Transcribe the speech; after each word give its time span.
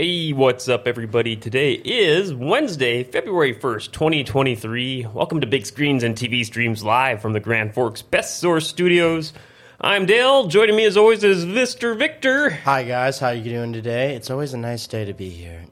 Hey, 0.00 0.32
what's 0.32 0.66
up, 0.66 0.86
everybody? 0.86 1.36
Today 1.36 1.74
is 1.74 2.32
Wednesday, 2.32 3.04
February 3.04 3.54
1st, 3.54 3.92
2023. 3.92 5.08
Welcome 5.12 5.42
to 5.42 5.46
Big 5.46 5.66
Screens 5.66 6.02
and 6.02 6.16
TV 6.16 6.42
Streams 6.42 6.82
live 6.82 7.20
from 7.20 7.34
the 7.34 7.38
Grand 7.38 7.74
Forks 7.74 8.00
Best 8.00 8.38
Source 8.38 8.66
Studios. 8.66 9.34
I'm 9.78 10.06
Dale. 10.06 10.46
Joining 10.46 10.74
me 10.74 10.86
as 10.86 10.96
always 10.96 11.22
is 11.22 11.44
Mr. 11.44 11.98
Victor. 11.98 12.48
Hi 12.48 12.82
guys, 12.84 13.18
how 13.18 13.28
you 13.28 13.44
doing 13.44 13.74
today? 13.74 14.16
It's 14.16 14.30
always 14.30 14.54
a 14.54 14.56
nice 14.56 14.86
day 14.86 15.04
to 15.04 15.12
be 15.12 15.28
here. 15.28 15.66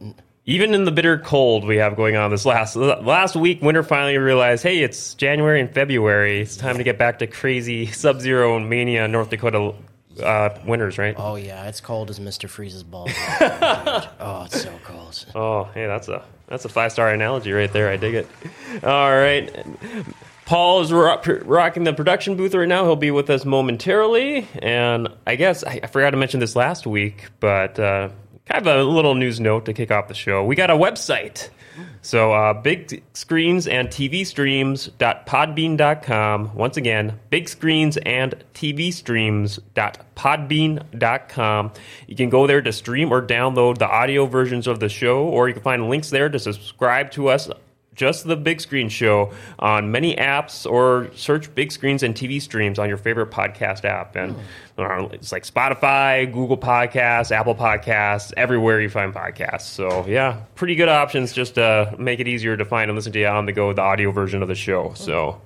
Even 0.45 0.75
in 0.75 0.85
the 0.85 0.93
bitter 0.93 1.17
cold 1.17 1.67
we 1.67 1.77
have 1.77 1.97
going 1.97 2.17
on 2.17 2.31
this 2.31 2.45
last 2.45 2.77
last 2.77 3.35
week, 3.35 3.63
winter 3.63 3.83
finally 3.83 4.19
realized, 4.19 4.63
hey, 4.63 4.81
it's 4.81 5.15
January 5.15 5.59
and 5.59 5.73
February. 5.73 6.43
It's 6.43 6.59
time 6.59 6.77
to 6.77 6.85
get 6.85 6.99
back 6.99 7.21
to 7.21 7.27
crazy 7.27 7.87
Sub-Zero 7.93 8.59
Mania 8.59 9.09
North 9.09 9.31
Dakota 9.31 9.73
uh, 10.19 10.59
winters, 10.67 10.99
right? 10.99 11.15
Oh 11.17 11.37
yeah, 11.37 11.67
it's 11.67 11.81
cold 11.81 12.11
as 12.11 12.19
Mr. 12.19 12.49
Freeze's 12.49 12.83
balls. 12.83 13.11
oh, 13.41 14.45
it's 14.47 14.63
so 14.63 14.73
cold. 14.85 15.27
Oh, 15.35 15.65
hey, 15.75 15.87
that's 15.87 16.09
a 16.09 16.23
that's 16.47 16.65
a 16.65 16.69
five 16.69 16.93
star 16.93 17.11
analogy 17.11 17.53
right 17.53 17.73
there. 17.73 17.89
I 17.91 17.97
dig 17.97 18.15
it. 18.15 18.29
All 18.83 19.11
right. 19.11 19.55
Paul 20.49 20.81
is 20.81 20.91
rock, 20.91 21.27
rocking 21.45 21.85
the 21.85 21.93
production 21.93 22.37
booth 22.37 22.55
right 22.55 22.67
now. 22.67 22.85
He'll 22.85 22.97
be 22.97 23.11
with 23.11 23.29
us 23.29 23.45
momentarily. 23.45 24.49
And 24.63 25.09
I 25.27 25.37
guess 25.37 25.63
I, 25.63 25.81
I 25.83 25.87
forgot 25.89 26.11
to 26.11 26.17
mention 26.17 26.41
this 26.41 26.57
last 26.57 26.87
week, 26.87 27.27
but 27.39 27.79
uh, 27.79 28.09
kind 28.49 28.67
of 28.67 28.77
a 28.77 28.83
little 28.83 29.15
news 29.15 29.41
note 29.41 29.65
to 29.67 29.73
kick 29.73 29.91
off 29.91 30.09
the 30.09 30.15
show. 30.15 30.45
We 30.45 30.57
got 30.57 30.71
a 30.71 30.75
website. 30.75 31.51
So, 32.03 32.33
uh, 32.33 32.55
big 32.55 33.05
screens 33.13 33.69
and 33.69 33.89
TV 33.89 34.27
streams.podbean.com. 34.27 36.55
Once 36.55 36.77
again, 36.77 37.21
big 37.31 37.49
screens 37.49 37.97
and 37.99 38.35
TV 38.55 38.93
streams.podbean.com. 38.93 41.73
You 42.07 42.17
can 42.17 42.31
go 42.31 42.49
there 42.49 42.63
to 42.63 42.73
stream 42.73 43.13
or 43.13 43.23
download 43.23 43.79
the 43.79 43.89
audio 43.89 44.27
versions 44.27 44.67
of 44.67 44.81
the 44.81 44.89
show, 44.89 45.21
or 45.21 45.47
you 45.47 45.55
can 45.55 45.63
find 45.63 45.89
links 45.89 46.11
there 46.11 46.29
to 46.29 46.41
subscribe 46.41 47.13
to 47.13 47.29
us 47.29 47.49
just 47.99 48.27
the 48.27 48.37
big 48.37 48.61
screen 48.61 48.89
show 48.89 49.33
on 49.59 49.91
many 49.91 50.15
apps 50.15 50.71
or 50.71 51.11
search 51.15 51.53
big 51.55 51.73
screens 51.73 52.03
and 52.03 52.15
TV 52.15 52.41
streams 52.41 52.79
on 52.79 52.89
your 52.89 52.97
favorite 52.97 53.31
podcast 53.31 53.85
app. 53.85 54.15
And 54.15 54.37
uh, 54.79 55.09
it's 55.11 55.33
like 55.33 55.43
Spotify, 55.43 56.33
Google 56.33 56.57
Podcasts, 56.57 57.33
Apple 57.33 57.57
Podcasts, 57.57 58.33
everywhere 58.37 58.81
you 58.81 58.89
find 58.89 59.13
podcasts. 59.13 59.63
So, 59.63 60.07
yeah, 60.07 60.43
pretty 60.55 60.77
good 60.77 60.89
options 60.89 61.33
just 61.33 61.57
to 61.57 61.95
make 61.99 62.21
it 62.21 62.29
easier 62.29 62.57
to 62.57 62.65
find 62.65 62.89
and 62.89 62.97
listen 62.97 63.13
to 63.13 63.19
you 63.19 63.27
on 63.27 63.47
the 63.47 63.53
go, 63.53 63.73
the 63.73 63.83
audio 63.83 64.13
version 64.13 64.43
of 64.43 64.49
the 64.49 64.55
show. 64.55 64.93
So, 64.95 65.43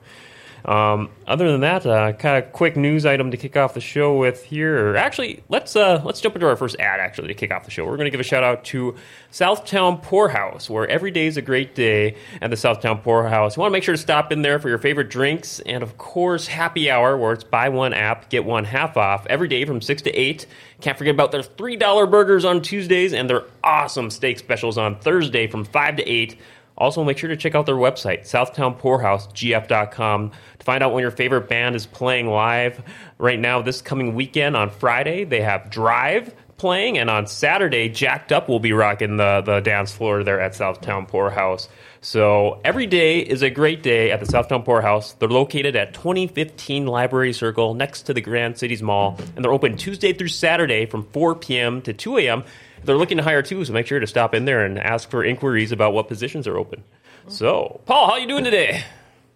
um, 0.65 1.11
other 1.27 1.51
than 1.51 1.63
that, 1.63 1.85
uh, 1.85 2.13
kind 2.13 2.43
of 2.43 2.53
quick 2.53 2.77
news 2.77 3.05
item 3.05 3.33
to 3.33 3.37
kick 3.37 3.57
off 3.57 3.75
the 3.75 3.81
show 3.81 4.17
with 4.17 4.45
here. 4.45 4.95
Actually, 4.97 5.43
let's 5.49 5.75
uh, 5.75 6.01
let's 6.05 6.21
jump 6.21 6.37
into 6.37 6.47
our 6.47 6.57
first 6.57 6.77
ad. 6.79 7.01
Actually, 7.01 7.29
to 7.29 7.35
kick 7.35 7.51
off 7.51 7.65
the 7.65 7.71
show, 7.71 7.85
we're 7.85 7.97
going 7.97 8.07
to 8.07 8.11
give 8.11 8.21
a 8.21 8.25
shout 8.25 8.45
out 8.45 8.65
to 8.67 8.95
Southtown 9.33 10.03
Poorhouse, 10.03 10.71
where 10.71 10.87
every 10.89 11.11
day 11.11 11.27
is 11.27 11.37
a 11.37 11.43
great 11.43 11.75
day 11.75 12.17
at 12.41 12.51
the 12.51 12.57
Southtown 12.57 13.03
Poorhouse. 13.03 13.57
You 13.57 13.61
want 13.61 13.71
to 13.71 13.73
make 13.73 13.83
sure 13.83 13.95
to 13.95 14.01
stop 14.01 14.31
in 14.31 14.43
there 14.43 14.59
for 14.59 14.69
your 14.69 14.79
favorite 14.79 15.11
drinks, 15.11 15.61
and 15.61 15.83
of 15.83 15.99
course, 15.99 16.47
happy 16.47 16.91
hour, 16.91 17.17
where 17.17 17.33
it's 17.33 17.45
buy 17.45 17.69
one 17.69 17.93
app 17.93 18.31
get 18.31 18.45
one 18.45 18.65
half 18.65 18.97
off 18.97 19.27
every 19.27 19.49
day 19.49 19.65
from 19.65 19.81
six 19.81 20.03
to 20.03 20.11
eight. 20.11 20.47
Can't 20.81 20.97
forget 20.99 21.15
about 21.15 21.33
their 21.33 21.43
three 21.43 21.77
dollar 21.77 22.07
burgers 22.07 22.45
on 22.45 22.63
Tuesdays 22.63 23.13
and 23.13 23.29
their 23.29 23.45
awesome 23.65 24.11
steak 24.11 24.39
specials 24.39 24.79
on 24.79 24.99
Thursday 24.99 25.47
from 25.47 25.65
five 25.65 25.97
to 25.97 26.09
eight. 26.09 26.39
Also, 26.83 27.05
make 27.05 27.17
sure 27.17 27.29
to 27.29 27.37
check 27.37 27.55
out 27.55 27.65
their 27.65 27.77
website, 27.77 28.23
southtownpoorhousegf.com, 28.23 30.33
to 30.59 30.65
find 30.65 30.83
out 30.83 30.93
when 30.93 31.01
your 31.01 31.13
favorite 31.13 31.49
band 31.49 31.77
is 31.77 31.87
playing 31.87 32.27
live. 32.27 32.83
Right 33.19 33.39
now, 33.39 33.63
this 33.63 33.81
coming 33.81 34.17
weekend 34.17 34.57
on 34.57 34.69
Friday, 34.69 35.23
they 35.23 35.43
have 35.43 35.71
Drive 35.71 36.35
playing, 36.57 36.99
and 36.99 37.09
on 37.09 37.29
Saturday, 37.29 37.89
Jacked 37.89 38.33
Up 38.33 38.49
will 38.49 38.59
be 38.59 38.73
rocking 38.73 39.17
the, 39.17 39.43
the 39.47 39.61
dance 39.61 39.93
floor 39.93 40.25
there 40.25 40.41
at 40.41 40.55
Southtown 40.55 41.07
Poorhouse. 41.07 41.69
So 42.01 42.61
every 42.65 42.87
day 42.87 43.21
is 43.21 43.43
a 43.43 43.51
great 43.51 43.85
day 43.85 44.11
at 44.11 44.19
the 44.19 44.27
Southtown 44.27 44.65
Poorhouse. 44.65 45.13
They're 45.13 45.29
located 45.29 45.77
at 45.77 45.95
2015 45.95 46.89
Library 46.89 47.33
Circle 47.33 47.75
next 47.75 48.03
to 48.03 48.13
the 48.13 48.21
Grand 48.21 48.59
Cities 48.59 48.83
Mall, 48.83 49.21
and 49.37 49.45
they're 49.45 49.53
open 49.53 49.77
Tuesday 49.77 50.13
through 50.13 50.29
Saturday 50.29 50.87
from 50.87 51.05
4 51.13 51.37
p.m. 51.37 51.81
to 51.83 51.93
2 51.93 52.19
a.m. 52.19 52.43
They're 52.85 52.97
looking 52.97 53.17
to 53.19 53.23
hire 53.23 53.43
too, 53.43 53.65
so 53.65 53.73
make 53.73 53.87
sure 53.87 54.01
to 54.01 54.07
stop 54.07 54.35
in 54.35 54.45
there 54.45 54.65
and 54.65 54.79
ask 54.79 55.11
for 55.11 55.25
inquiries 55.25 55.73
about 55.73 55.93
what 55.93 56.09
positions 56.09 56.47
are 56.47 56.59
open. 56.59 56.85
So, 57.29 57.81
Paul, 57.87 58.07
how 58.07 58.13
are 58.15 58.19
you 58.19 58.27
doing 58.27 58.45
today? 58.45 58.83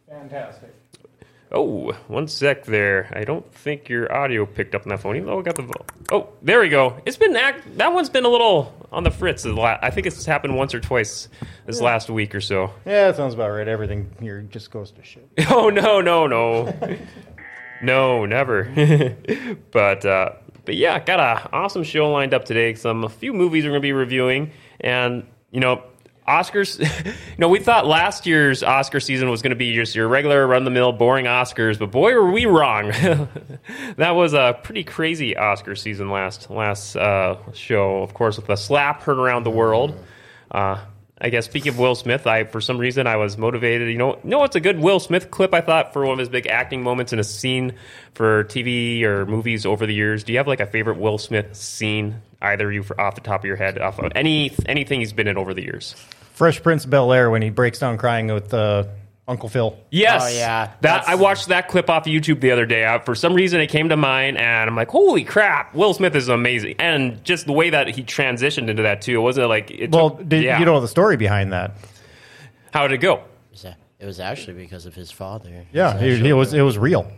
Fantastic. 0.09 0.73
Oh, 1.53 1.93
one 2.09 2.27
sec 2.27 2.65
there. 2.65 3.13
I 3.15 3.25
don't 3.25 3.51
think 3.55 3.89
your 3.89 4.13
audio 4.13 4.47
picked 4.47 4.75
up 4.75 4.83
on 4.83 4.89
that 4.89 5.01
phone. 5.01 5.15
Even 5.17 5.27
though 5.29 5.39
I 5.39 5.43
got 5.43 5.55
the 5.55 5.73
oh, 6.11 6.29
there 6.43 6.61
we 6.61 6.69
go. 6.69 7.01
It's 7.07 7.17
been 7.17 7.37
act- 7.37 7.79
that 7.79 7.93
one's 7.93 8.11
been 8.11 8.25
a 8.25 8.29
little 8.29 8.75
on 8.91 9.05
the 9.05 9.13
fritz. 9.13 9.47
I 9.47 9.91
think 9.91 10.09
it's 10.09 10.27
happened 10.27 10.57
once 10.57 10.75
or 10.75 10.81
twice 10.81 11.29
this 11.65 11.81
last 11.81 12.11
week 12.11 12.35
or 12.35 12.41
so. 12.41 12.73
Yeah, 12.85 13.07
that 13.07 13.17
sounds 13.17 13.35
about 13.35 13.51
right. 13.51 13.69
Everything 13.69 14.11
here 14.21 14.43
just 14.43 14.73
goes 14.73 14.91
to 14.93 15.05
shit. 15.05 15.29
Oh 15.49 15.71
no, 15.71 16.01
no, 16.01 16.27
no, 16.27 16.75
no, 17.83 18.27
never. 18.27 19.17
but 19.71 20.05
uh, 20.05 20.33
but 20.67 20.77
yeah, 20.77 20.99
got 20.99 21.21
a 21.21 21.49
awesome 21.55 21.85
show 21.85 22.11
lined 22.11 22.35
up 22.35 22.45
today. 22.45 22.75
Some 22.75 23.05
a 23.05 23.09
few 23.09 23.33
movies 23.33 23.65
we're 23.65 23.71
gonna 23.71 23.81
be 23.81 23.93
reviewing, 23.93 24.51
and 24.81 25.27
you 25.51 25.61
know. 25.61 25.83
Oscars, 26.29 26.81
you 27.07 27.13
know, 27.39 27.49
we 27.49 27.61
thought 27.61 27.87
last 27.87 28.27
year's 28.27 28.65
Oscar 28.65 28.99
season 28.99 29.31
was 29.31 29.43
going 29.43 29.51
to 29.51 29.57
be 29.57 29.77
just 29.77 29.95
your 29.95 30.09
regular 30.09 30.45
run 30.45 30.65
the 30.65 30.73
mill, 30.73 30.91
boring 30.91 31.27
Oscars, 31.27 31.79
but 31.79 31.93
boy, 31.93 32.15
were 32.15 32.33
we 32.33 32.47
wrong. 32.47 32.89
that 33.97 34.11
was 34.11 34.35
a 34.35 34.59
pretty 34.61 34.83
crazy 34.83 35.37
Oscar 35.37 35.77
season 35.77 36.11
last 36.11 36.51
last 36.51 36.97
uh, 36.97 37.37
show, 37.53 38.03
of 38.03 38.13
course, 38.13 38.39
with 38.39 38.47
the 38.47 38.57
slap 38.57 39.03
heard 39.03 39.19
around 39.19 39.45
the 39.45 39.53
world. 39.53 40.05
Uh, 40.51 40.85
I 41.19 41.31
guess 41.31 41.47
speaking 41.47 41.71
of 41.71 41.79
Will 41.79 41.95
Smith, 41.95 42.27
I 42.27 42.45
for 42.45 42.61
some 42.61 42.77
reason 42.77 43.07
I 43.07 43.17
was 43.17 43.39
motivated. 43.39 43.91
You 43.91 43.97
know, 43.97 44.17
you 44.17 44.31
know 44.31 44.39
what's 44.39 44.57
a 44.57 44.61
good 44.61 44.79
Will 44.79 45.01
Smith 45.01 45.31
clip? 45.31 45.55
I 45.55 45.63
thought 45.63 45.95
for 45.95 46.05
one 46.05 46.15
of 46.15 46.19
his 46.19 46.29
big 46.29 46.47
acting 46.47 46.83
moments 46.83 47.13
in 47.13 47.19
a 47.19 47.25
scene 47.25 47.73
for 48.13 48.45
TV 48.45 49.03
or 49.03 49.25
movies 49.25 49.65
over 49.65 49.87
the 49.87 49.95
years. 49.95 50.25
Do 50.25 50.33
you 50.33 50.39
have 50.39 50.47
like 50.47 50.61
a 50.61 50.67
favorite 50.67 50.99
Will 50.99 51.17
Smith 51.17 51.57
scene? 51.57 52.21
Either 52.43 52.71
you 52.71 52.85
off 52.99 53.15
the 53.15 53.23
top 53.23 53.41
of 53.41 53.45
your 53.47 53.57
head, 53.57 53.79
off 53.79 53.99
of 53.99 54.13
any 54.15 54.53
anything 54.67 55.01
he's 55.01 55.15
been 55.15 55.27
in 55.27 55.39
over 55.39 55.55
the 55.55 55.63
years. 55.63 55.95
Fresh 56.35 56.63
Prince 56.63 56.85
of 56.85 56.91
Bel 56.91 57.11
Air 57.13 57.31
when 57.31 57.41
he 57.41 57.49
breaks 57.49 57.79
down 57.79 57.97
crying 57.97 58.27
with 58.27 58.53
uh, 58.53 58.85
Uncle 59.29 59.49
Phil. 59.49 59.77
Yes. 59.91 60.23
Oh, 60.25 60.29
yeah. 60.29 60.67
That 60.67 60.83
That's- 60.83 61.09
I 61.09 61.17
watched 61.17 61.49
that 61.49 61.67
clip 61.69 61.91
off 61.91 62.05
YouTube 62.05 62.41
the 62.41 62.53
other 62.53 62.65
day. 62.67 62.85
Uh, 62.85 63.01
for 63.01 63.15
some 63.17 63.35
reason, 63.35 63.61
it 63.61 63.67
came 63.67 63.89
to 63.89 63.97
mind, 63.97 64.39
and 64.39 64.71
I'm 64.71 64.77
like, 64.77 64.89
"Holy 64.91 65.25
crap! 65.25 65.75
Will 65.75 65.93
Smith 65.95 66.15
is 66.15 66.29
amazing!" 66.29 66.77
And 66.79 67.23
just 67.25 67.47
the 67.47 67.53
way 67.53 67.71
that 67.71 67.89
he 67.89 68.05
transitioned 68.05 68.69
into 68.69 68.85
that 68.85 69.03
too, 69.03 69.17
it 69.17 69.23
wasn't 69.23 69.49
like 69.49 69.71
it 69.73 69.91
Well, 69.91 70.11
took- 70.11 70.29
did, 70.29 70.45
yeah. 70.45 70.59
you 70.61 70.65
know 70.65 70.81
the 70.81 70.89
story 70.89 71.17
behind 71.17 71.53
that? 71.53 71.73
how 72.73 72.87
did 72.87 72.95
it 72.95 72.99
go? 72.99 73.23
It 73.99 74.05
was 74.05 74.21
actually 74.21 74.53
because 74.53 74.85
of 74.85 74.95
his 74.95 75.11
father. 75.11 75.65
Yeah, 75.73 75.97
His 75.97 76.21
it, 76.21 76.27
it 76.27 76.33
was 76.35 76.53
it 76.53 76.61
was 76.61 76.77
real. 76.77 77.11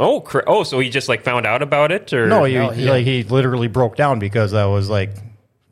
Oh, 0.00 0.20
cra- 0.22 0.42
oh, 0.46 0.62
so 0.64 0.80
he 0.80 0.88
just 0.88 1.06
like 1.06 1.22
found 1.22 1.44
out 1.46 1.60
about 1.60 1.92
it, 1.92 2.14
or 2.14 2.26
No, 2.26 2.44
he, 2.44 2.54
No, 2.54 2.70
he- 2.70 2.88
like 2.88 3.04
he 3.04 3.22
literally 3.24 3.68
broke 3.68 3.94
down 3.94 4.18
because 4.20 4.52
that 4.52 4.64
was 4.64 4.88
like 4.88 5.10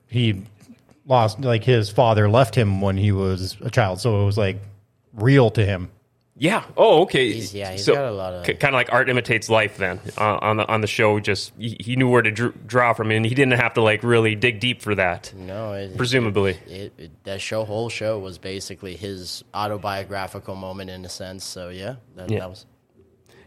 he 0.09 0.43
lost 1.07 1.41
like 1.41 1.65
his 1.65 1.89
father 1.89 2.29
left 2.29 2.55
him 2.55 2.83
when 2.83 2.99
he 2.99 3.13
was 3.13 3.57
a 3.63 3.71
child, 3.71 3.99
so 3.99 4.21
it 4.23 4.27
was 4.27 4.37
like 4.37 4.59
real 5.13 5.51
to 5.51 5.65
him. 5.65 5.91
Yeah. 6.35 6.65
Oh, 6.77 7.03
okay. 7.03 7.31
He's- 7.33 7.55
yeah, 7.55 7.73
he's 7.73 7.85
so, 7.85 7.95
got 7.95 8.07
a 8.07 8.11
lot 8.11 8.33
of- 8.33 8.45
kind 8.47 8.65
of 8.65 8.73
like 8.73 8.91
art 8.93 9.09
imitates 9.11 9.49
life. 9.51 9.77
Then 9.77 10.01
uh, 10.19 10.39
on 10.41 10.57
the 10.57 10.67
on 10.67 10.81
the 10.81 10.87
show, 10.87 11.21
just 11.21 11.53
he, 11.59 11.77
he 11.79 11.95
knew 11.95 12.09
where 12.09 12.23
to 12.23 12.31
dr- 12.31 12.67
draw 12.67 12.95
from, 12.95 13.11
and 13.11 13.25
he 13.25 13.35
didn't 13.35 13.53
have 13.61 13.75
to 13.75 13.83
like 13.83 14.03
really 14.03 14.35
dig 14.35 14.59
deep 14.59 14.81
for 14.83 14.95
that. 14.95 15.33
No, 15.37 15.75
it, 15.75 15.97
Presumably. 15.97 16.59
it, 16.67 16.93
it, 16.99 17.25
that 17.25 17.41
show 17.43 17.65
whole 17.65 17.91
show 17.91 18.19
was 18.19 18.39
basically 18.39 18.97
his 18.97 19.45
autobiographical 19.55 20.55
moment 20.57 20.91
in 20.91 21.05
a 21.05 21.09
sense. 21.09 21.45
So 21.45 21.69
yeah, 21.69 21.97
that, 22.17 22.31
Yeah. 22.31 22.41
that 22.41 22.51
was 22.51 22.67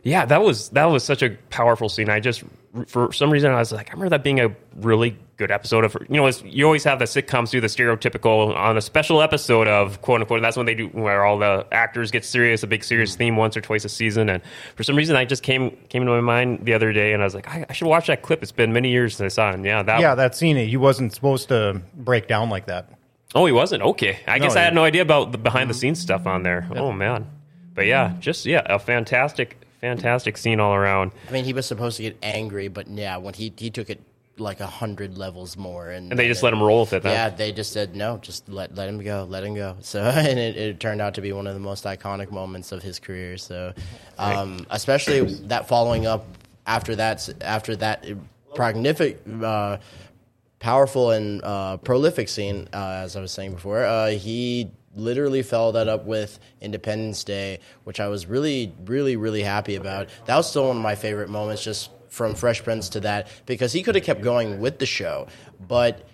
Yeah, 0.06 0.24
that 0.26 0.44
was 0.44 0.70
that 0.70 0.86
was 0.86 1.04
such 1.04 1.24
a 1.24 1.32
powerful 1.50 1.90
scene. 1.90 2.12
I 2.12 2.20
just 2.20 2.44
for 2.86 3.12
some 3.12 3.32
reason 3.32 3.52
I 3.52 3.58
was 3.58 3.72
like, 3.72 3.90
I 3.90 3.94
remember 3.94 4.12
that 4.12 4.24
being 4.24 4.40
a 4.40 4.56
really 4.76 5.18
good 5.38 5.50
episode 5.50 5.84
of 5.84 5.98
you 6.08 6.18
know 6.18 6.28
it's, 6.28 6.44
you 6.44 6.64
always 6.64 6.84
have 6.84 7.00
the 7.00 7.06
sitcoms 7.06 7.50
do 7.50 7.60
the 7.60 7.68
stereotypical 7.68 8.56
on 8.56 8.78
a 8.78 8.82
special 8.82 9.24
episode 9.24 9.68
of 9.68 10.04
quote 10.04 10.22
unquote. 10.22 10.38
And 10.38 10.46
that's 10.46 10.58
when 10.58 10.68
they 10.68 10.76
do 10.76 10.90
where 10.90 11.26
all 11.26 11.40
the 11.40 11.66
actors 11.72 12.12
get 12.12 12.24
serious, 12.24 12.62
a 12.62 12.68
big 12.68 12.84
serious 12.84 13.16
mm. 13.16 13.18
theme 13.18 13.36
once 13.36 13.58
or 13.58 13.62
twice 13.62 13.84
a 13.84 13.90
season. 13.90 14.30
And 14.30 14.44
for 14.76 14.84
some 14.84 14.96
reason, 14.96 15.16
I 15.16 15.26
just 15.26 15.42
came 15.42 15.72
came 15.90 16.04
into 16.04 16.14
my 16.14 16.22
mind 16.22 16.66
the 16.66 16.76
other 16.76 16.94
day, 16.94 17.14
and 17.14 17.24
I 17.24 17.26
was 17.26 17.34
like, 17.34 17.48
I, 17.48 17.66
I 17.68 17.74
should 17.74 17.88
watch 17.88 18.06
that 18.06 18.22
clip. 18.22 18.44
It's 18.44 18.52
been 18.52 18.74
many 18.74 18.92
years 18.92 19.16
since 19.16 19.34
I 19.34 19.36
saw 19.36 19.50
it. 19.50 19.56
And 19.56 19.66
yeah, 19.66 19.82
that 19.82 20.02
Yeah, 20.02 20.14
that 20.14 20.36
scene 20.36 20.56
he 20.56 20.78
wasn't 20.78 21.16
supposed 21.16 21.48
to 21.50 21.82
break 21.96 22.28
down 22.28 22.52
like 22.52 22.68
that. 22.68 22.92
Oh, 23.34 23.48
he 23.48 23.52
wasn't. 23.52 23.82
Okay, 23.82 24.20
I 24.28 24.38
guess 24.38 24.56
I 24.56 24.62
had 24.62 24.76
no 24.76 24.84
idea 24.84 25.02
about 25.02 25.32
the 25.32 25.40
behind 25.40 25.68
the 25.68 25.74
mm-hmm. 25.74 25.80
scenes 25.80 26.00
stuff 26.00 26.28
on 26.28 26.44
there. 26.44 26.70
Oh 26.76 26.92
man, 26.92 27.28
but 27.74 27.88
yeah, 27.88 28.14
just 28.20 28.46
yeah, 28.46 28.62
a 28.66 28.78
fantastic, 28.78 29.65
fantastic 29.86 30.38
scene 30.38 30.60
all 30.60 30.74
around. 30.74 31.12
I 31.28 31.32
mean, 31.32 31.46
he 31.46 31.54
was 31.54 31.66
supposed 31.66 31.98
to 31.98 32.04
get 32.04 32.18
angry, 32.24 32.68
but 32.68 32.88
yeah, 32.88 33.18
when 33.18 33.34
he 33.34 33.54
he 33.58 33.70
took 33.70 33.90
it 33.90 34.02
like 34.38 34.60
a 34.60 34.68
hundred 34.68 35.18
levels 35.18 35.56
more, 35.56 35.90
and, 35.90 36.12
And 36.12 36.20
they 36.20 36.28
just 36.28 36.44
let 36.44 36.52
him 36.54 36.62
roll 36.62 36.82
with 36.82 36.94
it. 36.94 37.04
Then. 37.04 37.14
Yeah, 37.14 37.30
they 37.30 37.52
just 37.52 37.72
said 37.72 37.96
no, 37.96 38.18
just 38.18 38.50
let 38.50 38.76
let 38.76 38.90
him 38.90 39.02
go, 39.02 39.26
let 39.30 39.44
him 39.44 39.56
go. 39.56 39.78
So, 39.82 40.02
and 40.02 40.40
it, 40.40 40.58
it 40.58 40.80
turned 40.80 41.02
out 41.02 41.16
to 41.16 41.22
be 41.22 41.32
one 41.32 41.48
of 41.48 41.54
the 41.54 41.60
most 41.60 41.84
iconic 41.86 42.32
moments 42.32 42.72
of 42.72 42.82
his 42.82 43.00
career. 43.00 43.38
So, 43.38 43.74
um, 44.18 44.66
especially 44.70 45.22
that 45.48 45.68
following 45.68 46.06
up 46.06 46.26
after 46.66 46.96
that 46.96 47.30
after 47.42 47.76
that 47.78 48.06
prognific 48.56 49.22
uh, 49.42 49.78
powerful 50.60 51.12
and 51.12 51.44
uh, 51.44 51.78
prolific 51.78 52.28
scene, 52.28 52.68
uh, 52.74 53.04
as 53.04 53.16
I 53.16 53.22
was 53.22 53.32
saying 53.32 53.54
before. 53.54 53.84
Uh, 53.84 54.10
he 54.10 54.72
literally 54.96 55.42
followed 55.42 55.74
that 55.74 55.88
up 55.88 56.06
with 56.06 56.40
Independence 56.62 57.24
Day, 57.24 57.60
which 57.84 58.00
I 58.00 58.08
was 58.08 58.26
really, 58.26 58.74
really, 58.86 59.16
really 59.16 59.44
happy 59.44 59.76
about. 59.76 60.10
That 60.26 60.38
was 60.38 60.50
still 60.50 60.68
one 60.68 60.78
of 60.78 60.84
my 60.84 60.96
favorite 60.96 61.30
moments, 61.30 61.64
just 61.64 61.90
from 62.10 62.36
Fresh 62.36 62.64
Prince 62.64 62.90
to 62.90 63.02
that, 63.02 63.28
because 63.46 63.74
he 63.74 63.84
could 63.84 63.96
have 63.96 64.04
kept 64.04 64.22
going 64.22 64.60
with 64.60 64.80
the 64.80 64.86
show, 64.86 65.28
but 65.68 66.08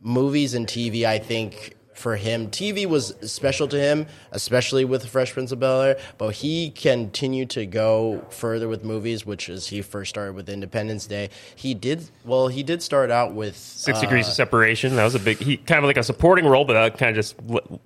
movies 0.00 0.54
and 0.54 0.66
TV, 0.66 1.04
I 1.04 1.18
think. 1.18 1.75
For 1.96 2.16
him, 2.16 2.48
TV 2.50 2.86
was 2.86 3.14
special 3.22 3.66
to 3.68 3.78
him, 3.78 4.06
especially 4.32 4.84
with 4.84 5.06
Fresh 5.06 5.32
Prince 5.32 5.50
of 5.50 5.60
Bel 5.60 5.80
Air. 5.80 5.98
But 6.18 6.34
he 6.34 6.70
continued 6.70 7.50
to 7.50 7.64
go 7.64 8.24
further 8.30 8.68
with 8.68 8.84
movies, 8.84 9.24
which 9.24 9.48
is 9.48 9.68
he 9.68 9.80
first 9.80 10.10
started 10.10 10.34
with 10.34 10.48
Independence 10.48 11.06
Day. 11.06 11.30
He 11.54 11.72
did 11.72 12.10
well. 12.24 12.48
He 12.48 12.62
did 12.62 12.82
start 12.82 13.10
out 13.10 13.32
with 13.34 13.56
Six 13.56 13.98
uh, 13.98 14.02
Degrees 14.02 14.28
of 14.28 14.34
Separation. 14.34 14.96
That 14.96 15.04
was 15.04 15.14
a 15.14 15.18
big, 15.18 15.38
he 15.38 15.56
kind 15.56 15.78
of 15.78 15.84
like 15.84 15.96
a 15.96 16.02
supporting 16.02 16.46
role, 16.46 16.66
but 16.66 16.74
that 16.74 16.98
kind 16.98 17.10
of 17.10 17.16
just 17.16 17.36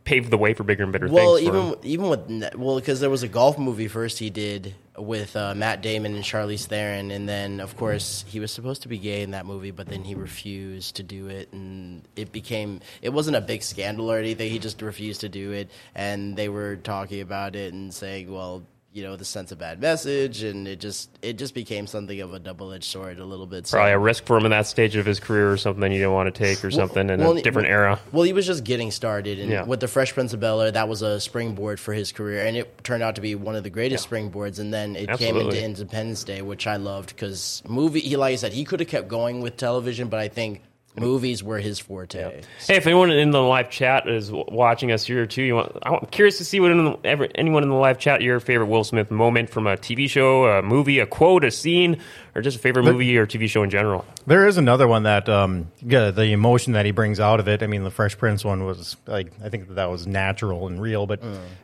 paved 0.05 0.31
the 0.31 0.39
way 0.39 0.55
for 0.55 0.65
bigger 0.65 0.83
and 0.83 0.93
better 0.93 1.09
Well, 1.09 1.37
things. 1.37 1.49
Well, 1.49 1.77
even 1.83 1.85
even 1.85 2.09
with 2.09 2.55
well, 2.57 2.77
because 2.77 3.01
there 3.01 3.11
was 3.11 3.23
a 3.23 3.29
golf 3.29 3.59
movie 3.59 3.89
first 3.89 4.19
he 4.19 4.29
did 4.29 4.75
with 4.97 5.37
uh, 5.37 5.55
Matt 5.55 5.83
Damon 5.83 6.15
and 6.15 6.25
Charlize 6.25 6.67
Theron, 6.67 7.11
and 7.11 7.29
then 7.29 7.61
of 7.61 7.77
course 7.77 8.25
he 8.29 8.41
was 8.41 8.51
supposed 8.51 8.83
to 8.83 8.89
be 8.89 8.99
gay 8.99 9.23
in 9.23 9.31
that 9.33 9.47
movie, 9.47 9.71
but 9.71 9.87
then 9.87 10.05
he 10.05 10.15
refused 10.15 10.97
to 10.97 11.03
do 11.03 11.29
it, 11.29 11.53
and 11.53 12.03
it 12.17 12.33
became 12.33 12.81
it 13.03 13.11
wasn't 13.11 13.37
a 13.37 13.41
big 13.41 13.63
scandal 13.63 14.11
or 14.11 14.19
anything. 14.19 14.51
He 14.51 14.59
just 14.59 14.83
refused 14.83 15.21
to 15.23 15.29
do 15.29 15.53
it, 15.53 15.71
and 15.95 16.37
they 16.37 16.49
were 16.49 16.77
talking 16.77 17.21
about 17.21 17.57
it 17.57 17.73
and 17.73 17.93
saying, 17.93 18.33
well. 18.33 18.63
You 18.93 19.05
know, 19.05 19.15
the 19.15 19.25
sense 19.25 19.53
of 19.53 19.59
bad 19.59 19.81
message, 19.81 20.43
and 20.43 20.67
it 20.67 20.81
just 20.81 21.11
it 21.23 21.39
just 21.39 21.55
became 21.55 21.87
something 21.87 22.21
of 22.23 22.35
a 22.35 22.41
double 22.41 22.73
edged 22.73 22.85
sword 22.91 23.21
a 23.21 23.25
little 23.25 23.47
bit. 23.47 23.69
So- 23.69 23.77
Probably 23.77 23.93
a 23.93 23.99
risk 24.01 24.27
for 24.27 24.37
him 24.37 24.45
in 24.47 24.51
that 24.51 24.67
stage 24.67 24.97
of 24.97 25.07
his 25.07 25.21
career 25.21 25.53
or 25.53 25.57
something 25.57 25.93
you 25.93 26.01
don't 26.03 26.13
want 26.13 26.35
to 26.35 26.37
take 26.37 26.65
or 26.65 26.73
something 26.73 27.09
in 27.09 27.21
well, 27.21 27.37
a 27.37 27.41
different 27.41 27.69
well- 27.69 27.79
era. 27.79 28.01
Well, 28.11 28.25
he 28.25 28.33
was 28.33 28.47
just 28.47 28.65
getting 28.65 28.91
started, 28.91 29.39
and 29.39 29.49
Yeah. 29.49 29.63
with 29.63 29.79
the 29.79 29.87
Fresh 29.87 30.15
Prince 30.15 30.33
of 30.33 30.41
Bel 30.41 30.61
Air, 30.61 30.73
that 30.73 30.89
was 30.89 31.03
a 31.03 31.21
springboard 31.21 31.79
for 31.79 31.93
his 31.95 32.11
career, 32.11 32.45
and 32.45 32.57
it 32.57 32.83
turned 32.83 33.05
out 33.05 33.15
to 33.15 33.21
be 33.21 33.37
one 33.37 33.55
of 33.55 33.63
the 33.63 33.71
greatest 33.71 34.11
springboards. 34.11 34.59
And 34.59 34.75
then 34.75 34.97
it 34.97 35.09
came 35.19 35.37
into 35.37 35.63
Independence 35.65 36.25
Day, 36.25 36.43
which 36.43 36.67
I 36.67 36.75
loved 36.75 37.11
because 37.11 37.63
movie. 37.69 38.01
He, 38.01 38.17
like 38.17 38.33
I 38.33 38.37
said, 38.37 38.53
he 38.53 38.65
could 38.65 38.81
have 38.81 38.89
kept 38.89 39.07
going 39.07 39.41
with 39.41 39.57
television, 39.57 40.09
but 40.09 40.19
I 40.19 40.27
think 40.27 40.63
movies 40.99 41.43
were 41.43 41.59
his 41.59 41.79
forte. 41.79 42.43
Hey, 42.67 42.77
if 42.77 42.87
anyone 42.87 43.11
in 43.11 43.31
the 43.31 43.43
live 43.43 43.71
chat 43.71 44.09
is 44.09 44.31
watching 44.31 44.93
us 44.93 45.05
here 45.05 45.27
too, 45.27 45.43
you 45.43 45.55
want, 45.55 45.77
I'm 45.83 46.07
curious 46.07 46.39
to 46.39 46.45
see 46.45 46.61
what 46.61 46.71
in 46.71 46.85
the, 46.85 46.99
ever, 47.05 47.29
anyone 47.35 47.63
in 47.63 47.69
the 47.69 47.77
live 47.77 47.99
chat 47.99 48.23
your 48.23 48.41
favorite 48.41 48.67
Will 48.67 48.85
Smith 48.85 49.11
moment 49.11 49.51
from 49.51 49.67
a 49.67 49.77
TV 49.77 50.09
show, 50.09 50.47
a 50.47 50.63
movie, 50.63 50.99
a 50.99 51.07
quote, 51.07 51.45
a 51.45 51.51
scene, 51.51 52.01
or 52.35 52.43
just 52.43 52.57
a 52.57 52.61
favorite 52.61 52.85
movie 52.85 53.17
or 53.17 53.27
TV 53.27 53.49
show 53.49 53.63
in 53.63 53.71
general. 53.71 54.05
There 54.27 54.47
is 54.47 54.57
another 54.57 54.87
one 54.89 55.05
that 55.05 55.29
um, 55.29 55.71
yeah, 55.81 56.11
the 56.11 56.27
emotion 56.27 56.75
that 56.75 56.87
he 56.87 56.93
brings 56.93 57.21
out 57.21 57.41
of 57.41 57.49
it. 57.49 57.63
I 57.63 57.67
mean, 57.67 57.85
the 57.85 57.91
Fresh 57.91 58.19
Prince 58.19 58.45
one 58.45 58.65
was 58.65 58.97
like 59.07 59.33
I 59.43 59.49
think 59.49 59.69
that, 59.69 59.75
that 59.75 59.91
was 59.91 60.07
natural 60.07 60.67
and 60.67 60.81
real, 60.81 61.07
but 61.07 61.23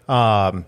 um, 0.08 0.64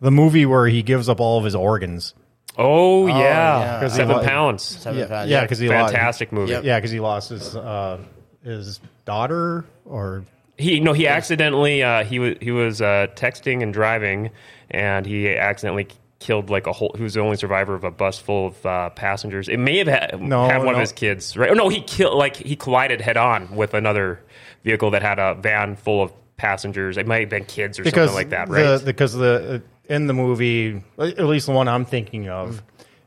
the 0.00 0.10
movie 0.10 0.46
where 0.46 0.66
he 0.66 0.82
gives 0.82 1.08
up 1.08 1.20
all 1.20 1.38
of 1.38 1.44
his 1.44 1.54
organs. 1.54 2.14
Oh, 2.58 3.06
yeah, 3.06 3.14
yeah. 3.14 3.80
'Cause 3.80 3.92
he 3.92 3.96
seven 3.96 4.18
li- 4.18 4.24
pounds, 4.26 4.62
Seven 4.62 5.00
yeah, 5.00 5.06
pounds, 5.06 5.30
yeah, 5.30 5.40
because 5.42 5.58
he 5.58 5.68
lost, 5.68 5.92
fantastic 5.94 6.32
movie. 6.32 6.52
Yep. 6.52 6.64
yeah, 6.64 6.78
because 6.78 6.90
he 6.90 7.00
lost 7.00 7.30
his 7.30 7.56
uh, 7.56 7.98
his 8.44 8.80
daughter 9.04 9.64
or 9.86 10.24
He 10.58 10.78
no, 10.80 10.92
he 10.92 11.08
accidentally 11.08 11.82
uh, 11.82 12.04
he 12.04 12.18
was 12.18 12.36
he 12.40 12.50
was 12.50 12.82
uh, 12.82 13.06
texting 13.14 13.62
and 13.62 13.72
driving, 13.72 14.30
and 14.70 15.06
he 15.06 15.28
accidentally 15.30 15.88
killed 16.18 16.50
like 16.50 16.66
a 16.66 16.72
whole. 16.72 16.92
He 16.96 17.02
was 17.02 17.14
the 17.14 17.20
only 17.20 17.36
survivor 17.36 17.74
of 17.74 17.84
a 17.84 17.90
bus 17.90 18.18
full 18.18 18.48
of 18.48 18.66
uh, 18.66 18.90
passengers. 18.90 19.48
It 19.48 19.56
may 19.58 19.78
have 19.78 19.88
had, 19.88 20.20
No, 20.20 20.46
had 20.46 20.58
one 20.58 20.66
no. 20.68 20.72
of 20.74 20.78
his 20.80 20.92
kids, 20.92 21.36
right? 21.36 21.50
Oh, 21.50 21.54
no, 21.54 21.68
he 21.68 21.80
killed 21.80 22.16
like 22.16 22.36
he 22.36 22.54
collided 22.54 23.00
head 23.00 23.16
on 23.16 23.56
with 23.56 23.74
another 23.74 24.20
vehicle 24.62 24.90
that 24.92 25.02
had 25.02 25.18
a 25.18 25.34
van 25.34 25.74
full 25.74 26.02
of 26.02 26.12
passengers. 26.36 26.96
It 26.98 27.06
might 27.08 27.20
have 27.20 27.28
been 27.30 27.44
kids 27.44 27.78
or 27.80 27.82
because 27.84 28.10
something 28.10 28.14
like 28.14 28.30
that, 28.30 28.48
the, 28.48 28.54
right? 28.76 28.84
because 28.84 29.14
the 29.14 29.54
uh, 29.54 29.58
in 29.92 30.06
the 30.06 30.14
movie, 30.14 30.82
at 30.98 31.18
least 31.24 31.46
the 31.46 31.52
one 31.52 31.68
I'm 31.68 31.84
thinking 31.84 32.28
of, 32.28 32.62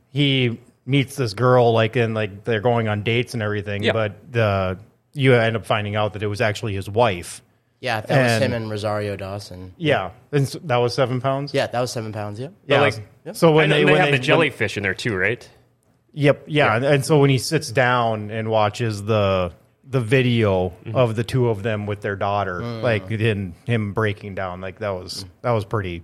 he 0.09 0.59
meets 0.85 1.15
this 1.15 1.33
girl 1.33 1.73
like 1.73 1.95
and 1.95 2.13
like 2.13 2.43
they're 2.43 2.61
going 2.61 2.87
on 2.87 3.03
dates 3.03 3.33
and 3.33 3.41
everything, 3.41 3.83
Yeah. 3.83 3.93
but 3.93 4.31
the 4.31 4.77
you 5.13 5.33
end 5.33 5.55
up 5.55 5.65
finding 5.65 5.95
out 5.95 6.13
that 6.13 6.23
it 6.23 6.27
was 6.27 6.41
actually 6.41 6.73
his 6.75 6.89
wife. 6.89 7.41
Yeah, 7.81 8.01
that 8.01 8.09
was 8.09 8.31
And- 8.33 8.43
him 8.43 8.53
and 8.53 8.69
Rosario 8.69 9.15
Dawson. 9.15 9.73
Yeah, 9.77 10.11
and 10.31 10.47
so 10.47 10.59
that 10.63 10.77
was 10.77 10.93
seven 10.93 11.21
pounds. 11.21 11.53
Yeah, 11.53 11.67
that 11.67 11.79
was 11.79 11.91
seven 11.91 12.11
pounds. 12.13 12.39
Yeah. 12.39 12.49
yeah. 12.67 12.81
like- 12.81 12.95
so 13.33 13.51
I 13.51 13.55
when 13.55 13.69
know 13.69 13.75
they, 13.77 13.83
they 13.83 13.91
when 13.91 13.95
have 14.01 14.05
they, 14.07 14.11
the 14.11 14.17
when- 14.17 14.21
jellyfish 14.23 14.77
in 14.77 14.83
there 14.83 14.93
too, 14.93 15.15
right? 15.15 15.47
Yep, 16.13 16.43
yeah, 16.47 16.75
And, 16.77 16.85
and 16.85 17.05
so 17.05 17.19
when 17.19 17.29
he 17.29 17.37
sits 17.37 17.71
down 17.71 18.29
and 18.31 18.49
watches 18.49 19.03
the 19.03 19.51
the 19.87 20.01
video 20.01 20.69
Mm-hmm. 20.85 20.95
of 20.95 21.15
the 21.15 21.23
two 21.23 21.49
of 21.49 21.61
them 21.61 21.85
with 21.85 22.01
their 22.01 22.15
daughter, 22.15 22.59
Mm. 22.61 22.81
like 22.81 23.11
in 23.11 23.53
him 23.65 23.93
breaking 23.93 24.33
down, 24.35 24.59
like 24.61 24.79
that 24.79 24.89
was 24.91 25.25
that 25.41 25.51
was 25.51 25.63
pretty. 25.65 26.03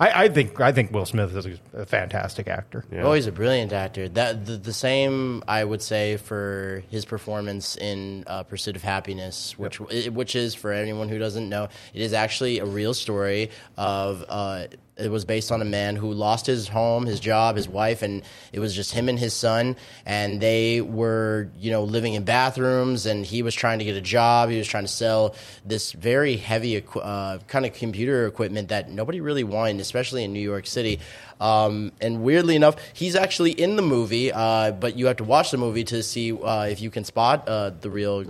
I, 0.00 0.24
I 0.24 0.28
think 0.28 0.60
I 0.60 0.72
think 0.72 0.92
Will 0.92 1.06
Smith 1.06 1.34
is 1.36 1.46
a, 1.46 1.80
a 1.82 1.86
fantastic 1.86 2.46
actor. 2.46 2.84
Oh, 2.92 3.12
he's 3.12 3.26
a 3.26 3.32
brilliant 3.32 3.72
actor. 3.72 4.08
That 4.08 4.46
the, 4.46 4.56
the 4.56 4.72
same 4.72 5.42
I 5.48 5.64
would 5.64 5.82
say 5.82 6.16
for 6.16 6.84
his 6.88 7.04
performance 7.04 7.76
in 7.76 8.24
uh, 8.26 8.44
Pursuit 8.44 8.76
of 8.76 8.82
Happiness, 8.82 9.58
which 9.58 9.80
which 9.80 10.36
is 10.36 10.54
for 10.54 10.72
anyone 10.72 11.08
who 11.08 11.18
doesn't 11.18 11.48
know, 11.48 11.64
it 11.94 12.00
is 12.00 12.12
actually 12.12 12.58
a 12.58 12.64
real 12.66 12.94
story 12.94 13.50
of. 13.76 14.24
Uh, 14.28 14.66
it 14.98 15.10
was 15.10 15.24
based 15.24 15.52
on 15.52 15.62
a 15.62 15.64
man 15.64 15.96
who 15.96 16.12
lost 16.12 16.46
his 16.46 16.68
home, 16.68 17.06
his 17.06 17.20
job, 17.20 17.56
his 17.56 17.68
wife, 17.68 18.02
and 18.02 18.22
it 18.52 18.60
was 18.60 18.74
just 18.74 18.92
him 18.92 19.08
and 19.08 19.18
his 19.18 19.32
son. 19.32 19.76
And 20.04 20.40
they 20.40 20.80
were, 20.80 21.50
you 21.58 21.70
know, 21.70 21.84
living 21.84 22.14
in 22.14 22.24
bathrooms, 22.24 23.06
and 23.06 23.24
he 23.24 23.42
was 23.42 23.54
trying 23.54 23.78
to 23.78 23.84
get 23.84 23.96
a 23.96 24.00
job. 24.00 24.50
He 24.50 24.58
was 24.58 24.66
trying 24.66 24.84
to 24.84 24.88
sell 24.88 25.34
this 25.64 25.92
very 25.92 26.36
heavy 26.36 26.84
uh, 26.96 27.38
kind 27.46 27.64
of 27.64 27.72
computer 27.74 28.26
equipment 28.26 28.68
that 28.68 28.90
nobody 28.90 29.20
really 29.20 29.44
wanted, 29.44 29.80
especially 29.80 30.24
in 30.24 30.32
New 30.32 30.40
York 30.40 30.66
City. 30.66 31.00
Um, 31.40 31.92
and 32.00 32.22
weirdly 32.22 32.56
enough, 32.56 32.76
he's 32.92 33.14
actually 33.16 33.52
in 33.52 33.76
the 33.76 33.82
movie, 33.82 34.32
uh, 34.32 34.72
but 34.72 34.96
you 34.96 35.06
have 35.06 35.16
to 35.18 35.24
watch 35.24 35.50
the 35.50 35.56
movie 35.56 35.84
to 35.84 36.02
see 36.02 36.32
uh, 36.32 36.64
if 36.64 36.80
you 36.80 36.90
can 36.90 37.04
spot 37.04 37.48
uh, 37.48 37.70
the 37.80 37.90
real. 37.90 38.24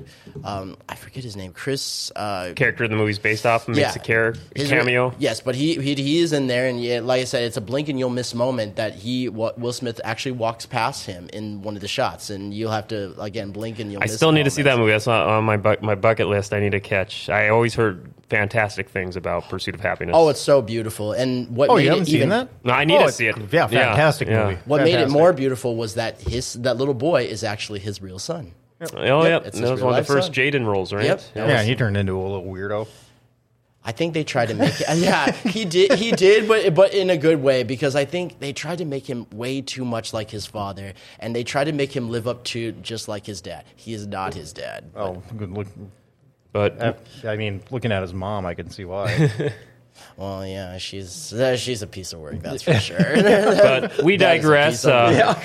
Um, 0.44 0.76
I 0.88 0.94
forget 0.94 1.24
his 1.24 1.36
name, 1.36 1.52
Chris. 1.52 2.12
Uh, 2.14 2.52
Character 2.54 2.84
in 2.84 2.90
the 2.90 2.96
movie's 2.96 3.18
based 3.18 3.46
off 3.46 3.66
makes 3.68 3.96
a, 3.96 3.98
char- 3.98 4.34
a 4.54 4.58
his- 4.58 4.70
cameo. 4.70 5.14
Yes, 5.18 5.40
but 5.40 5.54
he, 5.54 5.74
he 5.76 5.94
he 5.94 6.18
is 6.18 6.32
in 6.32 6.46
there, 6.46 6.68
and 6.68 6.80
yeah, 6.82 7.00
like 7.00 7.20
I 7.22 7.24
said, 7.24 7.44
it's 7.44 7.56
a 7.56 7.60
blink 7.62 7.88
and 7.88 7.98
you'll 7.98 8.10
miss 8.10 8.34
moment 8.34 8.76
that 8.76 8.94
he 8.94 9.28
what 9.28 9.58
Will 9.58 9.72
Smith 9.72 10.00
actually 10.04 10.32
walks 10.32 10.66
past 10.66 11.06
him 11.06 11.28
in 11.32 11.62
one 11.62 11.74
of 11.74 11.80
the 11.80 11.88
shots, 11.88 12.30
and 12.30 12.52
you'll 12.52 12.70
have 12.72 12.88
to 12.88 13.14
again 13.20 13.50
blink 13.52 13.78
and 13.78 13.90
you'll. 13.90 14.02
I 14.02 14.06
miss 14.06 14.16
still 14.16 14.30
the 14.30 14.36
need 14.36 14.44
to 14.44 14.50
see 14.50 14.62
that 14.62 14.78
movie. 14.78 14.92
That's 14.92 15.06
on 15.06 15.28
on 15.28 15.44
my 15.44 15.56
bu- 15.56 15.80
my 15.82 15.94
bucket 15.94 16.28
list. 16.28 16.52
I 16.52 16.60
need 16.60 16.72
to 16.72 16.80
catch. 16.80 17.28
I 17.28 17.48
always 17.48 17.74
heard 17.74 18.12
fantastic 18.28 18.90
things 18.90 19.16
about 19.16 19.48
Pursuit 19.48 19.74
of 19.74 19.80
Happiness. 19.80 20.14
Oh, 20.16 20.28
it's 20.28 20.40
so 20.40 20.60
beautiful, 20.60 21.12
and 21.12 21.48
what 21.56 21.70
Oh, 21.70 21.76
made 21.76 21.84
you 21.84 21.88
haven't 21.90 22.08
even, 22.08 22.20
seen 22.20 22.28
that? 22.28 22.48
No, 22.62 22.74
I 22.74 22.84
need 22.84 22.98
Oh, 23.02 23.07
to 23.07 23.12
see 23.12 23.26
it. 23.26 23.37
Yeah, 23.52 23.67
fantastic 23.67 24.28
Yeah, 24.28 24.45
movie. 24.45 24.55
yeah. 24.55 24.61
What 24.67 24.83
made 24.83 24.95
it 25.00 25.09
more 25.11 25.33
beautiful 25.33 25.76
was 25.76 25.95
that 25.95 26.21
his 26.21 26.55
that 26.55 26.76
little 26.76 26.95
boy 26.95 27.25
is 27.25 27.45
actually 27.45 27.78
his 27.81 28.00
real 28.02 28.19
son. 28.19 28.52
Oh, 28.81 29.25
Yep, 29.25 29.45
yep. 29.45 29.52
That 29.55 29.71
was 29.73 29.83
one 29.83 29.99
of 29.99 30.07
the 30.07 30.12
first 30.12 30.26
son. 30.28 30.35
Jaden 30.35 30.64
roles, 30.67 30.93
right? 30.93 31.05
Yep. 31.05 31.23
Yeah. 31.35 31.47
Yeah, 31.49 31.62
he 31.64 31.75
turned 31.75 31.97
into 31.97 32.12
a 32.17 32.23
little 32.23 32.45
weirdo. 32.45 32.87
I 33.85 33.93
think 33.93 34.12
they 34.12 34.23
tried 34.25 34.49
to 34.49 34.55
make 34.55 34.81
it. 34.81 34.87
Yeah, 34.99 35.33
he 35.33 35.64
did. 35.64 35.93
He 35.95 36.12
did, 36.12 36.47
but 36.47 36.75
but 36.75 36.93
in 36.93 37.09
a 37.11 37.17
good 37.17 37.43
way 37.43 37.62
because 37.62 37.97
I 37.97 38.05
think 38.05 38.38
they 38.38 38.52
tried 38.52 38.78
to 38.78 38.85
make 38.85 39.07
him 39.07 39.26
way 39.33 39.62
too 39.62 39.85
much 39.85 40.12
like 40.12 40.31
his 40.31 40.45
father, 40.47 40.93
and 41.19 41.35
they 41.35 41.43
tried 41.43 41.64
to 41.64 41.73
make 41.73 41.95
him 41.97 42.11
live 42.11 42.28
up 42.28 42.45
to 42.45 42.73
just 42.73 43.09
like 43.09 43.25
his 43.25 43.40
dad. 43.40 43.64
He 43.76 43.95
is 43.95 44.07
not 44.07 44.35
his 44.35 44.52
dad. 44.52 44.90
Oh, 44.95 45.23
good 45.37 45.50
look. 45.52 45.69
But 46.52 46.99
I 47.25 47.37
mean, 47.37 47.62
looking 47.71 47.93
at 47.93 48.02
his 48.02 48.12
mom, 48.12 48.45
I 48.47 48.55
can 48.55 48.69
see 48.71 48.85
why. 48.85 49.31
Well, 50.17 50.45
yeah, 50.47 50.78
she's 50.78 51.33
uh, 51.33 51.57
she's 51.57 51.83
a 51.83 51.87
piece 51.87 52.12
of 52.12 52.21
work, 52.21 52.40
that's 52.40 52.62
for 52.62 52.75
sure. 52.81 52.99
but 52.99 54.02
we 54.02 54.17
That 54.19 54.38
is 54.38 54.43
a 54.43 54.43
digress. 54.43 54.85
Uh. 54.85 55.40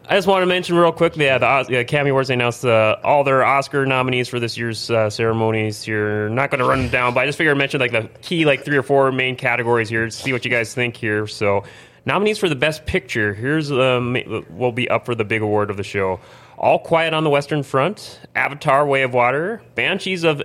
I 0.08 0.14
just 0.14 0.26
want 0.28 0.42
to 0.42 0.46
mention 0.46 0.76
real 0.76 0.92
quickly, 0.92 1.24
yeah, 1.24 1.38
the 1.38 1.46
Os- 1.46 1.70
uh, 1.70 1.76
Academy 1.76 2.10
Awards 2.10 2.28
they 2.28 2.34
announced 2.34 2.64
uh, 2.64 2.96
all 3.02 3.24
their 3.24 3.42
Oscar 3.44 3.86
nominees 3.86 4.28
for 4.28 4.38
this 4.38 4.56
year's 4.58 4.90
uh, 4.90 5.08
ceremonies. 5.10 5.82
Here, 5.82 6.28
not 6.28 6.50
going 6.50 6.58
to 6.60 6.66
run 6.66 6.82
them 6.82 6.90
down, 6.90 7.14
but 7.14 7.20
I 7.20 7.26
just 7.26 7.38
figured 7.38 7.56
I 7.56 7.58
mentioned 7.58 7.80
like 7.80 7.92
the 7.92 8.08
key, 8.20 8.44
like 8.44 8.64
three 8.64 8.76
or 8.76 8.82
four 8.82 9.10
main 9.12 9.34
categories 9.36 9.88
here. 9.88 10.04
to 10.04 10.10
See 10.10 10.32
what 10.32 10.44
you 10.44 10.50
guys 10.50 10.74
think 10.74 10.96
here. 10.96 11.26
So, 11.26 11.64
nominees 12.04 12.38
for 12.38 12.48
the 12.50 12.54
best 12.54 12.84
picture. 12.86 13.32
Here's 13.34 13.72
um, 13.72 14.16
will 14.50 14.72
be 14.72 14.88
up 14.90 15.06
for 15.06 15.14
the 15.14 15.24
big 15.24 15.40
award 15.42 15.70
of 15.70 15.76
the 15.78 15.84
show. 15.84 16.20
All 16.58 16.78
Quiet 16.78 17.12
on 17.14 17.24
the 17.24 17.30
Western 17.30 17.62
Front, 17.62 18.20
Avatar: 18.34 18.86
Way 18.86 19.02
of 19.02 19.12
Water, 19.14 19.62
Banshees 19.74 20.22
of 20.24 20.42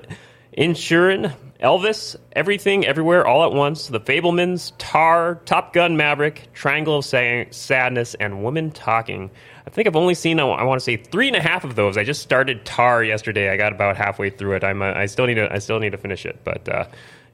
Inisherin, 0.58 1.34
Elvis, 1.62 2.15
Everything, 2.34 2.86
Everywhere, 2.86 3.25
All 3.25 3.46
at 3.46 3.51
Once, 3.51 3.88
The 3.88 4.00
Fabelmans, 4.00 4.72
Tar, 4.80 5.36
Top 5.46 5.74
Gun 5.74 5.96
Maverick, 5.96 6.50
Triangle 6.53 6.98
of 6.98 7.06
Sadness, 7.06 8.15
and 8.15 8.44
Women 8.44 8.72
Talking. 8.72 9.30
I 9.68 9.70
think 9.70 9.88
I've 9.88 9.96
only 9.96 10.15
seen, 10.15 10.39
I 10.39 10.63
want 10.63 10.80
to 10.80 10.84
say, 10.84 10.98
three 10.98 11.27
and 11.27 11.36
a 11.36 11.41
half 11.41 11.63
of 11.63 11.75
those. 11.75 11.98
I 11.98 12.03
just 12.03 12.22
started 12.22 12.65
Tar 12.65 13.03
yesterday. 13.03 13.50
I 13.50 13.58
got 13.58 13.74
about 13.74 13.96
halfway 13.96 14.32
through 14.32 14.56
it. 14.56 14.63
I'm, 14.63 14.82
uh, 14.82 14.94
I 14.94 15.06
still 15.06 15.27
need 15.27 15.36
to, 15.36 15.53
I 15.53 15.60
still 15.60 15.80
need 15.80 15.91
to 15.91 16.00
finish 16.00 16.25
it, 16.25 16.39
but 16.44 16.68
uh, 16.68 16.86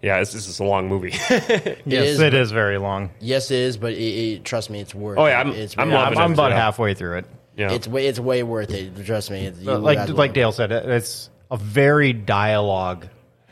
yeah, 0.01 0.19
this, 0.19 0.33
this 0.33 0.47
is 0.49 0.59
a 0.59 0.63
long 0.65 0.89
movie. 0.89 1.11
yes, 1.29 1.85
is, 1.85 2.19
it 2.19 2.33
is 2.33 2.51
very 2.51 2.77
long. 2.77 3.11
yes, 3.21 3.49
it 3.49 3.59
is, 3.59 3.77
but 3.77 3.93
it, 3.93 3.97
it, 3.97 4.43
trust 4.43 4.69
me, 4.69 4.81
it's 4.81 4.93
worth. 4.93 5.17
Oh, 5.17 5.25
it. 5.25 5.29
yeah, 5.29 5.37
I'm- 5.37 5.51
it's 5.51 5.77
I'm 5.77 5.87
really- 5.87 6.01
loving 6.01 6.19
I'm 6.19 6.31
it. 6.31 6.33
about 6.33 6.51
yeah. 6.51 6.57
halfway 6.57 6.93
through 6.93 7.19
it. 7.19 7.25
yeah. 7.55 7.71
It's 7.71 7.87
way 7.87 8.07
it's 8.07 8.19
way 8.19 8.43
worth 8.43 8.71
it. 8.71 9.05
Trust 9.05 9.31
me. 9.31 9.45
It's, 9.45 9.61
like 9.63 10.09
like 10.09 10.33
Dale 10.33 10.51
said, 10.51 10.71
it's 10.73 11.29
a 11.49 11.55
very 11.57 12.11
dialogue 12.11 13.07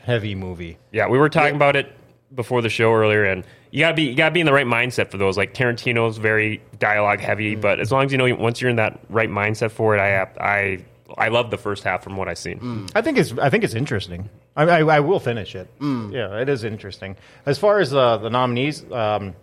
heavy 0.06 0.34
movie. 0.36 0.78
Yeah, 0.92 1.08
we 1.08 1.18
were 1.18 1.28
talking 1.28 1.56
about 1.56 1.74
it 1.76 1.92
before 2.34 2.62
the 2.62 2.68
show 2.68 2.94
earlier, 2.94 3.24
and 3.24 3.44
you 3.72 3.80
gotta 3.80 3.94
be 3.94 4.04
you 4.04 4.14
gotta 4.14 4.32
be 4.32 4.40
in 4.40 4.46
the 4.46 4.52
right 4.52 4.66
mindset 4.66 5.10
for 5.10 5.18
those. 5.18 5.36
Like 5.36 5.52
Tarantino's 5.52 6.16
very 6.18 6.62
dialogue 6.78 7.20
heavy, 7.20 7.56
but 7.56 7.80
as 7.80 7.90
long 7.90 8.04
as 8.06 8.12
you 8.12 8.18
know 8.18 8.32
once 8.36 8.60
you're 8.60 8.70
in 8.70 8.76
that 8.76 9.00
right 9.10 9.28
mindset 9.28 9.72
for 9.72 9.96
it, 9.96 10.00
I 10.00 10.06
have, 10.06 10.38
I 10.38 10.84
I 11.18 11.28
love 11.28 11.50
the 11.50 11.58
first 11.58 11.82
half 11.82 12.02
from 12.04 12.16
what 12.16 12.28
I've 12.28 12.38
seen. 12.38 12.86
I 12.94 13.02
think 13.02 13.18
it's 13.18 13.36
I 13.38 13.50
think 13.50 13.64
it's 13.64 13.74
interesting. 13.74 14.30
I, 14.56 14.62
I, 14.64 14.78
I 14.96 15.00
will 15.00 15.20
finish 15.20 15.54
it. 15.54 15.68
Yeah, 15.80 16.40
it 16.40 16.48
is 16.48 16.64
interesting. 16.64 17.16
As 17.44 17.58
far 17.58 17.80
as 17.80 17.92
uh, 17.92 18.16
the 18.18 18.30
nominees, 18.30 18.90
um, 18.92 19.34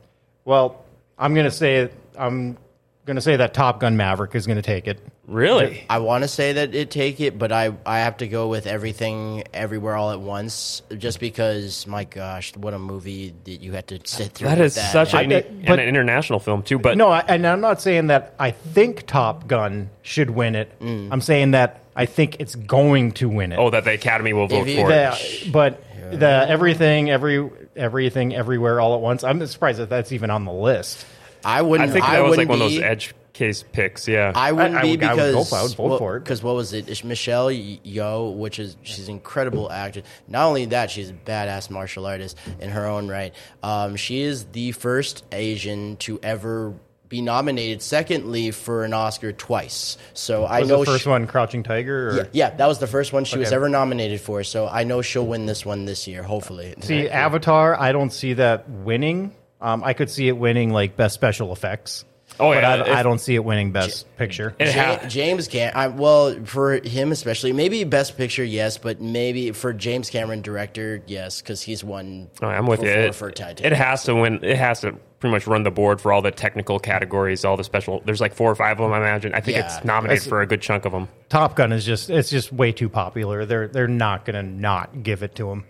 well, 0.45 0.83
I'm 1.19 1.35
gonna 1.35 1.51
say 1.51 1.89
I'm 2.17 2.57
gonna 3.05 3.21
say 3.21 3.35
that 3.37 3.53
Top 3.53 3.79
Gun 3.79 3.97
Maverick 3.97 4.33
is 4.35 4.47
gonna 4.47 4.61
take 4.61 4.87
it. 4.87 4.99
Really? 5.27 5.85
I 5.89 5.99
want 5.99 6.23
to 6.23 6.27
say 6.27 6.53
that 6.53 6.75
it 6.75 6.91
take 6.91 7.21
it, 7.21 7.39
but 7.39 7.51
I 7.51 7.73
I 7.85 7.99
have 7.99 8.17
to 8.17 8.27
go 8.27 8.47
with 8.49 8.67
everything 8.67 9.43
everywhere 9.53 9.95
all 9.95 10.11
at 10.11 10.19
once, 10.19 10.81
just 10.97 11.19
because 11.19 11.87
my 11.87 12.03
gosh, 12.03 12.55
what 12.57 12.73
a 12.73 12.79
movie 12.79 13.33
that 13.45 13.61
you 13.61 13.71
had 13.71 13.87
to 13.87 13.99
sit 14.03 14.33
through. 14.33 14.49
That 14.49 14.57
with 14.57 14.77
is 14.77 14.91
such 14.91 15.13
a, 15.13 15.19
and 15.19 15.65
but- 15.65 15.79
an 15.79 15.87
international 15.87 16.39
film 16.39 16.61
too. 16.63 16.77
But 16.79 16.97
No, 16.97 17.09
I, 17.09 17.19
and 17.27 17.45
I'm 17.47 17.61
not 17.61 17.81
saying 17.81 18.07
that 18.07 18.35
I 18.39 18.51
think 18.51 19.05
Top 19.07 19.47
Gun 19.47 19.89
should 20.01 20.29
win 20.29 20.55
it. 20.55 20.77
Mm. 20.79 21.09
I'm 21.11 21.21
saying 21.21 21.51
that 21.51 21.81
I 21.95 22.05
think 22.05 22.37
it's 22.39 22.55
going 22.55 23.11
to 23.13 23.29
win 23.29 23.51
it. 23.53 23.59
oh, 23.59 23.69
that 23.69 23.85
the 23.85 23.93
Academy 23.93 24.33
will 24.33 24.47
vote 24.47 24.67
you- 24.67 24.75
for 24.81 24.91
it. 24.91 25.43
The- 25.45 25.49
but 25.51 25.83
the 26.11 26.45
everything, 26.49 27.09
every 27.09 27.49
everything, 27.75 28.35
everywhere, 28.35 28.79
all 28.79 28.93
at 28.93 29.01
once. 29.01 29.23
I'm 29.23 29.43
surprised 29.47 29.79
that 29.79 29.89
that's 29.89 30.11
even 30.11 30.29
on 30.29 30.45
the 30.45 30.51
list. 30.51 31.05
I 31.45 31.59
I 31.59 31.61
wouldn't. 31.61 31.91
think 31.91 32.05
I 32.07 32.15
that 32.17 32.23
was 32.23 32.37
like 32.37 32.47
wouldn't 32.47 32.49
one 32.49 32.61
of 32.61 32.69
be, 32.69 32.75
those 32.77 32.83
edge 32.83 33.15
case 33.33 33.63
picks. 33.71 34.07
Yeah, 34.07 34.31
I 34.35 34.51
wouldn't 34.51 34.75
I- 34.75 34.79
I 34.79 34.81
be 34.83 34.91
would- 34.91 35.03
I 35.03 35.13
would 35.13 35.17
go 35.17 35.31
because 35.31 35.49
for 35.49 35.55
it. 35.55 35.59
I 35.59 35.63
would 35.63 35.71
vote 35.75 35.97
for 35.97 36.17
it. 36.17 36.19
Because 36.19 36.43
what 36.43 36.55
was 36.55 36.73
it? 36.73 36.87
It's 36.89 37.03
Michelle 37.03 37.47
Yeoh, 37.49 38.35
which 38.35 38.59
is 38.59 38.77
she's 38.83 39.07
an 39.07 39.15
incredible 39.15 39.71
actress. 39.71 40.05
Not 40.27 40.45
only 40.47 40.65
that, 40.65 40.91
she's 40.91 41.09
a 41.09 41.13
badass 41.13 41.69
martial 41.69 42.05
artist 42.05 42.37
in 42.59 42.69
her 42.69 42.85
own 42.85 43.07
right. 43.07 43.33
Um, 43.63 43.95
she 43.95 44.21
is 44.21 44.45
the 44.51 44.71
first 44.73 45.23
Asian 45.31 45.97
to 45.97 46.19
ever 46.21 46.73
be 47.09 47.21
nominated. 47.21 47.81
Secondly, 47.81 48.49
for 48.51 48.83
an 48.85 48.93
Oscar 48.93 49.31
twice. 49.31 49.97
So 50.13 50.45
I 50.45 50.61
Was 50.61 50.69
know 50.69 50.79
the 50.79 50.85
first 50.85 51.03
she- 51.03 51.09
one 51.09 51.25
Crouching 51.27 51.61
Tiger? 51.63 52.09
Or? 52.09 52.15
Yeah, 52.17 52.23
yeah, 52.31 52.49
that 52.51 52.67
was 52.67 52.79
the 52.79 52.87
first 52.87 53.13
one 53.13 53.23
she 53.25 53.37
was 53.37 53.51
ever 53.51 53.67
nominated 53.69 54.19
for. 54.21 54.43
So 54.43 54.67
I 54.67 54.83
know 54.83 55.01
she'll 55.01 55.25
win 55.27 55.45
this 55.47 55.63
one 55.65 55.85
this 55.85 56.07
year. 56.07 56.23
Hopefully. 56.23 56.73
See, 56.81 57.07
Avatar, 57.25 57.79
I 57.79 57.91
don't 57.91 58.11
see 58.11 58.33
that 58.33 58.69
winning. 58.69 59.33
Um, 59.63 59.83
I 59.83 59.93
could 59.93 60.09
see 60.09 60.27
it 60.27 60.37
winning 60.37 60.71
like 60.71 60.95
best 60.95 61.15
special 61.15 61.51
effects. 61.53 62.05
Oh, 62.39 62.49
but 62.51 62.63
yeah, 62.63 62.69
I, 62.69 62.81
if- 62.81 62.87
I 62.97 63.03
don't 63.03 63.19
see 63.19 63.35
it 63.35 63.43
winning 63.45 63.71
best 63.71 64.07
picture. 64.17 64.55
It 64.59 64.75
Ja- 64.75 64.97
ha- 64.97 65.07
James 65.07 65.47
Cam, 65.47 65.71
I, 65.75 65.87
well, 65.87 66.35
for 66.45 66.73
him 66.79 67.11
especially, 67.11 67.53
maybe 67.53 67.83
Best 67.83 68.17
Picture, 68.17 68.43
yes, 68.43 68.79
but 68.79 68.99
maybe 68.99 69.51
for 69.51 69.71
James 69.71 70.09
Cameron, 70.09 70.41
director, 70.41 71.03
yes, 71.05 71.41
because 71.41 71.61
he's 71.61 71.83
won. 71.83 72.29
Oh, 72.41 72.47
I'm 72.47 72.65
with 72.65 72.81
you. 72.81 72.89
It, 72.89 73.13
for 73.13 73.29
Titanic. 73.29 73.63
it 73.71 73.75
has 73.75 74.03
to 74.05 74.15
win. 74.15 74.39
It 74.43 74.57
has 74.57 74.81
to 74.81 74.93
pretty 75.19 75.31
much 75.31 75.45
run 75.45 75.61
the 75.61 75.69
board 75.71 76.01
for 76.01 76.11
all 76.11 76.23
the 76.23 76.31
technical 76.31 76.79
categories, 76.79 77.45
all 77.45 77.55
the 77.55 77.63
special. 77.63 78.01
There's 78.03 78.19
like 78.19 78.33
four 78.33 78.49
or 78.49 78.55
five 78.55 78.79
of 78.79 78.83
them. 78.83 78.93
I 78.93 78.97
imagine. 78.97 79.35
I 79.35 79.39
think 79.39 79.57
Yeah. 79.57 79.65
it's 79.77 79.85
nominated 79.85 80.21
That's- 80.21 80.27
for 80.29 80.41
a 80.41 80.47
good 80.47 80.61
chunk 80.61 80.85
of 80.85 80.91
them. 80.91 81.07
Top 81.29 81.55
Gun 81.55 81.71
is 81.71 81.85
just 81.85 82.09
it's 82.09 82.31
just 82.31 82.51
way 82.51 82.71
too 82.71 82.89
popular. 82.89 83.45
They're 83.45 83.67
they're 83.67 83.87
not 83.87 84.25
gonna 84.25 84.41
not 84.43 85.03
give 85.03 85.21
it 85.21 85.35
to 85.35 85.51
him. 85.51 85.65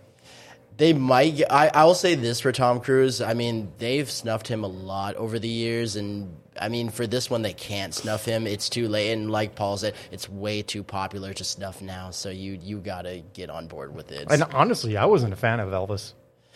They 0.77 0.93
might. 0.93 1.37
get- 1.37 1.51
I 1.51 1.69
I 1.73 1.85
will 1.85 1.95
say 1.95 2.15
this 2.15 2.39
for 2.39 2.51
Tom 2.51 2.79
Cruise. 2.79 3.21
I 3.21 3.33
mean, 3.33 3.71
they've 3.77 4.09
snuffed 4.09 4.47
him 4.47 4.63
a 4.63 4.67
lot 4.67 5.15
over 5.15 5.39
the 5.39 5.47
years, 5.47 5.95
and 5.95 6.35
I 6.59 6.69
mean, 6.69 6.89
for 6.89 7.05
this 7.07 7.29
one, 7.29 7.41
they 7.41 7.53
can't 7.53 7.93
snuff 7.93 8.25
him. 8.25 8.47
It's 8.47 8.69
too 8.69 8.87
late, 8.87 9.11
and 9.11 9.29
like 9.31 9.55
Paul 9.55 9.77
said, 9.77 9.93
it's 10.11 10.29
way 10.29 10.61
too 10.61 10.83
popular 10.83 11.33
to 11.33 11.43
snuff 11.43 11.81
now. 11.81 12.09
So 12.11 12.29
you 12.29 12.57
you 12.61 12.79
gotta 12.79 13.23
get 13.33 13.49
on 13.49 13.67
board 13.67 13.93
with 13.95 14.11
it. 14.11 14.27
And 14.31 14.43
honestly, 14.53 14.97
I 14.97 15.05
wasn't 15.05 15.33
a 15.33 15.35
fan 15.37 15.59
of 15.59 15.69
Elvis. 15.69 16.13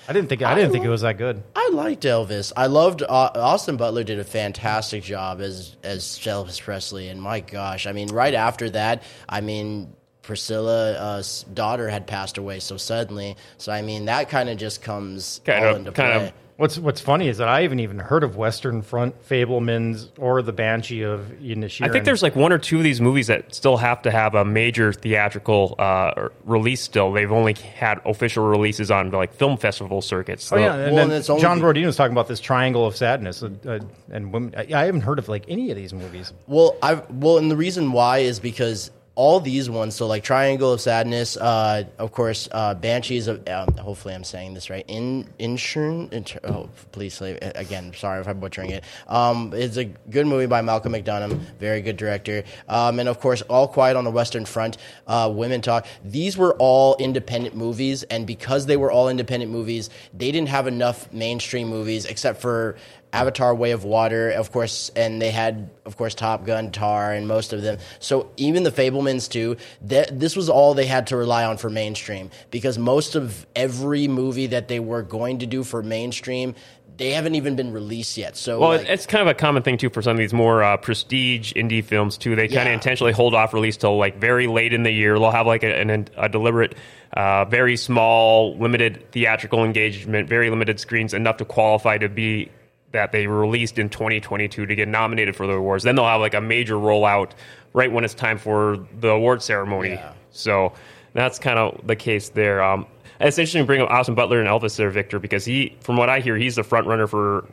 I 0.07 0.13
didn't 0.13 0.29
think 0.29 0.41
I 0.43 0.53
didn't 0.55 0.71
think 0.71 0.85
it 0.85 0.89
was 0.89 1.01
that 1.01 1.17
good. 1.17 1.43
I 1.55 1.69
liked 1.73 2.03
Elvis. 2.03 2.53
I 2.55 2.67
loved 2.67 3.01
uh, 3.01 3.31
Austin 3.35 3.77
Butler 3.77 4.03
did 4.03 4.19
a 4.19 4.23
fantastic 4.23 5.03
job 5.03 5.41
as 5.41 5.75
as 5.83 6.03
Elvis 6.03 6.61
Presley, 6.61 7.09
and 7.09 7.21
my 7.21 7.39
gosh, 7.39 7.87
I 7.87 7.91
mean, 7.91 8.07
right 8.09 8.33
after 8.33 8.69
that, 8.71 9.03
I 9.29 9.41
mean. 9.41 9.93
Priscilla's 10.27 11.43
daughter 11.53 11.89
had 11.89 12.07
passed 12.07 12.37
away 12.37 12.59
so 12.59 12.77
suddenly, 12.77 13.35
so 13.57 13.71
I 13.71 13.81
mean 13.81 14.05
that 14.05 14.29
kind 14.29 14.49
of 14.49 14.57
just 14.57 14.81
comes 14.81 15.41
Kind 15.45 15.63
all 15.65 15.71
of- 15.71 15.77
into 15.77 15.91
kind 15.91 16.13
of 16.13 16.21
play. 16.21 16.33
What's 16.57 16.79
What's 16.79 16.99
funny 17.01 17.27
is 17.27 17.37
that 17.37 17.47
I 17.47 17.61
haven't 17.61 17.81
even 17.81 17.99
heard 17.99 18.23
of 18.23 18.35
Western 18.35 18.81
Front, 18.81 19.13
Fabelmans, 19.29 20.09
or 20.17 20.41
The 20.41 20.51
Banshee 20.51 21.03
of 21.03 21.19
Inisherin. 21.39 21.87
I 21.87 21.91
think 21.91 22.03
there's 22.03 22.23
like 22.23 22.35
one 22.35 22.51
or 22.51 22.57
two 22.57 22.77
of 22.77 22.83
these 22.83 22.99
movies 22.99 23.27
that 23.27 23.53
still 23.53 23.77
have 23.77 24.01
to 24.01 24.09
have 24.09 24.33
a 24.33 24.43
major 24.43 24.91
theatrical 24.91 25.75
uh, 25.77 26.29
release. 26.45 26.81
Still, 26.81 27.11
they've 27.13 27.31
only 27.31 27.53
had 27.53 28.01
official 28.05 28.43
releases 28.47 28.89
on 28.89 29.11
like 29.11 29.35
film 29.35 29.55
festival 29.57 30.01
circuits. 30.01 30.51
Oh 30.51 30.57
yeah, 30.57 30.73
and 30.73 30.81
Well, 30.85 30.95
then 30.95 31.03
and 31.03 31.13
it's 31.13 31.29
only 31.29 31.43
John 31.43 31.59
the- 31.59 31.65
Brodino 31.65 31.85
was 31.85 31.95
talking 31.95 32.13
about 32.13 32.27
this 32.27 32.39
triangle 32.39 32.87
of 32.87 32.97
sadness, 32.97 33.43
uh, 33.43 33.49
uh, 33.67 33.77
and 34.11 34.33
women. 34.33 34.55
I, 34.57 34.61
I 34.73 34.85
haven't 34.85 35.01
heard 35.01 35.19
of 35.19 35.29
like 35.29 35.43
any 35.47 35.69
of 35.69 35.77
these 35.77 35.93
movies. 35.93 36.33
Well, 36.47 36.75
I 36.81 36.95
well, 36.95 37.37
and 37.37 37.51
the 37.51 37.55
reason 37.57 37.91
why 37.91 38.19
is 38.19 38.39
because 38.39 38.89
all 39.17 39.39
these 39.39 39.67
ones, 39.67 39.95
so 39.95 40.05
like 40.05 40.23
Triangle 40.23 40.71
of 40.71 40.79
Sadness, 40.79 41.37
uh, 41.37 41.83
of 41.97 42.11
course, 42.11 42.47
uh, 42.51 42.75
Banshees 42.75 43.27
of. 43.27 43.45
Um, 43.49 43.73
hopefully, 43.73 44.13
I'm 44.13 44.23
saying 44.23 44.53
this 44.53 44.69
right. 44.69 44.85
In 44.87 45.27
insurance. 45.39 46.13
Inter, 46.13 46.39
oh, 46.43 46.69
please, 46.91 47.19
again, 47.21 47.93
sorry 47.95 48.21
if 48.21 48.27
I'm 48.27 48.39
butchering 48.39 48.69
it. 48.69 48.83
Um, 49.07 49.51
it's 49.55 49.77
a 49.77 49.85
good 49.85 50.27
movie 50.27 50.45
by 50.45 50.61
Malcolm 50.61 50.93
McDonagh, 50.93 51.33
very 51.59 51.81
good 51.81 51.97
director, 51.97 52.43
um, 52.69 52.99
and 52.99 53.09
of 53.09 53.19
course, 53.19 53.41
All 53.41 53.67
Quiet 53.67 53.97
on 53.97 54.03
the 54.03 54.11
Western 54.11 54.45
Front, 54.45 54.77
uh, 55.07 55.31
Women 55.33 55.61
Talk. 55.61 55.87
These 56.05 56.37
were 56.37 56.55
all 56.59 56.95
independent 56.99 57.55
movies, 57.55 58.03
and 58.03 58.27
because 58.27 58.67
they 58.67 58.77
were 58.77 58.91
all 58.91 59.09
independent 59.09 59.51
movies, 59.51 59.89
they 60.13 60.31
didn't 60.31 60.49
have 60.49 60.67
enough 60.67 61.11
mainstream 61.11 61.67
movies 61.67 62.05
except 62.05 62.39
for. 62.39 62.77
Avatar: 63.13 63.55
Way 63.55 63.71
of 63.71 63.83
Water, 63.83 64.29
of 64.31 64.51
course, 64.51 64.91
and 64.95 65.21
they 65.21 65.31
had, 65.31 65.69
of 65.85 65.97
course, 65.97 66.13
Top 66.13 66.45
Gun, 66.45 66.71
Tar, 66.71 67.13
and 67.13 67.27
most 67.27 67.53
of 67.53 67.61
them. 67.61 67.77
So 67.99 68.31
even 68.37 68.63
the 68.63 68.71
Fabelmans 68.71 69.29
too. 69.29 69.57
Th- 69.87 70.09
this 70.11 70.35
was 70.35 70.49
all 70.49 70.73
they 70.73 70.85
had 70.85 71.07
to 71.07 71.17
rely 71.17 71.45
on 71.45 71.57
for 71.57 71.69
mainstream 71.69 72.29
because 72.51 72.77
most 72.77 73.15
of 73.15 73.47
every 73.55 74.07
movie 74.07 74.47
that 74.47 74.67
they 74.67 74.79
were 74.79 75.01
going 75.03 75.39
to 75.39 75.45
do 75.45 75.63
for 75.63 75.81
mainstream, 75.81 76.53
they 76.97 77.11
haven't 77.11 77.35
even 77.35 77.55
been 77.55 77.71
released 77.71 78.17
yet. 78.17 78.35
So 78.35 78.59
Well, 78.59 78.69
like, 78.71 78.89
it's 78.89 79.05
kind 79.05 79.21
of 79.21 79.27
a 79.27 79.33
common 79.35 79.63
thing 79.63 79.77
too 79.77 79.89
for 79.89 80.01
some 80.01 80.11
of 80.11 80.17
these 80.17 80.33
more 80.33 80.63
uh, 80.63 80.77
prestige 80.77 81.53
indie 81.53 81.83
films 81.83 82.17
too. 82.17 82.35
They 82.35 82.47
kind 82.47 82.61
of 82.61 82.65
Yeah. 82.67 82.73
intentionally 82.73 83.13
hold 83.13 83.33
off 83.35 83.53
release 83.53 83.77
till 83.77 83.97
like 83.97 84.19
very 84.19 84.47
late 84.47 84.73
in 84.73 84.83
the 84.83 84.91
year. 84.91 85.17
They'll 85.17 85.31
have 85.31 85.47
like 85.47 85.63
a, 85.63 85.73
an, 85.79 86.07
a 86.17 86.27
deliberate, 86.27 86.75
uh, 87.15 87.45
very 87.45 87.77
small, 87.77 88.57
limited 88.57 89.11
theatrical 89.11 89.63
engagement, 89.63 90.27
very 90.27 90.49
limited 90.49 90.79
screens, 90.79 91.13
enough 91.13 91.37
to 91.37 91.45
qualify 91.45 91.97
to 91.99 92.09
be 92.09 92.51
that 92.91 93.11
they 93.11 93.27
released 93.27 93.77
in 93.77 93.89
2022 93.89 94.65
to 94.65 94.75
get 94.75 94.87
nominated 94.87 95.35
for 95.35 95.45
the 95.47 95.53
awards. 95.53 95.83
Then 95.83 95.95
they'll 95.95 96.05
have 96.05 96.21
like 96.21 96.33
a 96.33 96.41
major 96.41 96.75
rollout 96.75 97.31
right 97.73 97.91
when 97.91 98.03
it's 98.03 98.13
time 98.13 98.37
for 98.37 98.85
the 98.99 99.09
award 99.09 99.41
ceremony. 99.41 99.89
Yeah. 99.89 100.13
So 100.31 100.73
that's 101.13 101.39
kind 101.39 101.59
of 101.59 101.85
the 101.85 101.95
case 101.95 102.29
there. 102.29 102.61
Um, 102.63 102.87
it's 103.19 103.37
interesting 103.39 103.63
to 103.63 103.65
bring 103.65 103.81
up 103.81 103.89
Austin 103.89 104.13
Butler 104.13 104.39
and 104.39 104.47
Elvis 104.47 104.75
there, 104.75 104.91
Victor, 104.91 105.17
because 105.17 105.43
he, 105.43 105.75
from 105.79 105.97
what 105.97 106.07
I 106.07 106.19
hear, 106.19 106.37
he's 106.37 106.55
the 106.55 106.63
front 106.63 106.85
runner 106.85 107.07
for 107.07 107.45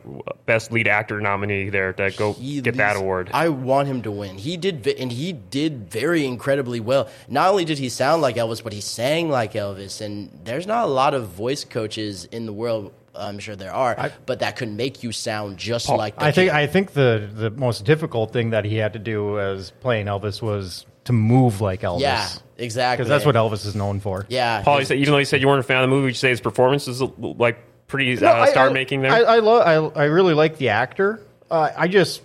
best 0.45 0.71
lead 0.71 0.87
actor 0.87 1.19
nominee 1.19 1.69
there 1.69 1.91
to 1.93 2.11
go 2.11 2.33
he 2.33 2.61
get 2.61 2.75
that 2.77 2.95
award. 2.95 3.31
I 3.33 3.49
want 3.49 3.87
him 3.87 4.03
to 4.03 4.11
win. 4.11 4.37
He 4.37 4.57
did, 4.57 4.85
and 4.87 5.11
he 5.11 5.33
did 5.33 5.89
very 5.89 6.23
incredibly 6.25 6.79
well. 6.79 7.09
Not 7.27 7.49
only 7.49 7.65
did 7.65 7.79
he 7.79 7.89
sound 7.89 8.21
like 8.21 8.35
Elvis, 8.35 8.63
but 8.63 8.73
he 8.73 8.81
sang 8.81 9.29
like 9.29 9.53
Elvis. 9.53 10.01
And 10.01 10.29
there's 10.43 10.67
not 10.67 10.85
a 10.85 10.91
lot 10.91 11.15
of 11.15 11.29
voice 11.29 11.63
coaches 11.65 12.25
in 12.25 12.45
the 12.45 12.53
world. 12.53 12.93
I'm 13.17 13.39
sure 13.39 13.55
there 13.55 13.73
are, 13.73 14.11
but 14.25 14.39
that 14.39 14.55
could 14.57 14.71
make 14.71 15.03
you 15.03 15.11
sound 15.11 15.57
just 15.57 15.89
like. 15.89 16.15
The 16.17 16.23
I 16.25 16.31
think 16.31 16.51
kid. 16.51 16.55
I 16.57 16.67
think 16.67 16.91
the 16.93 17.29
the 17.33 17.49
most 17.51 17.85
difficult 17.85 18.31
thing 18.33 18.51
that 18.51 18.65
he 18.65 18.77
had 18.77 18.93
to 18.93 18.99
do 18.99 19.39
as 19.39 19.71
playing 19.81 20.07
Elvis 20.07 20.41
was 20.41 20.85
to 21.05 21.13
move 21.13 21.61
like 21.61 21.81
Elvis. 21.81 22.01
Yeah, 22.01 22.27
exactly. 22.57 23.03
because 23.03 23.09
that's 23.09 23.25
what 23.25 23.35
Elvis 23.35 23.65
is 23.65 23.75
known 23.75 23.99
for. 23.99 24.25
Yeah, 24.29 24.61
Paul, 24.63 24.79
you 24.79 24.85
said, 24.85 24.97
even 24.97 25.11
though 25.13 25.19
you 25.19 25.25
said 25.25 25.41
you 25.41 25.47
weren't 25.47 25.59
a 25.59 25.63
fan 25.63 25.77
of 25.77 25.83
the 25.89 25.95
movie, 25.95 26.07
you 26.09 26.13
say 26.13 26.29
his 26.29 26.41
performance 26.41 26.87
is 26.87 27.01
like 27.19 27.57
pretty 27.87 28.17
uh, 28.23 28.33
I- 28.33 28.49
star 28.49 28.69
making. 28.71 29.01
there? 29.01 29.11
I 29.11 29.21
I, 29.21 29.39
lo- 29.39 29.91
I 29.95 30.01
I 30.01 30.05
really 30.05 30.33
like 30.33 30.57
the 30.57 30.69
actor. 30.69 31.21
Uh, 31.51 31.69
I 31.77 31.87
just 31.87 32.21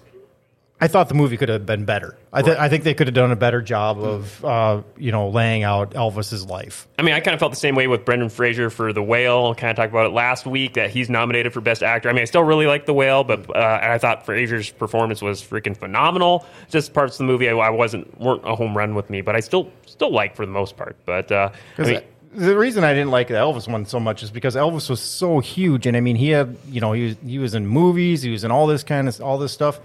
I 0.83 0.89
thought 0.89 1.09
the 1.09 1.15
movie 1.15 1.37
could 1.37 1.51
have 1.51 1.67
been 1.67 1.85
better. 1.85 2.17
I, 2.33 2.41
th- 2.41 2.57
I 2.57 2.71
think 2.71 2.85
they 2.85 2.95
could 2.95 3.07
have 3.07 3.15
done 3.15 3.31
a 3.31 3.37
better 3.37 3.61
job 3.61 3.99
of 3.99 4.45
uh, 4.45 4.83
you 4.97 5.13
know 5.13 5.29
laying 5.29 5.63
out 5.63 5.91
Elvis's 5.91 6.47
life. 6.47 6.89
I 6.99 7.03
mean, 7.03 7.15
I 7.15 7.21
kind 7.21 7.35
of 7.35 7.41
felt 7.41 7.53
the 7.53 7.57
same 7.57 7.75
way 7.75 7.87
with 7.87 8.07
Brendan 8.07 8.31
Fraser 8.31 8.71
for 8.71 8.93
The 8.93 9.03
Whale. 9.03 9.55
Kind 9.55 9.71
of 9.71 9.77
talked 9.77 9.93
about 9.93 10.07
it 10.07 10.13
last 10.15 10.47
week 10.47 10.75
that 10.75 10.91
he's 10.91 11.11
nominated 11.11 11.53
for 11.53 11.61
Best 11.61 11.83
Actor. 11.83 12.09
I 12.09 12.13
mean, 12.13 12.23
I 12.23 12.25
still 12.25 12.45
really 12.45 12.67
like 12.67 12.87
The 12.87 12.95
Whale, 12.95 13.25
but 13.25 13.55
uh, 13.55 13.79
I 13.83 13.99
thought 13.99 14.25
Fraser's 14.25 14.71
performance 14.71 15.21
was 15.21 15.43
freaking 15.43 15.77
phenomenal. 15.77 16.47
Just 16.71 16.95
parts 16.95 17.15
of 17.15 17.19
the 17.19 17.25
movie 17.25 17.51
I, 17.51 17.57
I 17.57 17.71
wasn't 17.71 18.19
weren't 18.19 18.47
a 18.47 18.55
home 18.55 18.77
run 18.77 18.95
with 18.95 19.11
me, 19.11 19.21
but 19.21 19.37
I 19.37 19.41
still 19.41 19.71
still 19.87 20.13
like 20.13 20.35
for 20.35 20.47
the 20.47 20.53
most 20.53 20.79
part. 20.79 20.97
But 21.05 21.31
uh, 21.31 21.51
I 21.77 21.83
mean, 21.83 22.01
the 22.33 22.57
reason 22.57 22.85
I 22.85 22.95
didn't 22.95 23.11
like 23.11 23.29
the 23.29 23.35
Elvis 23.35 23.69
one 23.69 23.85
so 23.87 23.99
much 24.01 24.23
is 24.23 24.31
because 24.31 24.55
Elvis 24.55 24.89
was 24.89 25.01
so 25.01 25.41
huge, 25.41 25.87
and 25.87 25.97
I 25.97 26.01
mean, 26.01 26.17
he 26.17 26.31
had 26.31 26.57
you 26.69 26.81
know 26.81 26.93
he 26.93 27.05
was 27.05 27.17
he 27.27 27.39
was 27.39 27.55
in 27.55 27.67
movies, 27.67 28.23
he 28.23 28.31
was 28.31 28.45
in 28.45 28.51
all 28.51 28.67
this 28.67 28.83
kind 28.83 29.09
of 29.09 29.21
all 29.21 29.39
this 29.39 29.53
stuff, 29.53 29.81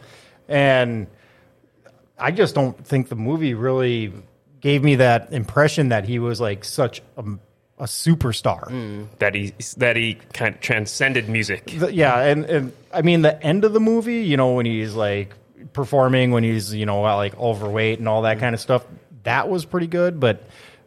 and 0.48 1.08
I 2.18 2.32
just 2.32 2.56
don't 2.56 2.86
think 2.86 3.10
the 3.10 3.16
movie 3.16 3.54
really 3.54 4.14
gave 4.62 4.84
me 4.84 4.96
that 4.96 5.32
impression 5.34 5.90
that 5.90 6.06
he 6.06 6.18
was 6.20 6.40
like 6.42 6.64
such 6.64 7.02
a, 7.18 7.24
a 7.78 7.84
superstar. 7.86 8.64
Mm. 8.70 9.08
that 9.20 9.36
he 9.36 9.54
that 9.78 9.96
he 9.96 10.16
kind 10.34 10.56
of 10.56 10.62
transcended 10.62 11.28
music. 11.30 11.66
The- 11.78 11.94
yeah, 11.94 12.20
and 12.22 12.46
and 12.46 12.74
I 12.94 13.02
mean 13.02 13.22
the 13.22 13.42
end 13.44 13.66
of 13.66 13.74
the 13.74 13.80
movie, 13.80 14.24
you 14.24 14.38
know, 14.38 14.54
when 14.54 14.66
he's 14.66 14.94
like 14.96 15.34
performing, 15.74 16.32
when 16.32 16.44
he's 16.44 16.74
you 16.74 16.86
know 16.86 17.02
like 17.02 17.38
overweight 17.38 18.00
and 18.00 18.08
all 18.08 18.22
that 18.24 18.40
kind 18.40 18.56
of 18.56 18.62
stuff, 18.62 18.86
that 19.24 19.50
was 19.50 19.66
pretty 19.66 19.88
good. 19.88 20.20
But 20.20 20.44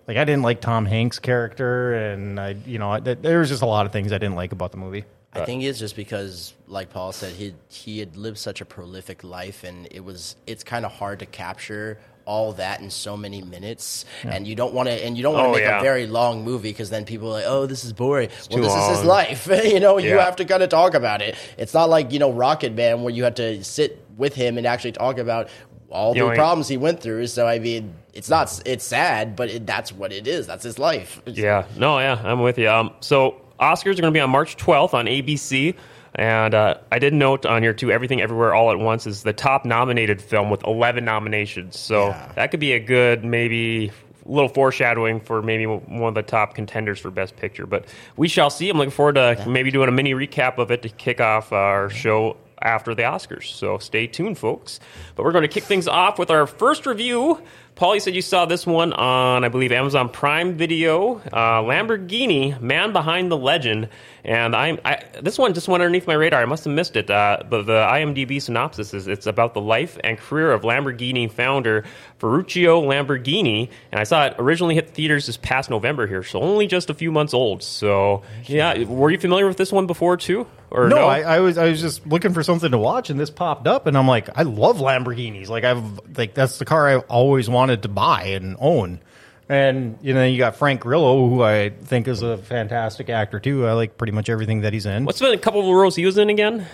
like 0.07 0.17
I 0.17 0.25
didn't 0.25 0.43
like 0.43 0.61
Tom 0.62 0.87
Hanks' 0.87 1.19
character, 1.19 1.95
and 1.95 2.41
I 2.41 2.57
you 2.65 2.79
know 2.79 2.99
th- 2.99 3.19
there 3.21 3.41
was 3.41 3.50
just 3.50 3.62
a 3.62 3.67
lot 3.67 3.85
of 3.87 3.93
things 3.93 4.12
I 4.12 4.19
didn't 4.19 4.37
like 4.37 4.53
about 4.53 4.71
the 4.71 4.79
movie. 4.79 5.05
I 5.35 5.45
think 5.45 5.63
it's 5.63 5.79
just 5.79 5.95
because, 5.95 6.55
like 6.67 6.91
Paul 6.91 7.13
said, 7.13 7.35
he 7.35 7.55
he 7.69 7.99
had 7.99 8.17
lived 8.17 8.39
such 8.39 8.61
a 8.61 8.65
prolific 8.65 9.23
life, 9.23 9.63
and 9.65 9.87
it 9.91 10.05
was 10.05 10.37
it's 10.47 10.65
kind 10.65 10.85
of 10.87 10.93
hard 10.93 11.19
to 11.21 11.27
capture 11.27 11.99
all 12.25 12.53
that 12.55 12.81
in 12.81 12.91
so 12.91 13.17
many 13.17 13.41
minutes. 13.41 14.05
And 14.25 14.47
you 14.47 14.55
don't 14.55 14.75
want 14.75 14.89
to, 14.89 14.93
and 14.93 15.17
you 15.17 15.23
don't 15.23 15.33
want 15.35 15.47
to 15.47 15.51
Oh, 15.51 15.53
make 15.55 15.63
yeah. 15.63 15.79
a 15.79 15.83
very 15.83 16.07
long 16.07 16.45
movie 16.45 16.71
because 16.71 16.91
then 16.91 17.05
people 17.07 17.29
are 17.29 17.33
like, 17.33 17.45
oh, 17.47 17.65
this 17.67 17.85
is 17.85 17.93
boring. 17.95 18.29
well, 18.51 18.59
too 18.59 18.63
this 18.63 18.75
is 18.75 18.99
his 18.99 19.05
life. 19.05 19.47
you 19.65 19.81
know, 19.81 19.97
you 19.99 20.19
have 20.19 20.37
to 20.37 20.45
kind 20.45 20.63
of 20.63 20.69
talk 20.71 20.95
about 20.95 21.23
it. 21.23 21.37
It's 21.57 21.73
not 21.73 21.89
like 21.89 22.13
you 22.13 22.19
know 22.19 22.33
Rocket 22.33 22.75
Man 22.75 23.03
where 23.03 23.13
you 23.15 23.25
have 23.25 23.37
to 23.37 23.63
sit 23.65 24.05
with 24.17 24.35
him 24.35 24.59
and 24.59 24.67
actually 24.67 24.93
talk 24.93 25.19
about. 25.19 25.49
All 25.91 26.15
You 26.15 26.29
the 26.29 26.35
problems 26.35 26.69
he 26.69 26.77
went 26.77 27.01
through. 27.01 27.29
So 27.29 27.47
I 27.47 27.59
mean, 27.61 27.95
it's 28.13 28.29
not. 28.29 28.61
It's 28.67 28.85
sad, 28.85 29.35
but 29.37 29.49
it, 29.49 29.67
that's 29.67 29.91
what 29.91 30.12
it 30.12 30.27
is. 30.27 30.47
That's 30.47 30.62
his 30.62 30.79
life. 30.79 31.23
Yeah, 31.25 31.64
no, 31.79 31.99
yeah, 31.99 32.21
I'm 32.23 32.41
with 32.43 32.59
you. 32.59 32.69
Um, 32.69 32.93
so 33.01 33.41
Oscars 33.61 33.99
are 33.99 34.03
going 34.03 34.05
to 34.05 34.11
be 34.12 34.21
on 34.21 34.31
March 34.31 34.57
12th 34.57 34.94
on 34.94 35.07
ABC, 35.07 35.75
and 36.14 36.55
uh, 36.55 36.77
I 36.92 36.99
did 36.99 37.12
note 37.14 37.44
on 37.47 37.62
here 37.62 37.75
too. 37.75 37.90
Everything 37.90 38.21
Everywhere 38.21 38.55
All 38.55 38.71
at 38.71 38.79
Once 38.79 39.07
is 39.07 39.23
the 39.23 39.33
top 39.33 39.64
nominated 39.64 40.21
film 40.23 40.51
with 40.51 40.64
11 40.64 41.05
nominations. 41.05 41.79
So 41.79 42.09
Yeah. 42.09 42.33
that 42.37 42.51
could 42.51 42.61
be 42.61 42.73
a 42.73 42.81
good 42.81 43.25
maybe. 43.25 43.92
Little 44.27 44.51
foreshadowing 44.51 45.21
for 45.21 45.40
maybe 45.40 45.64
one 45.64 46.03
of 46.09 46.14
the 46.14 46.21
top 46.23 46.55
contenders 46.55 46.99
for 47.01 47.11
Best 47.11 47.35
Picture, 47.37 47.64
but 47.64 47.87
we 48.18 48.29
shall 48.29 48.51
see. 48.51 48.68
I'm 48.68 48.77
looking 48.77 48.90
forward 48.90 49.14
to 49.14 49.42
maybe 49.49 49.71
doing 49.71 49.88
a 49.88 49.92
mini 49.92 50.12
recap 50.12 50.59
of 50.59 50.71
it 50.71 50.83
to 50.83 50.90
kick 50.90 51.18
off 51.18 51.51
our 51.51 51.88
show 51.88 52.37
after 52.61 52.94
the 52.94 53.05
Oscars. 53.05 53.44
So 53.44 53.79
stay 53.79 54.07
tuned, 54.07 54.37
folks. 54.37 54.81
But 55.16 55.25
we're 55.25 55.33
going 55.33 55.42
to 55.42 55.49
kick 55.49 55.64
things 55.64 55.88
off 55.88 56.18
with 56.18 56.31
our 56.31 56.47
first 56.47 56.85
review. 56.85 57.40
Paul, 57.79 57.95
you 57.95 58.01
said 58.01 58.17
you 58.17 58.23
saw 58.23 58.45
this 58.45 58.67
one 58.67 58.93
on, 58.93 59.45
I 59.45 59.49
believe, 59.51 59.71
Amazon 59.71 60.09
Prime 60.09 60.57
Video. 60.57 61.19
Uh, 61.19 61.62
Lamborghini, 61.62 62.61
Man 62.61 62.93
Behind 62.93 63.31
the 63.31 63.37
Legend, 63.37 63.88
and 64.29 64.55
I'm 64.55 64.79
I, 64.85 65.03
this 65.23 65.38
one 65.38 65.55
just 65.55 65.69
went 65.69 65.83
underneath 65.83 66.07
my 66.07 66.12
radar. 66.12 66.43
I 66.43 66.45
must 66.45 66.64
have 66.64 66.75
missed 66.75 66.97
it. 66.97 67.11
Uh, 67.11 67.38
but 67.49 67.62
the 67.62 67.73
IMDb 67.73 68.41
synopsis 68.43 68.93
is 68.93 69.09
it's 69.09 69.27
about 69.27 69.55
the 69.55 69.61
life 69.62 69.99
and 70.05 70.19
career 70.19 70.53
of 70.53 70.62
Lamborghini 70.62 71.33
founder 71.33 71.85
Ferruccio 72.19 72.83
Lamborghini, 72.83 73.71
and 73.91 73.99
I 73.99 74.05
saw 74.05 74.27
it 74.27 74.35
originally 74.38 74.75
hit 74.75 74.91
theaters 74.91 75.27
this 75.27 75.38
past 75.38 75.71
November 75.71 76.07
here, 76.07 76.23
so 76.23 76.43
only 76.43 76.67
just 76.67 76.91
a 76.91 76.95
few 76.95 77.11
months 77.11 77.33
old. 77.33 77.62
So 77.62 78.23
yeah, 78.45 78.85
were 78.85 79.11
you 79.11 79.19
familiar 79.19 79.47
with 79.47 79.57
this 79.57 79.73
one 79.73 79.87
before 79.87 80.19
too? 80.19 80.47
Or 80.71 80.91
No, 80.91 80.97
no? 80.97 81.07
I, 81.07 81.21
I 81.21 81.41
was 81.41 81.57
I 81.57 81.71
was 81.71 81.81
just 81.81 82.07
looking 82.07 82.35
for 82.35 82.43
something 82.43 82.71
to 82.71 82.79
watch, 82.79 83.09
and 83.09 83.19
this 83.19 83.31
popped 83.31 83.67
up, 83.67 83.87
and 83.87 83.97
I'm 83.97 84.07
like, 84.07 84.29
I 84.37 84.43
love 84.43 84.77
Lamborghinis. 84.77 85.49
Like 85.49 85.64
I've 85.64 86.01
like 86.19 86.35
that's 86.35 86.59
the 86.59 86.67
car 86.67 86.87
I've 86.87 87.05
always 87.09 87.49
wanted 87.49 87.83
to 87.85 87.88
buy 87.88 88.25
and 88.25 88.59
own. 88.61 89.01
And 89.49 89.99
you 90.03 90.13
know, 90.15 90.25
you 90.25 90.37
got 90.39 90.57
Frank 90.57 90.81
Grillo, 90.81 91.29
who 91.29 91.43
I 91.43 91.71
think 91.71 92.07
is 92.09 92.23
a 92.23 92.37
fantastic 92.37 93.09
actor 93.09 93.41
too. 93.41 93.67
I 93.67 93.73
like 93.73 93.97
pretty 93.97 94.13
much 94.13 94.29
everything 94.29 94.61
that 94.63 94.73
he's 94.73 94.85
in. 94.87 95.05
What's 95.07 95.21
been 95.21 95.33
a 95.33 95.39
couple 95.39 95.61
of 95.61 95.67
the 95.67 95.73
roles 95.75 95.97
he 95.97 96.05
was 96.05 96.19
in 96.19 96.29
again? 96.29 96.67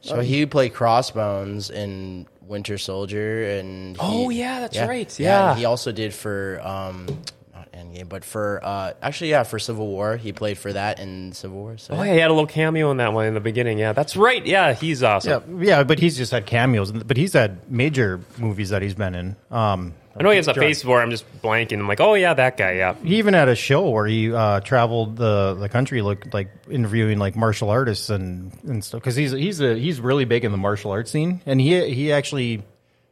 So 0.00 0.20
he 0.20 0.46
played 0.46 0.74
Crossbones 0.74 1.70
in 1.70 2.26
Winter 2.42 2.78
Soldier, 2.78 3.44
and 3.58 3.96
he- 3.96 4.02
Oh, 4.02 4.30
yeah, 4.30 4.60
that's 4.60 4.78
right, 4.78 5.18
yeah. 5.20 5.50
and 5.50 5.58
he 5.58 5.64
also 5.64 5.90
did 5.92 6.14
for 6.14 6.60
um, 6.64 7.06
not 7.52 7.70
Endgame, 7.72 8.08
but 8.08 8.24
for 8.24 8.60
uh, 8.62 8.92
actually, 9.02 9.30
yeah, 9.30 9.42
for 9.42 9.58
Civil 9.58 9.86
War, 9.88 10.16
he 10.16 10.32
played 10.32 10.56
for 10.56 10.72
that 10.72 10.98
in 11.00 11.32
Civil 11.32 11.58
War. 11.58 11.78
So 11.78 11.94
Oh, 11.94 12.02
yeah, 12.02 12.12
he 12.14 12.18
had 12.20 12.30
a 12.30 12.32
little 12.34 12.46
cameo 12.46 12.90
in 12.92 12.96
that 12.98 13.12
one 13.12 13.26
in 13.26 13.34
the 13.34 13.40
beginning. 13.40 13.78
Yeah, 13.78 13.92
that's 13.92 14.16
right. 14.16 14.44
Yeah, 14.46 14.72
he's 14.72 15.02
awesome. 15.02 15.60
yeah, 15.62 15.78
yeah, 15.78 15.82
but 15.82 15.98
he's 15.98 16.16
just 16.16 16.30
had 16.32 16.46
cameos, 16.46 16.90
but 16.92 17.16
he's 17.16 17.32
had 17.32 17.70
major 17.70 18.20
movies 18.38 18.70
that 18.70 18.82
he's 18.82 18.94
been 18.94 19.14
in. 19.16 19.36
Um, 19.50 19.94
I 20.18 20.22
know 20.22 20.30
he 20.30 20.36
has 20.36 20.48
a 20.48 20.54
face 20.54 20.82
for. 20.82 21.00
it, 21.00 21.02
I'm 21.02 21.10
just 21.10 21.24
blanking. 21.42 21.78
I'm 21.78 21.88
like, 21.88 22.00
oh 22.00 22.14
yeah, 22.14 22.34
that 22.34 22.56
guy. 22.56 22.72
Yeah. 22.72 22.94
he 23.02 23.16
even 23.16 23.34
had 23.34 23.48
a 23.48 23.54
show 23.54 23.88
where 23.90 24.06
he 24.06 24.32
uh, 24.32 24.60
traveled 24.60 25.16
the 25.16 25.54
the 25.54 25.68
country, 25.68 26.02
look 26.02 26.32
like 26.32 26.50
interviewing 26.70 27.18
like 27.18 27.36
martial 27.36 27.70
artists 27.70 28.10
and 28.10 28.52
and 28.64 28.84
stuff. 28.84 29.00
Because 29.00 29.16
he's 29.16 29.32
he's 29.32 29.60
a 29.60 29.76
he's 29.76 30.00
really 30.00 30.24
big 30.24 30.44
in 30.44 30.52
the 30.52 30.58
martial 30.58 30.90
arts 30.90 31.10
scene, 31.10 31.40
and 31.46 31.60
he 31.60 31.92
he 31.92 32.12
actually 32.12 32.62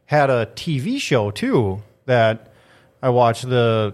had 0.05 0.29
a 0.29 0.47
TV 0.55 0.99
show 0.99 1.31
too 1.31 1.81
that 2.05 2.51
I 3.01 3.09
watched 3.09 3.47
the. 3.47 3.93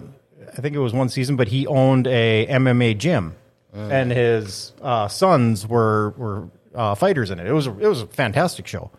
I 0.56 0.62
think 0.62 0.76
it 0.76 0.80
was 0.80 0.94
one 0.94 1.10
season, 1.10 1.36
but 1.36 1.48
he 1.48 1.66
owned 1.68 2.06
a 2.08 2.46
MMA 2.48 2.98
gym, 2.98 3.36
and 3.74 4.12
his 4.12 4.72
uh, 4.82 5.08
sons 5.08 5.68
were 5.68 6.12
were 6.18 6.50
uh, 6.76 6.96
fighters 6.96 7.32
in 7.32 7.40
it. 7.40 7.48
It 7.48 7.54
was 7.54 7.68
a, 7.68 7.72
it 7.80 7.88
was 7.88 8.02
a 8.02 8.08
fantastic 8.08 8.68
show. 8.68 8.92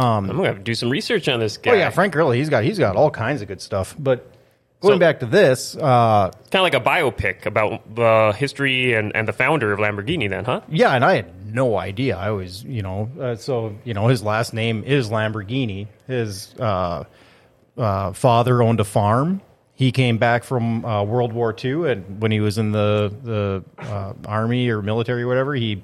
I'm 0.00 0.26
gonna 0.26 0.46
have 0.46 0.56
to 0.56 0.62
do 0.62 0.74
some 0.74 0.90
research 0.90 1.28
on 1.28 1.40
this 1.40 1.56
guy. 1.56 1.72
Oh 1.72 1.74
yeah, 1.74 1.90
Frank 1.90 2.12
Grillo, 2.12 2.30
he's 2.32 2.48
got 2.48 2.64
he's 2.64 2.78
got 2.78 2.96
all 2.96 3.10
kinds 3.10 3.42
of 3.42 3.48
good 3.48 3.60
stuff. 3.60 3.94
But 3.98 4.30
going 4.80 4.94
So- 4.94 4.98
back 4.98 5.20
to 5.20 5.26
this, 5.26 5.76
uh, 5.76 6.30
kind 6.50 6.54
of 6.54 6.62
like 6.62 6.74
a 6.74 6.80
biopic 6.80 7.46
about 7.46 7.94
the 7.94 8.32
history 8.36 8.94
and, 8.94 9.14
and 9.16 9.26
the 9.26 9.32
founder 9.32 9.72
of 9.72 9.80
Lamborghini. 9.80 10.28
Then, 10.30 10.44
huh? 10.44 10.60
Yeah, 10.68 10.92
and 10.92 11.04
I 11.04 11.16
had 11.16 11.52
no 11.54 11.76
idea. 11.78 12.16
I 12.16 12.30
was, 12.30 12.62
you 12.64 12.82
know, 12.82 13.08
uh, 13.20 13.34
so 13.36 13.74
you 13.84 13.94
know, 13.94 14.06
his 14.08 14.22
last 14.22 14.52
name 14.54 14.84
is 14.84 15.10
Lamborghini. 15.10 15.88
His 16.06 16.54
uh, 16.60 17.04
uh, 17.76 18.12
father 18.12 18.62
owned 18.62 18.80
a 18.80 18.84
farm. 18.84 19.40
He 19.74 19.92
came 19.92 20.18
back 20.18 20.42
from 20.42 20.84
uh, 20.84 21.04
World 21.04 21.32
War 21.32 21.54
II, 21.64 21.90
and 21.90 22.20
when 22.20 22.32
he 22.32 22.40
was 22.40 22.58
in 22.58 22.72
the 22.72 23.14
the 23.22 23.64
uh, 23.78 24.12
army 24.26 24.68
or 24.68 24.82
military 24.82 25.22
or 25.22 25.28
whatever, 25.28 25.54
he 25.54 25.82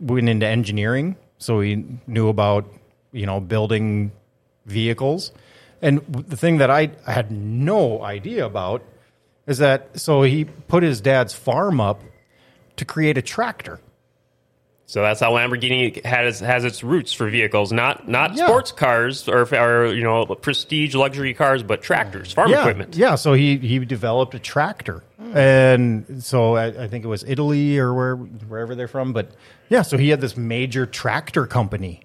went 0.00 0.28
into 0.28 0.46
engineering. 0.46 1.16
So 1.38 1.60
he 1.60 1.84
knew 2.06 2.28
about, 2.28 2.66
you 3.12 3.26
know, 3.26 3.40
building 3.40 4.12
vehicles. 4.66 5.32
And 5.82 6.00
the 6.08 6.36
thing 6.36 6.58
that 6.58 6.70
I 6.70 6.90
had 7.06 7.30
no 7.30 8.02
idea 8.02 8.44
about 8.44 8.82
is 9.46 9.58
that 9.58 9.98
so 9.98 10.22
he 10.22 10.44
put 10.44 10.82
his 10.82 11.00
dad's 11.00 11.34
farm 11.34 11.80
up 11.80 12.02
to 12.76 12.84
create 12.84 13.16
a 13.18 13.22
tractor. 13.22 13.80
So 14.86 15.02
that's 15.02 15.20
how 15.20 15.30
Lamborghini 15.32 16.04
has 16.04 16.40
has 16.40 16.64
its 16.64 16.82
roots 16.82 17.12
for 17.12 17.30
vehicles, 17.30 17.70
not 17.72 18.08
not 18.08 18.34
Yeah. 18.34 18.46
sports 18.46 18.72
cars 18.72 19.28
or, 19.28 19.42
or 19.54 19.86
you 19.94 20.02
know 20.02 20.26
prestige 20.26 20.96
luxury 20.96 21.32
cars, 21.32 21.62
but 21.62 21.80
tractors, 21.80 22.32
farm 22.32 22.50
yeah, 22.50 22.60
equipment. 22.62 22.96
Yeah, 22.96 23.14
so 23.14 23.32
he 23.34 23.56
he 23.58 23.78
developed 23.78 24.34
a 24.34 24.40
tractor, 24.40 25.04
and 25.32 26.22
so 26.24 26.56
I, 26.56 26.66
I 26.84 26.88
think 26.88 27.04
it 27.04 27.08
was 27.08 27.22
Italy 27.26 27.78
or 27.78 27.94
where 27.94 28.16
wherever 28.16 28.74
they're 28.74 28.88
from. 28.88 29.12
But 29.12 29.30
yeah, 29.68 29.82
so 29.82 29.96
he 29.96 30.08
had 30.08 30.20
this 30.20 30.36
major 30.36 30.86
tractor 30.86 31.46
company, 31.46 32.02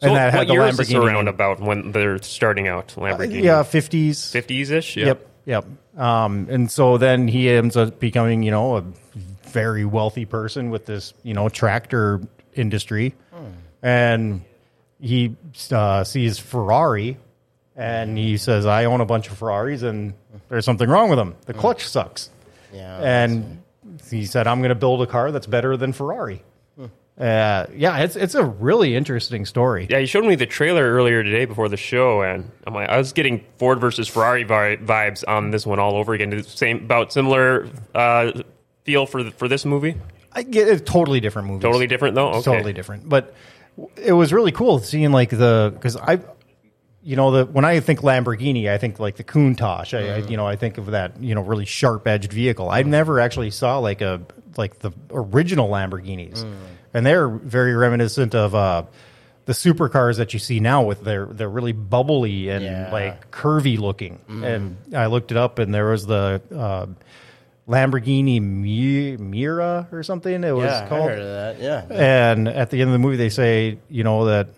So 0.00 0.08
and 0.08 0.16
that 0.16 0.32
what 0.32 0.32
had 0.32 0.48
the 0.48 0.52
year 0.54 0.66
is 0.66 0.78
Lamborghini. 0.78 1.04
around 1.06 1.24
name. 1.26 1.34
about 1.34 1.60
when 1.60 1.92
they're 1.92 2.22
starting 2.22 2.68
out 2.68 2.88
Lamborghini? 2.96 3.42
Yeah, 3.42 3.62
fifties. 3.62 4.30
fifties 4.30 4.70
ish. 4.70 4.96
Yeah. 4.96 5.06
Yep, 5.06 5.26
yep. 5.44 5.66
Um, 5.98 6.46
and 6.50 6.70
so 6.70 6.96
then 6.96 7.28
he 7.28 7.50
ends 7.50 7.76
up 7.76 8.00
becoming, 8.00 8.42
you 8.42 8.50
know, 8.50 8.76
a 8.76 8.84
very 9.48 9.84
wealthy 9.84 10.24
person 10.24 10.70
with 10.70 10.86
this, 10.86 11.12
you 11.22 11.34
know, 11.34 11.48
tractor 11.50 12.20
industry, 12.54 13.14
and 13.82 14.42
he 15.00 15.36
uh, 15.70 16.04
sees 16.04 16.38
Ferrari, 16.38 17.18
and 17.76 18.16
he 18.16 18.36
says, 18.38 18.64
"I 18.66 18.86
own 18.86 19.00
a 19.00 19.06
bunch 19.06 19.28
of 19.28 19.36
Ferraris, 19.38 19.82
and 19.82 20.14
there's 20.48 20.64
something 20.64 20.88
wrong 20.88 21.10
with 21.10 21.18
them. 21.18 21.34
The 21.46 21.54
clutch 21.54 21.86
sucks." 21.86 22.30
yeah, 22.72 22.98
And 22.98 23.62
he 24.10 24.24
said, 24.24 24.46
"I'm 24.46 24.60
going 24.60 24.68
to 24.70 24.74
build 24.74 25.02
a 25.02 25.06
car 25.06 25.30
that's 25.32 25.46
better 25.46 25.76
than 25.76 25.92
Ferrari." 25.92 26.42
Uh, 27.20 27.66
yeah, 27.76 27.98
it's 27.98 28.16
it's 28.16 28.34
a 28.34 28.44
really 28.44 28.96
interesting 28.96 29.44
story. 29.44 29.86
Yeah, 29.90 29.98
you 29.98 30.06
showed 30.06 30.24
me 30.24 30.36
the 30.36 30.46
trailer 30.46 30.90
earlier 30.90 31.22
today 31.22 31.44
before 31.44 31.68
the 31.68 31.76
show, 31.76 32.22
and 32.22 32.50
I'm 32.66 32.72
like, 32.72 32.88
I 32.88 32.96
was 32.96 33.12
getting 33.12 33.44
Ford 33.58 33.78
versus 33.78 34.08
Ferrari 34.08 34.44
vibes 34.46 35.22
on 35.28 35.50
this 35.50 35.66
one 35.66 35.78
all 35.78 35.96
over 35.96 36.14
again. 36.14 36.30
The 36.30 36.42
Same, 36.42 36.78
about 36.78 37.12
similar 37.12 37.68
uh, 37.94 38.32
feel 38.84 39.04
for 39.04 39.22
the, 39.22 39.30
for 39.32 39.48
this 39.48 39.66
movie. 39.66 39.96
I 40.32 40.44
get 40.44 40.68
it's 40.68 40.88
totally 40.90 41.20
different 41.20 41.48
movie. 41.48 41.60
Totally 41.62 41.86
different 41.86 42.14
though. 42.14 42.30
Okay. 42.30 42.42
totally 42.42 42.72
different. 42.72 43.08
But 43.08 43.34
it 43.96 44.12
was 44.12 44.32
really 44.32 44.52
cool 44.52 44.78
seeing 44.78 45.12
like 45.12 45.30
the 45.30 45.72
because 45.74 45.96
I, 45.96 46.20
you 47.02 47.16
know, 47.16 47.30
the 47.32 47.44
when 47.46 47.64
I 47.64 47.80
think 47.80 48.00
Lamborghini, 48.00 48.70
I 48.70 48.78
think 48.78 48.98
like 48.98 49.16
the 49.16 49.24
Countach. 49.24 49.92
I, 49.92 50.14
I 50.14 50.16
you 50.26 50.36
know 50.36 50.46
I 50.46 50.56
think 50.56 50.78
of 50.78 50.86
that 50.86 51.20
you 51.22 51.34
know 51.34 51.42
really 51.42 51.64
sharp 51.66 52.06
edged 52.06 52.32
vehicle. 52.32 52.70
I 52.70 52.82
never 52.82 53.20
actually 53.20 53.50
saw 53.50 53.78
like 53.78 54.00
a 54.00 54.22
like 54.56 54.78
the 54.78 54.92
original 55.10 55.68
Lamborghinis, 55.68 56.44
and 56.94 57.04
they're 57.06 57.28
very 57.28 57.74
reminiscent 57.74 58.34
of. 58.34 58.54
uh 58.54 58.84
the 59.46 59.54
supercars 59.54 60.18
that 60.18 60.32
you 60.32 60.38
see 60.38 60.60
now 60.60 60.82
with 60.84 61.02
their 61.02 61.26
they're 61.26 61.48
really 61.48 61.72
bubbly 61.72 62.50
and 62.50 62.62
Yeah. 62.62 62.92
like 62.92 63.32
curvy 63.32 63.78
looking 63.78 64.20
and 64.28 64.76
I 64.94 65.06
looked 65.06 65.32
it 65.32 65.36
up 65.36 65.58
and 65.58 65.74
there 65.74 65.86
was 65.90 66.06
the 66.06 66.40
uh, 66.54 66.86
Lamborghini 67.68 68.40
Mi- 68.40 69.16
Mira 69.16 69.88
or 69.90 70.02
something 70.04 70.44
it 70.44 70.52
was 70.52 70.66
yeah, 70.66 70.84
I 70.84 70.88
called 70.88 71.08
heard 71.10 71.18
of 71.18 71.58
that. 71.58 71.60
Yeah, 71.60 71.86
and 71.90 72.48
at 72.48 72.70
the 72.70 72.80
end 72.80 72.90
of 72.90 72.92
the 72.92 72.98
movie, 72.98 73.16
they 73.16 73.28
say, 73.28 73.78
you 73.88 74.04
know, 74.04 74.26
that 74.26 74.48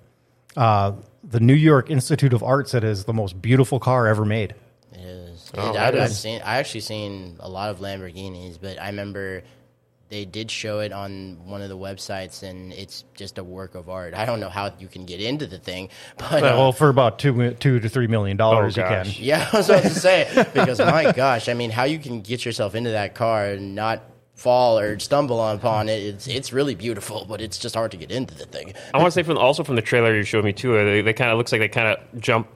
uh, 0.57 0.93
the 1.25 1.41
New 1.41 1.55
York 1.55 1.91
Institute 1.91 2.33
of 2.35 2.43
Art 2.43 2.69
said 2.69 2.85
it 2.85 2.89
is 2.91 3.05
the 3.05 3.13
most 3.15 3.41
beautiful 3.41 3.79
car 3.79 4.07
ever 4.09 4.25
made. 4.27 4.55
it 4.93 4.99
is. 5.01 5.51
Oh, 5.57 5.71
It- 5.71 5.77
I've, 5.77 5.95
I've 5.95 6.11
seen. 6.13 6.43
I 6.45 6.57
actually 6.59 6.81
seen 6.81 7.37
a 7.41 7.49
lot 7.49 7.71
of 7.71 7.79
Lamborghinis, 7.81 8.59
but 8.61 8.81
I 8.81 8.87
remember 8.89 9.43
they 10.13 10.27
did 10.27 10.51
show 10.51 10.81
it 10.81 10.93
on 10.93 11.39
one 11.47 11.63
of 11.63 11.71
the 11.71 11.77
websites, 11.77 12.43
and 12.43 12.71
it's 12.75 13.05
just 13.15 13.39
a 13.39 13.45
work 13.45 13.75
of 13.75 13.89
art. 13.89 14.13
I 14.13 14.27
don't 14.27 14.41
know 14.41 14.51
how 14.51 14.71
you 14.79 14.87
can 14.87 15.07
get 15.07 15.23
into 15.23 15.47
the 15.47 15.59
thing, 15.59 15.89
but 16.19 16.45
uh, 16.45 16.55
well, 16.59 16.73
for 16.73 16.91
about 16.91 17.19
two 17.19 17.53
two 17.55 17.81
to 17.81 17.89
three 17.89 18.07
million 18.09 18.37
dollars, 18.37 18.77
Oh, 18.77 18.83
you 18.83 18.87
can. 18.89 19.07
yeah, 19.17 19.49
I 19.53 19.57
was 19.57 19.71
about 19.71 19.83
to 19.85 19.91
say 19.91 20.29
because 20.55 20.79
my 20.81 21.13
gosh, 21.13 21.49
I 21.49 21.55
mean, 21.55 21.71
how 21.71 21.85
you 21.85 21.99
can 21.99 22.21
get 22.21 22.45
yourself 22.45 22.75
into 22.75 22.91
that 22.91 23.15
car 23.15 23.47
and 23.47 23.75
not 23.75 24.03
fall 24.35 24.79
or 24.79 24.99
stumble 24.99 25.41
upon 25.49 25.89
it? 25.89 26.03
It's 26.03 26.29
it's 26.29 26.53
really 26.53 26.75
beautiful, 26.75 27.25
but 27.27 27.41
it's 27.41 27.57
just 27.59 27.75
hard 27.75 27.91
to 27.93 27.97
get 27.97 28.11
into 28.11 28.35
the 28.35 28.45
thing. 28.45 28.75
I 28.93 28.99
want 28.99 29.07
to 29.09 29.13
say 29.13 29.23
from 29.23 29.39
also 29.39 29.65
from 29.65 29.77
the 29.77 29.83
trailer 29.83 30.15
you 30.15 30.25
showed 30.25 30.45
me 30.45 30.53
too. 30.53 30.77
uh, 30.77 30.85
They, 30.85 31.01
they 31.01 31.13
kind 31.15 31.31
of 31.31 31.39
looks 31.39 31.53
like 31.53 31.61
they 31.63 31.69
kind 31.69 31.89
of 31.89 32.21
jump 32.21 32.49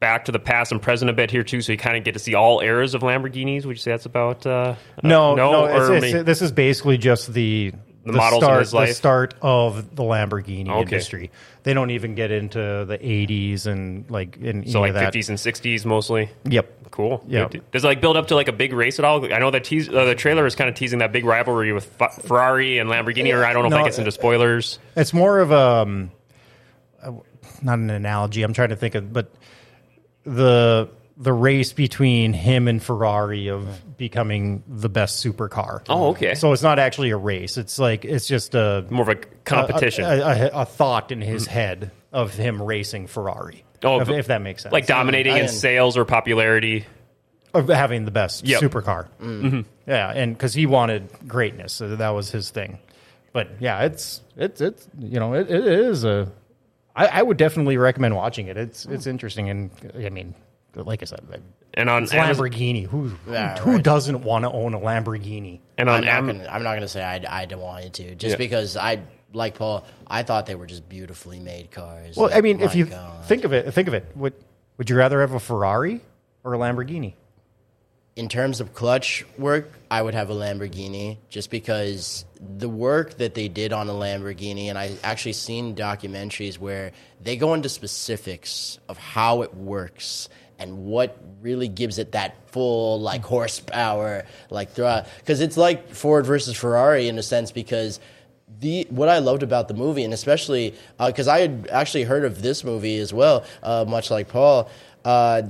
back 0.00 0.26
to 0.26 0.32
the 0.32 0.38
past 0.38 0.72
and 0.72 0.82
present 0.82 1.10
a 1.10 1.14
bit 1.14 1.30
here 1.30 1.42
too, 1.42 1.60
so 1.60 1.72
you 1.72 1.78
kind 1.78 1.96
of 1.96 2.04
get 2.04 2.12
to 2.12 2.18
see 2.18 2.34
all 2.34 2.60
eras 2.60 2.94
of 2.94 3.02
Lamborghinis. 3.02 3.64
Would 3.64 3.76
you 3.76 3.80
say 3.80 3.92
that's 3.92 4.06
about? 4.06 4.46
Uh, 4.46 4.74
No, 5.02 5.32
uh, 5.32 5.34
no, 5.34 5.52
no, 5.66 5.92
it's, 5.94 6.04
it's- 6.04 6.24
this 6.24 6.42
is 6.42 6.52
basically 6.52 6.98
just 6.98 7.32
the 7.32 7.72
the, 8.06 8.12
models 8.12 8.42
of 8.44 8.66
start, 8.68 8.88
the 8.88 8.94
start 8.94 9.34
of 9.40 9.96
the 9.96 10.02
Lamborghini 10.02 10.68
Okay. 10.68 10.80
industry. 10.82 11.30
They 11.62 11.72
don't 11.72 11.88
even 11.90 12.14
get 12.14 12.30
into 12.30 12.58
the 12.86 12.98
'80s 12.98 13.66
and 13.66 14.10
like 14.10 14.36
in 14.36 14.66
so 14.68 14.80
like 14.82 14.92
that. 14.92 15.04
fifties 15.06 15.30
and 15.30 15.40
sixties 15.40 15.86
mostly. 15.86 16.28
Yep. 16.44 16.90
Cool. 16.90 17.24
Yeah. 17.26 17.48
Does 17.72 17.82
it 17.82 17.86
like 17.86 18.02
build 18.02 18.18
up 18.18 18.26
to 18.26 18.34
like 18.34 18.48
a 18.48 18.52
big 18.52 18.74
race 18.74 18.98
at 18.98 19.06
all? 19.06 19.24
I 19.32 19.38
know 19.38 19.50
that 19.50 19.72
uh, 19.72 20.04
the 20.04 20.14
trailer 20.14 20.44
is 20.44 20.54
kind 20.54 20.68
of 20.68 20.76
teasing 20.76 20.98
that 20.98 21.12
big 21.12 21.24
rivalry 21.24 21.72
with 21.72 21.90
F- 22.00 22.22
Ferrari 22.22 22.78
and 22.78 22.90
Lamborghini, 22.90 23.34
or 23.34 23.42
I 23.42 23.54
don't 23.54 23.62
know 23.62 23.68
if 23.68 23.70
No, 23.70 23.76
that 23.78 23.84
gets 23.84 23.98
into 23.98 24.12
spoilers. 24.12 24.78
It's 24.94 25.14
more 25.14 25.40
of 25.40 25.50
a, 25.50 25.58
um, 25.58 26.10
a 27.02 27.12
not 27.62 27.78
an 27.78 27.88
analogy. 27.90 28.42
I'm 28.42 28.52
trying 28.52 28.68
to 28.68 28.76
think 28.76 28.94
of, 28.94 29.12
but 29.12 29.32
the 30.24 30.88
the 31.16 31.32
race 31.32 31.72
between 31.72 32.32
him 32.32 32.66
and 32.66 32.82
Ferrari 32.82 33.46
of 33.48 33.96
becoming 33.96 34.64
the 34.66 34.88
best 34.88 35.24
supercar. 35.24 35.82
Oh, 35.88 36.08
okay. 36.08 36.34
So 36.34 36.52
it's 36.52 36.62
not 36.62 36.80
actually 36.80 37.10
a 37.10 37.16
race. 37.16 37.56
It's 37.56 37.78
like 37.78 38.04
it's 38.04 38.26
just 38.26 38.54
a 38.56 38.84
More 38.90 39.02
of 39.02 39.08
a 39.08 39.14
competition. 39.44 40.04
a, 40.04 40.18
a, 40.20 40.50
a 40.62 40.64
thought 40.64 41.12
in 41.12 41.20
his 41.20 41.46
head 41.46 41.92
of 42.12 42.34
him 42.34 42.60
racing 42.60 43.06
Ferrari. 43.06 43.64
Oh, 43.84 44.00
if, 44.00 44.08
if 44.08 44.26
that 44.26 44.42
makes 44.42 44.62
sense. 44.62 44.72
like 44.72 44.86
dominating 44.86 45.34
I 45.34 45.40
in 45.40 45.48
sales 45.48 45.96
or 45.96 46.04
popularity. 46.04 46.84
of 47.52 47.68
having 47.68 48.04
the 48.06 48.10
best 48.10 48.44
Yep. 48.44 48.62
supercar. 48.62 49.06
Mm-hmm. 49.20 49.60
Yeah, 49.86 50.10
and 50.10 50.32
because 50.36 50.52
he 50.54 50.66
wanted 50.66 51.08
greatness, 51.28 51.74
so 51.74 51.94
that 51.94 52.08
was 52.10 52.30
his 52.30 52.50
thing. 52.50 52.78
But 53.32 53.50
yeah, 53.60 53.82
it's 53.84 54.20
it's 54.36 54.60
it's 54.60 54.88
you 54.98 55.20
know 55.20 55.34
it, 55.34 55.48
it 55.50 55.64
is 55.64 56.02
a. 56.04 56.32
I, 56.96 57.06
I 57.06 57.22
would 57.22 57.36
definitely 57.36 57.76
recommend 57.76 58.14
watching 58.16 58.46
it. 58.46 58.56
It's 58.56 58.84
it's 58.86 59.06
interesting, 59.06 59.48
and 59.50 59.70
I 59.96 60.10
mean, 60.10 60.34
like 60.76 61.02
I 61.02 61.06
said, 61.06 61.20
And 61.74 61.90
on 61.90 62.04
it's 62.04 62.12
Amazon, 62.12 62.44
Lamborghini. 62.46 62.86
Who 62.86 63.12
Yeah, 63.28 63.58
who 63.58 63.72
right. 63.72 63.82
doesn't 63.82 64.22
want 64.22 64.44
to 64.44 64.50
own 64.52 64.74
a 64.74 64.78
Lamborghini? 64.80 65.60
and 65.78 65.88
on 65.88 65.96
I'm 65.96 66.04
not, 66.04 66.14
Am- 66.14 66.26
gonna, 66.26 66.48
I'm 66.48 66.62
not 66.62 66.74
gonna 66.74 66.88
say 66.88 67.02
I, 67.02 67.42
I 67.42 67.44
don't 67.46 67.60
want 67.60 67.84
it 67.84 67.92
to, 67.94 68.14
just 68.14 68.32
Yeah. 68.32 68.36
because 68.36 68.76
I 68.76 69.00
like 69.32 69.56
Paul. 69.56 69.84
I 70.06 70.22
thought 70.22 70.46
they 70.46 70.54
were 70.54 70.66
just 70.66 70.88
beautifully 70.88 71.40
made 71.40 71.70
cars. 71.72 72.16
Well, 72.16 72.26
Like, 72.28 72.36
I 72.36 72.40
mean, 72.40 72.60
if 72.60 72.70
my 72.72 72.78
you 72.78 72.86
oh, 72.86 72.90
God. 72.90 73.24
think 73.24 73.44
of 73.44 73.52
it, 73.52 73.72
think 73.74 73.88
of 73.88 73.94
it. 73.94 74.06
Would 74.14 74.34
would 74.78 74.88
you 74.90 74.96
rather 74.96 75.20
have 75.20 75.32
a 75.34 75.40
Ferrari 75.40 76.00
or 76.44 76.54
a 76.54 76.58
Lamborghini? 76.58 77.14
In 78.16 78.28
terms 78.28 78.60
of 78.60 78.74
clutch 78.74 79.24
work, 79.38 79.72
I 79.90 80.00
would 80.00 80.14
have 80.14 80.30
a 80.30 80.34
Lamborghini 80.34 81.18
just 81.30 81.50
because 81.50 82.24
the 82.40 82.68
work 82.68 83.18
that 83.18 83.34
they 83.34 83.48
did 83.48 83.72
on 83.72 83.88
a 83.88 83.92
Lamborghini, 83.92 84.66
and 84.66 84.78
I 84.78 84.92
actually 85.02 85.32
seen 85.32 85.74
documentaries 85.74 86.58
where 86.58 86.92
they 87.20 87.36
go 87.36 87.54
into 87.54 87.68
specifics 87.68 88.78
of 88.88 88.98
how 88.98 89.42
it 89.42 89.54
works 89.54 90.28
and 90.60 90.84
what 90.84 91.18
really 91.40 91.66
gives 91.66 91.98
it 91.98 92.12
that 92.12 92.48
full 92.50 93.00
like 93.00 93.24
horsepower, 93.24 94.24
like 94.48 94.70
throughout. 94.70 95.06
Because 95.18 95.40
it's 95.40 95.56
like 95.56 95.90
Ford 95.90 96.24
versus 96.24 96.56
Ferrari 96.56 97.08
in 97.08 97.18
a 97.18 97.22
sense 97.22 97.50
because. 97.50 98.00
The, 98.60 98.86
what 98.88 99.08
I 99.08 99.18
loved 99.18 99.42
about 99.42 99.66
the 99.66 99.74
movie, 99.74 100.04
and 100.04 100.14
especially 100.14 100.74
because 101.04 101.26
I 101.26 101.40
had 101.40 101.68
actually 101.72 102.04
heard 102.04 102.24
of 102.24 102.40
this 102.40 102.62
movie 102.62 102.98
as 102.98 103.12
well, 103.12 103.44
uh, 103.62 103.84
much 103.86 104.12
like 104.12 104.28
Paul, 104.28 104.70
uh, 105.04 105.42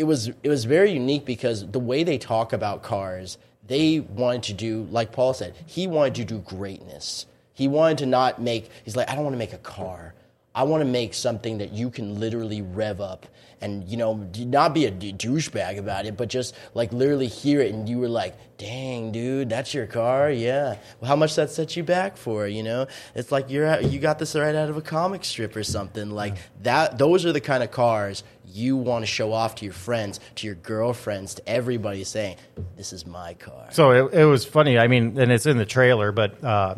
it 0.00 0.04
was 0.04 0.28
it 0.28 0.48
was 0.48 0.64
very 0.64 0.92
unique 0.92 1.26
because 1.26 1.70
the 1.70 1.78
way 1.78 2.02
they 2.04 2.16
talk 2.16 2.54
about 2.54 2.82
cars, 2.82 3.36
they 3.66 4.00
wanted 4.00 4.42
to 4.44 4.54
do 4.54 4.88
like 4.90 5.12
Paul 5.12 5.34
said, 5.34 5.54
he 5.66 5.86
wanted 5.86 6.14
to 6.14 6.24
do 6.24 6.38
greatness. 6.38 7.26
He 7.52 7.68
wanted 7.68 7.98
to 7.98 8.06
not 8.06 8.40
make. 8.40 8.70
He's 8.82 8.96
like, 8.96 9.10
I 9.10 9.14
don't 9.14 9.24
want 9.24 9.34
to 9.34 9.38
make 9.38 9.52
a 9.52 9.58
car. 9.58 10.14
I 10.54 10.64
want 10.64 10.80
to 10.80 10.84
make 10.84 11.14
something 11.14 11.58
that 11.58 11.72
you 11.72 11.90
can 11.90 12.18
literally 12.18 12.60
rev 12.60 13.00
up 13.00 13.26
and 13.60 13.86
you 13.88 13.96
know 13.96 14.14
not 14.38 14.74
be 14.74 14.86
a 14.86 14.90
d- 14.90 15.12
douchebag 15.12 15.78
about 15.78 16.06
it, 16.06 16.16
but 16.16 16.28
just 16.28 16.54
like 16.74 16.92
literally 16.92 17.26
hear 17.26 17.60
it 17.60 17.72
and 17.72 17.88
you 17.88 17.98
were 17.98 18.08
like, 18.08 18.34
"Dang, 18.58 19.12
dude, 19.12 19.48
that's 19.48 19.74
your 19.74 19.86
car? 19.86 20.30
Yeah. 20.30 20.76
Well, 21.00 21.08
how 21.08 21.16
much 21.16 21.36
that 21.36 21.50
set 21.50 21.76
you 21.76 21.84
back 21.84 22.16
for? 22.16 22.48
You 22.48 22.62
know, 22.62 22.86
it's 23.14 23.30
like 23.30 23.50
you're 23.50 23.80
you 23.80 23.98
got 24.00 24.18
this 24.18 24.34
right 24.34 24.54
out 24.54 24.70
of 24.70 24.76
a 24.76 24.82
comic 24.82 25.24
strip 25.24 25.54
or 25.54 25.62
something 25.62 26.10
like 26.10 26.36
that. 26.62 26.98
Those 26.98 27.24
are 27.26 27.32
the 27.32 27.40
kind 27.40 27.62
of 27.62 27.70
cars 27.70 28.24
you 28.52 28.76
want 28.76 29.02
to 29.02 29.06
show 29.06 29.32
off 29.32 29.54
to 29.56 29.64
your 29.64 29.74
friends, 29.74 30.18
to 30.36 30.46
your 30.46 30.56
girlfriends, 30.56 31.34
to 31.34 31.48
everybody, 31.48 32.02
saying, 32.02 32.36
"This 32.76 32.92
is 32.92 33.06
my 33.06 33.34
car." 33.34 33.68
So 33.70 34.08
it, 34.08 34.14
it 34.14 34.24
was 34.24 34.44
funny. 34.44 34.78
I 34.78 34.88
mean, 34.88 35.18
and 35.18 35.30
it's 35.30 35.46
in 35.46 35.58
the 35.58 35.66
trailer, 35.66 36.12
but 36.12 36.42
uh, 36.42 36.74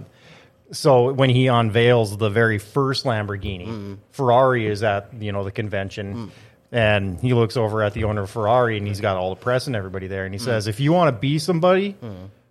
so 0.73 1.13
when 1.13 1.31
he 1.31 1.47
unveils 1.47 2.17
the 2.17 2.31
very 2.31 2.59
first 2.59 3.05
Lamborghini, 3.05 3.67
mm-hmm. 3.67 3.95
Ferrari 4.11 4.67
is 4.67 4.83
at 4.83 5.13
you 5.21 5.33
know 5.33 5.45
the 5.45 5.53
convention, 5.53 6.15
mm. 6.15 6.31
and 6.73 7.21
he 7.21 7.35
looks 7.35 7.57
over 7.57 7.83
at 7.83 7.93
the 7.95 8.05
owner 8.05 8.23
of 8.23 8.31
Ferrari, 8.31 8.79
and 8.79 8.87
he's 8.87 8.99
mm. 8.99 9.03
got 9.03 9.17
all 9.17 9.31
the 9.31 9.41
press 9.41 9.67
and 9.67 9.77
everybody 9.77 10.07
there, 10.07 10.25
and 10.25 10.35
he 10.35 10.41
mm. 10.41 10.45
says, 10.45 10.67
"If 10.67 10.81
you 10.81 10.93
want 10.93 11.15
to 11.15 11.21
be 11.21 11.39
somebody, 11.39 11.97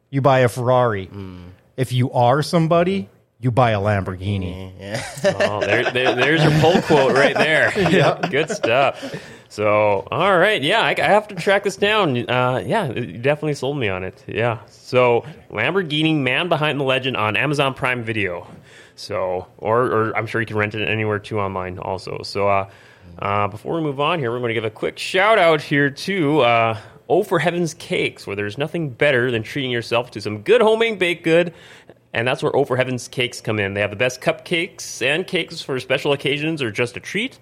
you 0.10 0.22
buy 0.22 0.40
a 0.40 0.50
Ferrari. 0.50 1.10
If 1.76 1.92
you 1.92 2.12
are 2.12 2.42
somebody." 2.42 3.10
You 3.44 3.50
buy 3.50 3.72
a 3.72 3.80
Lamborghini. 3.80 5.02
Oh, 5.26 5.62
there, 5.62 5.92
there, 5.92 6.14
there's 6.14 6.44
your 6.44 6.52
pull 6.62 6.80
quote 6.84 7.16
right 7.16 7.34
there. 7.34 7.74
yeah, 7.90 8.20
good 8.30 8.52
stuff. 8.52 9.02
So, 9.52 10.08
all 10.10 10.38
right, 10.38 10.64
yeah, 10.64 10.80
I, 10.80 10.92
I 10.92 11.10
have 11.10 11.28
to 11.28 11.36
track 11.36 11.66
this 11.66 11.76
down. 11.76 12.18
Uh, 12.30 12.64
yeah, 12.66 12.90
you 12.90 13.18
definitely 13.18 13.56
sold 13.56 13.78
me 13.78 13.90
on 13.90 14.06
it. 14.06 14.24
Yeah. 14.26 14.60
So, 14.68 15.26
Lamborghini 15.50 16.16
Man 16.16 16.48
Behind 16.48 16.80
the 16.80 16.86
Legend 16.86 17.18
on 17.18 17.36
Amazon 17.36 17.74
Prime 17.74 18.02
Video. 18.02 18.48
So, 18.96 19.48
or, 19.58 19.82
or 19.88 20.16
I'm 20.16 20.26
sure 20.26 20.40
you 20.40 20.48
can 20.48 20.56
rent 20.56 20.74
it 20.74 20.88
anywhere 20.88 21.20
too 21.20 21.42
online 21.42 21.80
also. 21.80 22.22
So, 22.24 22.48
uh, 22.48 22.70
uh, 23.20 23.50
before 23.50 23.76
we 23.76 23.82
move 23.82 24.00
on 24.00 24.20
here, 24.20 24.32
we're 24.32 24.40
going 24.40 24.52
to 24.52 24.54
give 24.54 24.64
a 24.64 24.70
quick 24.70 24.98
shout 24.98 25.38
out 25.38 25.62
here 25.62 25.90
to 25.90 26.40
uh, 26.40 26.78
Oh 27.10 27.24
for 27.24 27.38
Heaven's 27.38 27.74
Cakes, 27.74 28.26
where 28.26 28.38
there's 28.38 28.58
nothing 28.58 28.90
better 28.92 29.32
than 29.32 29.44
treating 29.44 29.70
yourself 29.70 30.12
to 30.12 30.22
some 30.22 30.44
good 30.44 30.62
homemade 30.62 30.98
baked 30.98 31.26
good. 31.26 31.54
And 32.14 32.26
that's 32.26 32.42
where 32.42 32.56
Oh 32.56 32.64
for 32.64 32.78
Heaven's 32.78 33.10
Cakes 33.10 33.42
come 33.42 33.60
in. 33.60 33.74
They 33.74 33.82
have 33.82 33.90
the 33.90 33.98
best 33.98 34.22
cupcakes 34.22 35.06
and 35.06 35.28
cakes 35.28 35.62
for 35.62 35.78
special 35.82 36.14
occasions 36.14 36.62
or 36.62 36.72
just 36.72 36.96
a 36.96 37.02
treat. 37.02 37.38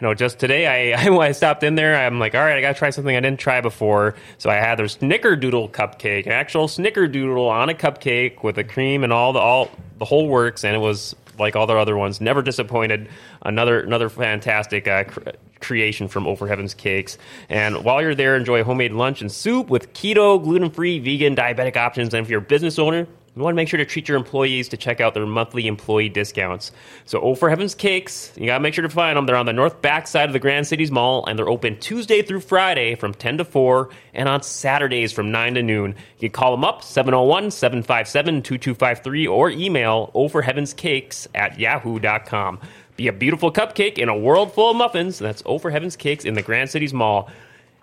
You 0.00 0.06
know, 0.06 0.14
just 0.14 0.38
today 0.38 0.94
I, 0.94 1.08
I 1.08 1.32
stopped 1.32 1.62
in 1.62 1.74
there. 1.74 1.96
I'm 1.96 2.18
like, 2.18 2.34
all 2.34 2.40
right, 2.40 2.56
I 2.56 2.60
got 2.60 2.74
to 2.74 2.78
try 2.78 2.90
something 2.90 3.16
I 3.16 3.20
didn't 3.20 3.40
try 3.40 3.60
before. 3.60 4.14
So 4.38 4.50
I 4.50 4.54
had 4.54 4.78
their 4.78 4.86
Snickerdoodle 4.86 5.70
cupcake, 5.70 6.26
an 6.26 6.32
actual 6.32 6.68
Snickerdoodle 6.68 7.48
on 7.48 7.68
a 7.68 7.74
cupcake 7.74 8.42
with 8.42 8.56
the 8.56 8.64
cream 8.64 9.04
and 9.04 9.12
all 9.12 9.32
the 9.32 9.38
all 9.38 9.70
the 9.98 10.04
whole 10.04 10.28
works, 10.28 10.64
and 10.64 10.74
it 10.74 10.80
was 10.80 11.16
like 11.38 11.56
all 11.56 11.66
their 11.66 11.78
other 11.78 11.96
ones. 11.96 12.20
Never 12.20 12.42
disappointed. 12.42 13.08
Another 13.42 13.80
another 13.80 14.08
fantastic 14.08 14.88
uh, 14.88 15.04
cr- 15.04 15.20
creation 15.60 16.08
from 16.08 16.26
Over 16.26 16.46
Heaven's 16.46 16.74
Cakes. 16.74 17.18
And 17.48 17.84
while 17.84 18.02
you're 18.02 18.14
there, 18.14 18.36
enjoy 18.36 18.64
homemade 18.64 18.92
lunch 18.92 19.20
and 19.20 19.30
soup 19.30 19.68
with 19.68 19.92
keto, 19.92 20.42
gluten 20.42 20.70
free, 20.70 20.98
vegan, 20.98 21.36
diabetic 21.36 21.76
options. 21.76 22.14
And 22.14 22.24
if 22.24 22.30
you're 22.30 22.40
a 22.40 22.42
business 22.44 22.78
owner, 22.78 23.06
you 23.36 23.42
want 23.42 23.52
to 23.52 23.56
make 23.56 23.68
sure 23.68 23.76
to 23.76 23.84
treat 23.84 24.08
your 24.08 24.16
employees 24.16 24.70
to 24.70 24.78
check 24.78 25.00
out 25.02 25.12
their 25.12 25.26
monthly 25.26 25.66
employee 25.66 26.08
discounts. 26.08 26.72
So, 27.04 27.20
oh, 27.20 27.34
for 27.34 27.50
heaven's 27.50 27.74
cakes, 27.74 28.32
you 28.34 28.46
got 28.46 28.54
to 28.54 28.62
make 28.62 28.72
sure 28.72 28.82
to 28.82 28.88
find 28.88 29.16
them. 29.16 29.26
They're 29.26 29.36
on 29.36 29.44
the 29.44 29.52
north 29.52 29.82
back 29.82 30.06
side 30.06 30.30
of 30.30 30.32
the 30.32 30.38
Grand 30.38 30.66
Cities 30.66 30.90
Mall, 30.90 31.26
and 31.26 31.38
they're 31.38 31.48
open 31.48 31.78
Tuesday 31.78 32.22
through 32.22 32.40
Friday 32.40 32.94
from 32.94 33.12
10 33.12 33.38
to 33.38 33.44
4, 33.44 33.90
and 34.14 34.26
on 34.26 34.42
Saturdays 34.42 35.12
from 35.12 35.30
9 35.30 35.54
to 35.54 35.62
noon. 35.62 35.94
You 36.18 36.30
can 36.30 36.34
call 36.34 36.50
them 36.50 36.64
up, 36.64 36.82
701 36.82 37.50
757 37.50 38.42
2253, 38.42 39.26
or 39.26 39.50
email 39.50 40.10
oh, 40.14 40.28
overheavenscakes 40.28 41.26
at 41.34 41.58
yahoo.com. 41.58 42.58
Be 42.96 43.08
a 43.08 43.12
beautiful 43.12 43.52
cupcake 43.52 43.98
in 43.98 44.08
a 44.08 44.16
world 44.16 44.54
full 44.54 44.70
of 44.70 44.76
muffins. 44.76 45.18
That's 45.18 45.42
Oh 45.44 45.58
for 45.58 45.70
Heaven's 45.70 45.96
Cakes 45.96 46.24
in 46.24 46.32
the 46.32 46.40
Grand 46.40 46.70
Cities 46.70 46.94
Mall. 46.94 47.28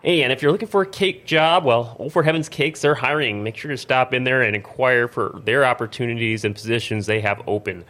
Hey, 0.03 0.21
and 0.21 0.33
if 0.33 0.41
you're 0.41 0.51
looking 0.51 0.67
for 0.67 0.81
a 0.81 0.85
cake 0.85 1.25
job, 1.25 1.63
well, 1.63 1.95
Oh 1.97 2.09
for 2.09 2.23
Heaven's 2.23 2.49
Cakes, 2.49 2.81
they're 2.81 2.93
hiring. 2.93 3.41
Make 3.41 3.55
sure 3.55 3.71
to 3.71 3.77
stop 3.77 4.13
in 4.13 4.25
there 4.25 4.41
and 4.41 4.53
inquire 4.53 5.07
for 5.07 5.39
their 5.45 5.63
opportunities 5.63 6.43
and 6.43 6.53
positions 6.53 7.05
they 7.05 7.21
have 7.21 7.41
open. 7.47 7.85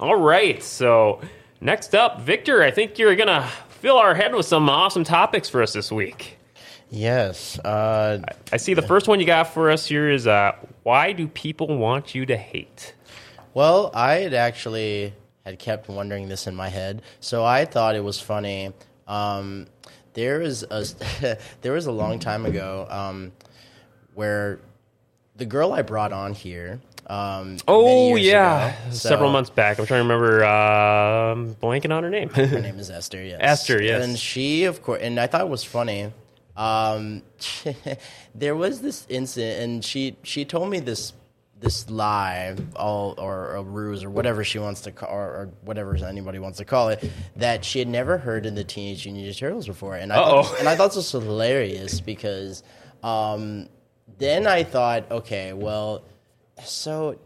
All 0.00 0.16
right, 0.16 0.60
so 0.60 1.20
next 1.60 1.94
up, 1.94 2.22
Victor, 2.22 2.60
I 2.64 2.72
think 2.72 2.98
you're 2.98 3.14
going 3.14 3.28
to 3.28 3.48
fill 3.68 3.98
our 3.98 4.16
head 4.16 4.34
with 4.34 4.46
some 4.46 4.68
awesome 4.68 5.04
topics 5.04 5.48
for 5.48 5.62
us 5.62 5.72
this 5.72 5.92
week. 5.92 6.38
Yes. 6.90 7.56
Uh, 7.60 8.20
I 8.50 8.56
see 8.56 8.74
the 8.74 8.82
first 8.82 9.06
one 9.06 9.20
you 9.20 9.26
got 9.26 9.54
for 9.54 9.70
us 9.70 9.86
here 9.86 10.10
is 10.10 10.26
uh, 10.26 10.56
why 10.82 11.12
do 11.12 11.28
people 11.28 11.78
want 11.78 12.16
you 12.16 12.26
to 12.26 12.36
hate? 12.36 12.96
Well, 13.54 13.92
I 13.94 14.14
had 14.14 14.34
actually 14.34 15.14
had 15.44 15.60
kept 15.60 15.88
wondering 15.88 16.28
this 16.28 16.48
in 16.48 16.56
my 16.56 16.68
head, 16.68 17.02
so 17.20 17.44
I 17.44 17.64
thought 17.64 17.94
it 17.94 18.02
was 18.02 18.18
funny. 18.20 18.72
Um, 19.06 19.68
there 20.14 20.38
was 20.38 20.62
a 20.70 20.84
there 21.60 21.72
was 21.72 21.86
a 21.86 21.92
long 21.92 22.18
time 22.18 22.46
ago 22.46 22.86
um, 22.88 23.32
where 24.14 24.60
the 25.36 25.44
girl 25.44 25.72
I 25.72 25.82
brought 25.82 26.12
on 26.12 26.32
here. 26.32 26.80
Um, 27.06 27.58
Oh 27.68 28.16
yeah, 28.16 28.68
ago, 28.68 28.90
several 28.92 29.30
months 29.30 29.50
back. 29.50 29.78
I'm 29.78 29.84
trying 29.84 30.06
to 30.06 30.14
remember. 30.14 30.44
Um, 30.44 31.54
blanking 31.56 31.94
on 31.94 32.02
her 32.02 32.10
name. 32.10 32.30
Her 32.30 32.46
name 32.60 32.78
is 32.78 32.88
Esther. 32.88 33.22
Yes, 33.22 33.38
Esther, 33.40 33.82
yes. 33.82 34.02
And 34.02 34.18
she, 34.18 34.64
of 34.64 34.82
course, 34.82 35.02
and 35.02 35.20
I 35.20 35.26
thought 35.26 35.42
it 35.42 35.48
was 35.48 35.64
funny. 35.64 36.10
Um, 36.56 37.22
there 38.34 38.56
was 38.56 38.80
this 38.80 39.06
incident, 39.10 39.62
and 39.62 39.84
she 39.84 40.16
she 40.22 40.46
told 40.46 40.70
me 40.70 40.80
this 40.80 41.12
this 41.64 41.90
lie, 41.90 42.54
all 42.76 43.14
or 43.18 43.56
a 43.56 43.62
ruse 43.62 44.04
or 44.04 44.10
whatever 44.10 44.44
she 44.44 44.58
wants 44.58 44.82
to 44.82 44.92
call, 44.92 45.08
or, 45.08 45.22
or 45.22 45.50
whatever 45.62 45.96
anybody 45.96 46.38
wants 46.38 46.58
to 46.58 46.64
call 46.64 46.90
it, 46.90 47.10
that 47.36 47.64
she 47.64 47.78
had 47.78 47.88
never 47.88 48.18
heard 48.18 48.46
in 48.46 48.54
the 48.54 48.62
Teenage 48.62 49.04
Ninja 49.04 49.36
Turtles 49.36 49.66
before, 49.66 49.96
and 49.96 50.12
I 50.12 50.16
thought, 50.16 50.58
and 50.60 50.68
I 50.68 50.76
thought 50.76 50.94
this 50.94 51.12
was 51.12 51.24
hilarious 51.24 52.00
because 52.00 52.62
um, 53.02 53.68
then 54.18 54.46
I 54.46 54.62
thought, 54.62 55.10
okay, 55.10 55.52
well, 55.54 56.04
so 56.62 57.18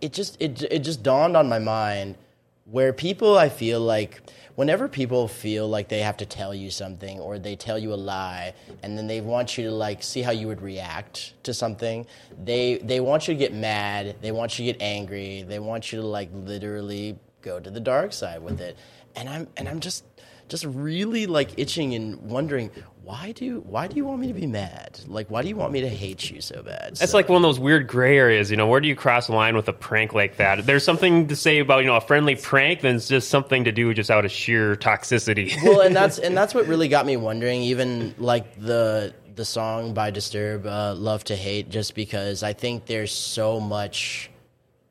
it 0.00 0.12
just 0.12 0.40
it 0.40 0.62
it 0.70 0.80
just 0.80 1.02
dawned 1.02 1.36
on 1.36 1.48
my 1.48 1.58
mind 1.58 2.16
where 2.64 2.92
people 2.92 3.38
I 3.38 3.48
feel 3.48 3.80
like 3.80 4.20
whenever 4.58 4.88
people 4.88 5.28
feel 5.28 5.68
like 5.68 5.88
they 5.88 6.00
have 6.00 6.16
to 6.16 6.26
tell 6.26 6.52
you 6.52 6.68
something 6.68 7.20
or 7.20 7.38
they 7.38 7.54
tell 7.54 7.78
you 7.78 7.92
a 7.92 8.00
lie 8.14 8.52
and 8.82 8.98
then 8.98 9.06
they 9.06 9.20
want 9.20 9.56
you 9.56 9.64
to 9.64 9.70
like 9.70 10.02
see 10.02 10.20
how 10.20 10.32
you 10.32 10.48
would 10.48 10.60
react 10.60 11.32
to 11.44 11.54
something 11.54 12.04
they 12.44 12.78
they 12.78 12.98
want 12.98 13.28
you 13.28 13.34
to 13.34 13.38
get 13.38 13.54
mad 13.54 14.16
they 14.20 14.32
want 14.32 14.58
you 14.58 14.66
to 14.66 14.72
get 14.72 14.82
angry 14.82 15.42
they 15.42 15.60
want 15.60 15.92
you 15.92 16.00
to 16.00 16.06
like 16.06 16.28
literally 16.32 17.16
go 17.42 17.60
to 17.60 17.70
the 17.70 17.80
dark 17.80 18.12
side 18.12 18.42
with 18.42 18.60
it. 18.60 18.76
And 19.16 19.28
I'm 19.28 19.48
and 19.56 19.68
I'm 19.68 19.80
just 19.80 20.04
just 20.48 20.64
really 20.64 21.26
like 21.26 21.58
itching 21.58 21.94
and 21.94 22.20
wondering 22.22 22.70
why 23.08 23.32
do 23.32 23.60
why 23.60 23.86
do 23.86 23.96
you 23.96 24.04
want 24.04 24.20
me 24.20 24.26
to 24.28 24.34
be 24.34 24.46
mad 24.46 25.00
like 25.06 25.30
why 25.30 25.40
do 25.40 25.48
you 25.48 25.56
want 25.56 25.72
me 25.72 25.80
to 25.80 25.88
hate 25.88 26.30
you 26.30 26.42
so 26.42 26.62
bad 26.62 26.88
It's 27.00 27.10
So- 27.10 27.16
like 27.16 27.30
one 27.30 27.36
of 27.36 27.42
those 27.42 27.58
weird 27.58 27.86
gray 27.86 28.18
areas, 28.18 28.50
you 28.50 28.56
know. 28.58 28.66
Where 28.66 28.80
do 28.82 28.88
you 28.88 28.94
cross 28.94 29.28
the 29.28 29.32
line 29.34 29.56
with 29.56 29.66
a 29.68 29.72
prank 29.72 30.12
like 30.12 30.36
that? 30.36 30.66
There's 30.66 30.84
something 30.84 31.26
to 31.28 31.36
say 31.36 31.58
about 31.60 31.78
you 31.78 31.86
know 31.86 31.96
a 31.96 32.02
friendly 32.02 32.36
prank, 32.36 32.82
then 32.82 32.96
it's 32.96 33.08
just 33.08 33.30
something 33.30 33.64
to 33.64 33.72
do 33.72 33.94
just 33.94 34.10
out 34.10 34.24
of 34.26 34.30
sheer 34.30 34.76
toxicity. 34.76 35.56
well, 35.64 35.80
and 35.80 35.96
that's 35.96 36.18
and 36.26 36.36
that's 36.36 36.54
what 36.54 36.66
really 36.66 36.88
got 36.88 37.06
me 37.06 37.16
wondering. 37.16 37.62
Even 37.62 38.14
like 38.18 38.46
the 38.60 39.14
the 39.36 39.44
song 39.46 39.94
by 39.94 40.10
Disturb, 40.10 40.66
uh, 40.66 40.94
"Love 40.94 41.24
to 41.24 41.36
Hate," 41.36 41.70
just 41.70 41.94
because 41.94 42.42
I 42.42 42.52
think 42.52 42.84
there's 42.86 43.12
so 43.12 43.58
much 43.58 44.30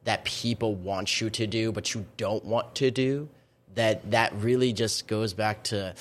that 0.06 0.24
people 0.26 0.74
want 0.74 1.22
you 1.22 1.30
to 1.30 1.46
do, 1.46 1.72
but 1.72 1.94
you 1.94 2.04
don't 2.18 2.44
want 2.46 2.74
to 2.76 2.90
do. 2.90 3.30
That 3.76 4.10
that 4.10 4.34
really 4.42 4.74
just 4.74 5.06
goes 5.08 5.34
back 5.34 5.64
to, 5.66 5.94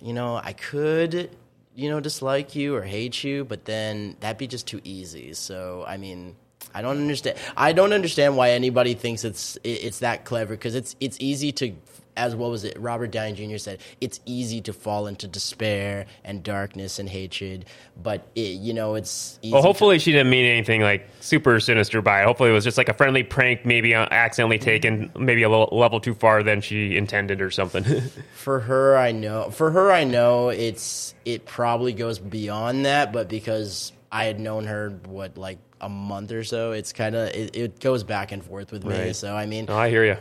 you 0.00 0.14
know, 0.14 0.36
I 0.42 0.54
could, 0.54 1.28
you 1.74 1.88
know, 1.90 2.00
dislike 2.00 2.54
you 2.54 2.74
or 2.74 2.82
hate 2.82 3.22
you, 3.24 3.44
but 3.44 3.64
then 3.64 4.16
that'd 4.20 4.38
be 4.38 4.46
just 4.46 4.66
too 4.66 4.80
easy. 4.84 5.34
So 5.34 5.84
I 5.86 5.96
mean. 5.96 6.36
I 6.72 6.82
don't 6.82 6.98
understand. 6.98 7.36
I 7.56 7.72
don't 7.72 7.92
understand 7.92 8.36
why 8.36 8.50
anybody 8.50 8.94
thinks 8.94 9.24
it's 9.24 9.58
it's 9.64 10.00
that 10.00 10.24
clever 10.24 10.54
because 10.54 10.76
it's 10.76 10.94
it's 11.00 11.16
easy 11.18 11.50
to, 11.52 11.72
as 12.16 12.34
what 12.34 12.50
was 12.50 12.64
it? 12.64 12.78
Robert 12.78 13.10
Downey 13.10 13.32
Jr. 13.32 13.56
said, 13.58 13.80
it's 14.00 14.20
easy 14.26 14.60
to 14.62 14.72
fall 14.72 15.06
into 15.06 15.26
despair 15.26 16.06
and 16.24 16.42
darkness 16.42 16.98
and 16.98 17.08
hatred. 17.08 17.66
But 18.02 18.26
it, 18.34 18.58
you 18.58 18.74
know, 18.74 18.94
it's 18.94 19.38
easy 19.42 19.52
well, 19.52 19.62
to- 19.62 19.66
hopefully 19.66 19.98
she 19.98 20.12
didn't 20.12 20.30
mean 20.30 20.44
anything 20.44 20.80
like 20.82 21.08
super 21.20 21.58
sinister 21.60 22.02
by 22.02 22.22
it. 22.22 22.24
Hopefully 22.24 22.50
it 22.50 22.52
was 22.52 22.64
just 22.64 22.78
like 22.78 22.88
a 22.88 22.94
friendly 22.94 23.22
prank, 23.22 23.64
maybe 23.64 23.94
accidentally 23.94 24.58
mm-hmm. 24.58 24.64
taken, 24.64 25.12
maybe 25.18 25.42
a 25.42 25.48
little, 25.48 25.68
level 25.72 26.00
too 26.00 26.14
far 26.14 26.42
than 26.42 26.60
she 26.60 26.96
intended 26.96 27.40
or 27.40 27.50
something. 27.50 27.84
For 28.34 28.60
her, 28.60 28.96
I 28.96 29.12
know. 29.12 29.50
For 29.50 29.70
her, 29.70 29.92
I 29.92 30.04
know 30.04 30.48
it's 30.48 31.14
it 31.24 31.46
probably 31.46 31.92
goes 31.92 32.18
beyond 32.18 32.86
that, 32.86 33.12
but 33.12 33.28
because 33.28 33.92
I 34.10 34.24
had 34.24 34.40
known 34.40 34.64
her 34.64 34.90
what 35.06 35.38
like 35.38 35.58
a 35.80 35.88
month 35.88 36.32
or 36.32 36.44
so, 36.44 36.72
it's 36.72 36.92
kind 36.92 37.14
of 37.14 37.28
it, 37.28 37.56
it 37.56 37.80
goes 37.80 38.04
back 38.04 38.32
and 38.32 38.44
forth 38.44 38.72
with 38.72 38.84
me. 38.84 38.98
Right. 38.98 39.16
So 39.16 39.34
I 39.34 39.46
mean, 39.46 39.66
oh, 39.68 39.76
I 39.76 39.90
hear 39.90 40.04
you. 40.04 40.16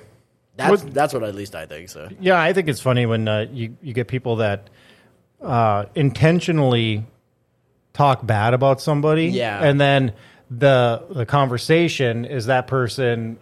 That's 0.60 0.84
that's 0.84 1.14
what 1.14 1.24
at 1.24 1.36
least 1.36 1.56
I 1.56 1.66
think. 1.66 1.90
So 1.90 2.10
Yeah, 2.20 2.40
I 2.40 2.54
think 2.54 2.68
it's 2.68 2.82
funny 2.82 3.06
when 3.06 3.28
uh, 3.28 3.48
you 3.52 3.76
you 3.82 3.94
get 3.94 4.08
people 4.08 4.38
that 4.38 4.70
uh, 5.42 5.86
intentionally 5.96 7.06
talk 7.94 8.26
bad 8.26 8.54
about 8.54 8.82
somebody. 8.82 9.28
Yeah. 9.28 9.64
and 9.64 9.80
then 9.80 10.14
the 10.52 11.04
the 11.10 11.26
conversation 11.26 12.26
is 12.26 12.48
that 12.48 12.68
person, 12.68 13.38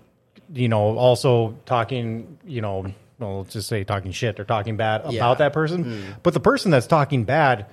you 0.54 0.68
know, 0.70 0.98
also 0.98 1.58
talking, 1.66 2.38
you 2.46 2.62
know, 2.62 2.92
well, 3.20 3.40
let's 3.40 3.54
just 3.54 3.68
say 3.68 3.84
talking 3.84 4.12
shit 4.12 4.40
or 4.40 4.44
talking 4.46 4.78
bad 4.78 5.02
Yeah. 5.10 5.20
about 5.20 5.38
that 5.40 5.54
person. 5.54 6.16
But 6.24 6.34
the 6.34 6.40
person 6.40 6.70
that's 6.72 6.88
talking 6.88 7.24
bad 7.24 7.66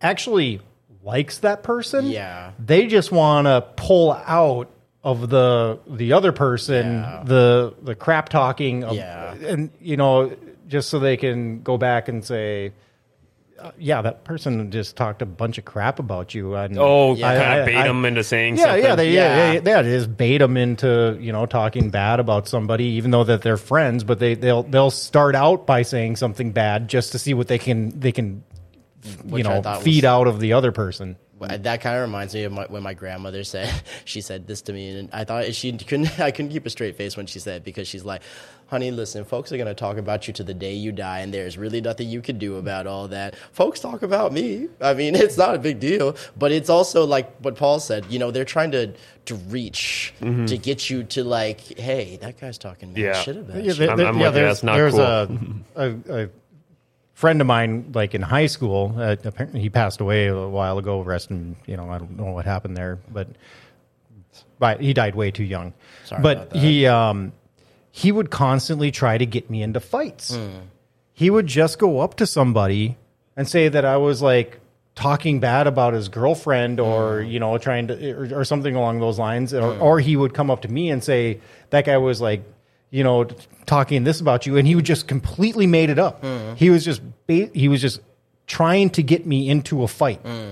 actually 0.00 0.60
likes 1.02 1.38
that 1.38 1.62
person. 1.62 2.06
Yeah. 2.06 2.52
they 2.58 2.86
just 2.86 3.10
want 3.12 3.46
to 3.46 3.64
pull 3.76 4.12
out 4.12 4.70
of 5.04 5.28
the 5.28 5.78
the 5.86 6.12
other 6.14 6.32
person 6.32 6.86
Yeah. 7.02 7.22
the 7.24 7.74
the 7.82 7.94
crap 7.94 8.28
talking 8.30 8.82
of, 8.84 8.96
Yeah. 8.96 9.34
and 9.34 9.70
you 9.80 9.96
know 9.98 10.32
just 10.66 10.88
so 10.88 10.98
they 10.98 11.16
can 11.18 11.62
go 11.62 11.76
back 11.76 12.08
and 12.08 12.24
say 12.24 12.72
uh, 13.60 13.70
yeah 13.78 14.00
that 14.02 14.24
person 14.24 14.70
just 14.70 14.96
talked 14.96 15.20
a 15.22 15.26
bunch 15.26 15.58
of 15.58 15.64
crap 15.66 15.98
about 15.98 16.34
you 16.34 16.54
and 16.56 16.76
Oh, 16.78 17.14
Yeah. 17.14 17.34
kind 17.36 17.42
I- 17.52 17.56
of 17.58 17.66
bait 17.66 17.76
I- 17.76 17.86
them 17.86 18.04
into 18.06 18.24
saying 18.24 18.56
yeah, 18.56 18.64
something. 18.64 18.82
yeah, 18.82 18.94
they, 18.96 19.10
yeah, 19.12 19.20
Yeah. 19.36 19.52
yeah, 19.52 19.60
yeah, 19.64 19.80
it 19.80 19.86
is 19.86 20.06
bait 20.06 20.38
them 20.38 20.56
into 20.56 21.16
you 21.20 21.32
know 21.32 21.44
talking 21.46 21.90
bad 21.90 22.18
about 22.18 22.48
somebody, 22.48 22.84
even 22.96 23.10
though 23.10 23.24
that 23.24 23.42
they're 23.42 23.56
friends. 23.58 24.04
But 24.04 24.18
they 24.18 24.34
they'll 24.34 24.62
they'll 24.64 24.90
start 24.90 25.34
out 25.34 25.66
by 25.66 25.82
saying 25.82 26.16
something 26.16 26.50
bad 26.52 26.88
just 26.88 27.12
to 27.12 27.18
see 27.18 27.34
what 27.34 27.46
they 27.46 27.58
can 27.58 28.00
they 28.00 28.10
can 28.10 28.42
you 29.04 29.10
Which 29.34 29.46
I 29.46 29.60
know 29.60 29.80
feed 29.80 30.04
was- 30.04 30.04
out 30.04 30.26
of 30.26 30.40
the 30.40 30.54
other 30.54 30.72
person. 30.72 31.16
But 31.48 31.62
that 31.64 31.80
kind 31.80 31.96
of 31.96 32.02
reminds 32.02 32.34
me 32.34 32.44
of 32.44 32.52
my, 32.52 32.64
when 32.66 32.82
my 32.82 32.94
grandmother 32.94 33.44
said 33.44 33.72
she 34.04 34.20
said 34.20 34.46
this 34.46 34.62
to 34.62 34.72
me, 34.72 34.98
and 34.98 35.10
I 35.12 35.24
thought 35.24 35.52
she 35.54 35.72
couldn't. 35.72 36.18
I 36.20 36.30
couldn't 36.30 36.50
keep 36.52 36.66
a 36.66 36.70
straight 36.70 36.96
face 36.96 37.16
when 37.16 37.26
she 37.26 37.38
said 37.38 37.58
it 37.58 37.64
because 37.64 37.86
she's 37.88 38.04
like, 38.04 38.22
"Honey, 38.68 38.90
listen, 38.90 39.24
folks 39.24 39.52
are 39.52 39.56
going 39.56 39.66
to 39.68 39.74
talk 39.74 39.96
about 39.96 40.26
you 40.26 40.34
to 40.34 40.44
the 40.44 40.54
day 40.54 40.74
you 40.74 40.92
die, 40.92 41.20
and 41.20 41.32
there's 41.32 41.56
really 41.58 41.80
nothing 41.80 42.08
you 42.08 42.20
can 42.22 42.38
do 42.38 42.56
about 42.56 42.86
all 42.86 43.08
that. 43.08 43.36
Folks 43.52 43.80
talk 43.80 44.02
about 44.02 44.32
me. 44.32 44.68
I 44.80 44.94
mean, 44.94 45.14
it's 45.24 45.36
not 45.38 45.54
a 45.54 45.58
big 45.58 45.80
deal, 45.80 46.16
but 46.36 46.52
it's 46.52 46.68
also 46.70 47.04
like 47.06 47.34
what 47.38 47.56
Paul 47.56 47.80
said. 47.80 48.06
You 48.08 48.18
know, 48.18 48.30
they're 48.30 48.44
trying 48.44 48.70
to 48.72 48.92
to 49.26 49.34
reach 49.36 50.12
mm-hmm. 50.20 50.44
to 50.46 50.58
get 50.58 50.90
you 50.90 51.02
to 51.04 51.24
like, 51.24 51.60
hey, 51.78 52.18
that 52.20 52.38
guy's 52.38 52.58
talking 52.58 52.92
mad 52.92 52.98
Yeah. 53.00 53.12
shit 53.14 53.38
about 53.38 53.56
Yeah, 53.56 53.62
you. 53.62 53.72
there- 53.72 53.90
I'm- 53.90 54.00
I'm 54.00 54.18
yeah, 54.18 54.26
with 54.28 54.36
you. 54.36 54.42
there's, 54.42 54.60
That's 54.60 54.62
not 54.62 54.76
there's 54.76 54.92
cool. 54.92 55.00
a, 55.76 55.88
a, 56.16 56.24
a 56.24 56.28
friend 57.24 57.40
of 57.40 57.46
mine, 57.46 57.90
like 57.94 58.14
in 58.14 58.20
high 58.20 58.44
school. 58.46 58.94
Uh, 58.98 59.16
apparently, 59.24 59.60
he 59.62 59.70
passed 59.70 60.00
away 60.00 60.26
a 60.26 60.48
while 60.48 60.76
ago. 60.78 61.00
Rest 61.00 61.30
in, 61.30 61.56
you 61.64 61.76
know, 61.78 61.88
I 61.90 61.96
don't 61.98 62.16
know 62.18 62.32
what 62.32 62.44
happened 62.44 62.76
there, 62.76 62.98
but 63.10 63.28
but 64.58 64.80
he 64.80 64.92
died 64.92 65.14
way 65.14 65.30
too 65.30 65.44
young. 65.44 65.72
Sorry 66.04 66.22
but 66.22 66.54
he 66.54 66.86
um, 66.86 67.32
he 67.90 68.12
would 68.12 68.30
constantly 68.30 68.90
try 68.90 69.16
to 69.16 69.26
get 69.26 69.48
me 69.48 69.62
into 69.62 69.80
fights. 69.80 70.34
Hmm. 70.36 70.58
He 71.12 71.30
would 71.30 71.46
just 71.46 71.78
go 71.78 72.00
up 72.00 72.16
to 72.16 72.26
somebody 72.26 72.96
and 73.36 73.48
say 73.48 73.68
that 73.68 73.84
I 73.84 73.96
was 73.96 74.20
like 74.20 74.60
talking 74.94 75.40
bad 75.40 75.66
about 75.66 75.94
his 75.94 76.08
girlfriend 76.08 76.78
or 76.78 77.22
Hmm. 77.22 77.28
you 77.28 77.40
know 77.40 77.56
trying 77.58 77.88
to 77.88 78.12
or, 78.12 78.40
or 78.40 78.44
something 78.44 78.76
along 78.76 79.00
those 79.00 79.18
lines 79.18 79.54
or, 79.54 79.76
or 79.78 79.98
he 79.98 80.14
would 80.16 80.34
come 80.34 80.50
up 80.50 80.60
to 80.62 80.68
me 80.68 80.90
and 80.90 81.02
say 81.02 81.40
that 81.70 81.84
guy 81.86 81.96
was 81.98 82.20
like 82.20 82.42
you 82.90 83.02
know 83.04 83.24
talking 83.66 84.04
this 84.04 84.20
about 84.20 84.46
you 84.46 84.56
and 84.56 84.66
he 84.68 84.74
would 84.74 84.84
just 84.84 85.08
completely 85.08 85.66
made 85.66 85.90
it 85.90 85.98
up 85.98 86.22
Hmm. 86.24 86.54
he 86.56 86.70
was 86.70 86.84
just 86.84 87.00
ba- 87.26 87.50
he 87.54 87.68
was 87.68 87.80
just 87.80 88.00
trying 88.46 88.90
to 88.90 89.02
get 89.02 89.26
me 89.26 89.48
into 89.48 89.82
a 89.82 89.88
fight 89.88 90.20
Hmm. 90.24 90.50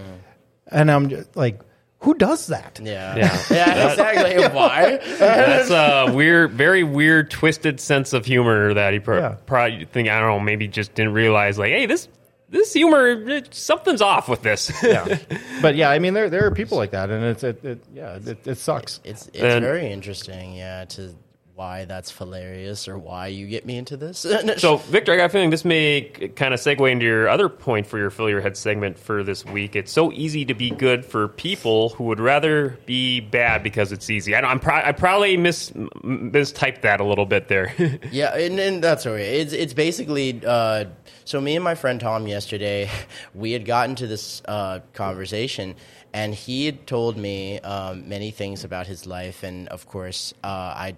and 0.68 0.90
i'm 0.90 1.09
just 1.09 1.37
like 1.37 1.61
who 2.01 2.14
does 2.14 2.49
that 2.49 2.81
Yeah, 2.83 3.14
Yeah. 3.16 3.38
yeah, 3.49 3.90
exactly. 3.92 4.49
Why? 4.49 4.97
That's 5.21 5.71
a 5.71 6.12
weird, 6.12 6.51
very 6.51 6.83
weird, 6.83 7.31
twisted 7.31 7.79
sense 7.79 8.12
of 8.12 8.25
humor 8.27 8.75
that 8.75 8.92
he 8.92 8.99
pro- 8.99 9.18
Yeah. 9.21 9.37
probably 9.47 9.85
think 9.85 10.09
I 10.09 10.18
don't 10.18 10.29
know, 10.31 10.40
maybe 10.40 10.66
just 10.66 10.95
didn't 10.97 11.12
realize 11.12 11.61
like, 11.61 11.71
hey, 11.71 11.87
this 11.87 12.09
this 12.49 12.73
humor, 12.73 13.07
it- 13.07 13.55
something's 13.55 14.03
off 14.03 14.29
with 14.29 14.42
this. 14.42 14.73
yeah 14.83 15.16
but 15.62 15.77
yeah 15.77 15.90
i 15.90 16.01
mean 16.01 16.12
there 16.12 16.29
there 16.29 16.45
are 16.45 16.51
people 16.51 16.77
like 16.77 16.90
that 16.90 17.09
and 17.09 17.23
it's 17.25 17.45
it, 17.45 17.64
it 17.64 17.85
yeah 17.95 18.18
it, 18.27 18.49
it 18.49 18.59
sucks 18.59 18.99
It's 19.05 19.29
it's 19.29 19.38
And- 19.40 19.64
very 19.64 19.92
interesting, 19.92 20.55
yeah, 20.57 20.85
to 20.87 21.14
why 21.55 21.85
that's 21.85 22.17
hilarious 22.17 22.88
or 22.88 22.97
why 22.97 23.27
you 23.27 23.47
get 23.47 23.67
me 23.67 23.77
into 23.77 23.97
this. 23.97 24.27
So, 24.57 24.77
Victor, 24.77 25.12
I 25.12 25.17
got 25.17 25.27
a 25.27 25.29
feeling 25.29 25.51
this 25.51 25.65
may 25.65 26.03
kind 26.37 26.53
of 26.53 26.61
segue 26.61 26.91
into 26.91 27.05
your 27.05 27.29
other 27.29 27.49
point 27.49 27.87
for 27.87 27.99
your 27.99 28.11
fill 28.11 28.29
your 28.29 28.41
head 28.41 28.57
segment 28.57 28.99
for 28.99 29.23
this 29.23 29.45
week. 29.45 29.77
It's 29.77 29.91
so 29.91 30.12
easy 30.12 30.45
to 30.45 30.55
be 30.55 30.71
good 30.71 31.05
for 31.05 31.29
people 31.29 31.91
who 31.91 32.05
would 32.05 32.21
rather 32.21 32.79
be 32.87 33.21
bad 33.21 33.62
because 33.62 33.93
it's 33.93 34.11
easy. 34.11 34.35
I, 34.35 34.41
I'm 34.41 34.61
pro- 34.61 34.83
I 34.83 34.93
probably 34.93 35.37
mis 35.37 35.71
mistyped 35.71 36.83
that 36.83 37.01
a 37.01 37.05
little 37.05 37.27
bit 37.27 37.49
there. 37.49 37.75
yeah, 38.12 38.37
and, 38.37 38.59
and 38.59 38.85
that's 38.85 39.07
right. 39.07 39.21
It's 39.21 39.53
it's 39.53 39.75
basically 39.75 40.41
uh, 40.45 40.85
so 41.25 41.41
me 41.41 41.55
and 41.55 41.65
my 41.65 41.75
friend 41.75 42.01
Tom 42.01 42.27
yesterday, 42.27 42.91
we 43.35 43.53
had 43.53 43.65
gotten 43.65 43.95
to 43.97 44.07
this 44.07 44.43
uh, 44.47 44.81
conversation, 44.93 45.75
and 46.12 46.35
he 46.35 46.67
had 46.67 46.87
told 46.87 47.17
me 47.17 47.59
um, 47.61 48.09
many 48.09 48.31
things 48.31 48.65
about 48.65 48.87
his 48.87 49.07
life, 49.07 49.43
and 49.43 49.69
of 49.69 49.87
course, 49.87 50.35
uh, 50.45 50.47
I 50.47 50.97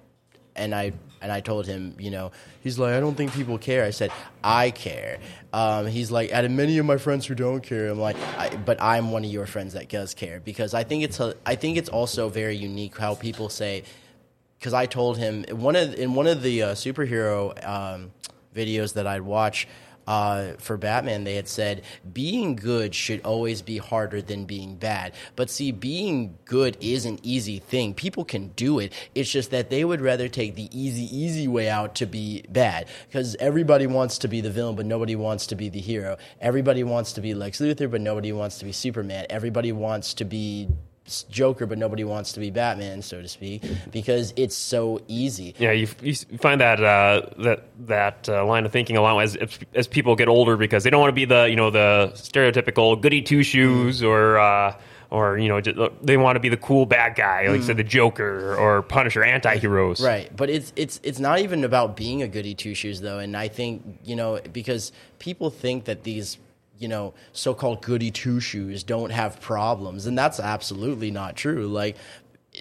and 0.57 0.75
I 0.75 0.93
And 1.25 1.33
I 1.33 1.40
told 1.40 1.67
him, 1.67 1.97
you 1.99 2.11
know, 2.11 2.33
he's 2.62 2.79
like, 2.79 2.93
I 2.93 3.01
don't 3.01 3.17
think 3.17 3.33
people 3.33 3.57
care. 3.57 3.83
I 3.83 3.93
said, 3.93 4.11
I 4.43 4.71
care. 4.71 5.17
Um, 5.55 5.87
he's 5.87 6.11
like, 6.11 6.31
out 6.37 6.45
of 6.45 6.51
many 6.51 6.77
of 6.77 6.85
my 6.85 6.99
friends 6.99 7.25
who 7.29 7.35
don't 7.35 7.62
care, 7.62 7.88
I'm 7.88 7.99
like, 7.99 8.17
I, 8.37 8.55
but 8.69 8.77
I'm 8.79 9.11
one 9.11 9.25
of 9.25 9.31
your 9.31 9.47
friends 9.47 9.73
that 9.73 9.88
does 9.88 10.12
care 10.12 10.40
because 10.40 10.75
I 10.75 10.85
think 10.85 11.03
it's 11.03 11.21
a, 11.21 11.35
I 11.47 11.57
think 11.57 11.79
it's 11.79 11.88
also 11.88 12.29
very 12.29 12.57
unique 12.57 12.99
how 12.99 13.14
people 13.14 13.49
say, 13.49 13.85
because 14.59 14.75
I 14.75 14.85
told 14.87 15.17
him 15.17 15.45
one 15.49 15.77
of 15.77 15.95
in 15.95 16.14
one 16.14 16.27
of 16.27 16.43
the 16.43 16.62
uh, 16.62 16.75
superhero 16.75 17.57
um, 17.64 18.12
videos 18.55 18.93
that 18.93 19.07
I'd 19.07 19.23
watch 19.23 19.67
uh, 20.07 20.53
for 20.59 20.77
Batman, 20.77 21.25
they 21.25 21.37
had 21.37 21.49
said 21.49 21.83
being 22.12 22.57
good 22.57 22.95
should 22.95 23.21
always 23.23 23.62
be 23.62 23.79
harder 23.79 24.21
than 24.21 24.45
being 24.45 24.77
bad. 24.77 25.12
But 25.37 25.51
see, 25.51 25.73
being 25.73 26.38
good 26.45 26.77
is 26.81 27.07
an 27.07 27.19
easy 27.23 27.59
thing. 27.59 27.95
People 27.95 28.25
can 28.25 28.49
do 28.49 28.79
it. 28.79 28.93
It's 29.14 29.31
just 29.31 29.51
that 29.51 29.71
they 29.71 29.85
would 29.85 30.01
rather 30.01 30.29
take 30.29 30.55
the 30.55 30.69
easy, 30.79 31.05
easy 31.17 31.49
way 31.49 31.69
out 31.69 31.95
to 31.97 32.07
be 32.07 32.45
bad. 32.49 32.88
Because 33.09 33.37
everybody 33.40 33.87
wants 33.87 34.19
to 34.19 34.29
be 34.29 34.40
the 34.40 34.51
villain, 34.51 34.77
but 34.77 34.87
nobody 34.87 35.17
wants 35.17 35.47
to 35.49 35.55
be 35.55 35.69
the 35.69 35.81
hero. 35.81 36.17
Everybody 36.40 36.85
wants 36.85 37.12
to 37.14 37.21
be 37.21 37.35
Lex 37.35 37.61
Luthor, 37.61 37.90
but 37.90 38.01
nobody 38.01 38.33
wants 38.33 38.59
to 38.59 38.64
be 38.64 38.73
Superman. 38.73 39.27
Everybody 39.31 39.73
wants 39.73 40.14
to 40.14 40.25
be 40.25 40.69
Joker, 41.31 41.67
but 41.67 41.77
nobody 41.77 42.03
wants 42.03 42.33
to 42.33 42.40
be 42.40 42.51
Batman, 42.51 43.03
so 43.03 43.21
to 43.21 43.29
speak, 43.29 43.62
because 43.90 44.33
it's 44.37 44.57
so 44.57 45.03
easy. 45.07 45.55
Yeah, 45.59 45.73
you, 45.73 45.87
you 46.01 46.14
find 46.14 46.61
that 46.61 46.83
uh, 46.83 47.27
that 47.38 47.64
that 47.87 48.29
uh, 48.29 48.45
line 48.47 48.64
of 48.64 48.73
thinking 48.73 48.97
a 48.97 49.03
lot 49.03 49.21
as 49.23 49.37
as 49.75 49.87
people 49.87 50.17
get 50.17 50.29
older 50.29 50.57
because 50.57 50.83
they 50.83 50.90
don't 50.90 51.01
want 51.01 51.11
to 51.11 51.14
be 51.14 51.27
the 51.27 51.45
you 51.45 51.57
know 51.57 51.71
the 51.71 52.12
stereotypical 52.14 53.01
goody 53.01 53.23
two 53.23 53.43
shoes 53.43 54.03
or. 54.03 54.38
Uh, 54.38 54.77
or 55.11 55.38
you 55.38 55.49
know, 55.49 55.61
they 56.03 56.17
want 56.17 56.35
to 56.35 56.40
be 56.40 56.49
the 56.49 56.57
cool 56.57 56.87
bad 56.87 57.14
guy, 57.14 57.47
like 57.47 57.61
mm. 57.61 57.64
said, 57.64 57.77
the 57.77 57.85
Joker 57.85 58.57
or 58.57 58.83
Punisher, 58.83 59.23
anti-heroes. 59.23 60.01
Right, 60.01 60.35
but 60.35 60.51
it's 60.51 60.73
it's 60.75 60.99
it's 61.05 61.21
not 61.21 61.38
even 61.38 61.62
about 61.62 61.97
being 61.97 62.23
a 62.23 62.27
goody 62.27 62.55
two 62.55 62.75
shoes 62.75 63.01
though, 63.01 63.21
and 63.21 63.37
I 63.37 63.47
think 63.47 64.01
you 64.03 64.17
know 64.17 64.40
because 64.53 64.90
people 65.21 65.51
think 65.51 65.85
that 65.85 66.03
these 66.03 66.38
you 66.85 66.88
know, 66.88 67.14
so-called 67.33 67.81
goody 67.81 68.11
two 68.11 68.40
shoes 68.40 68.85
don't 68.85 69.09
have 69.09 69.40
problems, 69.40 70.05
and 70.05 70.18
that's 70.18 70.38
absolutely 70.38 71.11
not 71.11 71.35
true. 71.35 71.66
Like 71.66 71.97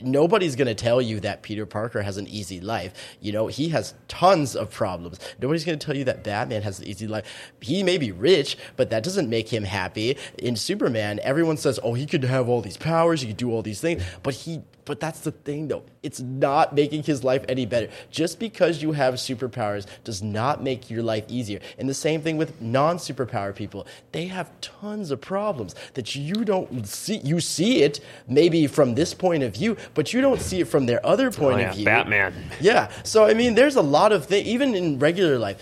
nobody's 0.01 0.55
going 0.55 0.69
to 0.69 0.73
tell 0.73 1.01
you 1.01 1.19
that 1.19 1.43
Peter 1.43 1.65
Parker 1.65 2.01
has 2.01 2.15
an 2.15 2.25
easy 2.29 2.61
life. 2.61 2.93
You 3.19 3.33
know, 3.33 3.47
he 3.47 3.67
has 3.69 3.93
tons 4.07 4.55
of 4.55 4.71
problems. 4.71 5.19
Nobody's 5.41 5.65
going 5.65 5.77
to 5.77 5.85
tell 5.85 5.95
you 5.97 6.05
that 6.05 6.23
Batman 6.23 6.61
has 6.61 6.79
an 6.79 6.87
easy 6.87 7.05
life. 7.05 7.51
He 7.59 7.83
may 7.83 7.97
be 7.97 8.13
rich, 8.13 8.57
but 8.77 8.89
that 8.91 9.03
doesn't 9.03 9.29
make 9.29 9.49
him 9.49 9.65
happy. 9.65 10.17
In 10.37 10.55
Superman, 10.55 11.19
everyone 11.21 11.57
says, 11.57 11.81
"Oh, 11.83 11.95
he 11.95 12.05
could 12.05 12.23
have 12.23 12.47
all 12.47 12.61
these 12.61 12.77
powers, 12.77 13.19
he 13.19 13.27
could 13.27 13.37
do 13.37 13.51
all 13.51 13.61
these 13.61 13.81
things," 13.81 14.01
but 14.23 14.33
he 14.33 14.61
but 14.85 14.99
that's 14.99 15.21
the 15.21 15.31
thing 15.31 15.67
though. 15.67 15.83
It's 16.01 16.19
not 16.19 16.75
making 16.75 17.03
his 17.03 17.23
life 17.23 17.45
any 17.47 17.65
better. 17.65 17.89
Just 18.11 18.39
because 18.39 18.81
you 18.81 18.91
have 18.91 19.15
superpowers 19.15 19.85
does 20.03 20.21
not 20.21 20.61
make 20.61 20.89
your 20.89 21.03
life 21.03 21.25
easier. 21.27 21.59
And 21.77 21.87
the 21.87 21.93
same 21.93 22.21
thing 22.21 22.37
with 22.37 22.61
non-superpower 22.61 23.55
people. 23.55 23.87
They 24.11 24.25
have 24.25 24.49
tons 24.61 25.11
of 25.11 25.21
problems 25.21 25.75
that 25.93 26.15
you 26.15 26.45
don't 26.45 26.87
see 26.87 27.17
you 27.23 27.39
see 27.39 27.83
it 27.83 27.99
maybe 28.27 28.67
from 28.67 28.95
this 28.95 29.13
point 29.13 29.43
of 29.43 29.53
view, 29.53 29.77
but 29.93 30.13
you 30.13 30.21
don't 30.21 30.41
see 30.41 30.61
it 30.61 30.67
from 30.67 30.85
their 30.85 31.05
other 31.05 31.27
oh, 31.27 31.31
point 31.31 31.55
oh, 31.55 31.59
yeah. 31.59 31.69
of 31.69 31.75
view. 31.75 31.85
Batman. 31.85 32.33
Yeah. 32.59 32.91
So 33.03 33.25
I 33.25 33.33
mean, 33.33 33.55
there's 33.55 33.75
a 33.75 33.81
lot 33.81 34.11
of 34.11 34.25
things, 34.25 34.47
even 34.47 34.75
in 34.75 34.99
regular 34.99 35.37
life. 35.37 35.61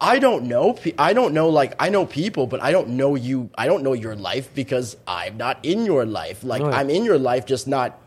I 0.00 0.18
don't 0.20 0.44
know. 0.44 0.78
I 0.96 1.12
don't 1.12 1.34
know. 1.34 1.48
Like 1.48 1.74
I 1.80 1.88
know 1.88 2.06
people, 2.06 2.46
but 2.46 2.62
I 2.62 2.72
don't 2.72 2.90
know 2.90 3.14
you. 3.14 3.50
I 3.56 3.66
don't 3.66 3.82
know 3.82 3.94
your 3.94 4.14
life 4.14 4.54
because 4.54 4.96
I'm 5.06 5.36
not 5.36 5.58
in 5.64 5.84
your 5.84 6.06
life. 6.06 6.44
Like 6.44 6.62
oh. 6.62 6.70
I'm 6.70 6.90
in 6.90 7.04
your 7.04 7.18
life, 7.18 7.46
just 7.46 7.66
not 7.66 7.98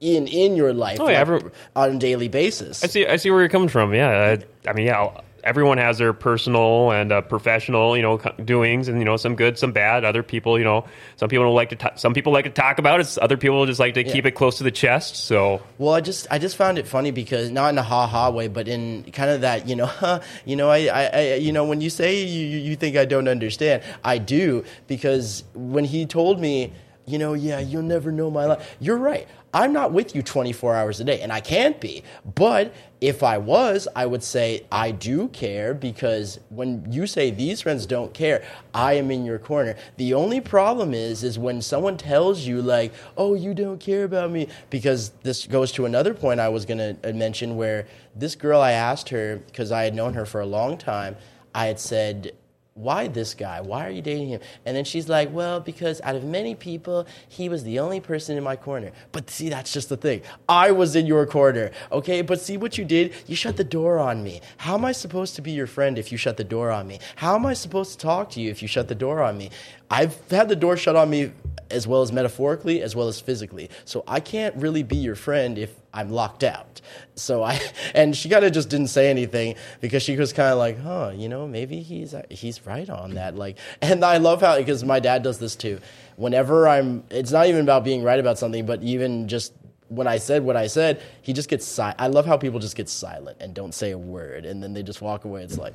in 0.00 0.26
in 0.26 0.56
your 0.56 0.72
life 0.72 1.00
oh, 1.00 1.08
yeah, 1.08 1.20
like, 1.20 1.20
every, 1.20 1.50
on 1.74 1.96
a 1.96 1.98
daily 1.98 2.28
basis. 2.28 2.84
I 2.84 2.86
see. 2.88 3.06
I 3.06 3.16
see 3.16 3.30
where 3.30 3.40
you're 3.40 3.48
coming 3.48 3.68
from. 3.68 3.94
Yeah. 3.94 4.36
I, 4.66 4.70
I 4.70 4.72
mean, 4.72 4.86
yeah 4.86 5.20
everyone 5.46 5.78
has 5.78 5.96
their 5.98 6.12
personal 6.12 6.90
and 6.90 7.12
uh, 7.12 7.20
professional, 7.22 7.96
you 7.96 8.02
know, 8.02 8.18
doings, 8.44 8.88
and 8.88 8.98
you 8.98 9.04
know, 9.04 9.16
some 9.16 9.36
good, 9.36 9.56
some 9.58 9.72
bad. 9.72 10.04
Other 10.04 10.24
people, 10.24 10.58
you 10.58 10.64
know, 10.64 10.84
some 11.14 11.28
people 11.28 11.46
don't 11.46 11.54
like 11.54 11.70
to. 11.70 11.76
T- 11.76 11.88
some 11.94 12.12
people 12.12 12.32
like 12.32 12.44
to 12.44 12.50
talk 12.50 12.78
about 12.78 13.00
it. 13.00 13.16
Other 13.18 13.36
people 13.36 13.64
just 13.64 13.80
like 13.80 13.94
to 13.94 14.04
yeah. 14.04 14.12
keep 14.12 14.26
it 14.26 14.32
close 14.32 14.58
to 14.58 14.64
the 14.64 14.70
chest. 14.70 15.16
So, 15.16 15.62
well, 15.78 15.94
I 15.94 16.00
just, 16.00 16.26
I 16.30 16.38
just 16.38 16.56
found 16.56 16.78
it 16.78 16.86
funny 16.86 17.12
because 17.12 17.50
not 17.50 17.70
in 17.70 17.78
a 17.78 17.82
ha 17.82 18.06
ha 18.06 18.28
way, 18.30 18.48
but 18.48 18.68
in 18.68 19.04
kind 19.12 19.30
of 19.30 19.42
that, 19.42 19.68
you 19.68 19.76
know, 19.76 20.20
you 20.44 20.56
know, 20.56 20.68
I, 20.68 20.86
I, 20.86 21.04
I, 21.04 21.34
you 21.34 21.52
know, 21.52 21.64
when 21.64 21.80
you 21.80 21.88
say 21.88 22.24
you, 22.24 22.58
you 22.58 22.76
think 22.76 22.96
I 22.96 23.04
don't 23.04 23.28
understand, 23.28 23.82
I 24.04 24.18
do 24.18 24.64
because 24.88 25.44
when 25.54 25.84
he 25.84 26.04
told 26.04 26.40
me 26.40 26.72
you 27.08 27.18
know, 27.18 27.34
yeah, 27.34 27.60
you'll 27.60 27.82
never 27.82 28.10
know 28.10 28.32
my 28.32 28.46
life. 28.46 28.76
You're 28.80 28.96
right. 28.96 29.28
I'm 29.56 29.72
not 29.72 29.90
with 29.90 30.14
you 30.14 30.20
24 30.20 30.76
hours 30.76 31.00
a 31.00 31.04
day, 31.04 31.22
and 31.22 31.32
I 31.32 31.40
can't 31.40 31.80
be. 31.80 32.02
But 32.34 32.74
if 33.00 33.22
I 33.22 33.38
was, 33.38 33.88
I 33.96 34.04
would 34.04 34.22
say 34.22 34.66
I 34.70 34.90
do 34.90 35.28
care 35.28 35.72
because 35.72 36.38
when 36.50 36.86
you 36.92 37.06
say 37.06 37.30
these 37.30 37.62
friends 37.62 37.86
don't 37.86 38.12
care, 38.12 38.44
I 38.74 38.92
am 38.94 39.10
in 39.10 39.24
your 39.24 39.38
corner. 39.38 39.76
The 39.96 40.12
only 40.12 40.42
problem 40.42 40.92
is, 40.92 41.24
is 41.24 41.38
when 41.38 41.62
someone 41.62 41.96
tells 41.96 42.40
you 42.40 42.60
like, 42.60 42.92
"Oh, 43.16 43.32
you 43.32 43.54
don't 43.54 43.80
care 43.80 44.04
about 44.04 44.30
me," 44.30 44.48
because 44.68 45.12
this 45.22 45.46
goes 45.46 45.72
to 45.72 45.86
another 45.86 46.12
point 46.12 46.38
I 46.38 46.50
was 46.50 46.66
going 46.66 46.78
to 46.78 47.08
uh, 47.08 47.14
mention 47.14 47.56
where 47.56 47.86
this 48.14 48.34
girl, 48.34 48.60
I 48.60 48.72
asked 48.72 49.08
her 49.08 49.36
because 49.46 49.72
I 49.72 49.84
had 49.84 49.94
known 49.94 50.12
her 50.12 50.26
for 50.26 50.42
a 50.42 50.46
long 50.46 50.76
time. 50.76 51.16
I 51.54 51.64
had 51.64 51.80
said, 51.80 52.32
why 52.76 53.08
this 53.08 53.34
guy? 53.34 53.62
Why 53.62 53.86
are 53.86 53.90
you 53.90 54.02
dating 54.02 54.28
him? 54.28 54.40
And 54.66 54.76
then 54.76 54.84
she's 54.84 55.08
like, 55.08 55.32
well, 55.32 55.60
because 55.60 56.00
out 56.02 56.14
of 56.14 56.24
many 56.24 56.54
people, 56.54 57.06
he 57.28 57.48
was 57.48 57.64
the 57.64 57.78
only 57.78 58.00
person 58.00 58.36
in 58.36 58.44
my 58.44 58.54
corner. 58.54 58.92
But 59.12 59.30
see, 59.30 59.48
that's 59.48 59.72
just 59.72 59.88
the 59.88 59.96
thing. 59.96 60.20
I 60.48 60.70
was 60.72 60.94
in 60.94 61.06
your 61.06 61.26
corner, 61.26 61.70
okay? 61.90 62.20
But 62.20 62.40
see 62.40 62.58
what 62.58 62.76
you 62.76 62.84
did? 62.84 63.14
You 63.26 63.34
shut 63.34 63.56
the 63.56 63.64
door 63.64 63.98
on 63.98 64.22
me. 64.22 64.42
How 64.58 64.74
am 64.74 64.84
I 64.84 64.92
supposed 64.92 65.36
to 65.36 65.42
be 65.42 65.52
your 65.52 65.66
friend 65.66 65.98
if 65.98 66.12
you 66.12 66.18
shut 66.18 66.36
the 66.36 66.44
door 66.44 66.70
on 66.70 66.86
me? 66.86 67.00
How 67.16 67.34
am 67.34 67.46
I 67.46 67.54
supposed 67.54 67.92
to 67.92 67.98
talk 67.98 68.30
to 68.30 68.40
you 68.40 68.50
if 68.50 68.60
you 68.60 68.68
shut 68.68 68.88
the 68.88 68.94
door 68.94 69.22
on 69.22 69.38
me? 69.38 69.50
I've 69.90 70.18
had 70.30 70.48
the 70.48 70.56
door 70.56 70.76
shut 70.76 70.96
on 70.96 71.08
me 71.08 71.32
as 71.70 71.86
well 71.86 72.02
as 72.02 72.12
metaphorically 72.12 72.82
as 72.82 72.94
well 72.94 73.08
as 73.08 73.20
physically. 73.20 73.70
So 73.84 74.04
I 74.06 74.20
can't 74.20 74.54
really 74.56 74.82
be 74.82 74.96
your 74.96 75.14
friend 75.16 75.58
if 75.58 75.74
I'm 75.96 76.10
locked 76.10 76.44
out. 76.44 76.82
So 77.14 77.42
I 77.42 77.58
and 77.94 78.14
she 78.16 78.28
kind 78.28 78.44
of 78.44 78.52
just 78.52 78.68
didn't 78.68 78.88
say 78.88 79.10
anything 79.10 79.56
because 79.80 80.02
she 80.02 80.16
was 80.16 80.32
kind 80.32 80.52
of 80.52 80.58
like, 80.58 80.78
huh, 80.80 81.12
you 81.14 81.28
know, 81.28 81.48
maybe 81.48 81.80
he's 81.80 82.14
he's 82.30 82.64
right 82.66 82.88
on 82.88 83.14
that. 83.14 83.34
Like, 83.34 83.58
and 83.80 84.04
I 84.04 84.18
love 84.18 84.42
how 84.42 84.56
because 84.58 84.84
my 84.84 85.00
dad 85.00 85.22
does 85.22 85.38
this 85.38 85.56
too. 85.56 85.80
Whenever 86.16 86.68
I'm, 86.68 87.04
it's 87.10 87.32
not 87.32 87.46
even 87.46 87.62
about 87.62 87.82
being 87.82 88.02
right 88.02 88.20
about 88.20 88.38
something, 88.38 88.66
but 88.66 88.82
even 88.82 89.26
just 89.26 89.52
when 89.88 90.06
I 90.06 90.18
said 90.18 90.42
what 90.42 90.56
I 90.56 90.66
said, 90.66 91.02
he 91.22 91.32
just 91.32 91.48
gets. 91.48 91.78
I 91.78 92.08
love 92.08 92.26
how 92.26 92.36
people 92.36 92.60
just 92.60 92.76
get 92.76 92.88
silent 92.88 93.38
and 93.40 93.54
don't 93.54 93.72
say 93.72 93.92
a 93.92 93.98
word, 93.98 94.44
and 94.44 94.62
then 94.62 94.74
they 94.74 94.82
just 94.82 95.00
walk 95.00 95.24
away. 95.24 95.42
It's 95.42 95.58
like. 95.58 95.74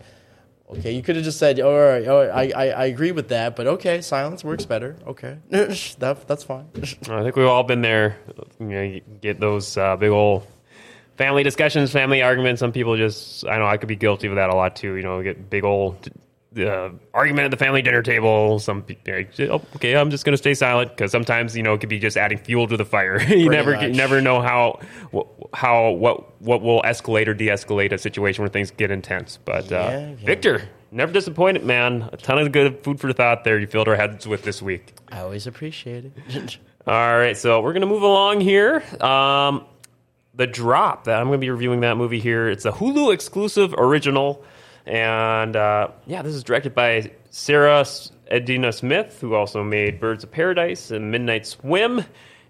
Okay, 0.78 0.94
you 0.94 1.02
could 1.02 1.16
have 1.18 1.26
just 1.26 1.38
said, 1.38 1.60
"All 1.60 1.78
right, 1.78 2.08
oh, 2.08 2.22
I, 2.22 2.52
I, 2.56 2.68
I 2.70 2.86
agree 2.86 3.12
with 3.12 3.28
that," 3.30 3.56
but 3.56 3.68
okay, 3.68 4.02
silence 4.02 4.44
works 4.44 4.66
better. 4.66 4.96
Okay, 5.06 5.38
that, 5.50 6.24
that's 6.28 6.44
fine. 6.44 6.68
I 7.10 7.24
think 7.24 7.36
we've 7.36 7.46
all 7.46 7.64
been 7.64 7.82
there. 7.82 8.18
You 8.60 8.66
know, 8.66 9.00
get 9.22 9.40
those 9.40 9.76
uh, 9.76 9.98
big 9.98 10.12
old 10.12 10.48
family 11.18 11.44
discussions, 11.44 11.92
family 11.92 12.22
arguments. 12.22 12.60
Some 12.60 12.72
people 12.72 12.96
just, 12.96 13.46
I 13.46 13.58
know, 13.58 13.68
I 13.68 13.78
could 13.78 13.90
be 13.90 13.96
guilty 13.96 14.28
of 14.28 14.36
that 14.36 14.50
a 14.50 14.56
lot 14.56 14.76
too. 14.76 14.96
You 14.96 15.04
know, 15.04 15.22
get 15.22 15.50
big 15.50 15.66
old 15.66 16.10
uh, 16.58 16.90
argument 17.14 17.46
at 17.46 17.52
the 17.52 17.58
family 17.58 17.82
dinner 17.82 18.02
table. 18.02 18.60
Some 18.60 18.86
oh, 19.08 19.62
okay, 19.76 19.96
I'm 19.96 20.10
just 20.10 20.26
going 20.26 20.34
to 20.34 20.38
stay 20.38 20.54
silent 20.54 20.92
because 20.92 21.12
sometimes 21.12 21.56
you 21.56 21.64
know 21.64 21.74
it 21.74 21.80
could 21.80 21.90
be 21.90 22.00
just 22.00 22.18
adding 22.18 22.38
fuel 22.38 22.68
to 22.68 22.78
the 22.78 22.86
fire. 22.86 23.22
you 23.30 23.50
never 23.50 23.82
you 23.82 23.94
never 23.94 24.22
know 24.22 24.42
how 24.42 24.80
how 25.54 25.92
what 25.92 26.42
what 26.42 26.62
will 26.62 26.82
escalate 26.82 27.28
or 27.28 27.34
de-escalate 27.34 27.92
a 27.92 27.98
situation 27.98 28.44
where 28.44 28.50
things 28.50 28.72
get 28.72 28.92
intense. 28.92 29.38
But 29.44 29.72
uh, 29.72 29.76
yeah, 29.76 30.10
yeah. 30.10 30.16
Victor, 30.26 30.70
never 30.92 31.12
disappointed, 31.14 31.64
man. 31.64 32.10
A 32.12 32.18
ton 32.18 32.38
of 32.40 32.52
good 32.52 32.84
food 32.84 33.00
for 33.00 33.12
thought 33.14 33.44
there. 33.44 33.58
You 33.58 33.68
filled 33.68 33.88
our 33.88 33.96
heads 33.96 34.28
with 34.28 34.44
this 34.44 34.62
week. 34.62 34.94
I 35.10 35.20
always 35.20 35.48
appreciate 35.48 36.12
it. 36.28 36.58
All 36.88 37.18
right, 37.18 37.38
so 37.38 37.62
we're 37.62 37.74
going 37.74 37.82
to 37.82 37.88
move 37.88 38.02
along 38.02 38.42
here. 38.42 38.84
Um, 39.04 39.66
the 40.34 40.48
Drop. 40.48 41.04
That 41.04 41.20
I'm 41.20 41.28
going 41.28 41.40
to 41.40 41.46
be 41.46 41.52
reviewing 41.52 41.82
that 41.82 41.96
movie 41.96 42.20
here. 42.20 42.50
It's 42.50 42.66
a 42.66 42.72
Hulu 42.72 43.14
exclusive 43.14 43.76
original. 43.78 44.44
And 44.86 45.56
uh, 45.56 45.90
yeah, 46.08 46.22
this 46.22 46.36
is 46.36 46.44
directed 46.44 46.74
by 46.74 47.12
Sarah 47.30 47.86
Adina 48.32 48.72
Smith, 48.72 49.20
who 49.22 49.36
also 49.36 49.64
made 49.64 50.00
Birds 50.00 50.24
of 50.24 50.32
Paradise 50.32 50.92
and 50.92 51.12
Midnight 51.12 51.46
Swim. 51.46 52.04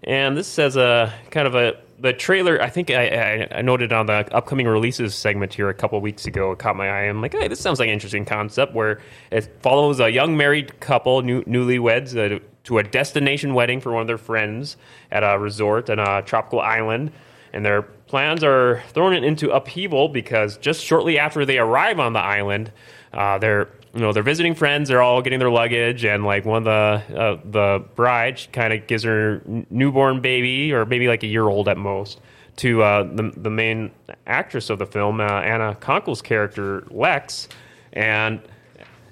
And 0.04 0.36
this 0.36 0.48
says 0.48 0.76
a 0.76 1.12
kind 1.30 1.46
of 1.46 1.54
a 1.54 1.76
the 2.02 2.12
trailer. 2.12 2.60
I 2.60 2.68
think 2.68 2.90
I, 2.90 3.06
I, 3.06 3.58
I 3.58 3.62
noted 3.62 3.92
on 3.92 4.06
the 4.06 4.34
upcoming 4.34 4.66
releases 4.66 5.14
segment 5.14 5.54
here 5.54 5.68
a 5.68 5.74
couple 5.74 6.00
weeks 6.00 6.26
ago. 6.26 6.50
It 6.50 6.58
caught 6.58 6.74
my 6.74 6.88
eye. 6.88 7.02
I'm 7.02 7.22
like, 7.22 7.32
hey, 7.32 7.46
this 7.46 7.60
sounds 7.60 7.78
like 7.78 7.86
an 7.86 7.92
interesting 7.92 8.24
concept 8.24 8.74
where 8.74 9.00
it 9.30 9.56
follows 9.62 10.00
a 10.00 10.10
young 10.10 10.36
married 10.36 10.80
couple, 10.80 11.22
new, 11.22 11.42
newlyweds, 11.44 12.16
uh, 12.16 12.40
to 12.64 12.78
a 12.78 12.82
destination 12.82 13.54
wedding 13.54 13.80
for 13.80 13.92
one 13.92 14.02
of 14.02 14.06
their 14.08 14.18
friends 14.18 14.76
at 15.10 15.22
a 15.22 15.38
resort 15.38 15.90
on 15.90 15.98
a 16.00 16.22
tropical 16.22 16.60
island 16.60 17.12
and 17.52 17.64
their 17.64 17.82
plans 18.12 18.44
are 18.44 18.82
thrown 18.88 19.14
into 19.24 19.50
upheaval 19.50 20.06
because 20.10 20.58
just 20.58 20.84
shortly 20.84 21.18
after 21.18 21.46
they 21.46 21.56
arrive 21.56 21.98
on 21.98 22.12
the 22.12 22.20
island, 22.20 22.70
uh, 23.14 23.38
they're 23.38 23.70
you 23.94 24.00
know 24.00 24.12
they're 24.12 24.22
visiting 24.22 24.54
friends. 24.54 24.90
They're 24.90 25.00
all 25.00 25.22
getting 25.22 25.38
their 25.38 25.48
luggage, 25.48 26.04
and 26.04 26.22
like 26.22 26.44
one 26.44 26.58
of 26.58 26.64
the 26.64 27.18
uh, 27.18 27.40
the 27.42 27.82
bride 27.96 28.38
kind 28.52 28.74
of 28.74 28.86
gives 28.86 29.02
her 29.04 29.40
newborn 29.70 30.20
baby 30.20 30.74
or 30.74 30.84
maybe 30.84 31.08
like 31.08 31.22
a 31.22 31.26
year 31.26 31.48
old 31.48 31.70
at 31.70 31.78
most 31.78 32.20
to 32.56 32.82
uh, 32.82 33.04
the 33.04 33.32
the 33.34 33.48
main 33.48 33.90
actress 34.26 34.68
of 34.68 34.78
the 34.78 34.86
film, 34.86 35.18
uh, 35.18 35.24
Anna 35.24 35.74
Konkle's 35.76 36.20
character 36.20 36.86
Lex, 36.90 37.48
and 37.94 38.42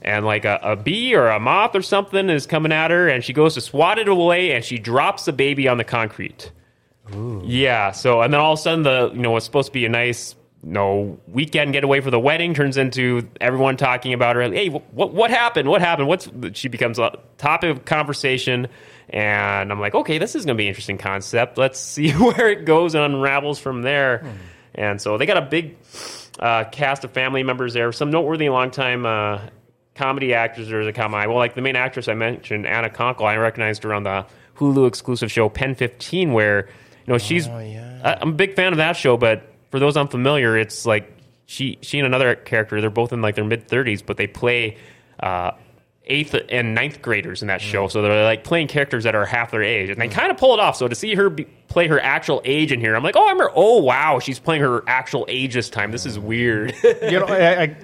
and 0.02 0.26
like 0.26 0.44
a, 0.44 0.60
a 0.62 0.76
bee 0.76 1.14
or 1.14 1.28
a 1.28 1.40
moth 1.40 1.74
or 1.74 1.80
something 1.80 2.28
is 2.28 2.46
coming 2.46 2.70
at 2.70 2.90
her, 2.90 3.08
and 3.08 3.24
she 3.24 3.32
goes 3.32 3.54
to 3.54 3.62
swat 3.62 3.98
it 3.98 4.08
away, 4.08 4.52
and 4.52 4.62
she 4.62 4.78
drops 4.78 5.24
the 5.24 5.32
baby 5.32 5.68
on 5.68 5.78
the 5.78 5.84
concrete. 5.84 6.52
Yeah. 7.44 7.92
So 7.92 8.22
and 8.22 8.32
then 8.32 8.40
all 8.40 8.52
of 8.52 8.58
a 8.58 8.62
sudden 8.62 8.82
the 8.82 9.10
you 9.12 9.20
know 9.20 9.32
what's 9.32 9.44
supposed 9.44 9.66
to 9.66 9.72
be 9.72 9.84
a 9.84 9.88
nice 9.88 10.34
you 10.64 10.72
know 10.72 11.18
weekend 11.28 11.72
getaway 11.72 12.00
for 12.00 12.10
the 12.10 12.20
wedding 12.20 12.54
turns 12.54 12.76
into 12.76 13.28
everyone 13.40 13.76
talking 13.76 14.12
about 14.12 14.36
her. 14.36 14.42
Hey, 14.42 14.68
what 14.68 15.12
what 15.12 15.30
happened? 15.30 15.68
What 15.68 15.80
happened? 15.80 16.08
What's 16.08 16.28
she 16.54 16.68
becomes 16.68 16.98
a 16.98 17.18
topic 17.38 17.70
of 17.70 17.84
conversation. 17.84 18.68
And 19.08 19.72
I'm 19.72 19.80
like, 19.80 19.94
okay, 19.94 20.18
this 20.18 20.36
is 20.36 20.44
going 20.44 20.56
to 20.56 20.58
be 20.58 20.66
an 20.66 20.68
interesting 20.68 20.98
concept. 20.98 21.58
Let's 21.58 21.80
see 21.94 22.12
where 22.12 22.48
it 22.48 22.64
goes 22.64 22.94
and 22.94 23.02
unravels 23.02 23.58
from 23.58 23.82
there. 23.82 24.24
And 24.74 25.00
so 25.00 25.18
they 25.18 25.26
got 25.26 25.36
a 25.36 25.42
big 25.42 25.76
uh, 26.38 26.64
cast 26.64 27.04
of 27.04 27.10
family 27.10 27.42
members 27.42 27.74
there. 27.74 27.90
Some 27.92 28.10
noteworthy 28.10 28.48
longtime 28.48 29.04
uh, 29.04 29.40
comedy 29.94 30.32
actors 30.32 30.68
that 30.68 30.76
are 30.76 30.92
come. 30.92 31.12
Well, 31.12 31.34
like 31.34 31.54
the 31.54 31.62
main 31.62 31.76
actress 31.76 32.08
I 32.08 32.14
mentioned, 32.14 32.66
Anna 32.66 32.88
Konkle, 32.88 33.26
I 33.26 33.36
recognized 33.36 33.82
her 33.82 33.92
on 33.92 34.04
the 34.04 34.26
Hulu 34.56 34.86
exclusive 34.86 35.32
show 35.32 35.48
Pen 35.48 35.74
15, 35.74 36.32
where 36.32 36.68
you 37.06 37.12
know 37.12 37.18
she's. 37.18 37.46
yeah. 37.46 38.00
I, 38.04 38.14
I'm 38.20 38.30
a 38.30 38.32
big 38.32 38.54
fan 38.54 38.72
of 38.72 38.78
that 38.78 38.96
show, 38.96 39.16
but 39.16 39.42
for 39.70 39.78
those 39.78 39.96
unfamiliar, 39.96 40.56
it's 40.56 40.86
like 40.86 41.12
she 41.46 41.78
she 41.82 41.98
and 41.98 42.06
another 42.06 42.34
character. 42.34 42.80
They're 42.80 42.90
both 42.90 43.12
in 43.12 43.22
like 43.22 43.34
their 43.34 43.44
mid 43.44 43.68
30s, 43.68 44.04
but 44.04 44.16
they 44.16 44.26
play. 44.26 44.76
Uh, 45.18 45.52
Eighth 46.10 46.34
and 46.48 46.74
ninth 46.74 47.00
graders 47.00 47.40
in 47.40 47.48
that 47.48 47.60
show, 47.60 47.86
mm. 47.86 47.90
so 47.90 48.02
they're 48.02 48.24
like 48.24 48.44
playing 48.44 48.66
characters 48.66 49.04
that 49.04 49.14
are 49.14 49.24
half 49.24 49.52
their 49.52 49.62
age, 49.62 49.90
and 49.90 50.00
they 50.00 50.08
mm. 50.08 50.12
kind 50.12 50.30
of 50.30 50.36
pull 50.36 50.52
it 50.54 50.60
off. 50.60 50.76
So 50.76 50.88
to 50.88 50.94
see 50.94 51.14
her 51.14 51.30
be, 51.30 51.44
play 51.68 51.86
her 51.86 52.00
actual 52.00 52.42
age 52.44 52.72
in 52.72 52.80
here, 52.80 52.94
I'm 52.94 53.02
like, 53.02 53.16
oh, 53.16 53.28
I'm 53.28 53.38
her. 53.38 53.50
Oh, 53.54 53.78
wow, 53.78 54.18
she's 54.18 54.38
playing 54.38 54.62
her 54.62 54.82
actual 54.86 55.24
age 55.28 55.54
this 55.54 55.70
time. 55.70 55.92
This 55.92 56.04
is 56.04 56.18
weird. 56.18 56.74
you 56.84 57.20
know, 57.20 57.26
I, 57.26 57.62
I, 57.62 57.76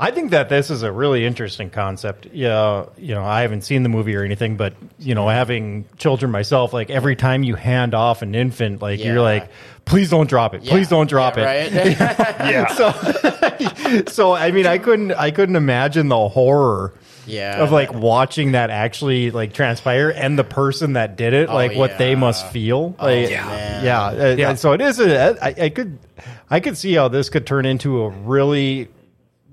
I 0.00 0.10
think 0.10 0.32
that 0.32 0.48
this 0.48 0.70
is 0.70 0.82
a 0.82 0.90
really 0.90 1.24
interesting 1.24 1.70
concept. 1.70 2.26
Yeah, 2.32 2.86
you 2.96 3.14
know, 3.14 3.22
I 3.22 3.42
haven't 3.42 3.62
seen 3.62 3.82
the 3.84 3.88
movie 3.88 4.16
or 4.16 4.24
anything, 4.24 4.56
but 4.56 4.74
you 4.98 5.14
know, 5.14 5.28
having 5.28 5.84
children 5.98 6.32
myself, 6.32 6.72
like 6.72 6.90
every 6.90 7.14
time 7.14 7.44
you 7.44 7.54
hand 7.54 7.94
off 7.94 8.22
an 8.22 8.34
infant, 8.34 8.82
like 8.82 8.98
Yeah. 8.98 9.12
you're 9.12 9.22
like, 9.22 9.48
please 9.84 10.10
don't 10.10 10.28
drop 10.28 10.54
it, 10.54 10.64
please 10.64 10.88
don't 10.88 11.08
drop 11.08 11.36
Yeah, 11.36 11.52
it. 11.52 11.72
Right? 11.74 11.98
yeah, 12.50 14.04
So, 14.08 14.32
I 14.32 14.50
mean, 14.50 14.66
I 14.66 14.78
couldn't, 14.78 15.12
I 15.12 15.30
couldn't 15.30 15.56
imagine 15.56 16.08
the 16.08 16.28
horror. 16.28 16.94
Yeah. 17.26 17.62
Of 17.62 17.72
like 17.72 17.92
watching 17.94 18.52
that 18.52 18.70
actually 18.70 19.30
like 19.30 19.52
transpire 19.54 20.10
and 20.10 20.38
the 20.38 20.44
person 20.44 20.94
that 20.94 21.16
did 21.16 21.32
it, 21.32 21.48
like 21.48 21.74
what 21.76 21.98
they 21.98 22.14
Oh, 22.14 22.18
must 22.18 22.46
feel. 22.48 22.94
Like, 23.00 23.30
yeah. 23.30 23.46
man. 23.46 23.84
yeah, 23.84 24.02
uh, 24.04 24.34
Yeah. 24.36 24.50
and 24.50 24.58
so 24.58 24.72
it 24.72 24.80
is. 24.80 25.00
A, 25.00 25.36
I, 25.42 25.64
I 25.64 25.68
could, 25.70 25.98
I 26.50 26.60
could 26.60 26.76
see 26.76 26.92
how 26.94 27.08
this 27.08 27.28
could 27.30 27.46
turn 27.46 27.66
into 27.66 28.02
a 28.02 28.08
really, 28.10 28.88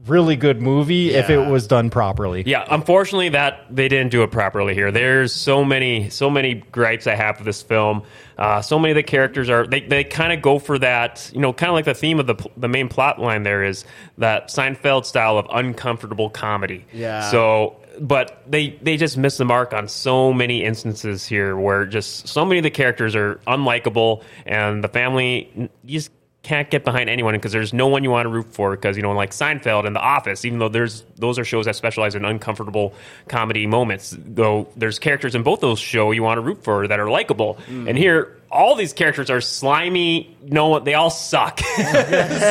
really 0.08 0.36
good 0.36 0.62
movie 0.62 1.12
if 1.14 1.30
it 1.30 1.38
was 1.38 1.68
done 1.68 1.90
properly. 1.90 2.44
yeah. 2.46 2.66
Unfortunately, 2.70 3.30
that 3.30 3.66
they 3.70 3.88
didn't 3.88 4.12
do 4.12 4.24
it 4.24 4.32
properly 4.32 4.74
here. 4.74 4.92
There's 4.92 5.34
so 5.34 5.64
many, 5.64 6.10
so 6.10 6.30
many 6.30 6.56
gripes 6.56 7.08
I 7.08 7.16
have 7.16 7.38
with 7.38 7.46
this 7.46 7.62
film. 7.62 8.04
Uh, 8.38 8.62
so 8.62 8.80
many 8.80 8.92
of 8.92 8.96
the 8.96 9.04
characters 9.04 9.50
are 9.50 9.68
they, 9.68 9.82
they 9.82 10.04
kind 10.04 10.34
of 10.34 10.42
go 10.42 10.58
for 10.58 10.80
that, 10.80 11.30
you 11.34 11.40
know, 11.40 11.54
kind 11.54 11.70
of 11.70 11.76
like 11.76 11.86
the 11.86 11.94
theme 11.94 12.20
of 12.20 12.28
the 12.28 12.36
the 12.58 12.68
main 12.68 12.88
plot 12.90 13.20
line. 13.20 13.44
There 13.44 13.64
is 13.64 13.86
that 14.18 14.48
Seinfeld 14.48 15.06
style 15.06 15.38
of 15.38 15.46
uncomfortable 15.52 16.30
comedy. 16.30 16.86
Yeah. 16.92 17.30
So 17.30 17.78
but 18.00 18.44
they 18.48 18.80
they 18.82 18.98
just 18.98 19.18
miss 19.18 19.38
the 19.38 19.46
mark 19.46 19.74
on 19.74 19.88
so 19.88 20.34
many 20.34 20.64
instances 20.64 21.26
here 21.28 21.56
where 21.56 21.86
just 21.86 22.28
so 22.28 22.46
many 22.46 22.60
of 22.60 22.64
the 22.64 22.72
characters 22.72 23.16
are 23.16 23.36
unlikable 23.48 24.24
and 24.46 24.84
the 24.84 24.88
family 24.88 25.70
you 25.84 26.00
just 26.00 26.12
can't 26.44 26.72
get 26.72 26.84
behind 26.84 27.10
anyone 27.10 27.36
because 27.36 27.52
there's 27.52 27.74
no 27.74 27.88
one 27.88 28.04
you 28.04 28.10
want 28.10 28.26
to 28.26 28.30
root 28.30 28.52
for 28.52 28.72
because 28.72 28.98
you 28.98 29.04
know 29.04 29.12
like 29.12 29.30
Seinfeld 29.32 29.86
and 29.86 29.96
The 29.96 30.00
Office 30.00 30.44
even 30.44 30.58
though 30.58 30.70
there's 30.70 31.04
those 31.18 31.38
are 31.38 31.46
shows 31.46 31.66
that 31.66 31.76
specialize 31.76 32.16
in 32.16 32.26
uncomfortable 32.26 32.94
comedy 33.28 33.68
moments 33.68 34.16
though 34.18 34.68
there's 34.76 34.98
characters 34.98 35.36
in 35.36 35.44
both 35.44 35.60
those 35.60 35.80
shows 35.80 36.16
you 36.16 36.24
want 36.24 36.38
to 36.38 36.42
root 36.42 36.64
for 36.64 36.88
that 36.88 37.00
are 37.00 37.10
likable. 37.10 37.60
Mm. 37.68 37.90
And 37.90 37.98
here 37.98 38.41
all 38.52 38.76
these 38.76 38.94
characters 38.94 39.30
are 39.30 39.42
slimy 39.42 40.36
no 40.44 40.80
they 40.80 40.94
all 40.94 41.10
suck. 41.10 41.62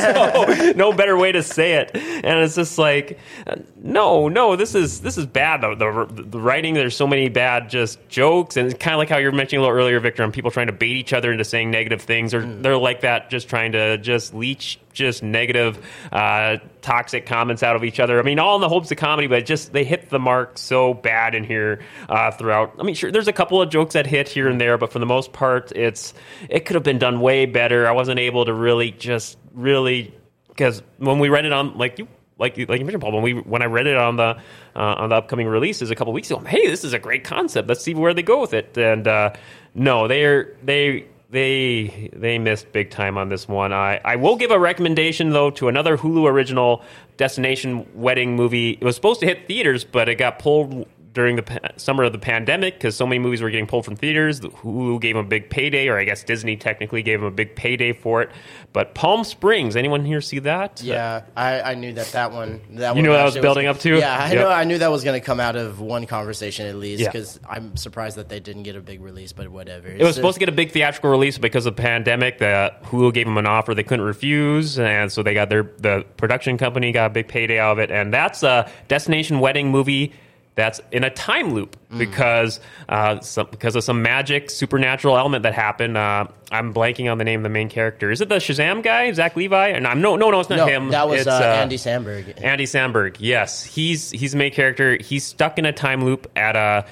So 0.00 0.72
no 0.76 0.92
better 0.92 1.16
way 1.16 1.32
to 1.32 1.42
say 1.42 1.74
it. 1.74 1.90
And 1.94 2.40
it's 2.40 2.54
just 2.54 2.78
like 2.78 3.18
uh, 3.46 3.56
no 3.76 4.28
no 4.28 4.56
this 4.56 4.74
is 4.74 5.00
this 5.00 5.18
is 5.18 5.26
bad 5.26 5.60
the, 5.60 5.74
the, 5.74 6.22
the 6.22 6.40
writing 6.40 6.74
there's 6.74 6.96
so 6.96 7.06
many 7.06 7.28
bad 7.28 7.68
just 7.68 8.06
jokes. 8.08 8.56
And 8.56 8.70
it's 8.70 8.82
kind 8.82 8.94
of 8.94 8.98
like 8.98 9.08
how 9.08 9.18
you 9.18 9.26
were 9.26 9.32
mentioning 9.32 9.60
a 9.60 9.62
little 9.66 9.78
earlier 9.78 10.00
victor 10.00 10.22
on 10.22 10.32
people 10.32 10.50
trying 10.50 10.68
to 10.68 10.72
bait 10.72 10.96
each 10.96 11.12
other 11.12 11.32
into 11.32 11.44
saying 11.44 11.70
negative 11.70 12.02
things. 12.02 12.34
Or 12.34 12.44
they're 12.44 12.76
like 12.76 13.02
that 13.02 13.30
just 13.30 13.48
trying 13.48 13.72
to 13.72 13.98
just 13.98 14.34
leech 14.34 14.78
just 14.92 15.22
negative 15.22 15.84
uh, 16.12 16.56
toxic 16.80 17.26
comments 17.26 17.62
out 17.62 17.76
of 17.76 17.84
each 17.84 18.00
other 18.00 18.18
i 18.18 18.22
mean 18.22 18.38
all 18.38 18.54
in 18.56 18.60
the 18.60 18.68
hopes 18.68 18.90
of 18.90 18.96
comedy 18.96 19.26
but 19.26 19.44
just 19.46 19.72
they 19.72 19.84
hit 19.84 20.10
the 20.10 20.18
mark 20.18 20.56
so 20.58 20.94
bad 20.94 21.34
in 21.34 21.44
here 21.44 21.80
uh, 22.08 22.30
throughout 22.30 22.74
i 22.78 22.82
mean 22.82 22.94
sure 22.94 23.10
there's 23.10 23.28
a 23.28 23.32
couple 23.32 23.60
of 23.60 23.68
jokes 23.70 23.94
that 23.94 24.06
hit 24.06 24.28
here 24.28 24.48
and 24.48 24.60
there 24.60 24.78
but 24.78 24.92
for 24.92 24.98
the 24.98 25.06
most 25.06 25.32
part 25.32 25.72
it's 25.72 26.14
it 26.48 26.64
could 26.64 26.74
have 26.74 26.84
been 26.84 26.98
done 26.98 27.20
way 27.20 27.46
better 27.46 27.86
i 27.86 27.92
wasn't 27.92 28.18
able 28.18 28.44
to 28.44 28.52
really 28.52 28.90
just 28.92 29.38
really 29.54 30.14
because 30.48 30.82
when 30.98 31.18
we 31.18 31.28
read 31.28 31.44
it 31.44 31.52
on 31.52 31.76
like 31.76 31.98
you 31.98 32.06
like 32.40 32.56
like 32.56 32.78
you 32.80 32.86
mentioned, 32.86 33.02
Paul, 33.02 33.12
when 33.12 33.22
we 33.22 33.34
when 33.34 33.62
I 33.62 33.66
read 33.66 33.86
it 33.86 33.96
on 33.96 34.16
the 34.16 34.36
uh, 34.74 34.94
on 34.96 35.10
the 35.10 35.16
upcoming 35.16 35.46
releases 35.46 35.90
a 35.90 35.94
couple 35.94 36.12
weeks 36.12 36.30
ago, 36.30 36.40
hey, 36.40 36.66
this 36.66 36.84
is 36.84 36.94
a 36.94 36.98
great 36.98 37.22
concept. 37.22 37.68
Let's 37.68 37.84
see 37.84 37.94
where 37.94 38.14
they 38.14 38.22
go 38.22 38.40
with 38.40 38.54
it. 38.54 38.76
And 38.78 39.06
uh, 39.06 39.34
no, 39.74 40.08
they're 40.08 40.56
they 40.62 41.06
they 41.30 42.10
they 42.12 42.38
missed 42.38 42.72
big 42.72 42.90
time 42.90 43.16
on 43.16 43.28
this 43.28 43.46
one. 43.46 43.72
I 43.72 44.00
I 44.04 44.16
will 44.16 44.36
give 44.36 44.50
a 44.50 44.58
recommendation 44.58 45.30
though 45.30 45.50
to 45.52 45.68
another 45.68 45.96
Hulu 45.96 46.28
original 46.28 46.82
destination 47.16 47.86
wedding 47.94 48.36
movie. 48.36 48.70
It 48.70 48.82
was 48.82 48.96
supposed 48.96 49.20
to 49.20 49.26
hit 49.26 49.46
theaters, 49.46 49.84
but 49.84 50.08
it 50.08 50.16
got 50.16 50.38
pulled 50.38 50.88
during 51.12 51.36
the 51.36 51.42
pa- 51.42 51.58
summer 51.76 52.04
of 52.04 52.12
the 52.12 52.18
pandemic 52.18 52.74
because 52.74 52.94
so 52.96 53.06
many 53.06 53.18
movies 53.18 53.42
were 53.42 53.50
getting 53.50 53.66
pulled 53.66 53.84
from 53.84 53.96
theaters. 53.96 54.40
The 54.40 54.48
Hulu 54.48 55.00
gave 55.00 55.16
them 55.16 55.24
a 55.24 55.28
big 55.28 55.50
payday, 55.50 55.88
or 55.88 55.98
I 55.98 56.04
guess 56.04 56.22
Disney 56.22 56.56
technically 56.56 57.02
gave 57.02 57.20
them 57.20 57.26
a 57.26 57.32
big 57.32 57.56
payday 57.56 57.92
for 57.92 58.22
it. 58.22 58.30
But 58.72 58.94
Palm 58.94 59.24
Springs, 59.24 59.74
anyone 59.74 60.04
here 60.04 60.20
see 60.20 60.38
that? 60.40 60.80
Yeah, 60.82 61.22
I, 61.36 61.60
I 61.62 61.74
knew 61.74 61.92
that 61.94 62.06
that 62.12 62.30
one. 62.32 62.60
That 62.70 62.90
You 62.90 62.94
one 62.94 63.02
knew 63.02 63.12
that 63.12 63.24
was 63.24 63.36
building 63.38 63.66
up 63.66 63.78
to? 63.80 63.98
Yeah, 63.98 64.16
I 64.16 64.32
Yep. 64.32 64.40
know. 64.40 64.48
I 64.48 64.64
knew 64.64 64.78
that 64.78 64.90
was 64.90 65.02
going 65.02 65.20
to 65.20 65.24
come 65.24 65.40
out 65.40 65.56
of 65.56 65.80
one 65.80 66.06
conversation 66.06 66.66
at 66.66 66.76
least. 66.76 67.00
Yeah. 67.02 67.08
Because 67.08 67.40
I'm 67.48 67.76
surprised 67.76 68.16
that 68.16 68.28
they 68.28 68.38
didn't 68.38 68.62
get 68.62 68.76
a 68.76 68.80
big 68.80 69.00
release, 69.00 69.32
but 69.32 69.48
whatever. 69.48 69.88
It 69.88 70.02
was 70.02 70.14
supposed 70.14 70.34
to 70.36 70.40
get 70.40 70.48
a 70.48 70.52
big 70.52 70.70
theatrical 70.70 71.10
release 71.10 71.38
because 71.38 71.66
of 71.66 71.74
the 71.74 71.82
pandemic. 71.82 72.38
The 72.38 72.72
Hulu 72.84 73.12
gave 73.12 73.26
them 73.26 73.36
an 73.38 73.46
offer 73.46 73.74
they 73.74 73.82
couldn't 73.82 74.04
refuse, 74.06 74.78
and 74.78 75.10
so 75.10 75.22
they 75.24 75.34
got 75.34 75.48
their 75.48 75.64
the 75.78 76.04
production 76.16 76.56
company 76.56 76.92
got 76.92 77.06
a 77.06 77.10
big 77.14 77.26
payday 77.26 77.58
out 77.58 77.72
of 77.72 77.78
it. 77.80 77.90
And 77.90 78.12
that's 78.14 78.42
a 78.44 78.70
destination 78.88 79.40
wedding 79.40 79.70
movie 79.70 80.12
that's 80.60 80.80
in 80.92 81.02
a 81.04 81.10
time 81.10 81.52
loop 81.54 81.76
because 81.96 82.60
uh, 82.88 83.20
some, 83.20 83.48
because 83.50 83.74
of 83.76 83.82
some 83.84 84.02
magic 84.02 84.50
supernatural 84.50 85.16
element 85.18 85.42
that 85.42 85.54
happened. 85.54 85.96
Uh, 85.96 86.26
I'm 86.52 86.74
blanking 86.74 87.10
on 87.10 87.18
the 87.18 87.24
name 87.24 87.40
of 87.40 87.44
the 87.44 87.48
main 87.48 87.68
character. 87.68 88.10
Is 88.10 88.20
it 88.20 88.28
the 88.28 88.36
Shazam 88.36 88.82
guy, 88.82 89.12
Zach 89.12 89.36
Levi? 89.36 89.68
And 89.68 89.86
I'm 89.86 90.00
no, 90.00 90.16
no, 90.16 90.30
no, 90.30 90.40
it's 90.40 90.50
not 90.50 90.56
No, 90.56 90.66
him. 90.66 90.88
that 90.90 91.08
was 91.08 91.20
It's, 91.20 91.28
uh, 91.28 91.56
Andy 91.62 91.76
Samberg. 91.76 92.42
Andy 92.42 92.64
Samberg, 92.64 93.16
yes, 93.18 93.62
he's 93.64 94.10
he's 94.10 94.32
the 94.32 94.38
main 94.38 94.52
character. 94.52 94.96
He's 95.00 95.24
stuck 95.24 95.58
in 95.58 95.64
a 95.66 95.72
time 95.72 96.04
loop 96.04 96.30
at 96.36 96.56
a 96.56 96.86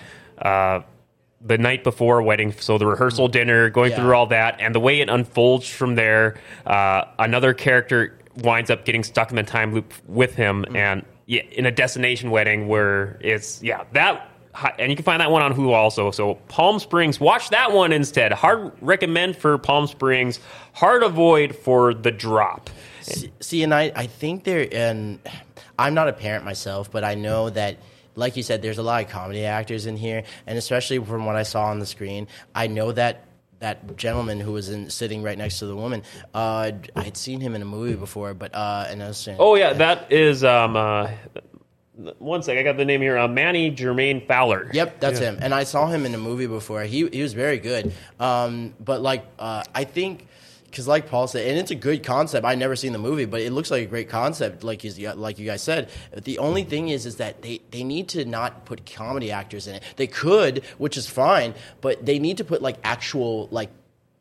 uh, 0.44 0.82
the 1.40 1.58
night 1.58 1.84
before 1.84 2.18
a 2.18 2.24
wedding, 2.24 2.52
so 2.52 2.78
the 2.78 2.86
rehearsal 2.86 3.28
dinner, 3.28 3.70
going 3.70 3.90
Yeah. 3.92 3.96
through 3.98 4.14
all 4.14 4.26
that, 4.26 4.60
and 4.60 4.74
the 4.74 4.80
way 4.80 5.00
it 5.00 5.08
unfolds 5.08 5.68
from 5.68 5.94
there. 5.94 6.36
Uh, 6.66 7.04
another 7.18 7.54
character 7.54 8.18
winds 8.42 8.70
up 8.70 8.84
getting 8.84 9.04
stuck 9.04 9.30
in 9.30 9.36
the 9.36 9.42
time 9.44 9.72
loop 9.74 9.92
with 10.06 10.34
him, 10.34 10.64
and 10.74 11.04
yeah, 11.28 11.42
in 11.52 11.66
a 11.66 11.70
destination 11.70 12.30
wedding 12.30 12.68
where 12.68 13.18
it's 13.20 13.62
yeah 13.62 13.84
that. 13.92 14.30
And 14.78 14.90
you 14.90 14.96
can 14.96 15.04
find 15.04 15.20
that 15.20 15.30
one 15.30 15.42
on 15.42 15.54
Hulu 15.54 15.72
also. 15.72 16.10
So 16.10 16.34
Palm 16.48 16.80
Springs, 16.80 17.20
watch 17.20 17.50
that 17.50 17.70
one 17.70 17.92
instead. 17.92 18.32
Hard 18.32 18.72
recommend 18.80 19.36
for 19.36 19.56
Palm 19.56 19.86
Springs. 19.86 20.40
Hard 20.72 21.04
avoid 21.04 21.54
for 21.54 21.94
The 21.94 22.10
Drop. 22.10 22.68
See- 23.38 23.62
and 23.62 23.72
I, 23.72 23.92
I 23.94 24.06
think 24.06 24.42
there, 24.42 24.66
and 24.72 25.20
I'm 25.78 25.94
not 25.94 26.08
a 26.08 26.12
parent 26.12 26.44
myself, 26.44 26.90
but 26.90 27.04
I 27.04 27.14
know 27.14 27.50
that, 27.50 27.76
like 28.16 28.36
you 28.36 28.42
said, 28.42 28.62
there's 28.62 28.78
a 28.78 28.82
lot 28.82 29.04
of 29.04 29.10
comedy 29.10 29.44
actors 29.44 29.86
in 29.86 29.96
here, 29.96 30.24
and 30.44 30.58
especially 30.58 30.98
from 30.98 31.24
what 31.24 31.36
I 31.36 31.44
saw 31.44 31.66
on 31.66 31.78
the 31.78 31.86
screen, 31.86 32.26
I 32.52 32.66
know 32.66 32.90
that 32.90 33.27
that 33.60 33.96
gentleman 33.96 34.40
who 34.40 34.52
was 34.52 34.68
in, 34.68 34.88
sitting 34.90 35.22
right 35.22 35.36
next 35.36 35.58
to 35.58 35.66
the 35.66 35.74
woman, 35.76 36.02
uh, 36.34 36.72
I 36.94 37.02
had 37.02 37.16
seen 37.16 37.40
him 37.40 37.54
in 37.54 37.62
a 37.62 37.64
movie 37.66 37.96
before, 37.96 38.34
but 38.34 38.54
uh, 38.54 38.86
and 38.88 39.02
I 39.02 39.08
was 39.08 39.18
saying, 39.18 39.38
Oh 39.40 39.54
yeah, 39.56 39.72
that 39.74 40.12
is 40.12 40.44
um 40.44 40.76
uh 40.76 41.10
one 42.18 42.42
sec, 42.44 42.56
I 42.56 42.62
got 42.62 42.76
the 42.76 42.84
name 42.84 43.00
here. 43.00 43.18
Uh, 43.18 43.26
Manny 43.26 43.72
Jermaine 43.74 44.24
Fowler. 44.26 44.70
Yep, 44.72 45.00
that's 45.00 45.18
him. 45.18 45.38
And 45.40 45.52
I 45.52 45.64
saw 45.64 45.88
him 45.88 46.06
in 46.06 46.14
a 46.14 46.18
movie 46.18 46.46
before. 46.46 46.82
He 46.82 47.08
he 47.08 47.22
was 47.22 47.32
very 47.32 47.58
good. 47.58 47.92
Um, 48.20 48.74
but 48.78 49.02
like 49.02 49.24
uh, 49.38 49.64
I 49.74 49.82
think 49.84 50.27
because 50.70 50.86
like 50.86 51.08
Paul 51.08 51.26
said, 51.26 51.48
and 51.48 51.58
it's 51.58 51.70
a 51.70 51.74
good 51.74 52.02
concept. 52.02 52.44
I 52.44 52.54
never 52.54 52.76
seen 52.76 52.92
the 52.92 52.98
movie, 52.98 53.24
but 53.24 53.40
it 53.40 53.52
looks 53.52 53.70
like 53.70 53.82
a 53.82 53.86
great 53.86 54.08
concept. 54.08 54.62
Like 54.62 54.84
you 54.84 55.12
like 55.12 55.38
you 55.38 55.46
guys 55.46 55.62
said. 55.62 55.90
The 56.14 56.38
only 56.38 56.64
thing 56.64 56.88
is 56.88 57.06
is 57.06 57.16
that 57.16 57.42
they 57.42 57.60
they 57.70 57.84
need 57.84 58.08
to 58.10 58.24
not 58.24 58.64
put 58.64 58.84
comedy 58.90 59.30
actors 59.30 59.66
in 59.66 59.76
it. 59.76 59.82
They 59.96 60.06
could, 60.06 60.64
which 60.76 60.96
is 60.96 61.08
fine, 61.08 61.54
but 61.80 62.04
they 62.04 62.18
need 62.18 62.36
to 62.38 62.44
put 62.44 62.62
like 62.62 62.76
actual 62.84 63.48
like 63.50 63.70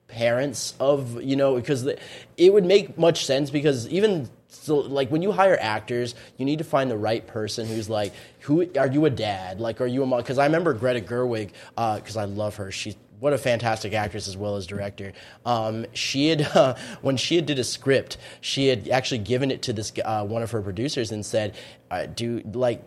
parents 0.08 0.74
of 0.80 1.22
you 1.22 1.36
know 1.36 1.56
because 1.56 1.84
the, 1.84 2.00
it 2.38 2.54
would 2.54 2.66
make 2.66 2.98
much 2.98 3.26
sense 3.26 3.50
because 3.50 3.88
even 3.90 4.30
so 4.48 4.78
like 4.78 5.12
when 5.12 5.22
you 5.22 5.34
hire 5.34 5.58
actors 5.60 6.16
you 6.38 6.46
need 6.46 6.60
to 6.60 6.64
find 6.64 6.90
the 6.90 6.98
right 6.98 7.28
person 7.28 7.68
who's 7.68 7.90
like 7.90 8.14
who 8.40 8.66
are 8.78 8.88
you 8.88 9.04
a 9.06 9.10
dad 9.10 9.60
like 9.60 9.82
are 9.82 9.86
you 9.86 10.04
a 10.04 10.06
mom 10.06 10.20
because 10.20 10.38
i 10.38 10.46
remember 10.46 10.74
greta 10.74 11.02
gerwig 11.02 11.52
uh, 11.76 11.98
because 11.98 12.16
i 12.16 12.24
love 12.24 12.56
her 12.56 12.72
she's 12.72 12.96
what 13.20 13.34
a 13.34 13.38
fantastic 13.38 13.94
actress 13.94 14.28
as 14.28 14.38
well 14.38 14.56
as 14.56 14.68
director. 14.68 15.14
Um, 15.46 15.86
she 15.94 16.30
had 16.30 16.42
uh, 16.56 16.76
when 17.02 17.18
she 17.18 17.36
had 17.36 17.46
did 17.46 17.60
a 17.60 17.64
script, 17.64 18.18
she 18.42 18.68
had 18.68 18.88
actually 18.90 19.20
given 19.20 19.52
it 19.52 19.62
to 19.64 19.74
this 19.74 19.92
uh, 20.04 20.24
one 20.26 20.44
of 20.44 20.52
her 20.52 20.62
producers 20.62 21.12
and 21.12 21.26
said, 21.26 21.56
uh, 21.92 22.06
"Do 22.06 22.42
like." 22.54 22.84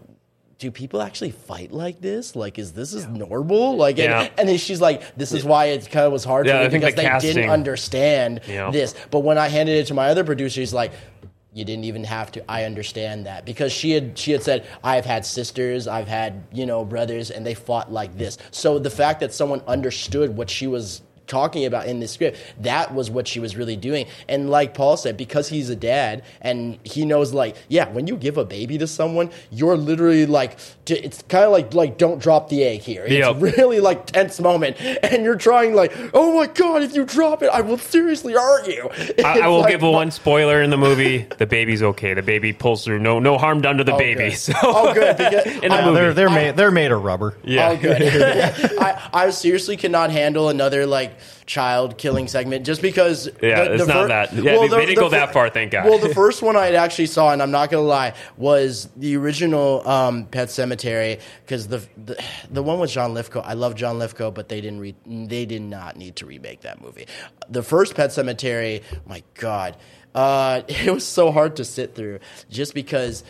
Do 0.58 0.70
people 0.70 1.00
actually 1.00 1.30
fight 1.30 1.72
like 1.72 2.02
this? 2.02 2.36
Like, 2.36 2.58
is 2.58 2.74
this 2.74 2.92
is 2.92 3.06
normal? 3.06 3.76
Like, 3.76 3.96
Yeah. 3.96 4.20
and, 4.24 4.30
and 4.40 4.46
then 4.50 4.58
she's 4.58 4.78
like, 4.78 5.16
"This 5.16 5.32
is 5.32 5.42
why 5.42 5.68
it 5.68 5.90
kind 5.90 6.04
of 6.04 6.12
was 6.12 6.22
hard 6.22 6.44
Yeah, 6.44 6.52
for 6.52 6.58
me 6.58 6.66
I 6.66 6.68
think 6.68 6.82
because 6.82 6.94
the 6.96 7.00
they 7.00 7.08
casting- 7.08 7.34
didn't 7.36 7.50
understand 7.50 8.40
Yeah. 8.46 8.70
this." 8.70 8.94
But 9.10 9.20
when 9.20 9.38
I 9.38 9.48
handed 9.48 9.78
it 9.78 9.86
to 9.86 9.94
my 9.94 10.08
other 10.08 10.22
producer, 10.22 10.60
he's 10.60 10.74
like, 10.74 10.92
"You 11.52 11.64
didn't 11.64 11.84
even 11.84 12.04
have 12.04 12.30
to. 12.32 12.50
I 12.50 12.64
understand 12.64 13.26
that 13.26 13.44
because 13.44 13.72
she 13.72 13.90
had 13.90 14.16
she 14.16 14.32
had 14.32 14.42
said 14.42 14.66
I've 14.84 15.04
had 15.04 15.26
sisters, 15.26 15.88
I've 15.88 16.08
had 16.08 16.44
you 16.52 16.66
know 16.66 16.84
brothers, 16.84 17.30
and 17.30 17.44
they 17.44 17.54
fought 17.54 17.92
like 17.92 18.16
this. 18.16 18.38
So 18.50 18.78
the 18.78 18.90
fact 18.90 19.20
that 19.20 19.34
someone 19.34 19.62
understood 19.66 20.36
what 20.36 20.48
she 20.48 20.66
was 20.66 21.02
talking 21.30 21.64
about 21.64 21.86
in 21.86 22.00
the 22.00 22.08
script 22.08 22.36
that 22.58 22.92
was 22.92 23.08
what 23.10 23.26
she 23.28 23.38
was 23.40 23.56
really 23.56 23.76
doing 23.76 24.04
and 24.28 24.50
like 24.50 24.74
paul 24.74 24.96
said 24.96 25.16
because 25.16 25.48
he's 25.48 25.70
a 25.70 25.76
dad 25.76 26.22
and 26.42 26.78
he 26.84 27.06
knows 27.06 27.32
like 27.32 27.56
yeah 27.68 27.88
when 27.90 28.06
you 28.08 28.16
give 28.16 28.36
a 28.36 28.44
baby 28.44 28.76
to 28.76 28.86
someone 28.86 29.30
you're 29.50 29.76
literally 29.76 30.26
like 30.26 30.58
it's 30.88 31.22
kind 31.22 31.44
of 31.44 31.52
like 31.52 31.72
like 31.72 31.96
don't 31.96 32.20
drop 32.20 32.48
the 32.48 32.64
egg 32.64 32.80
here 32.80 33.04
it's 33.06 33.12
Yep. 33.14 33.36
really 33.40 33.78
like 33.80 34.06
tense 34.06 34.40
moment 34.40 34.76
and 35.04 35.22
you're 35.24 35.36
trying 35.36 35.74
like 35.74 35.92
oh 36.14 36.34
my 36.36 36.46
god 36.48 36.82
if 36.82 36.94
you 36.96 37.04
drop 37.04 37.42
it 37.44 37.48
i 37.50 37.60
will 37.60 37.78
seriously 37.78 38.32
hurt 38.32 38.66
you 38.66 38.90
I, 39.24 39.40
I 39.40 39.48
will 39.52 39.64
give 39.64 39.82
one 39.82 40.10
spoiler 40.10 40.60
in 40.62 40.70
the 40.70 40.76
movie. 40.76 41.26
The 41.38 41.46
baby's 41.46 41.82
okay. 41.82 42.14
The 42.14 42.22
baby 42.22 42.52
pulls 42.52 42.84
through. 42.84 42.98
No, 42.98 43.18
no 43.20 43.38
harm 43.38 43.60
done 43.60 43.76
to 43.78 43.84
the 43.84 43.94
Oh, 43.94 43.98
baby. 43.98 44.30
good. 44.30 44.36
So 44.36 44.52
oh 44.62 44.92
good 44.94 45.16
because 45.16 45.46
In 45.62 45.68
the 45.68 45.74
I- 45.74 45.80
Uh, 45.82 45.92
they're 45.92 46.02
movie. 46.04 46.14
they're 46.14 46.28
I- 46.28 46.34
made 46.34 46.56
they're 46.56 46.70
made 46.70 46.90
of 46.92 47.04
rubber. 47.04 47.36
yeah, 47.44 47.70
Oh, 47.70 47.76
good. 47.76 48.02
I, 48.78 49.08
I 49.12 49.30
seriously 49.30 49.76
cannot 49.76 50.10
handle 50.10 50.48
another 50.48 50.86
like 50.86 51.12
child 51.46 51.98
killing 51.98 52.28
segment 52.28 52.64
just 52.66 52.82
because. 52.82 53.28
Yeah, 53.42 53.62
it's 53.62 53.86
not 53.86 54.08
that. 54.08 54.32
Yeah, 54.32 54.58
they- 54.58 54.68
they 54.68 54.86
didn't 54.86 54.98
go 54.98 55.08
that 55.10 55.32
far, 55.32 55.48
thank 55.50 55.72
God. 55.72 55.84
Well, 55.86 55.98
the 55.98 56.14
first 56.14 56.42
one 56.42 56.56
I 56.56 56.72
actually 56.72 57.06
saw, 57.06 57.32
and 57.32 57.42
I'm 57.42 57.50
not 57.50 57.70
gonna 57.70 57.82
lie, 57.82 58.14
was 58.36 58.88
the 58.96 59.16
original 59.16 59.86
um, 59.88 60.26
Pet 60.26 60.48
Sematary 60.48 61.20
because 61.44 61.68
the, 61.68 61.82
the 62.04 62.22
the 62.50 62.62
one 62.62 62.78
with 62.78 62.90
John 62.90 63.14
Lithgow. 63.14 63.40
I 63.40 63.54
love 63.54 63.74
John 63.74 63.98
Lithgow, 63.98 64.30
but 64.30 64.48
they 64.48 64.60
didn't 64.60 64.80
re- 64.80 64.94
they 65.06 65.46
did 65.46 65.62
not 65.62 65.96
need 65.96 66.16
to 66.16 66.26
remake 66.26 66.60
that 66.62 66.80
movie. 66.80 67.06
The 67.48 67.62
first 67.62 67.94
Pet 67.94 68.10
Sematary, 68.10 68.82
my 69.06 69.22
God, 69.34 69.76
uh, 70.14 70.62
it 70.68 70.92
was 70.92 71.06
so 71.06 71.30
hard 71.32 71.56
to 71.56 71.64
sit 71.64 71.94
through 71.94 72.20
just 72.48 72.74
because 72.74 73.24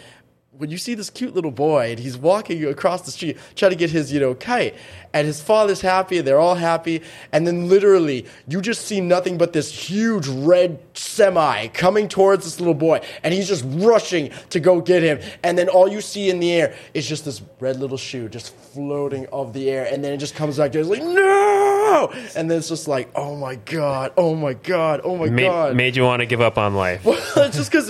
when 0.52 0.68
you 0.70 0.76
see 0.76 0.94
this 0.94 1.08
cute 1.08 1.34
little 1.34 1.50
boy 1.52 1.90
and 1.92 1.98
he's 1.98 2.18
walking 2.18 2.62
across 2.66 3.02
the 3.02 3.10
street 3.10 3.38
trying 3.54 3.70
to 3.70 3.76
get 3.76 3.88
his 3.88 4.12
you 4.12 4.20
know 4.20 4.34
kite 4.34 4.74
and 5.12 5.26
his 5.26 5.40
father's 5.40 5.80
happy 5.80 6.18
and 6.18 6.26
they're 6.26 6.38
all 6.40 6.54
happy 6.54 7.02
and 7.32 7.46
then 7.46 7.68
literally 7.68 8.26
you 8.48 8.60
just 8.60 8.86
see 8.86 9.00
nothing 9.00 9.36
but 9.38 9.52
this 9.52 9.70
huge 9.72 10.26
red 10.28 10.78
semi 10.94 11.66
coming 11.68 12.08
towards 12.08 12.44
this 12.44 12.58
little 12.60 12.74
boy 12.74 13.00
and 13.22 13.34
he's 13.34 13.48
just 13.48 13.64
rushing 13.68 14.30
to 14.50 14.60
go 14.60 14.80
get 14.80 15.02
him 15.02 15.18
and 15.42 15.56
then 15.58 15.68
all 15.68 15.88
you 15.88 16.00
see 16.00 16.30
in 16.30 16.40
the 16.40 16.52
air 16.52 16.74
is 16.94 17.06
just 17.08 17.24
this 17.24 17.42
red 17.60 17.76
little 17.78 17.96
shoe 17.96 18.28
just 18.28 18.54
floating 18.54 19.26
off 19.28 19.52
the 19.52 19.68
air 19.70 19.88
and 19.92 20.04
then 20.04 20.12
it 20.12 20.18
just 20.18 20.34
comes 20.34 20.58
back 20.58 20.72
to 20.72 20.78
it's 20.78 20.88
like 20.88 21.02
no 21.02 22.10
and 22.36 22.50
then 22.50 22.58
it's 22.58 22.68
just 22.68 22.86
like 22.86 23.10
oh 23.16 23.34
my 23.36 23.56
god 23.56 24.12
oh 24.16 24.34
my 24.34 24.52
god 24.54 25.00
oh 25.04 25.16
my 25.16 25.28
made, 25.28 25.46
god 25.46 25.74
made 25.76 25.96
you 25.96 26.02
want 26.04 26.20
to 26.20 26.26
give 26.26 26.40
up 26.40 26.56
on 26.58 26.74
life. 26.74 27.04
well, 27.04 27.18
it's 27.46 27.56
just 27.56 27.70
because 27.70 27.88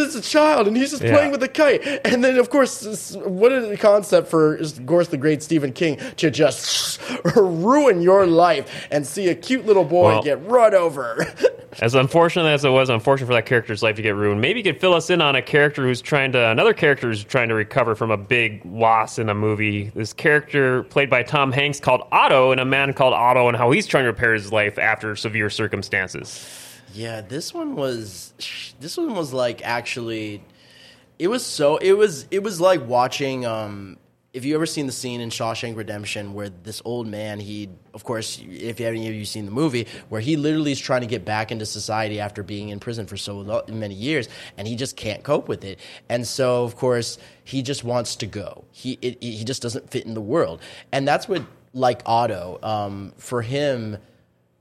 it's 0.00 0.14
a 0.14 0.22
child 0.22 0.66
and 0.66 0.76
he's 0.76 0.90
just 0.90 1.02
Yeah. 1.02 1.12
playing 1.14 1.32
with 1.32 1.42
a 1.42 1.48
kite. 1.48 1.82
And 2.04 2.22
then, 2.22 2.38
of 2.38 2.48
course, 2.50 3.14
what 3.16 3.52
a 3.52 3.76
concept 3.76 4.28
for, 4.28 4.54
of 4.56 4.86
course, 4.86 5.08
the 5.08 5.16
great 5.16 5.42
Stephen 5.42 5.72
King 5.72 5.98
to 6.16 6.30
just 6.30 6.61
ruin 7.36 8.02
your 8.02 8.26
life 8.26 8.86
and 8.90 9.06
see 9.06 9.28
a 9.28 9.34
cute 9.34 9.66
little 9.66 9.84
boy 9.84 10.14
Well- 10.14 10.22
get 10.22 10.44
run 10.46 10.74
over. 10.74 11.26
As 11.80 11.94
unfortunate 11.94 12.44
as 12.50 12.66
it 12.66 12.68
was, 12.68 12.90
unfortunate 12.90 13.28
for 13.28 13.32
that 13.32 13.46
character's 13.46 13.82
life 13.82 13.96
to 13.96 14.02
get 14.02 14.14
ruined. 14.14 14.42
Maybe 14.42 14.60
you 14.60 14.64
could 14.64 14.78
fill 14.78 14.92
us 14.92 15.08
in 15.08 15.22
on 15.22 15.36
a 15.36 15.40
character 15.40 15.82
who's 15.86 16.02
trying 16.02 16.32
to, 16.32 16.50
another 16.50 16.74
character 16.74 17.08
who's 17.08 17.24
trying 17.24 17.48
to 17.48 17.54
recover 17.54 17.94
from 17.94 18.10
a 18.10 18.16
big 18.18 18.60
loss 18.66 19.18
in 19.18 19.30
a 19.30 19.34
movie. 19.34 19.90
This 19.94 20.12
character 20.12 20.82
played 20.82 21.08
by 21.08 21.22
Tom 21.22 21.50
Hanks 21.50 21.80
called 21.80 22.02
Otto, 22.12 22.52
and 22.52 22.60
a 22.60 22.66
man 22.66 22.92
called 22.92 23.14
Otto, 23.14 23.48
and 23.48 23.56
how 23.56 23.70
he's 23.70 23.86
trying 23.86 24.04
to 24.04 24.08
repair 24.10 24.34
his 24.34 24.52
life 24.52 24.78
after 24.78 25.16
severe 25.16 25.48
circumstances. 25.48 26.46
Yeah, 26.92 27.22
this 27.22 27.54
one 27.54 27.74
was 27.74 28.34
this 28.78 28.98
one 28.98 29.14
was 29.14 29.32
like 29.32 29.62
actually 29.64 30.42
it 31.18 31.28
was 31.28 31.44
so 31.44 31.78
it 31.78 31.92
was 31.92 32.26
it 32.30 32.42
was 32.42 32.60
like 32.60 32.86
watching 32.86 33.46
um 33.46 33.96
if 34.32 34.46
you 34.46 34.54
ever 34.54 34.64
seen 34.64 34.86
the 34.86 34.92
scene 34.92 35.20
in 35.20 35.28
Shawshank 35.28 35.76
Redemption 35.76 36.32
where 36.32 36.48
this 36.48 36.80
old 36.84 37.06
man 37.06 37.38
he 37.38 37.68
of 37.92 38.04
course 38.04 38.42
if 38.48 38.80
any 38.80 39.08
of 39.08 39.14
you 39.14 39.24
seen 39.24 39.44
the 39.44 39.50
movie 39.50 39.86
where 40.08 40.20
he 40.20 40.36
literally 40.36 40.72
is 40.72 40.80
trying 40.80 41.02
to 41.02 41.06
get 41.06 41.24
back 41.24 41.52
into 41.52 41.66
society 41.66 42.20
after 42.20 42.42
being 42.42 42.70
in 42.70 42.80
prison 42.80 43.06
for 43.06 43.16
so 43.16 43.38
lo- 43.38 43.64
many 43.68 43.94
years 43.94 44.28
and 44.56 44.66
he 44.66 44.76
just 44.76 44.96
can't 44.96 45.22
cope 45.22 45.48
with 45.48 45.64
it 45.64 45.78
and 46.08 46.26
so 46.26 46.64
of 46.64 46.76
course 46.76 47.18
he 47.44 47.62
just 47.62 47.84
wants 47.84 48.16
to 48.16 48.26
go 48.26 48.64
he 48.70 48.98
it, 49.02 49.22
he 49.22 49.44
just 49.44 49.62
doesn't 49.62 49.90
fit 49.90 50.06
in 50.06 50.14
the 50.14 50.20
world 50.20 50.60
and 50.92 51.06
that's 51.06 51.28
what 51.28 51.42
like 51.74 52.02
Otto 52.06 52.58
um 52.62 53.12
for 53.18 53.42
him 53.42 53.98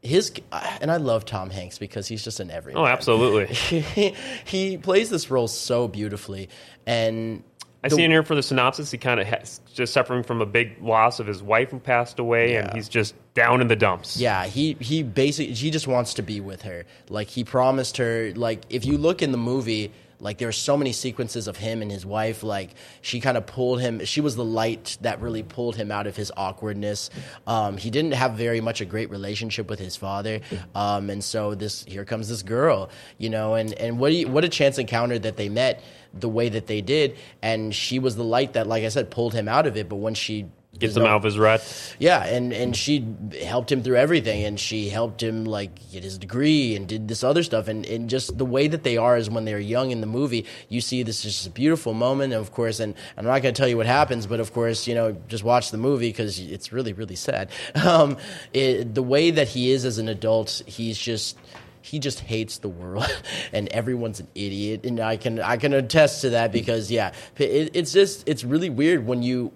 his 0.02 0.34
and 0.82 0.90
I 0.90 0.98
love 0.98 1.26
Tom 1.26 1.50
Hanks 1.50 1.78
because 1.78 2.08
he's 2.08 2.24
just 2.24 2.40
an 2.40 2.50
everyman. 2.50 2.82
Oh, 2.82 2.88
absolutely. 2.88 3.54
he, 3.54 4.16
he 4.46 4.78
plays 4.78 5.12
this 5.12 5.30
role 5.30 5.48
so 5.48 5.88
beautifully, 5.88 6.50
and 6.88 7.44
I 7.84 7.90
the- 7.90 7.96
see 7.96 8.04
in 8.04 8.12
here 8.12 8.24
for 8.24 8.36
the 8.36 8.44
synopsis, 8.44 8.92
he 8.92 8.98
kind 8.98 9.20
of 9.20 9.28
has 9.28 9.60
just 9.74 9.94
suffering 9.94 10.24
from 10.24 10.42
a 10.42 10.46
big 10.46 10.82
loss 10.82 11.20
of 11.20 11.28
his 11.28 11.42
wife 11.42 11.72
who 11.72 11.80
passed 11.80 12.20
away, 12.20 12.56
and 12.56 12.72
he's 12.74 12.88
just 12.88 13.16
down 13.34 13.62
in 13.62 13.68
the 13.68 13.76
dumps. 13.76 14.18
Yeah, 14.18 14.46
he 14.46 14.78
he 14.80 15.02
basically 15.04 15.54
he 15.54 15.72
just 15.72 15.88
wants 15.88 16.14
to 16.16 16.22
be 16.22 16.40
with 16.42 16.62
her. 16.62 16.86
Like 17.10 17.28
he 17.30 17.44
promised 17.44 17.98
her. 17.98 18.34
Like 18.36 18.64
if 18.70 18.86
you 18.86 18.98
look 18.98 19.22
in 19.22 19.32
the 19.32 19.38
movie, 19.38 19.92
like 20.22 20.38
there 20.38 20.48
are 20.48 20.54
so 20.54 20.78
many 20.78 20.94
sequences 20.94 21.48
of 21.48 21.58
him 21.58 21.82
and 21.82 21.92
his 21.92 22.06
wife. 22.06 22.44
Like 22.44 22.76
she 23.02 23.20
kind 23.20 23.36
of 23.36 23.46
pulled 23.46 23.82
him. 23.82 24.06
She 24.06 24.22
was 24.22 24.36
the 24.36 24.46
light 24.46 24.98
that 25.02 25.20
really 25.20 25.44
pulled 25.44 25.76
him 25.76 25.92
out 25.92 26.08
of 26.08 26.16
his 26.16 26.32
awkwardness. 26.38 27.10
Um, 27.48 27.76
he 27.78 27.90
didn't 27.90 28.14
have 28.14 28.34
very 28.34 28.62
much 28.62 28.80
a 28.80 28.86
great 28.86 29.10
relationship 29.10 29.70
with 29.70 29.80
his 29.80 29.96
father, 29.96 30.40
um, 30.76 31.10
and 31.10 31.24
so 31.24 31.56
this 31.56 31.84
here 31.84 32.06
comes 32.06 32.30
this 32.30 32.44
girl, 32.44 32.90
you 33.18 33.30
know, 33.30 33.56
and 33.56 33.74
and 33.74 34.00
what 34.00 34.14
you, 34.14 34.28
what 34.28 34.46
a 34.46 34.50
chance 34.50 34.78
encounter 34.78 35.20
that 35.20 35.36
they 35.36 35.50
met 35.50 35.84
the 36.14 36.30
way 36.30 36.50
that 36.50 36.68
they 36.68 36.82
did, 36.82 37.18
and 37.42 37.74
she 37.74 38.00
was 38.00 38.16
the 38.16 38.24
light 38.24 38.54
that, 38.54 38.68
like 38.68 38.84
I 38.84 38.90
said, 38.90 39.12
pulled 39.12 39.34
him 39.34 39.48
out 39.48 39.66
of 39.66 39.76
it. 39.78 39.90
But 39.90 39.98
when 39.98 40.14
she 40.14 40.48
Gets 40.80 40.96
him 40.96 41.04
out 41.04 41.18
of 41.18 41.24
his 41.24 41.38
rut. 41.38 41.96
yeah, 42.00 42.26
and 42.26 42.54
and 42.54 42.76
she 42.76 43.06
helped 43.44 43.72
him 43.72 43.84
through 43.84 43.98
everything, 43.98 44.46
and 44.46 44.60
she 44.60 44.90
helped 44.90 45.22
him 45.22 45.44
like 45.44 45.92
get 45.92 46.04
his 46.04 46.18
degree 46.18 46.76
and 46.76 46.88
did 46.88 47.10
this 47.10 47.24
other 47.24 47.44
stuff, 47.44 47.68
and 47.68 47.86
and 47.86 48.10
just 48.10 48.38
the 48.38 48.46
way 48.46 48.68
that 48.68 48.84
they 48.84 48.96
are 48.96 49.18
is 49.18 49.30
when 49.30 49.44
they're 49.44 49.60
young 49.60 49.92
in 49.92 50.00
the 50.00 50.08
movie, 50.08 50.46
you 50.70 50.80
see 50.80 51.04
this 51.04 51.26
is 51.26 51.34
just 51.34 51.48
a 51.48 51.52
beautiful 51.52 51.94
moment, 51.94 52.34
and 52.34 52.42
of 52.42 52.52
course, 52.52 52.80
and 52.80 52.96
I'm 53.18 53.26
not 53.26 53.42
going 53.42 53.54
to 53.54 53.60
tell 53.60 53.68
you 53.68 53.78
what 53.78 53.86
happens, 53.86 54.26
but 54.26 54.40
of 54.40 54.54
course, 54.54 54.88
you 54.88 54.96
know, 54.96 55.12
just 55.28 55.44
watch 55.44 55.72
the 55.72 55.78
movie 55.78 56.10
because 56.10 56.40
it's 56.40 56.72
really 56.72 56.94
really 56.94 57.16
sad. 57.16 57.50
Um, 57.92 58.18
it, 58.54 58.96
the 58.96 59.04
way 59.04 59.32
that 59.32 59.50
he 59.50 59.72
is 59.72 59.86
as 59.86 59.98
an 59.98 60.08
adult, 60.08 60.62
he's 60.66 60.98
just 60.98 61.38
he 61.82 62.00
just 62.00 62.20
hates 62.22 62.60
the 62.60 62.70
world 62.70 63.06
and 63.54 63.68
everyone's 63.70 64.20
an 64.20 64.28
idiot 64.36 64.86
and 64.86 65.00
i 65.00 65.18
can 65.18 65.40
i 65.40 65.58
can 65.58 65.74
attest 65.74 66.22
to 66.22 66.30
that 66.30 66.52
because 66.52 66.92
yeah 66.92 67.12
it, 67.38 67.72
it's 67.74 67.92
just 67.92 68.28
it's 68.30 68.44
really 68.44 68.70
weird 68.70 69.06
when 69.06 69.24
you 69.24 69.52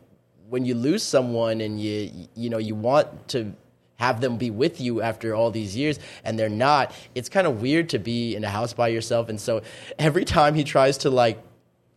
when 0.55 0.63
you 0.63 0.73
lose 0.73 1.03
someone 1.03 1.59
and 1.59 1.81
you 1.81 1.95
you 2.33 2.49
know 2.49 2.57
you 2.69 2.75
want 2.75 3.07
to 3.27 3.53
have 3.97 4.21
them 4.21 4.37
be 4.37 4.49
with 4.49 4.79
you 4.79 5.01
after 5.01 5.35
all 5.35 5.51
these 5.51 5.75
years 5.75 5.99
and 6.23 6.39
they're 6.39 6.47
not 6.67 6.93
it's 7.13 7.27
kind 7.27 7.45
of 7.45 7.61
weird 7.61 7.89
to 7.89 7.99
be 7.99 8.35
in 8.37 8.43
a 8.45 8.49
house 8.49 8.71
by 8.73 8.87
yourself 8.87 9.27
and 9.27 9.39
so 9.47 9.61
every 9.99 10.23
time 10.23 10.55
he 10.55 10.63
tries 10.63 10.97
to 10.99 11.09
like 11.09 11.37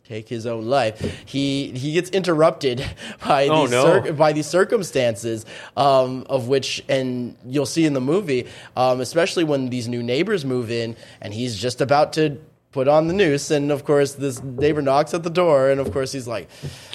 take 0.03 0.27
his 0.27 0.45
own 0.45 0.65
life 0.65 0.99
he 1.25 1.71
he 1.71 1.93
gets 1.93 2.09
interrupted 2.09 2.77
by 3.25 3.47
Oh, 3.47 3.61
these 3.61 3.71
no. 3.71 3.83
cir- 4.03 4.11
by 4.13 4.33
these 4.33 4.47
circumstances 4.47 5.45
um, 5.77 6.25
of 6.29 6.49
which 6.49 6.83
and 6.89 7.37
you'll 7.45 7.65
see 7.77 7.85
in 7.85 7.93
the 7.93 8.01
movie 8.01 8.47
um, 8.75 8.99
especially 8.99 9.45
when 9.45 9.69
these 9.69 9.87
new 9.87 10.03
neighbors 10.03 10.43
move 10.43 10.69
in 10.69 10.97
and 11.21 11.33
he's 11.33 11.55
just 11.55 11.79
about 11.79 12.11
to 12.13 12.37
put 12.71 12.87
on 12.87 13.07
the 13.07 13.13
noose 13.13 13.49
and 13.49 13.71
of 13.71 13.83
course 13.83 14.13
this 14.13 14.43
neighbor 14.43 14.81
knocks 14.81 15.13
at 15.15 15.23
the 15.23 15.29
door 15.29 15.71
and 15.71 15.81
of 15.81 15.91
course 15.91 16.11
he's 16.11 16.27
like 16.27 16.47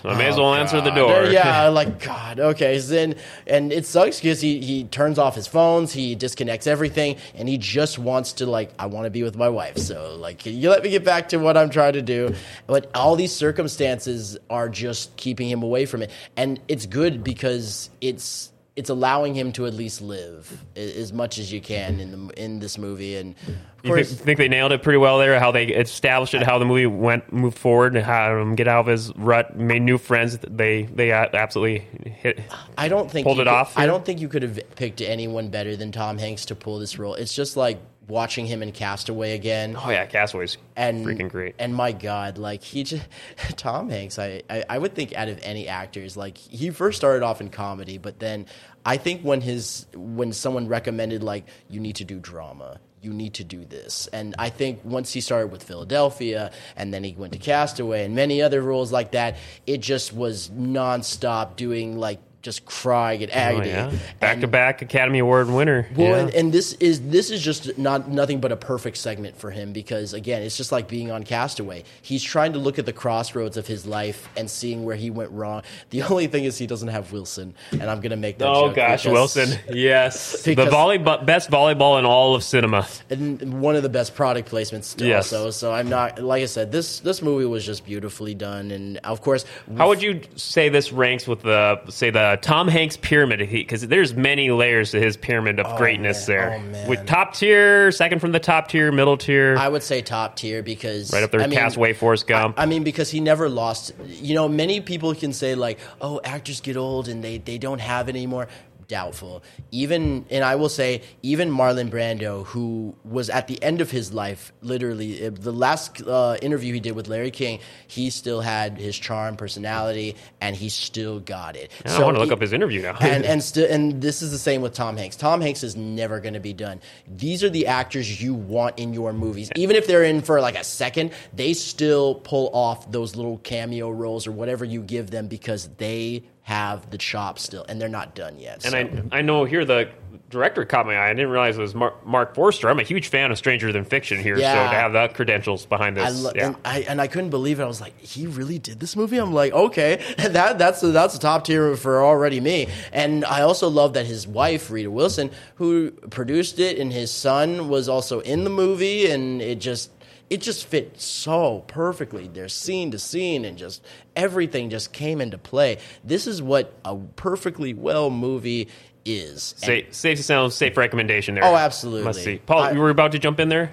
I 0.05 0.16
may 0.16 0.29
as 0.29 0.39
"Oh, 0.39 0.43
well 0.43 0.55
answer 0.55 0.81
the 0.81 0.91
door. 0.91 1.25
yeah 1.25 1.66
like 1.81 2.01
god 2.01 2.39
okay. 2.39 2.79
So 2.79 2.95
then 2.95 3.16
and 3.47 3.72
it 3.72 3.85
sucks 3.85 4.20
because 4.20 4.41
he, 4.41 4.61
he 4.61 4.85
turns 4.85 5.18
off 5.18 5.35
his 5.35 5.49
phones 5.49 5.93
he 5.93 6.14
disconnects 6.14 6.68
everything 6.68 7.16
and 7.35 7.49
he 7.49 7.59
just 7.59 7.99
wants 7.99 8.35
to 8.35 8.47
like 8.47 8.70
i 8.79 8.87
want 8.87 9.07
to 9.07 9.11
be 9.11 9.22
with 9.25 9.37
my 9.37 9.49
wife. 9.49 9.77
So 9.79 10.14
like 10.16 10.39
can 10.39 10.57
you 10.57 10.70
let 10.70 10.83
me 10.85 10.91
get 10.91 11.05
back 11.05 11.29
to 11.31 11.39
what 11.39 11.57
i'm 11.57 11.70
trying 11.70 11.95
to 11.95 12.03
do? 12.03 12.35
But 12.68 12.91
all 12.95 13.16
these 13.16 13.33
circumstances 13.35 14.39
are 14.49 14.68
just 14.68 15.16
keeping 15.16 15.49
him 15.49 15.62
away 15.64 15.87
from 15.87 16.03
it. 16.03 16.11
And 16.37 16.61
it's 16.68 16.87
good 16.87 17.25
because 17.25 17.91
it's 18.01 18.53
it's 18.77 18.91
allowing 18.91 19.35
him 19.35 19.53
to 19.53 19.66
at 19.66 19.75
least 19.75 20.01
live 20.03 20.64
as 20.75 21.12
much 21.12 21.39
as 21.39 21.53
you 21.53 21.61
can 21.61 22.01
in 22.01 22.11
the 22.29 22.43
in 22.43 22.59
this 22.59 22.77
movie. 22.77 23.16
And 23.16 23.35
of 23.37 23.49
You 23.49 23.55
think, 23.83 23.95
course, 23.95 24.12
think 24.14 24.39
they 24.39 24.49
nailed 24.49 24.72
it 24.72 24.83
pretty 24.83 24.97
well 24.99 25.18
there? 25.18 25.39
How 25.39 25.53
they 25.53 25.66
established 25.66 26.35
it, 26.35 26.43
how 26.43 26.59
the 26.59 26.64
movie 26.64 26.87
went 26.87 27.33
moved 27.33 27.57
forward, 27.57 27.95
and 27.95 28.05
how 28.05 28.37
him 28.41 28.57
get 28.57 28.66
out 28.66 28.81
of 28.81 28.87
his 28.87 29.14
rut, 29.16 29.57
made 29.57 29.83
new 29.83 29.97
friends. 29.99 30.39
They 30.39 30.83
they 30.85 31.12
absolutely 31.12 31.87
hit. 32.11 32.41
I 32.77 32.89
don't 32.89 33.09
think 33.11 33.25
pulled 33.25 33.39
it 33.39 33.43
could- 33.43 33.49
off 33.49 33.79
I 33.79 33.87
don't 33.87 34.05
think 34.05 34.20
you 34.20 34.29
could 34.29 34.43
have 34.43 34.59
picked 34.75 35.01
anyone 35.01 35.49
better 35.51 35.77
than 35.77 35.93
Tom 35.93 36.18
Hanks 36.18 36.45
to 36.47 36.55
pull 36.57 36.79
this 36.81 36.99
role. 36.99 37.14
It's 37.14 37.35
just 37.35 37.57
like 37.57 37.79
watching 38.09 38.46
him 38.46 38.62
in 38.62 38.72
Castaway 38.72 39.34
again. 39.34 39.76
Oh 39.78 39.90
yeah, 39.90 40.07
Castaway's 40.07 40.59
and 40.76 41.05
freaking 41.05 41.30
great. 41.30 41.55
And 41.59 41.74
my 41.74 41.92
God, 41.92 42.38
like 42.38 42.62
he 42.62 42.84
just 42.84 43.07
Tom 43.57 43.88
Hanks, 43.88 44.18
I, 44.18 44.42
I 44.48 44.64
I 44.68 44.78
would 44.78 44.94
think 44.94 45.14
out 45.14 45.28
of 45.28 45.38
any 45.42 45.68
actors, 45.68 46.16
like 46.16 46.36
he 46.38 46.70
first 46.70 46.96
started 46.96 47.22
off 47.22 47.40
in 47.40 47.48
comedy, 47.48 47.98
but 47.98 48.18
then 48.18 48.46
I 48.84 48.96
think 48.96 49.22
when 49.22 49.40
his 49.40 49.86
when 49.94 50.32
someone 50.32 50.68
recommended 50.68 51.22
like 51.22 51.46
you 51.68 51.80
need 51.80 51.96
to 51.96 52.05
do 52.05 52.18
drama. 52.18 52.80
You 53.00 53.12
need 53.12 53.34
to 53.34 53.44
do 53.44 53.66
this. 53.66 54.07
And 54.14 54.34
I 54.38 54.48
think 54.48 54.80
once 54.82 55.12
he 55.12 55.20
started 55.20 55.48
with 55.48 55.62
Philadelphia 55.62 56.50
and 56.74 56.94
then 56.94 57.05
he 57.05 57.12
went 57.12 57.34
to 57.34 57.38
Castaway 57.38 58.07
and 58.07 58.14
many 58.14 58.40
other 58.40 58.62
roles 58.62 58.92
like 58.92 59.12
that, 59.12 59.36
it 59.66 59.82
just 59.82 60.14
was 60.14 60.48
nonstop 60.48 61.57
doing 61.57 61.98
like 61.98 62.18
just 62.45 62.64
crying 62.66 63.22
oh, 63.22 63.32
and 63.32 63.57
Oh, 63.57 63.64
yeah, 63.64 63.90
back 64.20 64.32
And- 64.34 64.40
to 64.42 64.47
back 64.47 64.82
Academy 64.82 65.18
Award 65.18 65.49
winner. 65.51 65.88
well, 65.97 66.09
yeah. 66.11 66.16
and, 66.18 66.30
and 66.34 66.53
this 66.53 66.74
is 66.74 67.01
this 67.09 67.30
is 67.30 67.42
just 67.42 67.76
not 67.78 68.09
nothing 68.09 68.38
but 68.40 68.53
a 68.53 68.57
perfect 68.57 68.99
segment 68.99 69.36
for 69.36 69.51
him 69.51 69.72
because 69.72 70.12
again, 70.12 70.42
it's 70.42 70.57
just 70.57 70.70
like 70.70 70.86
being 70.86 71.11
on 71.11 71.24
Castaway. 71.24 71.82
He's 72.03 72.22
trying 72.22 72.53
to 72.53 72.59
look 72.59 72.78
at 72.78 72.84
the 72.86 72.92
crossroads 72.92 73.57
of 73.57 73.66
his 73.66 73.86
life 73.86 74.28
and 74.36 74.49
seeing 74.49 74.84
where 74.84 74.95
he 74.95 75.11
went 75.11 75.30
wrong. 75.32 75.62
The 75.90 76.03
only 76.03 76.26
thing 76.26 76.45
is 76.45 76.59
he 76.59 76.66
doesn't 76.66 76.88
have 76.88 77.11
Wilson, 77.12 77.55
and 77.72 77.84
I'm 77.84 78.01
gonna 78.01 78.16
make 78.16 78.38
that. 78.38 78.49
oh 78.49 78.70
gosh, 78.70 79.03
because- 79.05 79.12
Wilson, 79.12 79.59
yes, 79.74 80.42
the 80.42 80.55
volleyball 80.55 81.24
best 81.24 81.51
volleyball 81.51 81.99
in 81.99 82.05
all 82.05 82.34
of 82.34 82.45
cinema. 82.45 82.86
and 83.11 83.61
one 83.62 83.74
of 83.74 83.82
the 83.82 83.88
best 83.88 84.14
product 84.14 84.51
placements 84.51 84.84
still. 84.84 85.07
Yes. 85.09 85.28
So, 85.28 85.51
so 85.51 85.72
I'm 85.72 85.88
not 85.88 86.18
like 86.22 86.42
I 86.42 86.47
said. 86.47 86.70
This 86.70 87.01
this 87.01 87.22
movie 87.22 87.47
was 87.47 87.64
just 87.64 87.86
beautifully 87.86 88.34
done, 88.34 88.70
and 88.70 88.99
of 88.99 89.22
course, 89.22 89.47
How 89.78 89.88
would 89.88 90.03
you 90.03 90.20
say 90.36 90.68
this 90.68 90.92
ranks 90.92 91.26
with 91.26 91.40
the 91.40 91.80
say 91.88 92.11
the 92.11 92.34
Uh, 92.35 92.37
Tom 92.39 92.66
Hanks 92.66 92.97
pyramid? 92.97 93.39
Because 93.39 93.87
there's 93.87 94.14
many 94.14 94.51
layers 94.51 94.91
to 94.91 95.01
his 95.01 95.16
pyramid 95.16 95.61
of 95.61 95.66
oh, 95.66 95.76
greatness 95.76 96.26
man. 96.26 96.72
there. 96.72 96.82
Oh. 96.85 96.89
With 96.89 97.07
top 97.07 97.35
tier, 97.35 97.93
second 97.93 98.18
from 98.18 98.32
the 98.32 98.41
top 98.41 98.66
tier, 98.68 98.91
middle 98.91 99.16
tier, 99.16 99.57
I 99.57 99.68
would 99.68 99.85
say 99.85 100.03
top 100.03 100.35
tier 100.35 100.62
because 100.62 101.12
right 101.12 101.22
up 101.22 101.30
there. 101.30 101.41
I 101.41 101.47
mean, 101.47 101.57
Castaway, 101.57 101.93
Forrest 101.93 102.26
Gump. 102.26 102.59
I 102.59 102.66
mean, 102.66 102.82
because 102.82 103.11
he 103.11 103.20
never 103.20 103.49
lost. 103.49 103.93
You 104.07 104.35
know, 104.35 104.49
many 104.49 104.80
people 104.80 105.14
can 105.14 105.32
say 105.32 105.55
like, 105.55 105.78
"Oh, 106.01 106.20
actors 106.24 106.61
get 106.61 106.76
old 106.76 107.09
and 107.09 107.22
they 107.22 107.39
they 107.39 107.59
don't 107.59 107.80
have 107.80 108.09
it 108.09 108.16
anymore." 108.16 108.49
Doubtful. 108.89 109.43
Even 109.70 110.26
and 110.30 110.45
I 110.45 110.57
will 110.57 110.68
say, 110.68 111.03
even 111.22 111.51
Marlon 111.51 111.91
Brando, 111.91 112.47
who 112.47 112.95
was 113.05 113.30
at 113.30 113.49
the 113.49 113.62
end 113.62 113.80
of 113.80 113.91
his 113.91 114.12
life, 114.12 114.53
literally 114.62 115.26
uh, 115.26 115.30
the 115.32 115.53
last 115.53 116.03
uh, 116.03 116.37
interview 116.43 116.74
he 116.74 116.80
did 116.80 116.93
with 116.93 117.09
Larry 117.09 117.30
King, 117.30 117.61
he 117.87 118.11
still 118.11 118.41
had 118.41 118.78
his 118.78 118.97
charm, 118.99 119.37
personality, 119.37 120.16
and 120.41 120.55
he 120.57 120.68
still 120.68 121.20
got 121.20 121.57
it. 121.57 121.70
I 121.85 122.03
want 122.03 122.16
to 122.16 122.20
look 122.20 122.28
he- 122.28 122.32
up 122.35 122.41
his 122.41 122.53
interview 122.53 122.82
now. 122.82 122.97
and 123.01 123.24
and 123.24 123.43
still 123.43 123.70
and 123.70 124.01
this 124.01 124.22
is 124.22 124.30
the 124.30 124.39
same 124.39 124.61
with 124.62 124.74
Tom 124.74 124.97
Hanks. 124.97 125.16
Tom 125.16 125.41
Hanks 125.41 125.62
is 125.62 125.76
never 125.76 126.20
going 126.20 126.35
to 126.35 126.41
be 126.41 126.53
done. 126.53 126.80
These 127.09 127.43
are 127.45 127.51
the 127.51 127.66
actors 127.66 128.22
you 128.22 128.35
want 128.35 128.78
in 128.78 128.93
your 128.93 129.12
movies. 129.12 129.51
Even 129.57 129.76
if 129.76 129.87
they're 129.87 130.05
in 130.05 130.22
for 130.22 130.41
like 130.41 130.57
a 130.59 130.64
second, 130.64 131.12
they 131.32 131.55
still 131.55 132.16
pull 132.16 132.51
off 132.53 132.91
those 132.91 133.16
little 133.16 133.39
cameo 133.39 133.91
roles 133.91 134.26
or 134.26 134.32
whatever 134.32 134.64
you 134.64 134.82
give 134.82 135.11
them 135.11 135.26
because 135.26 135.68
they 135.78 136.24
have 136.45 136.90
the 136.90 136.99
chops 136.99 137.42
still 137.42 137.64
and 137.68 137.80
they're 137.80 137.88
not 137.88 138.14
done 138.14 138.38
yet. 138.38 138.64
And 138.64 138.72
So- 138.72 139.09
I, 139.12 139.18
I 139.18 139.22
know 139.22 139.45
here 139.45 139.64
the 139.64 139.88
director 140.30 140.64
caught 140.64 140.84
my 140.84 140.97
eye. 140.97 141.11
I 141.11 141.14
didn't 141.14 141.30
realize 141.30 141.57
it 141.57 141.61
was 141.61 141.74
Marc, 141.76 142.05
Marc 142.05 142.34
Forster. 142.34 142.68
I'm 142.68 142.80
a 142.80 142.82
huge 142.82 143.07
fan 143.09 143.30
of 143.30 143.38
Stranger 143.38 143.70
Than 143.72 143.84
Fiction 143.84 144.20
here, 144.20 144.36
Yeah. 144.36 144.53
so 144.66 144.70
to 144.72 144.76
have 144.76 144.92
the 144.92 145.09
credentials 145.14 145.64
behind 145.64 145.97
this, 145.97 146.05
I 146.05 146.09
lo- 146.11 146.32
yeah. 146.34 146.47
and 146.49 146.57
I 146.64 146.80
and 146.88 147.01
I 147.01 147.07
couldn't 147.07 147.30
believe 147.30 147.61
it. 147.61 147.62
I 147.62 147.66
was 147.66 147.80
like, 147.80 147.97
he 148.01 148.26
really 148.26 148.59
did 148.59 148.80
this 148.80 148.97
movie. 148.97 149.16
I'm 149.18 149.32
like, 149.32 149.53
okay, 149.53 150.03
that 150.18 150.59
that's 150.59 150.82
a, 150.82 150.88
that's 150.88 151.14
a 151.14 151.20
top 151.20 151.45
tier 151.45 151.76
for 151.76 152.03
already 152.03 152.40
me. 152.40 152.66
And 152.92 153.24
I 153.24 153.42
also 153.42 153.68
love 153.68 153.92
that 153.92 154.07
his 154.07 154.26
wife 154.26 154.70
Rita 154.72 154.90
Wilson, 154.90 155.30
who 155.57 155.92
produced 155.92 156.59
it, 156.59 156.78
and 156.78 156.92
his 156.92 157.12
son 157.12 157.68
was 157.68 157.88
also 157.88 158.18
in 158.20 158.42
the 158.45 158.51
movie, 158.51 159.11
and 159.11 159.40
it 159.40 159.61
just 159.61 159.90
it 160.35 160.41
just 160.41 160.66
fit 160.66 161.01
so 161.01 161.64
perfectly. 161.68 162.28
There's 162.28 162.53
scene 162.53 162.91
to 162.91 162.99
scene, 162.99 163.45
and 163.45 163.57
just 163.57 163.85
everything 164.16 164.68
just 164.70 164.93
came 164.93 165.20
into 165.20 165.39
play. 165.39 165.78
This 166.03 166.26
is 166.26 166.43
what 166.43 166.72
a 166.85 166.97
perfectly 166.97 167.72
well 167.74 168.11
movie 168.11 168.68
is. 169.05 169.53
And- 169.59 169.64
Safe, 169.66 169.95
safe 169.95 170.20
sounds 170.24 170.55
safe 170.55 170.76
recommendation 170.76 171.35
there. 171.37 171.45
Oh, 171.45 171.55
absolutely. 171.55 172.05
Must 172.05 172.22
see. 172.24 172.39
Paul, 172.39 172.59
I- 172.62 172.70
you 172.72 172.80
were 172.80 172.91
about 172.91 173.12
to 173.12 173.18
jump 173.18 173.39
in 173.39 173.49
there. 173.49 173.72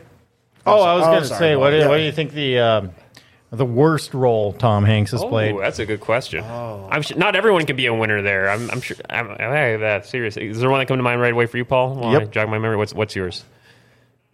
Oh, 0.66 0.82
I 0.82 0.93
was 0.93 1.03
Oh, 1.03 1.12
going 1.12 1.22
to 1.24 1.28
say, 1.28 1.55
what, 1.55 1.72
do- 1.72 1.78
Yeah. 1.78 1.88
what 1.88 1.97
do 1.97 2.03
you 2.03 2.12
think 2.12 2.34
the 2.34 2.59
um, 2.59 2.91
the 3.49 3.66
worst 3.66 4.14
role 4.14 4.53
Tom 4.53 4.86
Hanks 4.86 5.09
has 5.12 5.24
played? 5.24 5.55
Oh, 5.55 5.59
that's 5.62 5.80
a 5.80 5.86
good 5.88 5.99
question. 6.01 6.43
Oh. 6.43 6.88
I'm 6.91 7.01
sure, 7.01 7.18
not 7.18 7.36
everyone 7.36 7.66
can 7.66 7.76
be 7.76 7.88
a 7.88 7.93
winner 7.93 8.22
there. 8.22 8.47
I'm, 8.49 8.70
I'm 8.70 8.80
sure. 8.82 8.97
I'm, 9.09 9.32
I, 9.32 9.78
that 9.78 10.05
seriously. 10.05 10.47
Is 10.47 10.59
there 10.59 10.70
one 10.70 10.80
that 10.80 10.88
come 10.88 10.97
to 10.97 11.03
mind 11.03 11.20
right 11.20 11.34
away 11.34 11.47
for 11.47 11.57
you, 11.57 11.66
Paul? 11.66 11.95
While 11.95 12.12
Yep. 12.14 12.22
I 12.22 12.26
jog 12.26 12.49
my 12.49 12.59
memory. 12.59 12.78
What's 12.78 12.93
what's 12.93 13.16
yours? 13.16 13.43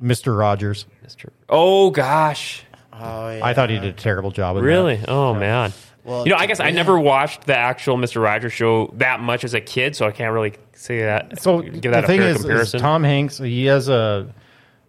Mr. 0.01 0.37
Rogers. 0.37 0.85
Mr. 1.05 1.29
Oh 1.49 1.89
gosh, 1.89 2.63
oh, 2.93 3.29
yeah. 3.31 3.39
I 3.45 3.53
thought 3.53 3.69
he 3.69 3.79
did 3.79 3.85
a 3.89 3.93
terrible 3.93 4.31
job. 4.31 4.55
With 4.55 4.63
really? 4.65 4.99
Oh 5.07 5.33
man. 5.33 5.73
Well, 6.03 6.23
you 6.25 6.31
know, 6.31 6.37
I 6.37 6.45
guess 6.45 6.61
I 6.61 6.71
never 6.71 6.97
watched 6.97 7.47
the 7.47 7.57
actual 7.57 7.97
Mr. 7.97 8.21
Rogers 8.23 8.53
show 8.53 8.93
that 8.95 9.19
much 9.19 9.43
as 9.43 9.53
a 9.53 9.59
kid, 9.59 9.93
so 9.93 10.07
I 10.07 10.11
can't 10.11 10.33
really 10.33 10.53
say 10.73 10.99
that. 11.01 11.31
That. 11.31 11.41
So 11.41 11.61
give 11.61 11.91
that 11.91 12.01
the 12.01 12.03
a 12.03 12.07
thing 12.07 12.19
fair 12.21 12.29
is, 12.29 12.35
is, 12.37 12.41
comparison. 12.43 12.79
Tom 12.79 13.03
Hanks. 13.03 13.37
He 13.39 13.65
has 13.65 13.89
a 13.89 14.33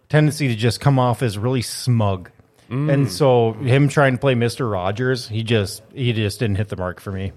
tendency 0.07 0.47
to 0.47 0.55
just 0.55 0.79
come 0.79 0.97
off 0.97 1.21
as 1.21 1.37
really 1.37 1.61
smug, 1.61 2.31
Mm. 2.69 2.93
and 2.93 3.11
so 3.11 3.53
him 3.53 3.87
trying 3.89 4.13
to 4.13 4.19
play 4.19 4.35
Mr. 4.35 4.71
Rogers, 4.71 5.27
he 5.27 5.41
just 5.43 5.81
he 5.93 6.13
just 6.13 6.39
didn't 6.39 6.57
hit 6.57 6.69
the 6.69 6.77
mark 6.77 6.99
for 7.01 7.11
me. 7.11 7.31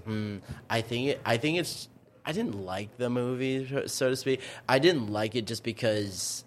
I 0.69 0.81
think 0.81 1.07
it, 1.09 1.21
I 1.25 1.37
think 1.37 1.57
it's 1.57 1.89
I 2.23 2.31
didn't 2.33 2.55
like 2.63 2.97
the 2.97 3.09
movie 3.09 3.87
so 3.87 4.09
to 4.11 4.15
speak. 4.15 4.41
I 4.69 4.77
didn't 4.79 5.07
like 5.07 5.35
it 5.35 5.45
just 5.47 5.63
because 5.63 6.45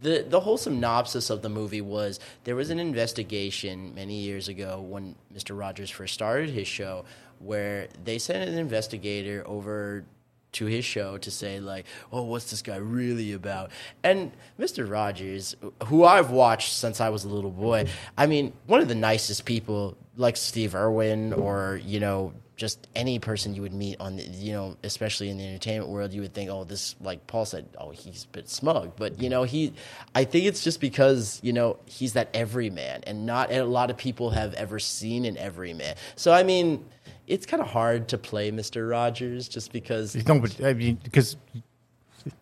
the 0.00 0.24
the 0.28 0.40
whole 0.40 0.56
synopsis 0.56 1.30
of 1.30 1.42
the 1.42 1.48
movie 1.48 1.80
was 1.80 2.20
there 2.44 2.56
was 2.56 2.70
an 2.70 2.78
investigation 2.78 3.94
many 3.94 4.14
years 4.20 4.48
ago 4.48 4.80
when 4.80 5.14
Mr. 5.34 5.58
Rogers 5.58 5.90
first 5.90 6.14
started 6.14 6.50
his 6.50 6.68
show 6.68 7.04
where 7.38 7.88
they 8.04 8.18
sent 8.18 8.48
an 8.48 8.58
investigator 8.58 9.42
over 9.46 10.04
to 10.52 10.66
his 10.66 10.84
show 10.84 11.18
to 11.18 11.30
say 11.30 11.60
like, 11.60 11.84
"Oh, 12.12 12.22
what's 12.22 12.50
this 12.50 12.62
guy 12.62 12.76
really 12.76 13.32
about?" 13.32 13.70
And 14.02 14.32
Mr. 14.58 14.88
Rogers, 14.88 15.54
who 15.84 16.04
I've 16.04 16.30
watched 16.30 16.72
since 16.72 17.00
I 17.00 17.10
was 17.10 17.24
a 17.24 17.28
little 17.28 17.50
boy, 17.50 17.86
I 18.16 18.26
mean, 18.26 18.52
one 18.66 18.80
of 18.80 18.88
the 18.88 18.94
nicest 18.94 19.44
people, 19.44 19.96
like 20.16 20.36
Steve 20.36 20.74
Irwin, 20.74 21.32
or 21.32 21.80
you 21.84 22.00
know, 22.00 22.32
just 22.56 22.88
any 22.94 23.18
person 23.18 23.54
you 23.54 23.62
would 23.62 23.74
meet 23.74 24.00
on, 24.00 24.16
the, 24.16 24.22
you 24.24 24.52
know, 24.52 24.76
especially 24.82 25.28
in 25.28 25.36
the 25.38 25.44
entertainment 25.44 25.90
world, 25.90 26.12
you 26.12 26.22
would 26.22 26.34
think, 26.34 26.50
"Oh, 26.50 26.64
this," 26.64 26.96
like 27.00 27.26
Paul 27.26 27.44
said, 27.44 27.66
"Oh, 27.78 27.90
he's 27.90 28.24
a 28.24 28.28
bit 28.28 28.48
smug," 28.48 28.92
but 28.96 29.20
you 29.20 29.28
know, 29.28 29.42
he, 29.42 29.74
I 30.14 30.24
think 30.24 30.46
it's 30.46 30.64
just 30.64 30.80
because 30.80 31.38
you 31.42 31.52
know 31.52 31.78
he's 31.86 32.14
that 32.14 32.28
everyman, 32.34 33.04
and 33.06 33.26
not 33.26 33.52
a 33.52 33.62
lot 33.64 33.90
of 33.90 33.96
people 33.96 34.30
have 34.30 34.54
ever 34.54 34.78
seen 34.78 35.24
an 35.24 35.36
everyman. 35.36 35.94
So 36.16 36.32
I 36.32 36.42
mean. 36.42 36.84
It's 37.28 37.44
kind 37.44 37.60
of 37.60 37.68
hard 37.68 38.06
to 38.10 38.18
play 38.18 38.52
Mr. 38.52 38.88
Rogers 38.88 39.48
just 39.48 39.72
because 39.72 40.14
No, 40.28 40.38
but 40.38 40.62
I 40.64 40.74
mean, 40.74 41.00
because 41.02 41.36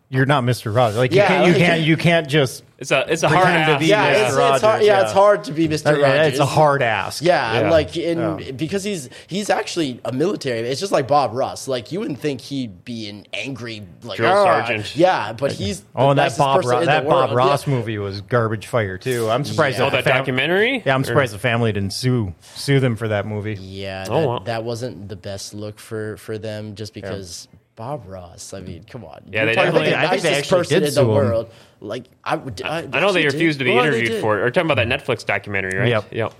you're 0.09 0.25
not 0.25 0.43
Mr. 0.43 0.73
Rogers. 0.75 0.97
Like 0.97 1.11
you 1.11 1.21
can't, 1.21 1.45
you 1.47 1.53
like- 1.53 1.61
can't, 1.61 1.81
you 1.81 1.97
can't 1.97 2.27
just. 2.29 2.63
it's 2.77 2.91
a 2.91 3.05
it's 3.11 3.23
a 3.23 3.27
Pretend 3.27 3.47
hard 3.49 3.65
to 3.67 3.71
ask. 3.73 3.79
be 3.79 3.85
yeah, 3.87 4.13
Mr. 4.13 4.21
it's, 4.21 4.29
it's 4.55 4.63
hard. 4.63 4.81
Yeah, 4.81 4.87
yeah. 4.87 5.01
it's 5.03 5.11
hard 5.13 5.43
to 5.45 5.51
be 5.51 5.67
Mr. 5.67 6.01
Rogers. 6.01 6.27
It's 6.31 6.39
a 6.39 6.45
hard 6.45 6.81
ask. 6.83 7.23
Yeah, 7.23 7.61
Yeah. 7.61 7.69
like 7.71 7.97
in 7.97 8.17
Yeah. 8.39 8.51
because 8.51 8.83
he's 8.83 9.09
he's 9.27 9.49
actually 9.49 9.99
a 10.05 10.11
military. 10.11 10.59
It's 10.59 10.79
just 10.79 10.91
like 10.91 11.07
Bob 11.07 11.33
Ross. 11.33 11.67
Like 11.67 11.91
you 11.91 11.99
wouldn't 11.99 12.19
think 12.19 12.41
he'd 12.41 12.83
be 12.85 13.09
an 13.09 13.25
angry 13.33 13.83
like 14.03 14.17
Drill 14.17 14.31
"Ah." 14.31 14.65
sergeant. 14.65 14.95
Yeah, 14.95 15.33
but 15.33 15.51
he's 15.53 15.81
the 15.81 15.87
Oh, 15.95 16.09
and 16.11 16.19
that 16.19 16.37
Bob 16.37 16.57
person 16.61 16.71
Ro- 16.79 16.85
that 16.85 17.07
Bob. 17.07 17.35
Ross 17.35 17.65
Yeah. 17.67 17.73
movie 17.73 17.97
was 17.97 18.21
garbage 18.21 18.67
fire 18.67 18.97
too. 18.97 19.29
I'm 19.29 19.43
surprised. 19.45 19.79
Yeah. 19.79 19.85
Oh, 19.85 19.89
that 19.89 19.97
that 19.97 20.03
the 20.03 20.09
fam- 20.11 20.17
documentary. 20.19 20.83
Yeah, 20.85 20.93
I'm 20.95 21.01
Or- 21.01 21.05
surprised 21.05 21.33
the 21.33 21.39
family 21.39 21.71
didn't 21.71 21.93
sue 21.93 22.33
sue 22.55 22.79
them 22.79 22.95
for 22.95 23.07
that 23.09 23.25
movie. 23.25 23.55
Yeah, 23.59 24.03
that, 24.03 24.11
Oh, 24.11 24.27
wow. 24.27 24.39
that 24.39 24.63
wasn't 24.63 25.09
the 25.09 25.15
best 25.15 25.53
look 25.53 25.79
for 25.79 26.17
for 26.17 26.37
them 26.37 26.75
just 26.75 26.93
because. 26.93 27.47
Bob 27.75 28.03
Ross. 28.07 28.53
I 28.53 28.61
mean, 28.61 28.85
come 28.89 29.03
on. 29.03 29.21
Yeah, 29.29 29.39
You're 29.43 29.45
they 29.47 29.55
talking 29.55 29.69
about 29.71 29.79
definitely- 29.85 29.91
the 29.91 29.97
I 30.07 30.09
think 30.11 30.21
they 30.23 30.33
actually 30.35 30.57
person 30.59 30.73
did 30.75 30.83
in 30.83 30.85
the 30.85 30.91
sue 30.91 31.01
him. 31.01 31.07
world. 31.09 31.51
Like 31.81 32.05
I 32.23 32.35
would. 32.37 32.61
I, 32.61 32.87
I 32.93 32.99
know 32.99 33.11
they 33.11 33.25
refused 33.25 33.59
to 33.59 33.65
be 33.65 33.73
Well, 33.75 33.85
interviewed 33.85 34.21
for 34.21 34.39
it. 34.39 34.41
Or 34.43 34.49
talking 34.51 34.69
about 34.71 34.87
that 34.87 34.87
Netflix 34.87 35.25
documentary, 35.25 35.77
right? 35.77 35.89
Yep. 35.89 36.13
Yep. 36.13 36.33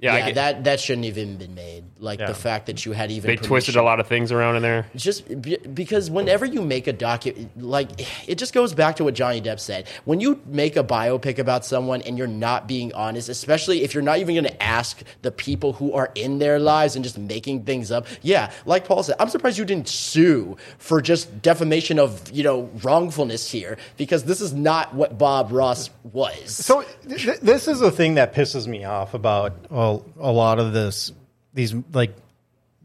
Yeah, 0.00 0.16
yeah, 0.16 0.26
get- 0.26 0.34
that 0.36 0.64
that 0.64 0.80
shouldn't 0.80 1.04
even 1.06 1.36
been 1.36 1.54
made. 1.54 1.84
Like 1.98 2.20
Yeah. 2.20 2.28
the 2.28 2.34
fact 2.34 2.66
that 2.66 2.86
you 2.86 2.92
had 2.92 3.10
even 3.10 3.28
They 3.28 3.36
twisted 3.36 3.76
a 3.76 3.82
lot 3.82 4.00
of 4.00 4.06
things 4.06 4.32
around 4.32 4.56
in 4.56 4.62
there. 4.62 4.86
just 4.96 5.42
be- 5.42 5.58
because 5.58 6.10
whenever 6.10 6.46
you 6.46 6.62
make 6.62 6.86
a 6.86 6.92
docu 6.94 7.48
like 7.58 7.90
it 8.26 8.36
just 8.36 8.54
goes 8.54 8.72
back 8.72 8.96
to 8.96 9.04
what 9.04 9.12
Johnny 9.14 9.42
Depp 9.42 9.60
said. 9.60 9.86
When 10.06 10.18
you 10.20 10.40
make 10.46 10.76
a 10.76 10.82
biopic 10.84 11.38
about 11.38 11.66
someone 11.66 12.00
and 12.02 12.16
you're 12.16 12.26
not 12.26 12.66
being 12.66 12.94
honest, 12.94 13.28
especially 13.28 13.82
if 13.82 13.92
you're 13.92 14.02
not 14.02 14.18
even 14.18 14.34
going 14.34 14.44
to 14.46 14.62
ask 14.62 15.02
the 15.20 15.30
people 15.30 15.74
who 15.74 15.92
are 15.92 16.10
in 16.14 16.38
their 16.38 16.58
lives 16.58 16.96
and 16.96 17.04
just 17.04 17.18
making 17.18 17.64
things 17.64 17.90
up. 17.92 18.06
Yeah, 18.22 18.50
like 18.64 18.86
Paul 18.86 19.02
said, 19.02 19.16
I'm 19.20 19.28
surprised 19.28 19.58
you 19.58 19.66
didn't 19.66 19.88
sue 19.88 20.56
for 20.78 21.02
just 21.02 21.42
defamation 21.42 21.98
of, 21.98 22.30
you 22.32 22.42
know, 22.42 22.70
wrongfulness 22.82 23.50
here 23.50 23.76
because 23.98 24.24
this 24.24 24.40
is 24.40 24.54
not 24.54 24.94
what 24.94 25.18
Bob 25.18 25.52
Ross 25.52 25.90
was. 26.12 26.50
So 26.50 26.82
th- 27.06 27.22
th- 27.22 27.40
this 27.40 27.68
is 27.68 27.80
the 27.80 27.90
thing 27.90 28.14
that 28.14 28.34
pisses 28.34 28.66
me 28.66 28.84
off 28.84 29.12
about 29.12 29.52
well, 29.70 29.89
a 30.18 30.32
lot 30.32 30.58
of 30.58 30.72
this, 30.72 31.12
these 31.54 31.74
like 31.92 32.14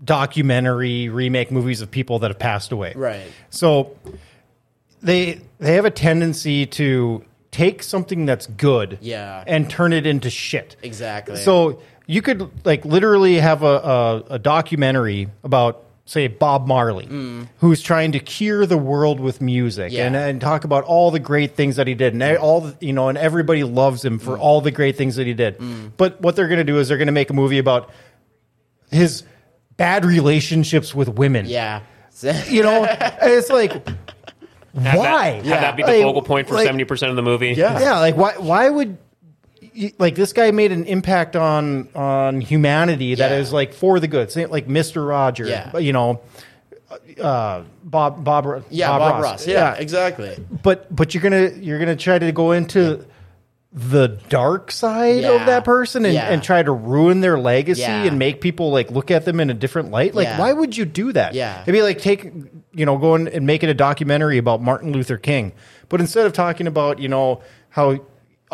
documentary 0.03 1.09
remake 1.09 1.51
movies 1.51 1.81
of 1.81 1.89
people 1.89 2.19
that 2.19 2.29
have 2.31 2.39
passed 2.39 2.71
away. 2.71 2.93
Right. 2.95 3.31
So 3.49 3.97
they 5.01 5.41
they 5.59 5.75
have 5.75 5.85
a 5.85 5.91
tendency 5.91 6.65
to 6.67 7.23
take 7.51 7.81
something 7.83 8.25
that's 8.25 8.47
good, 8.47 8.97
Yeah. 9.01 9.43
and 9.47 9.69
turn 9.69 9.93
it 9.93 10.05
into 10.05 10.29
shit. 10.29 10.75
Exactly. 10.83 11.37
So 11.37 11.79
you 12.05 12.21
could 12.21 12.51
like 12.65 12.83
literally 12.83 13.35
have 13.39 13.63
a, 13.63 13.65
a, 13.65 14.23
a 14.31 14.39
documentary 14.39 15.29
about 15.43 15.84
say 16.07 16.27
Bob 16.27 16.67
Marley, 16.67 17.07
who's 17.57 17.81
trying 17.81 18.11
to 18.11 18.19
cure 18.19 18.65
the 18.67 18.77
world 18.77 19.19
with 19.19 19.41
music 19.41 19.91
Mm. 19.91 19.95
Yeah. 19.95 20.05
and, 20.07 20.15
and 20.15 20.39
talk 20.41 20.63
about 20.63 20.83
all 20.83 21.09
the 21.09 21.19
great 21.19 21.55
things 21.55 21.77
that 21.77 21.87
he 21.87 21.95
did 21.95 22.13
and 22.13 22.21
all 22.37 22.61
the, 22.61 22.77
you 22.79 22.93
know 22.93 23.09
and 23.09 23.17
everybody 23.17 23.63
loves 23.63 24.05
him 24.05 24.19
Mm. 24.19 24.23
for 24.23 24.37
all 24.37 24.61
the 24.61 24.69
great 24.71 24.97
things 24.97 25.15
that 25.15 25.25
he 25.25 25.33
did. 25.33 25.57
But 25.97 26.21
what 26.21 26.35
they're 26.35 26.47
going 26.47 26.59
to 26.59 26.63
do 26.63 26.77
is 26.79 26.87
they're 26.89 26.97
going 26.99 27.07
to 27.07 27.11
make 27.11 27.29
a 27.31 27.33
movie 27.33 27.57
about 27.57 27.89
his 28.91 29.23
bad 29.77 30.05
relationships 30.05 30.93
with 30.93 31.09
women. 31.09 31.45
yeah. 31.47 31.81
You 32.47 32.63
know, 32.63 32.85
And 32.85 33.31
it's 33.31 33.49
like 33.49 33.73
Have 33.73 34.97
why? 34.97 35.41
That, 35.41 35.45
have 35.45 35.61
that 35.61 35.75
be 35.75 35.83
the 35.83 35.87
Like- 35.89 36.01
focal 36.03 36.21
point 36.21 36.47
for 36.47 36.53
like- 36.53 36.65
seventy 36.65 36.83
percent 36.85 37.09
of 37.09 37.15
the 37.15 37.23
movie. 37.23 37.53
Yeah. 37.53 37.79
yeah, 37.79 37.99
like 37.99 38.15
why? 38.15 38.37
Why 38.37 38.69
would 38.69 38.89
y- 38.89 38.97
like 39.97 40.15
this 40.15 40.34
guy 40.34 40.51
made 40.51 40.71
an 40.71 40.86
impact 40.86 41.36
on 41.36 41.89
on 41.95 42.41
humanity 42.41 43.15
that 43.15 43.32
Yeah. 43.32 43.38
is 43.38 43.51
like 43.53 43.73
for 43.73 43.99
the 43.99 44.07
good? 44.07 44.32
Say, 44.32 44.45
like 44.45 44.67
Mister 44.67 45.03
Roger, 45.03 45.45
Yeah. 45.45 45.78
you 45.78 45.93
know, 45.93 46.21
uh, 47.21 47.63
Bob 47.84 48.23
Bob 48.23 48.63
Yeah, 48.69 48.97
Bob, 48.97 49.23
Ross. 49.23 49.47
Yeah, 49.47 49.73
exactly. 49.76 50.36
But 50.63 50.93
but 50.95 51.13
you're 51.13 51.23
gonna 51.23 51.49
you're 51.59 51.80
gonna 51.80 51.95
try 51.95 52.19
to 52.19 52.32
go 52.32 52.51
into 52.51 53.05
the 53.78 54.07
dark 54.30 54.71
side 54.71 55.23
Yeah. 55.23 55.32
of 55.32 55.45
that 55.47 55.65
person 55.65 56.05
and, 56.05 56.13
Yeah. 56.13 56.30
and 56.30 56.41
try 56.41 56.63
to 56.63 56.71
ruin 56.71 57.19
their 57.19 57.38
legacy 57.38 57.82
Yeah. 57.82 58.03
and 58.05 58.17
make 58.17 58.39
people 58.39 58.71
like 58.71 58.89
look 58.89 59.11
at 59.11 59.26
them 59.26 59.41
in 59.41 59.49
a 59.49 59.53
different 59.53 59.91
light. 59.91 60.15
Like, 60.15 60.28
Yeah. 60.28 60.39
why 60.39 60.53
would 60.53 60.78
you 60.78 60.86
do 60.86 61.11
that? 61.11 61.34
Yeah. 61.34 61.61
It'd 61.61 61.73
be 61.73 61.82
like 61.82 61.99
take 61.99 62.32
you 62.73 62.86
know, 62.86 62.97
going 62.97 63.28
and 63.30 63.45
making 63.47 63.69
a 63.69 63.73
documentary 63.73 64.38
about 64.38 64.61
Martin 64.61 64.91
Luther 64.91 65.17
King. 65.17 65.53
But 65.88 66.01
instead 66.01 66.26
of 66.26 66.34
talking 66.34 66.67
about, 66.67 66.99
you 66.99 67.07
know, 67.07 67.39
how 67.69 67.99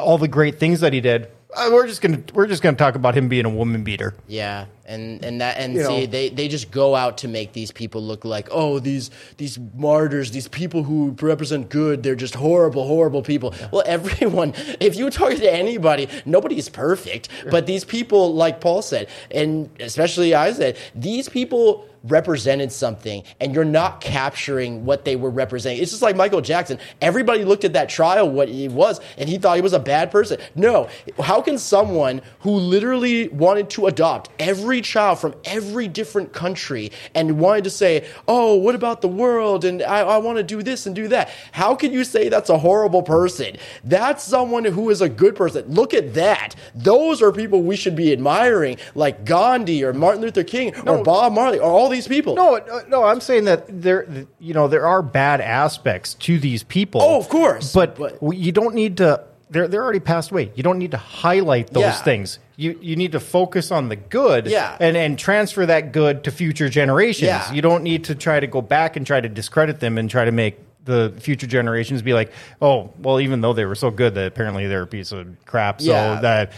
all 0.02 0.18
the 0.18 0.28
great 0.28 0.60
things 0.60 0.80
that 0.82 0.94
he 0.94 1.02
did, 1.02 1.28
uh, 1.56 1.70
we're 1.72 1.88
just 1.88 2.02
gonna 2.02 2.22
we're 2.34 2.48
just 2.48 2.62
gonna 2.62 2.78
talk 2.78 2.96
about 2.96 3.16
him 3.16 3.28
being 3.28 3.46
a 3.46 3.50
woman 3.50 3.84
beater. 3.84 4.16
Yeah, 4.28 4.66
and 4.86 5.24
and 5.24 5.42
that 5.42 5.58
and 5.58 5.74
You 5.74 5.84
see 5.86 6.00
know. 6.02 6.06
they 6.08 6.30
they 6.30 6.48
just 6.48 6.72
go 6.72 6.96
out 6.96 7.18
to 7.20 7.28
make 7.28 7.54
these 7.54 7.72
people 7.72 8.02
look 8.02 8.26
like 8.26 8.48
oh 8.52 8.80
these 8.80 9.12
these 9.38 9.60
martyrs 9.76 10.32
these 10.32 10.48
people 10.48 10.84
who 10.84 11.16
represent 11.22 11.70
good 11.70 12.04
they're 12.04 12.16
just 12.16 12.36
horrible 12.36 12.88
horrible 12.88 13.22
people. 13.22 13.54
Well, 13.72 13.84
everyone 13.98 14.54
if 14.80 14.96
you 14.96 15.10
talk 15.10 15.34
to 15.36 15.54
anybody 15.54 16.08
nobody 16.26 16.58
is 16.58 16.70
perfect, 16.70 17.30
but 17.50 17.66
these 17.66 17.86
people 17.86 18.34
like 18.34 18.62
Paul 18.62 18.82
said 18.82 19.08
and 19.30 19.70
especially 19.80 20.34
I 20.34 20.52
said 20.54 20.78
these 20.96 21.30
people 21.30 21.88
represented 22.04 22.72
something 22.72 23.24
and 23.40 23.54
you're 23.54 23.64
not 23.64 24.02
capturing 24.02 24.86
what 24.86 25.06
they 25.06 25.16
were 25.16 25.30
representing. 25.30 25.82
It's 25.82 25.92
just 25.92 26.02
like 26.02 26.16
Michael 26.16 26.42
Jackson. 26.42 26.80
Everybody 27.02 27.46
looked 27.46 27.64
at 27.64 27.74
that 27.74 27.90
trial 27.90 28.30
what 28.30 28.50
he 28.50 28.68
was 28.68 29.00
and 29.18 29.30
he 29.30 29.38
thought 29.38 29.56
he 29.56 29.62
was 29.62 29.74
a 29.74 29.80
bad 29.80 30.10
person. 30.12 30.40
No. 30.56 30.90
How 31.20 31.42
can 31.42 31.58
someone 31.58 32.22
who 32.40 32.52
literally 32.52 33.28
wanted 33.30 33.70
to 33.72 33.88
adopt 33.88 34.30
every 34.40 34.71
child 34.80 35.20
from 35.20 35.36
every 35.44 35.90
different 35.90 36.32
country 36.32 36.92
and 37.14 37.40
wanted 37.40 37.66
to 37.66 37.70
say, 37.70 38.08
"Oh, 38.28 38.56
what 38.56 38.76
about 38.76 39.02
the 39.02 39.10
world 39.10 39.66
and 39.66 39.82
I, 39.82 40.00
I 40.02 40.18
want 40.20 40.38
to 40.38 40.44
do 40.44 40.64
this 40.64 40.86
and 40.86 40.96
do 40.96 41.10
that." 41.10 41.30
How 41.52 41.76
can 41.76 41.92
you 41.92 42.06
say 42.06 42.30
that's 42.30 42.50
a 42.50 42.60
horrible 42.60 43.04
person? 43.04 43.58
That's 43.84 44.24
someone 44.24 44.64
who 44.64 44.90
is 44.90 45.02
a 45.02 45.10
good 45.10 45.36
person. 45.36 45.66
Look 45.68 45.94
at 45.94 46.14
that. 46.14 46.56
Those 46.76 47.22
are 47.22 47.32
people 47.32 47.64
we 47.64 47.76
should 47.76 47.96
be 47.96 48.14
admiring 48.14 48.78
like 48.96 49.26
Gandhi 49.26 49.84
or 49.84 49.92
Martin 49.94 50.22
Luther 50.22 50.44
King 50.44 50.76
or 50.88 51.04
Bob 51.04 51.34
Marley 51.34 51.58
or 51.60 51.72
all 51.72 51.90
these 51.90 52.08
people. 52.08 52.36
No, 52.36 52.58
no, 52.68 52.82
no, 52.88 53.04
I'm 53.04 53.20
saying 53.20 53.46
that 53.46 53.66
there, 53.68 54.08
you 54.40 54.54
know, 54.54 54.68
there 54.68 54.86
are 54.86 55.02
bad 55.02 55.42
aspects 55.42 56.14
to 56.16 56.38
these 56.38 56.64
people. 56.64 57.02
Oh, 57.02 57.18
of 57.18 57.28
course, 57.28 57.74
but, 57.74 57.98
but- 57.98 58.20
you 58.22 58.52
don't 58.52 58.76
need 58.76 58.98
to. 58.98 59.24
They're 59.52 59.68
they're 59.68 59.84
already 59.84 60.00
passed 60.00 60.32
away. 60.32 60.52
You 60.56 60.64
don't 60.64 60.80
need 60.80 60.92
to 60.92 60.98
highlight 60.98 61.72
those 61.72 61.82
Yeah. 61.84 61.92
things. 62.04 62.40
You 62.56 62.78
you 62.82 62.96
need 62.96 63.12
to 63.12 63.20
focus 63.20 63.70
on 63.72 63.90
the 63.90 63.96
good, 63.98 64.48
Yeah. 64.48 64.76
and 64.80 64.96
and 64.98 65.20
transfer 65.20 65.66
that 65.66 65.92
good 65.92 66.24
to 66.24 66.32
future 66.32 66.70
generations. 66.70 67.28
Yeah. 67.28 67.52
You 67.54 67.62
don't 67.62 67.84
need 67.84 68.06
to 68.06 68.16
try 68.16 68.40
to 68.40 68.48
go 68.48 68.62
back 68.62 68.96
and 68.96 69.06
try 69.06 69.20
to 69.22 69.28
discredit 69.30 69.80
them 69.82 69.98
and 69.98 70.10
try 70.10 70.26
to 70.26 70.32
make 70.32 70.58
the 70.86 71.14
future 71.20 71.46
generations 71.46 72.02
be 72.02 72.14
like, 72.14 72.32
oh, 72.60 72.90
well, 72.98 73.20
even 73.20 73.42
though 73.42 73.54
they 73.54 73.66
were 73.66 73.76
so 73.76 73.92
good, 73.92 74.16
that 74.16 74.26
apparently 74.26 74.66
they're 74.68 74.82
a 74.82 74.88
piece 74.88 75.12
of 75.12 75.28
crap. 75.46 75.80
So 75.80 75.92
Yeah. 75.92 76.20
that 76.22 76.54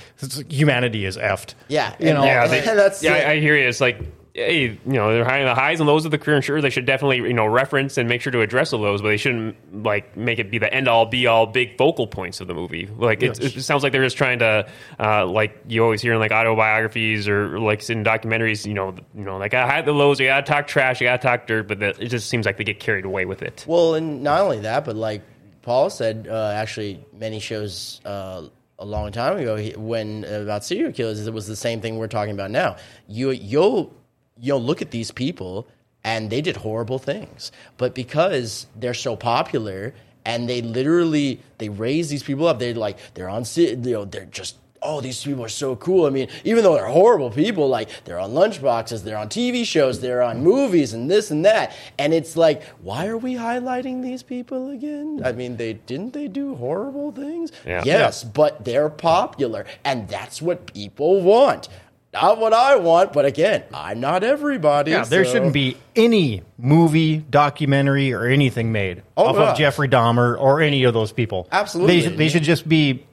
humanity 0.49 1.03
is 1.05 1.17
effed. 1.17 1.55
Yeah, 1.67 1.93
you 1.99 2.07
and 2.09 2.19
know. 2.19 2.23
Yeah, 2.23 2.47
they, 2.53 2.61
That's 2.61 3.03
yeah. 3.03 3.15
I, 3.15 3.31
I 3.31 3.39
hear 3.41 3.57
you. 3.57 3.67
It's 3.67 3.81
like, 3.81 3.99
hey, 4.33 4.63
you 4.63 4.79
know, 4.85 5.13
they're 5.13 5.23
high 5.23 5.43
the 5.43 5.53
highs 5.53 5.79
and 5.79 5.87
lows 5.87 6.05
of 6.05 6.11
the 6.11 6.17
career. 6.17 6.35
And 6.35 6.43
sure, 6.43 6.59
they 6.59 6.71
should 6.71 6.85
definitely, 6.85 7.17
you 7.17 7.33
know, 7.33 7.45
reference 7.45 7.97
and 7.97 8.09
make 8.09 8.21
sure 8.21 8.31
to 8.31 8.41
address 8.41 8.71
the 8.71 8.77
lows, 8.77 9.01
but 9.01 9.09
they 9.09 9.17
shouldn't 9.17 9.83
like 9.83 10.17
make 10.17 10.39
it 10.39 10.49
be 10.49 10.57
the 10.57 10.73
end 10.73 10.87
all 10.87 11.05
be 11.05 11.27
all 11.27 11.45
big 11.45 11.77
focal 11.77 12.07
points 12.07 12.41
of 12.41 12.47
the 12.47 12.53
movie. 12.53 12.87
Like 12.87 13.21
it's, 13.21 13.39
it 13.39 13.61
sounds 13.61 13.83
like 13.83 13.91
they're 13.91 14.03
just 14.03 14.17
trying 14.17 14.39
to, 14.39 14.67
uh, 14.99 15.25
like 15.25 15.63
you 15.67 15.83
always 15.83 16.01
hear 16.01 16.13
in 16.13 16.19
like 16.19 16.31
autobiographies 16.31 17.27
or 17.27 17.59
like 17.59 17.87
in 17.89 18.03
documentaries, 18.03 18.65
you 18.65 18.73
know, 18.73 18.95
you 19.15 19.23
know, 19.23 19.37
like 19.37 19.53
I 19.53 19.67
hide 19.67 19.85
the 19.85 19.93
lows, 19.93 20.19
you 20.19 20.25
gotta 20.25 20.45
talk 20.45 20.65
trash, 20.65 20.99
you 20.99 21.07
gotta 21.07 21.21
talk 21.21 21.45
dirt, 21.45 21.67
but 21.67 21.79
that, 21.79 22.01
it 22.01 22.07
just 22.07 22.27
seems 22.29 22.45
like 22.45 22.57
they 22.57 22.63
get 22.63 22.79
carried 22.79 23.05
away 23.05 23.25
with 23.25 23.43
it. 23.43 23.65
Well, 23.67 23.93
and 23.93 24.23
not 24.23 24.41
only 24.41 24.61
that, 24.61 24.83
but 24.85 24.95
like 24.95 25.21
Paul 25.61 25.89
said, 25.89 26.27
uh, 26.29 26.51
actually, 26.55 27.05
many 27.13 27.39
shows 27.39 28.01
uh, 28.03 28.47
a 28.79 28.85
long 28.85 29.11
time 29.11 29.37
ago 29.37 29.63
when 29.77 30.23
about 30.25 30.65
serial 30.65 30.91
killers, 30.91 31.25
it 31.25 31.33
was 31.33 31.47
the 31.47 31.55
same 31.55 31.81
thing 31.81 31.97
we're 31.97 32.07
talking 32.07 32.33
about 32.33 32.51
now. 32.51 32.75
You 33.07 33.29
you'll 33.31 33.93
you'll 34.39 34.63
look 34.63 34.81
at 34.81 34.91
these 34.91 35.11
people 35.11 35.67
and 36.03 36.29
they 36.29 36.41
did 36.41 36.57
horrible 36.57 36.99
things, 36.99 37.51
but 37.77 37.95
because 37.95 38.67
they're 38.75 38.93
so 38.93 39.15
popular 39.15 39.93
and 40.25 40.49
they 40.49 40.61
literally 40.61 41.41
they 41.57 41.69
raise 41.69 42.09
these 42.09 42.23
people 42.23 42.47
up, 42.47 42.59
they're 42.59 42.73
like 42.73 42.97
they're 43.13 43.29
on 43.29 43.45
you 43.55 43.75
know 43.75 44.05
they're 44.05 44.25
just 44.25 44.57
oh, 44.83 45.01
these 45.01 45.23
people 45.23 45.43
are 45.43 45.49
so 45.49 45.75
cool. 45.75 46.05
I 46.05 46.09
mean, 46.09 46.27
even 46.43 46.63
though 46.63 46.75
they're 46.75 46.85
horrible 46.85 47.31
people, 47.31 47.67
like 47.67 47.89
they're 48.05 48.19
on 48.19 48.31
lunchboxes, 48.31 49.03
they're 49.03 49.17
on 49.17 49.29
TV 49.29 49.65
shows, 49.65 50.01
they're 50.01 50.21
on 50.21 50.43
movies 50.43 50.93
and 50.93 51.09
this 51.09 51.31
and 51.31 51.45
that. 51.45 51.75
And 51.97 52.13
it's 52.13 52.35
like, 52.37 52.63
why 52.81 53.07
are 53.07 53.17
we 53.17 53.33
highlighting 53.35 54.03
these 54.03 54.23
people 54.23 54.69
again? 54.69 55.21
I 55.23 55.31
mean, 55.31 55.57
they 55.57 55.73
didn't 55.73 56.13
they 56.13 56.27
do 56.27 56.55
horrible 56.55 57.11
things? 57.11 57.51
Yeah. 57.65 57.83
Yes, 57.85 58.23
but 58.23 58.65
they're 58.65 58.89
popular, 58.89 59.65
and 59.83 60.07
that's 60.07 60.41
what 60.41 60.73
people 60.73 61.21
want. 61.21 61.69
Not 62.13 62.37
what 62.39 62.53
I 62.53 62.75
want, 62.75 63.11
but 63.11 63.25
again, 63.25 63.63
I'm 63.73 63.99
not 63.99 64.23
everybody. 64.23 64.91
Yeah, 64.91 65.03
there 65.03 65.25
so- 65.25 65.31
shouldn't 65.33 65.53
be 65.53 65.77
any 65.95 66.43
movie, 66.59 67.17
documentary, 67.17 68.13
or 68.13 68.25
anything 68.25 68.71
made 68.71 69.01
Oh, 69.17 69.25
off 69.27 69.35
of 69.35 69.57
Jeffrey 69.57 69.89
Dahmer 69.89 70.39
or 70.39 70.61
any 70.61 70.83
of 70.83 70.93
those 70.93 71.11
people. 71.11 71.47
Absolutely. 71.51 71.95
they 71.95 72.01
should, 72.07 72.17
they 72.17 72.29
should 72.29 72.43
just 72.43 72.69
be 72.69 73.03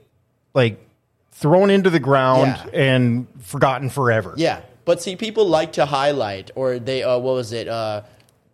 like 0.55 0.79
thrown 1.33 1.71
into 1.71 1.89
the 1.89 2.01
ground 2.01 2.59
Yeah. 2.73 2.81
and 2.81 3.27
forgotten 3.41 3.89
forever. 3.89 4.35
Yeah, 4.37 4.61
but 4.85 5.01
see, 5.01 5.17
people 5.17 5.47
like 5.47 5.73
to 5.75 5.87
highlight, 5.87 6.51
or 6.55 6.79
they, 6.79 7.03
uh, 7.03 7.17
what 7.19 7.35
was 7.35 7.53
it? 7.53 7.69
Uh, 7.69 8.03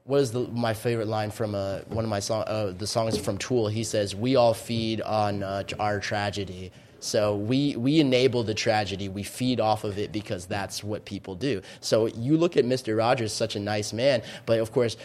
what 0.04 0.20
is 0.20 0.30
the, 0.30 0.40
my 0.46 0.72
favorite 0.74 1.08
line 1.08 1.32
from 1.32 1.56
uh, 1.56 1.78
one 1.88 2.04
of 2.04 2.08
my 2.10 2.20
song, 2.20 2.44
uh, 2.46 2.70
the 2.78 2.86
songs 2.86 3.18
from 3.18 3.38
Tool? 3.38 3.66
He 3.66 3.82
says, 3.82 4.14
"We 4.14 4.36
all 4.36 4.54
feed 4.54 5.00
on 5.00 5.42
uh, 5.42 5.64
our 5.80 5.98
tragedy." 5.98 6.70
So 7.06 7.36
we 7.36 7.76
we 7.76 8.00
enable 8.00 8.42
the 8.42 8.54
tragedy. 8.54 9.08
We 9.08 9.22
feed 9.22 9.60
off 9.60 9.84
of 9.84 9.96
it 9.98 10.10
because 10.12 10.46
that's 10.46 10.82
what 10.82 11.04
people 11.04 11.34
do. 11.36 11.62
So 11.80 12.06
you 12.06 12.36
look 12.36 12.56
at 12.56 12.64
Mister 12.64 12.96
Rogers, 12.96 13.32
such 13.32 13.54
a 13.56 13.60
nice 13.60 13.92
man, 13.92 14.22
but 14.44 14.58
of 14.58 14.72
course, 14.72 14.96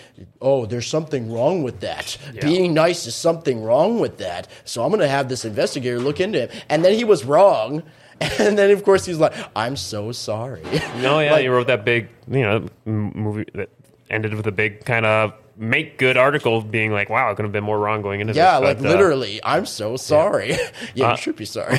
oh, 0.41 0.65
there's 0.65 0.87
something 0.87 1.31
wrong 1.31 1.61
with 1.63 1.79
that. 1.81 2.17
Being 2.41 2.73
nice 2.73 3.05
is 3.05 3.15
something 3.15 3.63
wrong 3.63 3.99
with 3.99 4.17
that. 4.17 4.47
So 4.65 4.83
I'm 4.83 4.89
going 4.89 5.01
to 5.01 5.07
have 5.07 5.29
this 5.29 5.45
investigator 5.45 5.99
look 5.99 6.19
into 6.19 6.39
him, 6.47 6.49
and 6.69 6.83
then 6.83 6.93
he 6.95 7.03
was 7.03 7.23
wrong. 7.23 7.83
And 8.37 8.55
then, 8.55 8.69
of 8.69 8.83
course, 8.83 9.03
he's 9.03 9.17
like, 9.17 9.33
"I'm 9.55 9.75
so 9.75 10.11
sorry." 10.11 10.61
No, 11.01 11.19
yeah, 11.21 11.31
Like- 11.31 11.43
you 11.43 11.51
wrote 11.51 11.65
that 11.67 11.83
big, 11.83 12.07
you 12.29 12.41
know, 12.43 12.67
movie 12.85 13.45
that 13.55 13.69
ended 14.11 14.35
with 14.35 14.45
a 14.45 14.51
big 14.51 14.85
kind 14.85 15.07
of 15.07 15.33
make 15.57 15.97
good 15.97 16.17
article 16.17 16.61
being 16.61 16.91
like, 16.91 17.09
wow, 17.09 17.29
it 17.31 17.35
could 17.35 17.43
have 17.45 17.51
been 17.51 17.63
more 17.63 17.77
wrong 17.79 18.01
going 18.01 18.19
into 18.21 18.33
Yeah, 18.33 18.59
this. 18.59 18.61
Yeah, 18.61 18.67
like 18.67 18.77
uh, 18.79 18.81
literally, 18.81 19.39
I'm 19.43 19.65
so 19.65 19.97
sorry. 19.97 20.55
Yeah, 20.95 21.07
Uh, 21.07 21.11
you 21.11 21.17
should 21.17 21.35
be 21.35 21.45
sorry. 21.45 21.77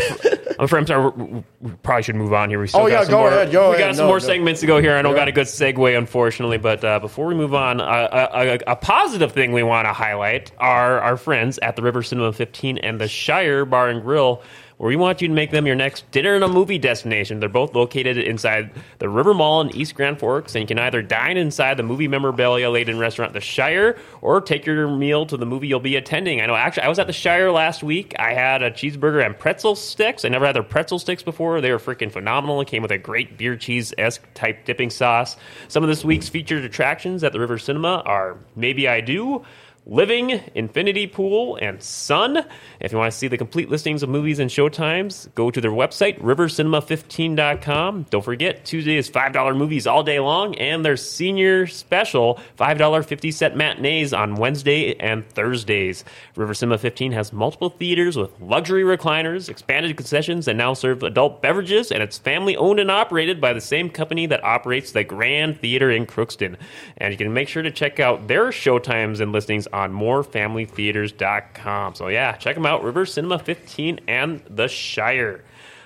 I'm 0.58 0.64
afraid, 0.64 0.80
I'm 0.80 0.86
sorry. 0.86 1.10
We, 1.10 1.44
we 1.60 1.70
probably 1.82 2.02
should 2.02 2.14
move 2.16 2.32
on 2.32 2.48
here. 2.50 2.60
We 2.60 2.68
still 2.68 2.82
Oh, 2.82 2.88
got 2.88 2.90
yeah, 2.92 3.00
some 3.04 3.10
go 3.10 3.18
more, 3.18 3.28
ahead, 3.28 3.52
go 3.52 3.70
we 3.70 3.76
got 3.76 3.82
ahead. 3.84 3.96
some 3.96 4.04
No, 4.04 4.08
more 4.08 4.18
no. 4.20 4.26
segments 4.26 4.60
to 4.60 4.66
go 4.66 4.80
here. 4.80 4.96
I 4.96 5.02
don't 5.02 5.12
Yeah. 5.12 5.18
got 5.18 5.28
a 5.28 5.32
good 5.32 5.46
segue, 5.46 5.96
unfortunately. 5.98 6.58
But 6.58 6.84
uh, 6.84 6.98
before 7.00 7.26
we 7.26 7.34
move 7.34 7.54
on, 7.54 7.80
uh, 7.80 8.28
a, 8.32 8.38
a, 8.68 8.72
a 8.72 8.76
positive 8.76 9.32
thing 9.32 9.52
we 9.52 9.62
want 9.62 9.86
to 9.86 9.92
highlight 9.92 10.52
are 10.58 11.00
our 11.00 11.16
friends 11.16 11.58
at 11.58 11.76
the 11.76 11.82
River 11.82 12.02
Cinema 12.02 12.32
15 12.32 12.78
and 12.78 13.00
the 13.00 13.08
Shire 13.08 13.64
Bar 13.64 13.88
and 13.88 14.02
Grill. 14.02 14.42
We 14.82 14.96
want 14.96 15.22
you 15.22 15.28
to 15.28 15.34
make 15.34 15.52
them 15.52 15.64
your 15.64 15.76
next 15.76 16.10
dinner 16.10 16.34
and 16.34 16.42
a 16.42 16.48
movie 16.48 16.78
destination. 16.78 17.38
They're 17.38 17.48
both 17.48 17.72
located 17.72 18.18
inside 18.18 18.72
the 18.98 19.08
River 19.08 19.32
Mall 19.32 19.60
in 19.60 19.74
East 19.76 19.94
Grand 19.94 20.18
Forks, 20.18 20.56
and 20.56 20.62
you 20.62 20.66
can 20.66 20.80
either 20.80 21.02
dine 21.02 21.36
inside 21.36 21.76
the 21.76 21.84
movie 21.84 22.08
memorabilia 22.08 22.68
laden 22.68 22.98
restaurant, 22.98 23.32
The 23.32 23.40
Shire, 23.40 23.96
or 24.22 24.40
take 24.40 24.66
your 24.66 24.88
meal 24.88 25.24
to 25.26 25.36
the 25.36 25.46
movie 25.46 25.68
you'll 25.68 25.78
be 25.78 25.94
attending. 25.94 26.40
I 26.40 26.46
know, 26.46 26.56
actually, 26.56 26.82
I 26.82 26.88
was 26.88 26.98
at 26.98 27.06
The 27.06 27.12
Shire 27.12 27.52
last 27.52 27.84
week. 27.84 28.12
I 28.18 28.34
had 28.34 28.62
a 28.62 28.72
cheeseburger 28.72 29.24
and 29.24 29.38
pretzel 29.38 29.76
sticks. 29.76 30.24
I 30.24 30.28
never 30.30 30.46
had 30.46 30.56
their 30.56 30.64
pretzel 30.64 30.98
sticks 30.98 31.22
before. 31.22 31.60
They 31.60 31.70
were 31.70 31.78
freaking 31.78 32.10
phenomenal. 32.10 32.60
It 32.60 32.66
came 32.66 32.82
with 32.82 32.90
a 32.90 32.98
great 32.98 33.38
beer 33.38 33.54
cheese 33.54 33.94
esque 33.98 34.22
type 34.34 34.64
dipping 34.64 34.90
sauce. 34.90 35.36
Some 35.68 35.84
of 35.84 35.90
this 35.90 36.04
week's 36.04 36.28
featured 36.28 36.64
attractions 36.64 37.22
at 37.22 37.32
the 37.32 37.38
River 37.38 37.56
Cinema 37.56 38.02
are 38.04 38.36
Maybe 38.56 38.88
I 38.88 39.00
Do. 39.00 39.44
Living, 39.84 40.40
Infinity 40.54 41.08
Pool, 41.08 41.58
and 41.60 41.82
Sun. 41.82 42.46
If 42.78 42.92
you 42.92 42.98
want 42.98 43.10
to 43.10 43.18
see 43.18 43.26
the 43.26 43.36
complete 43.36 43.68
listings 43.68 44.04
of 44.04 44.08
movies 44.08 44.38
and 44.38 44.48
showtimes, 44.48 45.34
go 45.34 45.50
to 45.50 45.60
their 45.60 45.72
website, 45.72 46.20
rivercinema15.com. 46.20 48.06
Don't 48.08 48.24
forget, 48.24 48.64
Tuesday 48.64 48.96
is 48.96 49.10
$5 49.10 49.56
movies 49.56 49.88
all 49.88 50.04
day 50.04 50.20
long, 50.20 50.54
and 50.54 50.84
their 50.84 50.96
senior 50.96 51.66
special, 51.66 52.38
$5 52.56 53.04
50 53.04 53.30
cent 53.32 53.56
matinees 53.56 54.12
on 54.12 54.36
Wednesday 54.36 54.94
and 55.00 55.28
Thursdays. 55.30 56.04
River 56.36 56.54
Cinema 56.54 56.78
15 56.78 57.10
has 57.10 57.32
multiple 57.32 57.70
theaters 57.70 58.16
with 58.16 58.30
luxury 58.40 58.84
recliners, 58.84 59.48
expanded 59.48 59.96
concessions, 59.96 60.46
and 60.46 60.56
now 60.56 60.74
serve 60.74 61.02
adult 61.02 61.42
beverages, 61.42 61.90
and 61.90 62.04
it's 62.04 62.18
family 62.18 62.56
owned 62.56 62.78
and 62.78 62.90
operated 62.90 63.40
by 63.40 63.52
the 63.52 63.60
same 63.60 63.90
company 63.90 64.26
that 64.26 64.44
operates 64.44 64.92
the 64.92 65.02
Grand 65.02 65.60
Theater 65.60 65.90
in 65.90 66.06
Crookston. 66.06 66.56
And 66.98 67.12
you 67.12 67.18
can 67.18 67.32
make 67.34 67.48
sure 67.48 67.64
to 67.64 67.70
check 67.72 67.98
out 67.98 68.28
their 68.28 68.50
showtimes 68.50 69.20
and 69.20 69.32
listings 69.32 69.66
on 69.72 69.92
morefamilytheaters.com. 69.92 71.94
So, 71.94 72.08
yeah, 72.08 72.32
check 72.32 72.54
them 72.54 72.66
out 72.66 72.84
River 72.84 73.06
Cinema 73.06 73.38
15 73.38 74.00
and 74.08 74.42
The 74.48 74.68
Shire. 74.68 75.44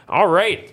All 0.09 0.29
right, 0.29 0.73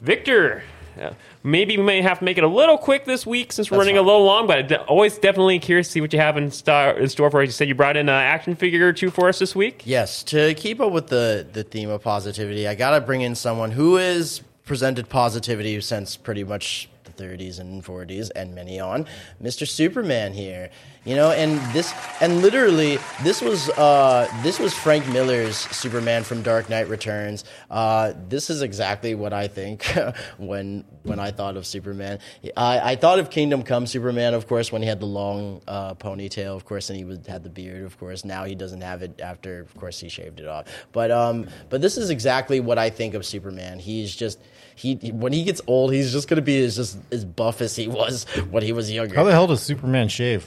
Victor. 0.00 0.62
uh, 1.00 1.10
maybe 1.42 1.76
we 1.76 1.82
may 1.82 2.02
have 2.02 2.18
to 2.20 2.24
make 2.24 2.38
it 2.38 2.44
a 2.44 2.48
little 2.48 2.78
quick 2.78 3.04
this 3.04 3.26
week 3.26 3.52
since 3.52 3.70
we're 3.70 3.78
running 3.78 3.98
a 3.98 4.02
little 4.02 4.24
long, 4.24 4.46
but 4.46 4.70
always 4.86 5.18
definitely 5.18 5.58
curious 5.58 5.88
to 5.88 5.92
see 5.92 6.00
what 6.00 6.12
you 6.12 6.18
have 6.20 6.36
in, 6.36 6.50
star- 6.50 6.96
in 6.98 7.08
store 7.08 7.30
for 7.30 7.42
us. 7.42 7.46
You 7.46 7.52
said 7.52 7.68
you 7.68 7.74
brought 7.74 7.96
in 7.96 8.08
an 8.08 8.14
action 8.14 8.54
figure 8.54 8.88
or 8.88 8.92
two 8.92 9.10
for 9.10 9.28
us 9.28 9.38
this 9.38 9.56
week. 9.56 9.82
Yes, 9.84 10.22
to 10.24 10.54
keep 10.54 10.80
up 10.80 10.92
with 10.92 11.08
the 11.08 11.46
the 11.52 11.64
theme 11.64 11.90
of 11.90 12.02
positivity, 12.02 12.68
I 12.68 12.74
gotta 12.74 13.00
bring 13.00 13.22
in 13.22 13.34
someone 13.34 13.72
who 13.72 13.96
is 13.96 14.42
presented 14.64 15.08
positivity 15.08 15.80
since 15.80 16.16
pretty 16.16 16.44
much 16.44 16.88
the 17.04 17.12
30s 17.12 17.60
and 17.60 17.84
40s 17.84 18.30
and 18.34 18.54
many 18.54 18.80
on, 18.80 19.06
Mr. 19.42 19.66
Superman 19.66 20.32
here. 20.32 20.70
You 21.04 21.16
know, 21.16 21.32
and 21.32 21.60
this 21.74 21.92
and 22.22 22.40
literally 22.40 22.98
this 23.22 23.42
was 23.42 23.68
uh, 23.70 24.26
this 24.42 24.58
was 24.58 24.72
Frank 24.72 25.06
Miller's 25.08 25.58
Superman 25.58 26.24
from 26.24 26.42
Dark 26.42 26.70
Knight 26.70 26.88
Returns. 26.88 27.44
Uh, 27.70 28.14
this 28.30 28.48
is 28.48 28.62
exactly 28.62 29.14
what 29.14 29.34
I 29.34 29.46
think 29.46 29.84
when 30.38 30.82
when 31.02 31.18
I 31.18 31.30
thought 31.30 31.58
of 31.58 31.66
Superman. 31.66 32.20
I, 32.56 32.92
I 32.92 32.96
thought 32.96 33.18
of 33.18 33.28
Kingdom 33.28 33.62
Come 33.62 33.86
Superman, 33.86 34.32
of 34.32 34.48
course, 34.48 34.72
when 34.72 34.80
he 34.80 34.88
had 34.88 34.98
the 34.98 35.06
long 35.06 35.60
uh, 35.68 35.94
ponytail, 35.94 36.56
of 36.56 36.64
course, 36.64 36.88
and 36.88 36.98
he 36.98 37.04
was, 37.04 37.18
had 37.26 37.42
the 37.42 37.50
beard, 37.50 37.82
of 37.84 37.98
course. 37.98 38.24
Now 38.24 38.44
he 38.44 38.54
doesn't 38.54 38.80
have 38.80 39.02
it 39.02 39.20
after, 39.20 39.60
of 39.60 39.74
course, 39.76 40.00
he 40.00 40.08
shaved 40.08 40.40
it 40.40 40.48
off. 40.48 40.66
But 40.92 41.10
um, 41.10 41.48
but 41.68 41.82
this 41.82 41.98
is 41.98 42.08
exactly 42.08 42.60
what 42.60 42.78
I 42.78 42.88
think 42.88 43.12
of 43.12 43.26
Superman. 43.26 43.78
He's 43.78 44.14
just 44.14 44.40
he 44.74 44.94
when 45.12 45.32
he 45.32 45.44
gets 45.44 45.60
old, 45.66 45.92
he's 45.92 46.12
just 46.12 46.28
gonna 46.28 46.42
be 46.42 46.64
as 46.64 46.76
just 46.76 46.93
as 47.10 47.24
buff 47.24 47.60
as 47.60 47.76
he 47.76 47.88
was 47.88 48.24
when 48.50 48.62
he 48.62 48.72
was 48.72 48.90
younger. 48.90 49.14
How 49.14 49.24
the 49.24 49.32
hell 49.32 49.46
does 49.46 49.62
Superman 49.62 50.08
shave? 50.08 50.44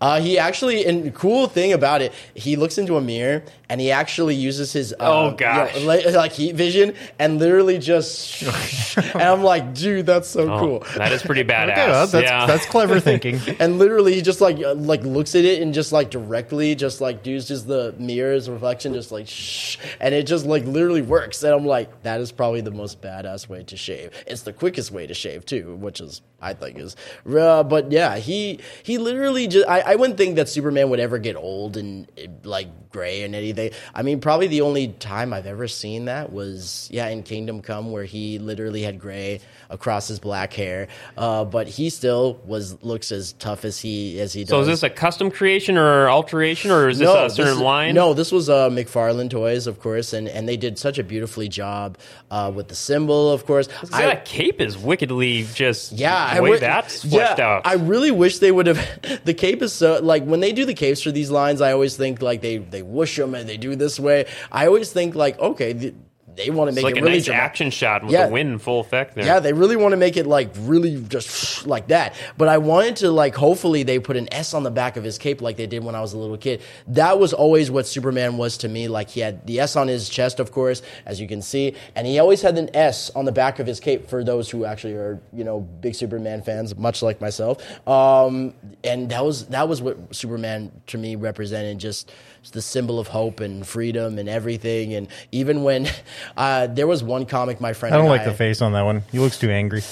Uh, 0.00 0.20
he 0.20 0.38
actually, 0.38 0.86
and 0.86 1.14
cool 1.14 1.46
thing 1.46 1.72
about 1.72 2.00
it, 2.00 2.12
he 2.34 2.56
looks 2.56 2.78
into 2.78 2.96
a 2.96 3.00
mirror 3.00 3.42
and 3.70 3.80
he 3.80 3.90
actually 3.90 4.34
uses 4.34 4.72
his 4.74 4.92
uh, 4.92 4.96
Oh, 5.00 5.30
gosh. 5.30 5.74
you 5.74 5.80
know, 5.80 5.86
like, 5.86 6.04
like 6.06 6.32
heat 6.32 6.54
vision 6.56 6.94
and 7.18 7.38
literally 7.38 7.78
just. 7.78 8.42
and 8.98 9.22
I'm 9.22 9.42
like, 9.42 9.72
dude, 9.74 10.04
that's 10.04 10.28
so 10.28 10.52
Oh, 10.52 10.58
cool. 10.58 10.84
That 10.96 11.12
is 11.12 11.22
pretty 11.22 11.44
badass. 11.44 11.70
Okay, 11.72 11.86
well, 11.88 12.06
that's, 12.06 12.24
yeah. 12.24 12.46
that's 12.46 12.66
clever 12.66 13.00
thinking. 13.10 13.40
and 13.58 13.78
literally, 13.78 14.14
he 14.14 14.20
just 14.22 14.40
like 14.42 14.58
uh, 14.60 14.74
like 14.74 15.02
looks 15.04 15.34
at 15.34 15.44
it 15.46 15.62
and 15.62 15.72
just 15.72 15.92
like 15.92 16.10
directly, 16.10 16.74
just 16.74 17.00
like 17.00 17.24
uses 17.24 17.64
the 17.64 17.94
mirror's 17.98 18.50
reflection, 18.50 18.92
just 18.92 19.12
like 19.12 19.28
shh, 19.28 19.76
and 20.00 20.14
it 20.14 20.26
just 20.26 20.44
like 20.44 20.64
literally 20.64 21.02
works. 21.02 21.42
And 21.44 21.54
I'm 21.54 21.64
like, 21.64 22.02
that 22.02 22.20
is 22.20 22.32
probably 22.32 22.60
the 22.60 22.70
most 22.72 23.00
badass 23.00 23.48
way 23.48 23.62
to 23.62 23.76
shave. 23.76 24.10
It's 24.26 24.42
the 24.42 24.52
quickest 24.52 24.90
way 24.90 25.06
to 25.06 25.14
shave 25.14 25.46
too, 25.46 25.76
which 25.76 26.00
is 26.00 26.22
I 26.40 26.54
think 26.54 26.78
is. 26.78 26.96
Uh, 27.30 27.62
but 27.62 27.92
yeah, 27.92 28.16
he 28.16 28.58
he 28.82 28.98
literally 28.98 29.46
just 29.46 29.68
I, 29.68 29.80
I 29.80 29.94
wouldn't 29.94 30.18
think 30.18 30.36
that 30.36 30.48
Superman 30.48 30.90
would 30.90 30.98
ever 31.00 31.18
get 31.18 31.36
old 31.36 31.76
and 31.76 32.10
uh, 32.18 32.26
like 32.42 32.90
gray 32.90 33.22
and 33.22 33.34
anything. 33.36 33.59
I 33.94 34.02
mean, 34.02 34.20
probably 34.20 34.46
the 34.46 34.62
only 34.62 34.88
time 34.88 35.32
I've 35.32 35.46
ever 35.46 35.68
seen 35.68 36.06
that 36.06 36.32
was 36.32 36.88
yeah 36.90 37.08
in 37.08 37.22
Kingdom 37.22 37.60
Come, 37.62 37.92
where 37.92 38.04
he 38.04 38.38
literally 38.38 38.82
had 38.82 38.98
gray 38.98 39.40
across 39.68 40.08
his 40.08 40.18
black 40.18 40.52
hair. 40.52 40.88
Uh, 41.16 41.44
but 41.44 41.68
he 41.68 41.90
still 41.90 42.40
was 42.44 42.82
looks 42.82 43.12
as 43.12 43.32
tough 43.34 43.64
as 43.64 43.78
he 43.78 44.20
as 44.20 44.32
he 44.32 44.42
does. 44.44 44.50
so 44.50 44.60
is 44.60 44.66
this 44.66 44.82
a 44.82 44.90
custom 44.90 45.30
creation 45.30 45.76
or 45.76 46.08
alteration, 46.08 46.70
or 46.70 46.88
is 46.88 46.98
this 46.98 47.08
a 47.08 47.30
certain 47.30 47.54
is- 47.54 47.60
line? 47.60 47.94
No, 47.94 48.14
this 48.14 48.32
was 48.32 48.48
uh, 48.48 48.68
McFarlane 48.70 49.30
Toys, 49.30 49.66
of 49.66 49.80
course, 49.80 50.12
and, 50.12 50.28
and 50.28 50.48
they 50.48 50.56
did 50.56 50.78
such 50.78 50.98
a 50.98 51.04
beautifully 51.04 51.48
job 51.48 51.98
uh, 52.30 52.50
with 52.54 52.68
the 52.68 52.74
symbol, 52.74 53.30
of 53.30 53.46
course. 53.46 53.68
So 53.80 53.86
that 53.86 54.24
cape 54.24 54.60
is 54.60 54.76
wickedly 54.78 55.44
just 55.54 55.92
yeah, 55.92 56.34
the 56.34 56.42
way 56.42 56.50
wi- 56.50 56.60
that's 56.60 57.02
fleshed 57.02 57.38
yeah, 57.38 57.46
out. 57.46 57.66
I 57.66 57.74
really 57.74 58.10
wish 58.10 58.38
they 58.38 58.52
would 58.52 58.66
have. 58.66 58.80
The 59.24 59.34
cape 59.34 59.60
is 59.62 59.72
so 59.72 60.00
like 60.02 60.24
when 60.24 60.40
they 60.40 60.52
do 60.52 60.64
the 60.64 60.74
capes 60.74 61.02
for 61.02 61.10
these 61.10 61.30
lines, 61.30 61.60
I 61.60 61.72
always 61.72 61.96
think 61.96 62.22
like 62.22 62.40
they 62.40 62.56
they 62.58 62.82
whoosh 62.82 63.16
them 63.16 63.34
and 63.34 63.49
they 63.50 63.56
do 63.56 63.74
this 63.76 63.98
way. 63.98 64.26
I 64.52 64.66
always 64.66 64.92
think 64.92 65.14
like 65.14 65.38
okay, 65.40 65.72
th- 65.74 65.94
they 66.36 66.48
want 66.48 66.70
to 66.70 66.74
make 66.74 66.84
like 66.84 66.94
it 66.94 67.00
a 67.00 67.02
really 67.02 67.16
nice 67.16 67.24
dramatic. 67.24 67.44
action 67.44 67.70
shot 67.70 68.04
with 68.04 68.12
Yeah. 68.12 68.26
the 68.26 68.32
wind 68.32 68.52
in 68.52 68.58
full 68.60 68.78
effect 68.78 69.16
there. 69.16 69.26
Yeah, 69.26 69.40
they 69.40 69.52
really 69.52 69.74
want 69.74 69.92
to 69.92 69.96
make 69.96 70.16
it 70.16 70.26
like 70.28 70.50
really 70.60 71.02
just 71.08 71.66
like 71.66 71.88
that. 71.88 72.14
But 72.38 72.46
I 72.46 72.58
wanted 72.58 72.96
to 73.02 73.10
like 73.10 73.34
hopefully 73.34 73.82
they 73.82 73.98
put 73.98 74.16
an 74.16 74.32
S 74.32 74.54
on 74.54 74.62
the 74.62 74.70
back 74.70 74.96
of 74.96 75.02
his 75.02 75.18
cape 75.18 75.42
like 75.42 75.56
they 75.56 75.66
did 75.66 75.82
when 75.82 75.96
I 75.96 76.00
was 76.00 76.12
a 76.12 76.18
little 76.18 76.38
kid. 76.38 76.62
That 76.86 77.18
was 77.18 77.32
always 77.32 77.68
what 77.68 77.84
Superman 77.88 78.36
was 78.36 78.56
to 78.58 78.68
me. 78.68 78.86
Like 78.86 79.10
he 79.10 79.20
had 79.20 79.44
the 79.44 79.58
S 79.58 79.74
on 79.74 79.88
his 79.88 80.08
chest, 80.08 80.38
of 80.38 80.52
course, 80.52 80.82
as 81.04 81.20
you 81.20 81.26
can 81.26 81.42
see, 81.42 81.74
and 81.96 82.06
he 82.06 82.20
always 82.20 82.40
had 82.42 82.56
an 82.56 82.70
S 82.74 83.10
on 83.16 83.24
the 83.24 83.32
back 83.32 83.58
of 83.58 83.66
his 83.66 83.80
cape 83.80 84.08
for 84.08 84.22
those 84.22 84.48
who 84.48 84.64
actually 84.64 84.94
are 84.94 85.20
you 85.32 85.42
know 85.42 85.60
big 85.60 85.96
Superman 85.96 86.42
fans, 86.42 86.76
much 86.76 87.02
like 87.02 87.20
myself. 87.20 87.58
Um, 87.88 88.54
and 88.84 89.10
that 89.10 89.24
was 89.24 89.46
that 89.46 89.68
was 89.68 89.82
what 89.82 90.14
Superman 90.14 90.70
to 90.86 90.96
me 90.96 91.16
represented 91.16 91.78
just 91.80 92.12
the 92.52 92.62
symbol 92.62 92.98
of 92.98 93.08
hope 93.08 93.40
and 93.40 93.66
freedom 93.66 94.18
and 94.18 94.28
everything. 94.28 94.94
And 94.94 95.08
even 95.32 95.62
when 95.62 95.88
uh, 96.36 96.66
there 96.66 96.86
was 96.86 97.02
one 97.02 97.26
comic 97.26 97.60
my 97.60 97.72
friend 97.72 97.94
I 97.94 97.98
don't 97.98 98.08
like 98.08 98.24
the 98.24 98.34
face 98.34 98.62
on 98.62 98.72
that 98.72 98.82
one. 98.82 99.02
He 99.12 99.18
looks 99.18 99.38
too 99.38 99.50
angry. 99.50 99.82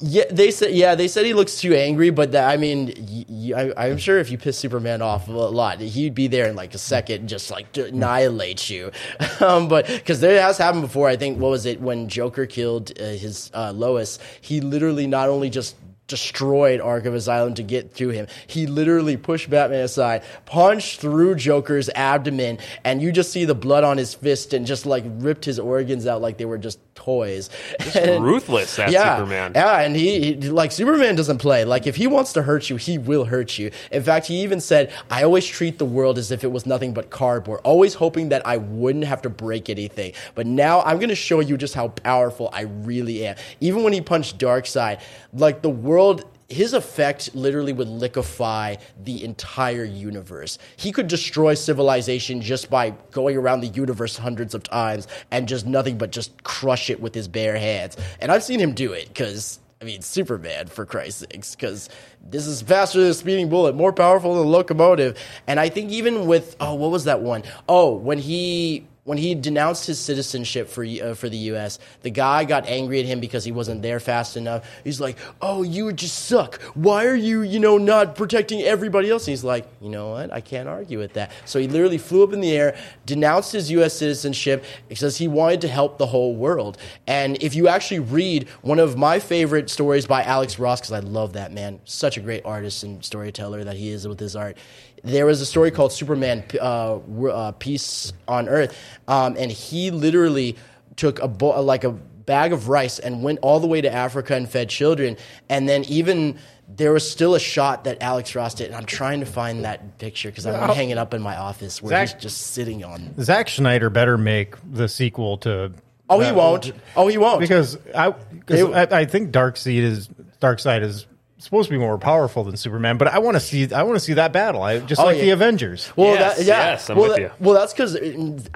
yeah, 0.00 0.24
they 0.30 0.50
said 0.50 0.72
yeah, 0.72 0.94
they 0.94 1.08
said 1.08 1.26
he 1.26 1.34
looks 1.34 1.60
too 1.60 1.74
angry, 1.74 2.10
but 2.10 2.32
that, 2.32 2.48
I 2.48 2.56
mean, 2.56 2.94
y- 2.96 3.24
y- 3.28 3.72
I, 3.76 3.88
am 3.88 3.98
sure 3.98 4.18
if 4.18 4.30
you 4.30 4.38
piss 4.38 4.58
Superman 4.58 5.02
off 5.02 5.28
a 5.28 5.32
lot, 5.32 5.80
he'd 5.80 6.14
be 6.14 6.26
there 6.26 6.48
in 6.48 6.56
like 6.56 6.74
a 6.74 6.78
second, 6.78 7.20
and 7.20 7.28
just 7.28 7.50
like 7.50 7.76
annihilate 7.76 8.70
you. 8.70 8.90
um, 9.40 9.68
but 9.68 9.86
because 9.86 10.20
there 10.20 10.40
has 10.40 10.58
happened 10.58 10.82
before, 10.82 11.08
I 11.08 11.16
think 11.16 11.38
what 11.38 11.50
was 11.50 11.66
it 11.66 11.80
when 11.80 12.08
Joker 12.08 12.46
killed 12.46 12.92
uh, 13.00 13.04
his 13.04 13.50
uh, 13.54 13.72
Lois? 13.72 14.18
He 14.40 14.60
literally 14.60 15.06
not 15.06 15.28
only 15.28 15.50
just 15.50 15.76
destroyed 16.08 16.80
Arkham 16.80 17.14
Asylum 17.14 17.54
to 17.54 17.62
get 17.62 17.94
to 17.96 18.08
him. 18.08 18.26
He 18.46 18.66
literally 18.66 19.16
pushed 19.16 19.48
Batman 19.48 19.80
aside, 19.80 20.24
punched 20.46 21.00
through 21.00 21.36
Joker's 21.36 21.88
abdomen, 21.94 22.58
and 22.84 23.00
you 23.00 23.12
just 23.12 23.30
see 23.30 23.44
the 23.44 23.54
blood 23.54 23.84
on 23.84 23.98
his 23.98 24.14
fist 24.14 24.52
and 24.52 24.66
just 24.66 24.86
like 24.86 25.04
ripped 25.06 25.44
his 25.44 25.58
organs 25.58 26.06
out 26.06 26.20
like 26.20 26.38
they 26.38 26.44
were 26.46 26.58
just 26.58 26.80
toys. 26.98 27.48
And- 27.94 28.24
Ruthless, 28.24 28.76
that 28.76 28.90
Superman. 29.16 29.52
yeah, 29.54 29.80
and 29.80 29.94
he, 29.94 30.34
he 30.34 30.50
like 30.50 30.72
Superman 30.72 31.14
doesn't 31.14 31.38
play. 31.38 31.64
Like 31.64 31.86
if 31.86 31.96
he 31.96 32.06
wants 32.06 32.32
to 32.32 32.42
hurt 32.42 32.68
you, 32.68 32.76
he 32.76 32.98
will 32.98 33.24
hurt 33.24 33.56
you. 33.58 33.70
In 33.92 34.02
fact, 34.02 34.26
he 34.26 34.42
even 34.42 34.60
said, 34.60 34.92
"I 35.10 35.22
always 35.22 35.46
treat 35.46 35.78
the 35.78 35.84
world 35.84 36.18
as 36.18 36.30
if 36.30 36.42
it 36.42 36.50
was 36.50 36.66
nothing 36.66 36.92
but 36.92 37.10
cardboard, 37.10 37.60
always 37.62 37.94
hoping 37.94 38.30
that 38.30 38.46
I 38.46 38.56
wouldn't 38.56 39.04
have 39.04 39.22
to 39.22 39.30
break 39.30 39.70
anything. 39.70 40.12
But 40.34 40.46
now 40.46 40.82
I'm 40.82 40.98
going 40.98 41.08
to 41.08 41.14
show 41.14 41.40
you 41.40 41.56
just 41.56 41.74
how 41.74 41.88
powerful 41.88 42.50
I 42.52 42.62
really 42.62 43.26
am." 43.26 43.36
Even 43.60 43.82
when 43.84 43.92
he 43.92 44.00
punched 44.00 44.38
Darkseid, 44.38 45.00
like 45.32 45.62
the 45.62 45.70
world 45.70 46.24
his 46.48 46.72
effect 46.72 47.34
literally 47.34 47.72
would 47.72 47.88
liquefy 47.88 48.76
the 49.04 49.22
entire 49.22 49.84
universe. 49.84 50.58
He 50.76 50.92
could 50.92 51.06
destroy 51.06 51.54
civilization 51.54 52.40
just 52.40 52.70
by 52.70 52.90
going 53.10 53.36
around 53.36 53.60
the 53.60 53.68
universe 53.68 54.16
hundreds 54.16 54.54
of 54.54 54.62
times 54.62 55.06
and 55.30 55.46
just 55.46 55.66
nothing 55.66 55.98
but 55.98 56.10
just 56.10 56.42
crush 56.44 56.88
it 56.88 57.00
with 57.00 57.14
his 57.14 57.28
bare 57.28 57.58
hands. 57.58 57.96
And 58.20 58.32
I've 58.32 58.42
seen 58.42 58.60
him 58.60 58.72
do 58.72 58.92
it 58.92 59.08
because 59.08 59.60
I 59.80 59.84
mean, 59.84 60.02
Superman, 60.02 60.66
for 60.66 60.84
Christ's 60.84 61.20
sakes, 61.20 61.54
because 61.54 61.88
this 62.20 62.48
is 62.48 62.62
faster 62.62 63.00
than 63.00 63.10
a 63.10 63.14
speeding 63.14 63.48
bullet, 63.48 63.76
more 63.76 63.92
powerful 63.92 64.34
than 64.34 64.44
a 64.44 64.48
locomotive. 64.48 65.16
And 65.46 65.60
I 65.60 65.68
think 65.68 65.92
even 65.92 66.26
with, 66.26 66.56
oh, 66.58 66.74
what 66.74 66.90
was 66.90 67.04
that 67.04 67.20
one? 67.20 67.44
Oh, 67.68 67.94
when 67.94 68.18
he 68.18 68.88
when 69.08 69.16
he 69.16 69.34
denounced 69.34 69.86
his 69.86 69.98
citizenship 69.98 70.68
for 70.68 70.84
uh, 70.84 71.14
for 71.14 71.30
the 71.30 71.38
U.S., 71.52 71.78
the 72.02 72.10
guy 72.10 72.44
got 72.44 72.66
angry 72.66 73.00
at 73.00 73.06
him 73.06 73.20
because 73.20 73.42
he 73.42 73.50
wasn't 73.50 73.80
there 73.80 74.00
fast 74.00 74.36
enough. 74.36 74.68
He's 74.84 75.00
like, 75.00 75.16
"Oh, 75.40 75.62
you 75.62 75.90
just 75.94 76.26
suck. 76.26 76.60
Why 76.74 77.06
are 77.06 77.14
you, 77.14 77.40
you 77.40 77.58
know, 77.58 77.78
not 77.78 78.16
protecting 78.16 78.60
everybody 78.60 79.08
else?" 79.08 79.26
And 79.26 79.32
he's 79.32 79.44
like, 79.44 79.66
"You 79.80 79.88
know 79.88 80.10
what? 80.10 80.30
I 80.30 80.42
can't 80.42 80.68
argue 80.68 80.98
with 80.98 81.14
that." 81.14 81.32
So 81.46 81.58
he 81.58 81.66
literally 81.66 81.96
flew 81.96 82.22
up 82.22 82.34
in 82.34 82.42
the 82.42 82.54
air, 82.54 82.76
denounced 83.06 83.52
his 83.52 83.70
U.S. 83.70 83.94
citizenship 83.94 84.62
because 84.90 85.16
he 85.16 85.26
wanted 85.26 85.62
to 85.62 85.68
help 85.68 85.96
the 85.96 86.06
whole 86.06 86.36
world. 86.36 86.76
And 87.06 87.42
if 87.42 87.54
you 87.54 87.66
actually 87.66 88.00
read 88.00 88.46
one 88.60 88.78
of 88.78 88.98
my 88.98 89.20
favorite 89.20 89.70
stories 89.70 90.06
by 90.06 90.22
Alex 90.22 90.58
Ross, 90.58 90.80
because 90.80 90.92
I 90.92 91.00
love 91.00 91.32
that 91.32 91.50
man, 91.50 91.80
such 91.86 92.18
a 92.18 92.20
great 92.20 92.44
artist 92.44 92.82
and 92.82 93.02
storyteller 93.02 93.64
that 93.64 93.76
he 93.76 93.88
is 93.88 94.06
with 94.06 94.20
his 94.20 94.36
art 94.36 94.58
there 95.04 95.26
was 95.26 95.40
a 95.40 95.46
story 95.46 95.70
called 95.70 95.92
Superman 95.92 96.44
uh, 96.60 96.96
uh, 96.96 97.52
Peace 97.52 98.12
on 98.26 98.48
Earth, 98.48 98.76
um, 99.06 99.36
and 99.38 99.50
he 99.50 99.90
literally 99.90 100.56
took 100.96 101.20
a 101.20 101.28
bo- 101.28 101.60
like 101.62 101.84
a 101.84 101.90
bag 101.90 102.52
of 102.52 102.68
rice 102.68 102.98
and 102.98 103.22
went 103.22 103.38
all 103.40 103.60
the 103.60 103.66
way 103.66 103.80
to 103.80 103.92
Africa 103.92 104.34
and 104.34 104.48
fed 104.48 104.68
children, 104.68 105.16
and 105.48 105.68
then 105.68 105.84
even 105.84 106.38
there 106.68 106.92
was 106.92 107.10
still 107.10 107.34
a 107.34 107.40
shot 107.40 107.84
that 107.84 108.02
Alex 108.02 108.34
Ross 108.34 108.54
did, 108.54 108.66
and 108.66 108.76
I'm 108.76 108.84
trying 108.84 109.20
to 109.20 109.26
find 109.26 109.64
that 109.64 109.98
picture 109.98 110.28
because 110.28 110.44
I'm 110.44 110.74
hanging 110.74 110.98
up 110.98 111.14
in 111.14 111.22
my 111.22 111.36
office 111.36 111.82
where 111.82 111.90
Zack- 111.90 112.14
he's 112.16 112.22
just 112.22 112.48
sitting 112.48 112.84
on. 112.84 113.14
Zack 113.22 113.48
Snyder 113.48 113.88
better 113.90 114.18
make 114.18 114.54
the 114.70 114.88
sequel 114.88 115.38
to. 115.38 115.72
Oh, 116.10 116.20
he 116.20 116.28
uh, 116.28 116.34
won't. 116.34 116.72
Oh, 116.96 117.08
he 117.08 117.18
won't. 117.18 117.40
because 117.40 117.78
I, 117.94 118.10
cause 118.12 118.20
They- 118.46 118.74
I 118.74 119.00
I 119.00 119.04
think 119.06 119.30
Darkseid 119.30 119.80
is 119.82 120.08
Darkseid 120.40 120.82
is 120.82 121.06
supposed 121.40 121.68
to 121.68 121.72
be 121.72 121.78
more 121.78 121.96
powerful 121.98 122.42
than 122.44 122.56
Superman, 122.56 122.98
but 122.98 123.08
I 123.08 123.18
want 123.20 123.36
to 123.36 123.40
see 123.40 123.72
I 123.72 123.84
want 123.84 123.96
to 123.96 124.00
see 124.00 124.14
that 124.14 124.32
battle. 124.32 124.60
I 124.62 124.80
just 124.80 125.00
Oh, 125.00 125.04
like 125.04 125.16
yeah. 125.18 125.22
the 125.22 125.30
Avengers. 125.30 125.92
Well, 125.96 126.14
Yes, 126.14 126.36
that, 126.38 126.44
yeah. 126.46 126.70
yes, 126.70 126.90
I'm 126.90 126.96
well, 126.96 127.08
with 127.08 127.16
that- 127.16 127.22
you. 127.22 127.30
Well, 127.38 127.54
that's 127.54 127.72
because, 127.72 127.96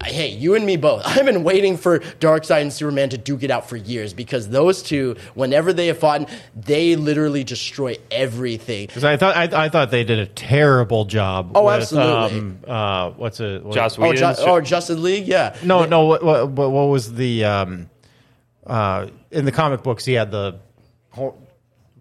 hey, 0.05 0.28
you 0.30 0.55
and 0.57 0.66
me 0.66 0.76
both. 0.76 1.03
I've 1.07 1.24
been 1.24 1.45
waiting 1.45 1.76
for 1.76 2.01
Darkseid 2.01 2.61
and 2.62 2.72
Superman 2.72 3.09
to 3.11 3.18
duke 3.18 3.43
it 3.45 3.51
out 3.53 3.68
for 3.68 3.76
years 3.76 4.12
because 4.14 4.49
those 4.49 4.83
two, 4.83 5.16
whenever 5.35 5.72
they 5.72 5.87
have 5.87 5.99
fought, 5.99 6.28
they 6.57 6.97
literally 6.97 7.45
destroy 7.45 7.97
everything. 8.11 8.87
Because 8.89 9.05
I 9.05 9.16
thought 9.16 9.37
I, 9.37 9.64
I 9.66 9.68
thought 9.68 9.91
they 9.93 10.03
did 10.05 10.18
a 10.18 10.26
terrible 10.26 11.05
job. 11.05 11.53
Oh, 11.55 11.66
with, 11.66 11.74
absolutely. 11.74 12.39
Um, 12.39 12.59
uh, 12.66 13.11
what's 13.12 13.39
it? 13.41 13.64
What, 13.64 13.74
Joss 13.74 13.97
Oh, 13.99 14.03
Whedon. 14.03 14.35
Ju- 14.35 14.43
oh, 14.43 14.61
Justice 14.61 14.99
League, 14.99 15.28
yeah. 15.28 15.57
No, 15.62 15.85
no. 15.85 16.07
What, 16.07 16.24
what, 16.24 16.49
what 16.51 16.70
what 16.72 16.85
was 16.89 17.14
the 17.14 17.45
um, 17.45 17.91
uh, 18.66 19.07
in 19.30 19.45
the 19.45 19.53
comic 19.53 19.83
books? 19.85 20.05
He 20.05 20.14
had 20.14 20.30
the 20.33 20.59
ho- 21.11 21.37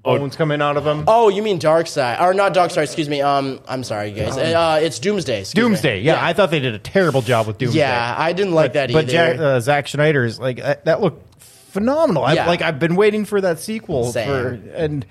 bones 0.03 0.35
coming 0.35 0.61
out 0.61 0.77
of 0.77 0.85
him. 0.85 1.03
Oh, 1.07 1.29
you 1.29 1.41
mean 1.43 1.59
Darkseid? 1.59 2.19
or 2.21 2.33
not 2.33 2.53
Darkseid? 2.53 2.83
Excuse 2.83 3.09
me. 3.09 3.21
Um, 3.21 3.59
I'm 3.67 3.83
sorry, 3.83 4.11
guys. 4.11 4.37
Uh, 4.37 4.79
it's 4.81 4.99
Doomsday. 4.99 5.41
excuse 5.41 5.55
me. 5.63 5.69
Doomsday. 5.69 6.01
Yeah, 6.01 6.23
I 6.23 6.33
thought 6.33 6.51
they 6.51 6.59
did 6.59 6.73
a 6.73 6.79
terrible 6.79 7.21
job 7.21 7.47
with 7.47 7.57
Doomsday. 7.57 7.79
Yeah, 7.79 8.15
I 8.17 8.33
didn't 8.33 8.53
like 8.53 8.73
that 8.73 8.91
but 8.91 9.03
either. 9.05 9.11
Jack, 9.11 9.39
uh, 9.39 9.59
Zack 9.59 9.87
Snyder 9.87 10.23
is 10.23 10.39
like 10.39 10.57
that, 10.57 10.85
that 10.85 11.01
looked 11.01 11.41
phenomenal. 11.41 12.23
I, 12.23 12.33
Yeah. 12.33 12.47
like 12.47 12.61
I've 12.61 12.79
been 12.79 12.95
waiting 12.95 13.25
for 13.25 13.39
that 13.41 13.59
sequel 13.59 14.11
Same. 14.11 14.27
for, 14.27 14.47
and 14.75 15.05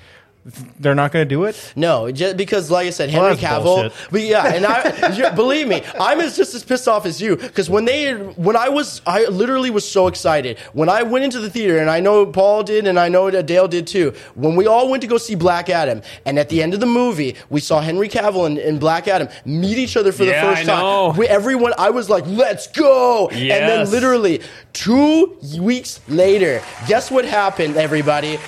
they're 0.79 0.95
not 0.95 1.13
going 1.13 1.27
to 1.27 1.29
do 1.29 1.45
it. 1.45 1.73
No, 1.77 2.11
just 2.11 2.37
because, 2.37 2.71
like 2.71 2.87
I 2.87 2.91
said, 2.91 3.11
Henry 3.11 3.35
that's 3.35 3.43
Cavill. 3.43 3.93
But 4.11 4.23
yeah, 4.23 4.47
and 4.55 4.65
I 4.65 5.31
believe 5.35 5.69
me, 5.69 5.83
I'm 6.01 6.19
as 6.21 6.37
just 6.37 6.55
as 6.55 6.65
pissed 6.65 6.89
off 6.89 7.05
as 7.05 7.21
you 7.21 7.37
because 7.37 7.69
when 7.69 7.85
they, 7.85 8.15
when 8.15 8.57
I 8.57 8.71
was, 8.71 9.03
I 9.07 9.27
literally 9.27 9.69
was 9.71 9.89
so 9.89 10.07
excited 10.07 10.59
when 10.73 10.89
I 10.89 11.03
went 11.03 11.25
into 11.27 11.41
the 11.41 11.51
theater, 11.51 11.79
and 11.79 11.91
I 11.91 12.01
know 12.01 12.25
Paul 12.25 12.63
did, 12.63 12.87
and 12.87 12.99
I 12.99 13.09
know 13.11 13.31
Dale 13.31 13.69
did 13.69 13.87
too. 13.87 14.15
When 14.35 14.57
we 14.57 14.67
all 14.67 14.91
went 14.91 15.03
to 15.03 15.07
go 15.07 15.19
see 15.19 15.35
Black 15.35 15.69
Adam, 15.69 16.01
and 16.25 16.39
at 16.39 16.49
the 16.49 16.63
end 16.63 16.73
of 16.73 16.81
the 16.81 16.87
movie, 16.87 17.37
we 17.51 17.61
saw 17.61 17.81
Henry 17.81 18.09
Cavill 18.09 18.47
and, 18.47 18.57
and 18.59 18.81
Black 18.81 19.09
Adam 19.09 19.29
meet 19.45 19.77
each 19.77 19.97
other 19.97 20.11
for 20.11 20.25
Yeah, 20.25 20.41
the 20.47 20.55
first 20.57 20.67
time. 20.67 21.17
We, 21.19 21.27
everyone, 21.29 21.75
I 21.77 21.91
was 21.91 22.09
like, 22.09 22.27
"Let's 22.27 22.67
go!" 22.67 23.29
And 23.29 23.41
then 23.69 23.91
literally 23.91 24.41
two 24.73 25.37
weeks 25.59 26.01
later, 26.09 26.63
guess 26.89 27.11
what 27.11 27.25
happened, 27.27 27.77
everybody? 27.77 28.39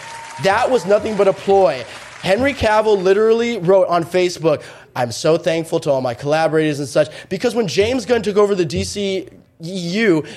That 0.43 0.70
was 0.70 0.86
nothing 0.86 1.16
but 1.16 1.28
a 1.28 1.32
ploy. 1.32 1.84
Henry 2.20 2.55
Cavill 2.55 3.03
literally 3.03 3.59
wrote 3.59 3.88
on 3.88 4.05
Facebook, 4.05 4.62
I'm 4.95 5.11
so 5.11 5.36
thankful 5.36 5.80
to 5.80 5.90
all 5.90 6.01
my 6.01 6.14
collaborators 6.14 6.78
and 6.78 6.88
such, 6.88 7.09
because 7.28 7.55
when 7.55 7.66
James 7.66 8.07
Gunn 8.07 8.22
took 8.22 8.36
over 8.36 8.55
the 8.55 8.66
DC 8.66 9.32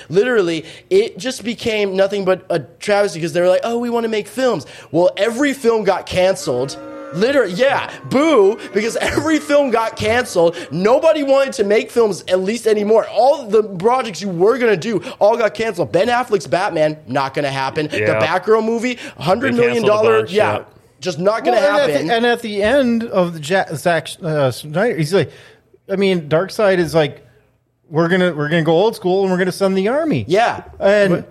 literally, 0.08 0.64
it 0.90 1.18
just 1.18 1.44
became 1.44 1.96
nothing 1.96 2.24
but 2.24 2.46
a 2.48 2.60
travesty 2.60 3.18
because 3.18 3.32
they 3.32 3.40
were 3.40 3.48
like, 3.48 3.62
oh, 3.64 3.78
we 3.78 3.90
want 3.90 4.04
to 4.04 4.08
make 4.08 4.28
films. 4.28 4.66
Well, 4.92 5.10
every 5.16 5.52
film 5.52 5.84
got 5.84 6.06
canceled. 6.06 6.78
Literally, 7.14 7.52
yeah, 7.54 7.90
boo, 8.10 8.58
because 8.74 8.96
every 8.96 9.38
film 9.38 9.70
got 9.70 9.96
canceled. 9.96 10.56
Nobody 10.70 11.22
wanted 11.22 11.52
to 11.54 11.64
make 11.64 11.90
films 11.90 12.22
at 12.28 12.40
least 12.40 12.66
anymore. 12.66 13.06
All 13.08 13.46
the 13.46 13.62
projects 13.62 14.20
you 14.20 14.28
were 14.28 14.58
going 14.58 14.72
to 14.72 14.76
do 14.76 15.02
all 15.18 15.36
got 15.36 15.54
canceled. 15.54 15.92
Ben 15.92 16.08
Affleck's 16.08 16.46
Batman, 16.46 16.98
not 17.06 17.32
going 17.34 17.44
to 17.44 17.50
happen. 17.50 17.86
The 17.88 17.98
Batgirl 17.98 18.64
movie, 18.64 18.96
$100 18.96 19.40
They 19.40 19.50
million, 19.52 19.82
canceled 19.84 19.90
a 20.06 20.18
bunch, 20.18 20.32
yeah, 20.32 20.58
yeah. 20.58 20.64
just 21.00 21.18
not 21.18 21.44
going 21.44 21.56
to 21.56 21.62
Well, 21.62 21.78
and, 21.80 21.90
at 21.90 21.90
happen. 21.94 22.06
the, 22.08 22.14
and 22.14 22.26
at 22.26 22.40
the 22.42 22.62
end 22.62 23.04
of 23.04 23.34
the 23.34 23.40
ja- 23.40 23.74
Zack 23.74 24.08
uh, 24.22 24.50
Snyder, 24.50 24.96
he's 24.96 25.14
like, 25.14 25.30
I 25.88 25.96
mean, 25.96 26.28
Darkseid 26.28 26.78
is 26.78 26.94
like, 26.94 27.22
we're 27.88 28.08
gonna 28.08 28.34
we're 28.34 28.48
gonna 28.48 28.64
go 28.64 28.72
old 28.72 28.96
school 28.96 29.22
and 29.22 29.30
we're 29.30 29.38
gonna 29.38 29.52
send 29.52 29.78
the 29.78 29.86
army. 29.86 30.24
yeah. 30.26 30.64
and 30.80 31.24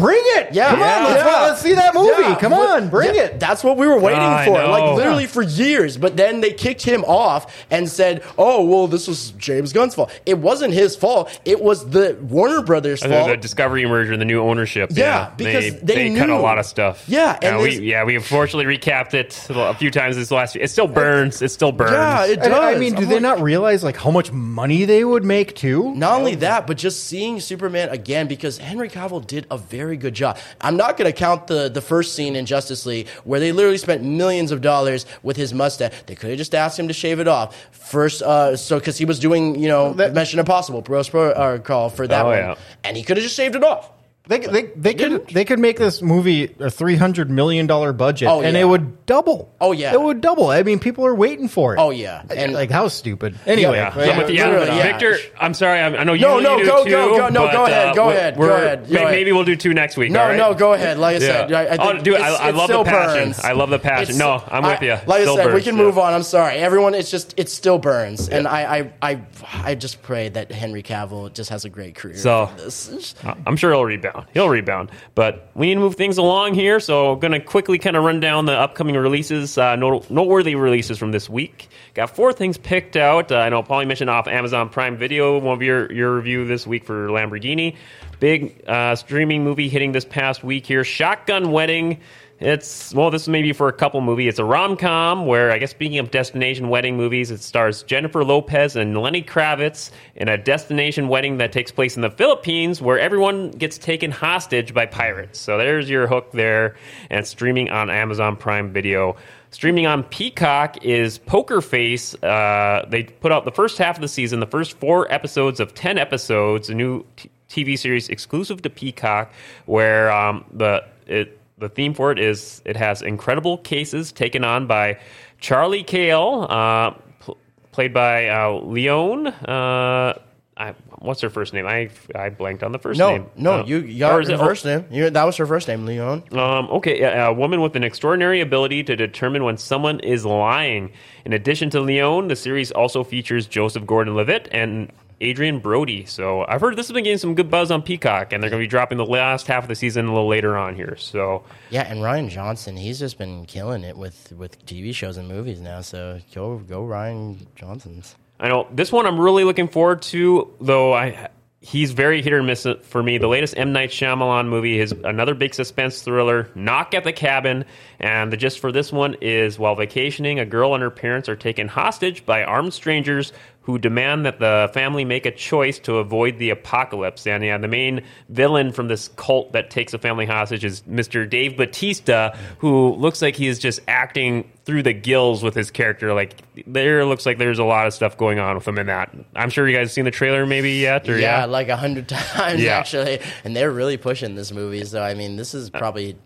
bring 0.00 0.20
it. 0.22 0.52
Yeah, 0.52 0.70
come 0.70 0.80
on, 0.82 0.86
yeah. 0.88 1.04
let's, 1.04 1.24
Yeah. 1.24 1.40
let's 1.42 1.60
see 1.60 1.74
that 1.74 1.94
movie. 1.94 2.08
Yeah, 2.22 2.34
come 2.36 2.52
on, 2.52 2.88
bring 2.88 3.14
yeah, 3.14 3.22
it. 3.22 3.40
That's 3.40 3.62
what 3.64 3.76
we 3.76 3.86
were 3.86 3.98
waiting 3.98 4.20
I 4.20 4.44
for, 4.46 4.52
like 4.52 4.96
literally 4.96 5.26
for 5.26 5.42
years. 5.42 5.96
But 5.96 6.16
then 6.16 6.40
they 6.40 6.52
kicked 6.52 6.82
him 6.82 7.04
off 7.04 7.66
and 7.70 7.88
said, 7.88 8.22
"Oh, 8.36 8.64
well, 8.64 8.86
this 8.86 9.06
was 9.08 9.30
James 9.32 9.72
Gunn's 9.72 9.94
fault. 9.94 10.10
It 10.26 10.38
wasn't 10.38 10.74
his 10.74 10.96
fault. 10.96 11.38
It 11.44 11.60
was 11.62 11.88
the 11.90 12.16
Warner 12.20 12.62
Brothers' 12.62 13.00
The, 13.00 13.08
fault." 13.08 13.28
the 13.28 13.36
Discovery 13.36 13.86
merger 13.86 14.12
and 14.12 14.20
the 14.20 14.26
new 14.26 14.40
ownership. 14.40 14.90
Yeah, 14.92 15.30
because 15.36 15.80
they 15.80 16.14
cut 16.16 16.30
a 16.30 16.38
lot 16.38 16.58
of 16.58 16.66
stuff. 16.66 17.04
Yeah, 17.08 17.34
and 17.42 17.54
and 17.56 17.62
we 17.62 17.78
yeah 17.80 18.04
we 18.04 18.16
unfortunately 18.16 18.76
recapped 18.76 19.14
it 19.14 19.46
a 19.50 19.74
few 19.74 19.90
times 19.90 20.16
this 20.16 20.30
last. 20.30 20.54
Year. 20.54 20.64
It 20.64 20.68
still 20.68 20.86
burns. 20.88 21.42
It 21.42 21.50
still 21.50 21.72
burns. 21.72 21.92
yeah, 21.92 22.24
it 22.26 22.36
does. 22.36 22.46
And, 22.46 22.54
I 22.54 22.78
mean, 22.78 22.94
do 22.94 23.02
I'm 23.02 23.08
they 23.08 23.14
like- 23.14 23.22
not 23.22 23.40
realize 23.42 23.82
like 23.84 23.96
how 23.96 24.10
much 24.10 24.32
money 24.32 24.84
they 24.84 25.04
would 25.04 25.24
make 25.24 25.54
too? 25.54 25.94
Not 25.94 26.18
only 26.18 26.34
that, 26.36 26.66
but 26.66 26.76
just 26.78 27.04
seeing 27.04 27.40
Superman 27.40 27.88
again 27.90 28.26
because 28.28 28.58
Henry 28.58 28.88
Cavill 28.88 29.26
did 29.26 29.46
a 29.50 29.58
very 29.58 29.87
good 29.96 30.14
job. 30.14 30.38
I'm 30.60 30.76
not 30.76 30.96
going 30.96 31.10
to 31.10 31.16
count 31.16 31.46
the, 31.46 31.68
the 31.68 31.80
first 31.80 32.14
scene 32.14 32.36
in 32.36 32.46
Justice 32.46 32.84
League 32.86 33.08
where 33.24 33.40
they 33.40 33.52
literally 33.52 33.78
spent 33.78 34.02
millions 34.04 34.52
of 34.52 34.60
dollars 34.60 35.06
with 35.22 35.36
his 35.36 35.54
mustache. 35.54 35.92
They 36.06 36.14
could 36.14 36.30
have 36.30 36.38
just 36.38 36.54
asked 36.54 36.78
him 36.78 36.88
to 36.88 36.94
shave 36.94 37.20
it 37.20 37.28
off 37.28 37.56
first, 37.72 38.22
uh, 38.22 38.56
so 38.56 38.78
because 38.78 38.98
he 38.98 39.04
was 39.04 39.18
doing 39.18 39.58
you 39.58 39.68
know 39.68 39.92
That- 39.94 40.14
Mission 40.14 40.38
Impossible, 40.38 40.82
Bros 40.82 41.12
uh, 41.14 41.58
call 41.64 41.88
for 41.90 42.06
that 42.06 42.24
Oh, 42.24 42.28
one, 42.28 42.36
yeah. 42.38 42.54
and 42.84 42.96
he 42.96 43.02
could 43.02 43.16
have 43.16 43.24
just 43.24 43.34
shaved 43.36 43.54
it 43.56 43.64
off. 43.64 43.90
They 44.28 44.40
they, 44.40 44.62
they 44.76 44.92
could 44.94 45.08
didn't. 45.10 45.32
they 45.32 45.44
could 45.46 45.58
make 45.58 45.78
this 45.78 46.02
movie 46.02 46.54
a 46.60 46.70
three 46.70 46.96
hundred 46.96 47.30
million 47.30 47.66
dollar 47.66 47.94
budget, 47.94 48.28
Oh, 48.28 48.42
and 48.42 48.54
yeah. 48.54 48.62
it 48.62 48.64
would 48.66 49.06
double. 49.06 49.54
Oh, 49.58 49.72
yeah. 49.72 49.94
it 49.94 50.00
would 50.00 50.20
double. 50.20 50.50
I 50.50 50.62
mean, 50.62 50.78
people 50.80 51.06
are 51.06 51.14
waiting 51.14 51.48
for 51.48 51.74
it. 51.74 51.78
Oh, 51.80 51.88
yeah. 51.88 52.20
and 52.28 52.32
And- 52.38 52.52
like 52.52 52.70
how 52.70 52.88
stupid. 52.88 53.36
Anyway, 53.46 53.78
Yeah, 53.78 53.94
yeah, 53.98 54.10
I'm 54.12 54.18
with 54.18 54.28
you. 54.28 54.36
literally, 54.44 54.66
yeah. 54.66 54.82
Victor, 54.82 55.16
I'm 55.40 55.54
sorry. 55.54 55.80
I'm, 55.80 55.94
I 55.94 56.04
know 56.04 56.12
you. 56.12 56.20
No, 56.20 56.40
no, 56.40 56.58
you 56.58 56.64
do 56.64 56.70
go, 56.70 56.84
too, 56.84 56.90
go, 56.90 57.16
go. 57.16 57.28
No, 57.30 57.46
but, 57.46 57.52
go 57.52 57.64
ahead, 57.64 57.88
uh, 57.88 57.94
go 57.94 58.06
we're- 58.08 58.16
ahead, 58.18 58.34
go 58.34 58.40
we're- 58.42 58.54
ahead, 58.54 58.86
go 58.86 58.92
may- 58.92 59.00
ahead. 59.00 59.10
Maybe 59.12 59.32
we'll 59.32 59.44
do 59.44 59.56
two 59.56 59.72
next 59.72 59.96
week. 59.96 60.10
No, 60.12 60.20
all 60.20 60.28
right? 60.28 60.36
no, 60.36 60.52
go 60.52 60.74
ahead. 60.74 60.98
Like 60.98 61.16
I 61.16 61.20
said, 61.20 61.52
I, 61.52 61.62
I 61.64 61.68
think 61.78 61.80
oh, 61.80 61.98
dude, 62.02 62.14
I, 62.16 62.18
it's- 62.18 62.40
I 62.40 62.48
it 62.50 62.54
love 62.54 62.68
the 62.68 62.74
still 62.74 62.84
passion. 62.84 63.24
burns. 63.28 63.38
I 63.40 63.52
love 63.52 63.70
the 63.70 63.78
passion. 63.78 64.02
It's- 64.14 64.18
no, 64.18 64.42
I'm 64.46 64.62
with 64.62 64.82
I- 64.82 64.84
you. 64.84 64.98
Like 65.06 65.22
I 65.26 65.34
said, 65.36 65.54
we 65.54 65.62
can 65.62 65.74
move 65.76 65.96
on. 65.98 66.12
I'm 66.12 66.22
sorry, 66.22 66.56
everyone. 66.58 66.94
It's 66.94 67.10
just 67.10 67.32
it 67.38 67.48
still 67.48 67.78
burns, 67.78 68.28
and 68.28 68.46
I, 68.46 68.78
I, 68.78 68.92
I, 69.00 69.20
I 69.64 69.74
just 69.74 70.02
pray 70.02 70.28
that 70.28 70.52
Henry 70.52 70.82
Cavill 70.82 71.32
just 71.32 71.48
has 71.48 71.64
a 71.64 71.70
great 71.70 71.94
career. 71.94 72.16
So- 72.18 72.48
from 72.48 72.56
this. 72.58 73.14
I'm 73.46 73.56
sure 73.56 73.72
he'll 73.72 73.84
rebound. 73.86 74.17
He'll 74.34 74.48
rebound. 74.48 74.90
But 75.14 75.50
we 75.54 75.66
need 75.66 75.74
to 75.74 75.80
move 75.80 75.96
things 75.96 76.18
along 76.18 76.54
here. 76.54 76.80
So 76.80 77.12
I'm 77.12 77.18
going 77.18 77.32
to 77.32 77.40
quickly 77.40 77.78
kind 77.78 77.96
of 77.96 78.04
run 78.04 78.20
down 78.20 78.46
the 78.46 78.52
upcoming 78.52 78.96
releases, 78.96 79.58
uh, 79.58 79.76
noteworthy 79.76 80.54
releases 80.54 80.98
from 80.98 81.12
this 81.12 81.28
week. 81.28 81.68
Got 81.94 82.14
four 82.14 82.32
things 82.32 82.58
picked 82.58 82.96
out. 82.96 83.32
Uh, 83.32 83.36
I 83.36 83.48
know 83.48 83.62
Paulie 83.62 83.86
mentioned 83.86 84.10
off 84.10 84.28
Amazon 84.28 84.68
Prime 84.68 84.96
Video, 84.96 85.38
one 85.38 85.54
of 85.54 85.62
your, 85.62 85.90
your 85.92 86.16
review 86.16 86.46
this 86.46 86.66
week 86.66 86.84
for 86.84 87.08
Lamborghini. 87.08 87.76
Big 88.20 88.62
uh, 88.66 88.96
streaming 88.96 89.44
movie 89.44 89.68
hitting 89.68 89.92
this 89.92 90.04
past 90.04 90.42
week 90.42 90.66
here. 90.66 90.84
Shotgun 90.84 91.52
Wedding. 91.52 92.00
It's 92.40 92.94
well, 92.94 93.10
this 93.10 93.22
is 93.22 93.28
maybe 93.28 93.52
for 93.52 93.66
a 93.66 93.72
couple 93.72 94.00
movie. 94.00 94.28
It's 94.28 94.38
a 94.38 94.44
rom 94.44 94.76
com 94.76 95.26
where 95.26 95.50
I 95.50 95.58
guess 95.58 95.70
speaking 95.70 95.98
of 95.98 96.12
destination 96.12 96.68
wedding 96.68 96.96
movies, 96.96 97.32
it 97.32 97.40
stars 97.40 97.82
Jennifer 97.82 98.24
Lopez 98.24 98.76
and 98.76 98.96
Lenny 98.96 99.22
Kravitz 99.24 99.90
in 100.14 100.28
a 100.28 100.38
destination 100.38 101.08
wedding 101.08 101.38
that 101.38 101.50
takes 101.50 101.72
place 101.72 101.96
in 101.96 102.02
the 102.02 102.10
Philippines, 102.10 102.80
where 102.80 102.96
everyone 102.98 103.50
gets 103.50 103.76
taken 103.76 104.12
hostage 104.12 104.72
by 104.72 104.86
pirates. 104.86 105.40
So 105.40 105.58
there's 105.58 105.90
your 105.90 106.06
hook 106.06 106.30
there, 106.30 106.76
and 107.10 107.26
streaming 107.26 107.70
on 107.70 107.90
Amazon 107.90 108.36
Prime 108.36 108.72
Video. 108.72 109.16
Streaming 109.50 109.86
on 109.86 110.04
Peacock 110.04 110.84
is 110.84 111.18
Poker 111.18 111.60
Face. 111.60 112.14
Uh, 112.22 112.86
they 112.88 113.02
put 113.02 113.32
out 113.32 113.46
the 113.46 113.50
first 113.50 113.78
half 113.78 113.96
of 113.96 114.02
the 114.02 114.08
season, 114.08 114.38
the 114.38 114.46
first 114.46 114.78
four 114.78 115.12
episodes 115.12 115.58
of 115.58 115.74
ten 115.74 115.98
episodes, 115.98 116.70
a 116.70 116.74
new 116.74 117.04
t- 117.16 117.30
TV 117.48 117.76
series 117.76 118.08
exclusive 118.10 118.62
to 118.62 118.70
Peacock, 118.70 119.32
where 119.66 120.12
um, 120.12 120.44
the 120.52 120.84
it 121.06 121.37
the 121.58 121.68
theme 121.68 121.94
for 121.94 122.10
it 122.12 122.18
is 122.18 122.62
it 122.64 122.76
has 122.76 123.02
incredible 123.02 123.58
cases 123.58 124.12
taken 124.12 124.44
on 124.44 124.66
by 124.66 124.98
Charlie 125.40 125.82
Cale, 125.84 126.46
uh, 126.48 126.90
pl- 127.20 127.36
played 127.72 127.92
by 127.94 128.28
uh, 128.28 128.50
Lyonne. 128.50 129.26
Uh, 129.28 130.18
I, 130.60 130.74
what's 130.98 131.20
her 131.20 131.30
first 131.30 131.52
name? 131.52 131.66
I 131.68 131.88
I 132.16 132.30
blanked 132.30 132.64
on 132.64 132.72
the 132.72 132.80
first 132.80 132.98
No, 132.98 133.10
name. 133.10 133.26
no, 133.36 133.60
Uh, 133.60 133.64
you 133.64 133.78
or 133.78 133.98
got 133.98 134.12
her 134.14 134.20
it- 134.22 134.30
oh, 134.32 134.38
first 134.38 134.64
name. 134.64 134.84
You, 134.90 135.08
that 135.08 135.24
was 135.24 135.36
her 135.36 135.46
first 135.46 135.68
name, 135.68 135.86
Lyonne. 135.86 136.24
um, 136.32 136.68
okay, 136.70 137.00
a, 137.02 137.26
a 137.26 137.32
woman 137.32 137.60
with 137.60 137.76
an 137.76 137.84
extraordinary 137.84 138.40
ability 138.40 138.82
to 138.84 138.96
determine 138.96 139.44
when 139.44 139.56
someone 139.56 140.00
is 140.00 140.24
lying. 140.26 140.90
In 141.24 141.32
addition 141.32 141.70
to 141.70 141.80
Lyonne, 141.80 142.26
the 142.26 142.34
series 142.34 142.72
also 142.72 143.04
features 143.04 143.46
Joseph 143.46 143.86
Gordon-Levitt 143.86 144.48
and 144.50 144.90
Adrien 145.22 145.58
Brody. 145.58 146.04
So 146.04 146.44
I've 146.46 146.60
heard 146.60 146.76
this 146.76 146.86
has 146.88 146.94
been 146.94 147.04
getting 147.04 147.18
some 147.18 147.34
good 147.34 147.50
buzz 147.50 147.70
on 147.70 147.82
Peacock, 147.82 148.32
and 148.32 148.42
they're 148.42 148.50
going 148.50 148.60
to 148.60 148.64
be 148.64 148.68
dropping 148.70 148.98
the 148.98 149.06
last 149.06 149.46
half 149.46 149.64
of 149.64 149.68
the 149.68 149.74
season 149.74 150.06
a 150.06 150.12
little 150.12 150.28
later 150.28 150.56
on 150.56 150.74
here. 150.74 150.96
So 150.96 151.44
Yeah, 151.70 151.82
and 151.82 152.00
Rian 152.00 152.28
Johnson, 152.28 152.76
he's 152.76 152.98
just 152.98 153.18
been 153.18 153.44
killing 153.46 153.84
it 153.84 153.96
with 153.96 154.32
with 154.32 154.64
TV 154.66 154.94
shows 154.94 155.16
and 155.16 155.28
movies 155.28 155.60
now. 155.60 155.80
So 155.80 156.20
go 156.34 156.58
go 156.58 156.82
Rian 156.82 157.46
Johnson's. 157.56 158.16
I 158.40 158.48
know 158.48 158.68
this 158.72 158.92
one 158.92 159.06
I'm 159.06 159.20
really 159.20 159.44
looking 159.44 159.68
forward 159.68 160.02
to, 160.02 160.52
though 160.60 160.94
I 160.94 161.30
he's 161.60 161.92
very 161.92 162.22
hit 162.22 162.32
or 162.32 162.42
miss 162.42 162.66
for 162.82 163.02
me. 163.02 163.18
The 163.18 163.26
latest 163.26 163.56
M 163.56 163.72
Night 163.72 163.90
Shyamalan 163.90 164.48
movie 164.48 164.78
is 164.78 164.92
another 165.04 165.34
big 165.34 165.54
suspense 165.54 166.02
thriller, 166.02 166.50
Knock 166.54 166.94
at 166.94 167.04
the 167.04 167.12
Cabin, 167.12 167.64
and 167.98 168.32
the 168.32 168.36
gist 168.36 168.60
for 168.60 168.70
this 168.70 168.92
one 168.92 169.16
is 169.20 169.58
while 169.58 169.74
vacationing, 169.74 170.38
a 170.38 170.46
girl 170.46 170.74
and 170.74 170.82
her 170.82 170.90
parents 170.90 171.28
are 171.28 171.36
taken 171.36 171.68
hostage 171.68 172.24
by 172.24 172.44
armed 172.44 172.72
strangers 172.74 173.32
who 173.68 173.78
demand 173.78 174.24
that 174.24 174.38
the 174.38 174.70
family 174.72 175.04
make 175.04 175.26
a 175.26 175.30
choice 175.30 175.78
to 175.78 175.96
avoid 175.98 176.38
the 176.38 176.48
apocalypse. 176.48 177.26
And 177.26 177.44
yeah, 177.44 177.58
the 177.58 177.68
main 177.68 178.02
villain 178.30 178.72
from 178.72 178.88
this 178.88 179.08
cult 179.08 179.52
that 179.52 179.68
takes 179.68 179.92
a 179.92 179.98
family 179.98 180.24
hostage 180.24 180.64
is 180.64 180.80
Mr. 180.88 181.28
Dave 181.28 181.54
Bautista, 181.58 182.34
who 182.60 182.94
looks 182.94 183.20
like 183.20 183.36
he 183.36 183.46
is 183.46 183.58
just 183.58 183.80
acting 183.86 184.50
through 184.64 184.84
the 184.84 184.94
gills 184.94 185.42
with 185.42 185.54
his 185.54 185.70
character. 185.70 186.14
Like 186.14 186.32
there 186.66 187.04
looks 187.04 187.26
like 187.26 187.36
there's 187.36 187.58
a 187.58 187.64
lot 187.64 187.86
of 187.86 187.92
stuff 187.92 188.16
going 188.16 188.38
on 188.38 188.54
with 188.54 188.66
him 188.66 188.78
in 188.78 188.86
that. 188.86 189.14
I'm 189.36 189.50
sure 189.50 189.68
you 189.68 189.76
guys 189.76 189.92
seen 189.92 190.06
the 190.06 190.10
trailer 190.10 190.46
maybe 190.46 190.70
yet, 190.72 191.06
or 191.06 191.18
Yeah, 191.18 191.40
yeah. 191.40 191.44
like 191.44 191.68
a 191.68 191.76
hundred 191.76 192.08
times 192.08 192.62
Yeah. 192.62 192.78
actually, 192.78 193.20
and 193.44 193.54
they're 193.54 193.70
really 193.70 193.98
pushing 193.98 194.34
this 194.34 194.50
movie. 194.50 194.82
So 194.86 195.02
I 195.02 195.12
mean, 195.12 195.36
this 195.36 195.52
is 195.52 195.68
uh, 195.74 195.78
probably 195.78 196.16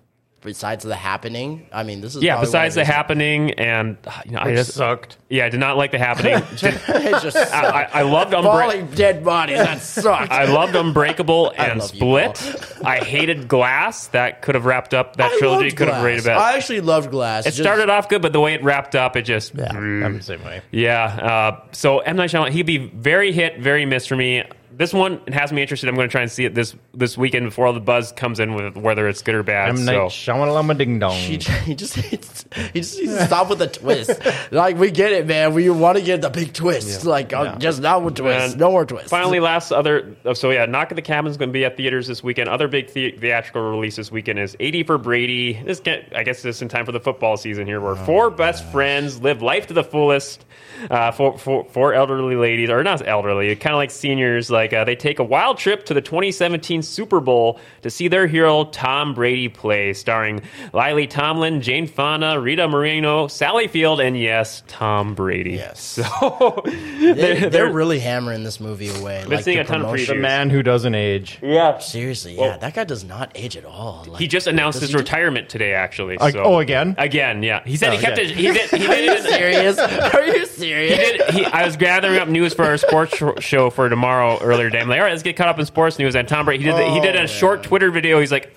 besides 0.43 0.84
the 0.84 0.95
happening. 0.97 1.66
I 1.72 1.82
mean, 1.82 2.01
this 2.01 2.14
is 2.16 2.22
yeah, 2.22 2.40
besides 2.40 2.74
the 2.74 2.84
happening, 2.84 3.53
and 3.53 3.97
you 4.26 4.32
know, 4.32 4.40
I 4.40 4.55
just 4.55 4.72
sucked. 4.72 5.16
yeah, 5.28 5.47
I 5.47 5.49
did 5.49 5.61
not 5.61 5.76
like 5.76 5.90
the 5.93 5.99
happening. 5.99 6.34
Did- 6.57 6.74
his- 6.74 7.22
just 7.22 7.36
I, 7.36 7.82
I, 7.84 7.88
I 8.01 8.03
loved 8.03 8.34
Umbra- 8.34 8.51
falling 8.53 8.86
dead 8.88 9.24
bodies. 9.24 9.59
That 9.59 9.80
sucks. 9.80 10.30
I 10.30 10.45
loved 10.45 10.74
Unbreakable 10.74 11.53
and 11.57 11.78
love 11.80 11.95
you, 11.95 11.99
Split. 11.99 12.82
I 12.84 12.99
hated 12.99 13.49
Glass. 13.49 14.09
That 14.09 14.43
could 14.43 14.55
have 14.55 14.64
wrapped 14.66 14.95
up 14.95 15.16
that 15.16 15.32
I 15.32 15.38
trilogy. 15.38 15.64
loved 15.66 15.76
Could 15.76 15.88
have 15.88 15.97
Glass. 15.97 16.05
rated 16.05 16.24
better. 16.24 16.40
I 16.40 16.55
actually 16.57 16.80
loved 16.80 17.11
Glass. 17.11 17.47
It 17.47 17.55
started 17.55 17.88
off 17.90 18.09
good, 18.09 18.22
but 18.22 18.32
the 18.32 18.40
way 18.40 18.55
it 18.55 18.62
wrapped 18.64 18.95
up, 18.95 19.16
it 19.16 19.22
just 19.22 19.55
Yeah, 19.55 19.70
I'm 19.72 20.16
the 20.18 20.22
same 20.22 20.43
way. 20.45 20.62
Yeah. 20.70 21.05
Uh, 21.05 21.61
so 21.72 22.01
M 22.01 22.16
Night 22.16 22.30
Shyamalan, 22.30 22.51
he'd 22.51 22.66
be 22.66 22.78
very 22.78 23.32
hit, 23.32 23.59
very 23.61 23.86
miss 23.86 24.07
for 24.07 24.16
me. 24.16 24.45
This 24.77 24.93
one 24.93 25.20
has 25.29 25.53
me 25.53 25.62
interested. 25.62 25.89
I'm 25.89 25.95
going 25.95 26.09
to 26.09 26.12
try 26.12 26.23
and 26.23 26.31
see 26.31 26.45
it 26.45 26.55
this 26.55 26.75
this 26.95 27.16
weekend 27.18 27.47
before 27.47 27.66
all 27.66 27.73
the 27.73 27.81
buzz 27.81 28.12
comes 28.12 28.41
in 28.41 28.55
with 28.55 28.77
whether 28.77 29.09
it's 29.09 29.23
good 29.23 29.35
or 29.35 29.43
bad. 29.43 29.70
M 29.70 29.77
so 29.79 29.85
Night 29.85 30.11
Shyamalama 30.11 30.77
Ding 30.79 30.99
Dong. 30.99 31.12
He, 31.14 31.33
he 31.33 31.37
just 31.39 31.95
he 31.97 32.16
just 32.16 32.55
he 32.73 32.81
just 32.81 32.99
needs 32.99 33.14
to 33.16 33.27
stop 33.27 33.49
with 33.51 33.59
the 33.59 33.66
twist. 33.68 34.11
Like 34.51 34.77
we 34.77 34.91
get 34.91 35.12
it, 35.12 35.27
man. 35.27 35.55
We 35.55 35.68
want 35.70 35.99
to 35.99 36.05
get 36.05 36.23
the 36.23 36.31
big 36.31 36.53
twist. 36.53 37.05
Like 37.05 37.33
uh, 37.33 37.57
just 37.59 37.81
not 37.81 38.03
with 38.03 38.16
twists. 38.16 38.53
And 38.53 38.61
No 38.61 38.70
more 38.70 38.85
twists. 38.87 39.11
Finally, 39.11 39.41
last 39.41 39.73
other. 39.73 40.16
oh, 40.25 40.33
So 40.33 40.51
yeah, 40.51 40.66
Knock 40.66 40.91
at 40.93 40.97
the 40.97 41.03
Cabin 41.03 41.31
is 41.31 41.37
going 41.37 41.49
to 41.51 41.53
be 41.53 41.64
at 41.64 41.77
theaters 41.77 42.07
this 42.07 42.23
weekend. 42.23 42.49
Other 42.49 42.68
big 42.68 42.93
the- 42.93 43.12
theatrical 43.12 43.62
release 43.70 43.97
this 43.97 44.11
weekend 44.11 44.39
is 44.39 44.57
80 44.59 44.83
for 44.85 44.99
Brady. 44.99 45.55
This 45.62 45.81
get, 45.81 46.12
I 46.16 46.23
guess 46.23 46.43
this 46.43 46.62
in 46.62 46.68
time 46.68 46.87
for 46.87 46.93
the 46.93 47.01
football 47.01 47.37
season 47.37 47.66
here, 47.66 47.81
where 47.81 47.97
four 47.97 48.31
best 48.31 48.64
friends 48.73 49.20
live 49.20 49.43
life 49.43 49.66
to 49.68 49.75
the 49.75 49.85
fullest. 49.85 50.45
Uh, 50.91 51.11
for, 51.12 51.39
for 51.39 51.64
four 51.66 51.95
elderly 51.95 52.37
ladies, 52.37 52.68
or 52.70 52.83
not 52.83 53.07
elderly, 53.07 53.55
kind 53.57 53.74
of 53.74 53.78
like 53.78 53.91
seniors, 53.91 54.51
like 54.51 54.72
uh, 54.72 54.85
they 54.85 54.97
take 54.97 55.18
a 55.18 55.24
wild 55.24 55.59
trip 55.59 55.85
to 55.87 55.95
the 55.95 56.01
2017 56.01 56.83
Super 56.83 57.20
Bowl 57.20 57.61
to 57.83 57.91
see 57.91 58.09
their 58.09 58.26
hero 58.26 58.64
Tom 58.64 59.14
Brady 59.14 59.49
play, 59.49 59.93
starring 59.93 60.43
Lily 60.72 61.07
Tomlin, 61.07 61.61
Jane 61.62 61.87
Fonda, 61.87 62.39
Rita 62.41 62.66
Moreno, 62.68 63.26
Sally 63.28 63.68
Field, 63.68 64.01
and 64.01 64.18
yes, 64.18 64.62
Tom 64.66 65.14
Brady. 65.14 65.53
Yes. 65.53 65.99
So 66.12 66.62
they, 66.64 67.12
they're, 67.14 67.51
they're, 67.51 67.72
really 67.72 67.99
hammering 68.01 68.43
this 68.45 68.61
movie 68.61 68.89
away. 68.89 69.24
Like 69.24 69.45
seeing 69.45 69.57
the 69.59 69.62
a 69.62 69.66
ton 69.66 69.80
of 69.80 69.87
promotion. 69.87 70.16
the 70.16 70.22
man 70.22 70.51
who 70.51 70.62
doesn't 70.62 70.95
age. 70.95 71.39
yeah. 71.43 71.78
Seriously, 71.78 72.35
yeah, 72.35 72.41
Well- 72.41 72.59
that 72.59 72.74
guy 72.74 72.85
does 72.85 73.05
not 73.05 73.30
age 73.35 73.57
at 73.57 73.64
all. 73.64 74.05
Like, 74.09 74.20
He 74.20 74.26
just 74.28 74.47
announced 74.47 74.80
his 74.80 74.91
he 74.91 74.95
do- 74.95 74.99
retirement 74.99 75.49
today, 75.49 75.74
actually. 75.74 76.16
Like, 76.18 76.35
so- 76.35 76.43
oh, 76.43 76.59
again? 76.59 76.95
Again, 76.99 77.43
yeah. 77.43 77.62
He 77.64 77.76
said 77.76 77.91
Oh, 77.91 77.97
he 77.97 77.99
kept 78.03 78.18
okay. 78.18 78.28
it. 78.30 78.37
He 78.37 78.43
did. 78.51 78.70
He 78.70 78.87
Are 78.87 78.97
you 78.97 79.11
did. 79.11 79.24
it- 79.24 79.30
serious? 79.30 79.78
Are 79.78 80.24
you 80.26 80.47
He 80.81 80.89
did. 80.97 81.31
He, 81.31 81.45
I 81.47 81.64
was 81.66 81.77
gathering 81.77 82.18
up 82.18 82.29
news 82.29 82.55
for 82.55 82.64
our 82.64 82.77
sports 82.77 83.14
show 83.41 83.70
for 83.70 83.89
tomorrow 83.89 84.39
earlier 84.41 84.68
today. 84.70 84.81
I'm 84.81 84.89
like, 84.89 84.99
all 84.99 85.05
right, 85.05 85.11
let's 85.12 85.23
get 85.23 85.37
caught 85.37 85.49
up 85.49 85.59
in 85.59 85.66
sports 85.66 85.99
news. 85.99 86.14
And 86.16 86.27
Tom 86.29 86.45
Brady, 86.45 86.64
he 86.64 86.70
did. 86.70 86.79
the- 86.79 86.91
he 86.91 87.01
did 87.01 87.16
a 87.16 87.23
Oh, 87.23 87.27
short 87.27 87.62
Twitter 87.62 87.91
video. 87.91 88.18
He's 88.20 88.33
like, 88.33 88.55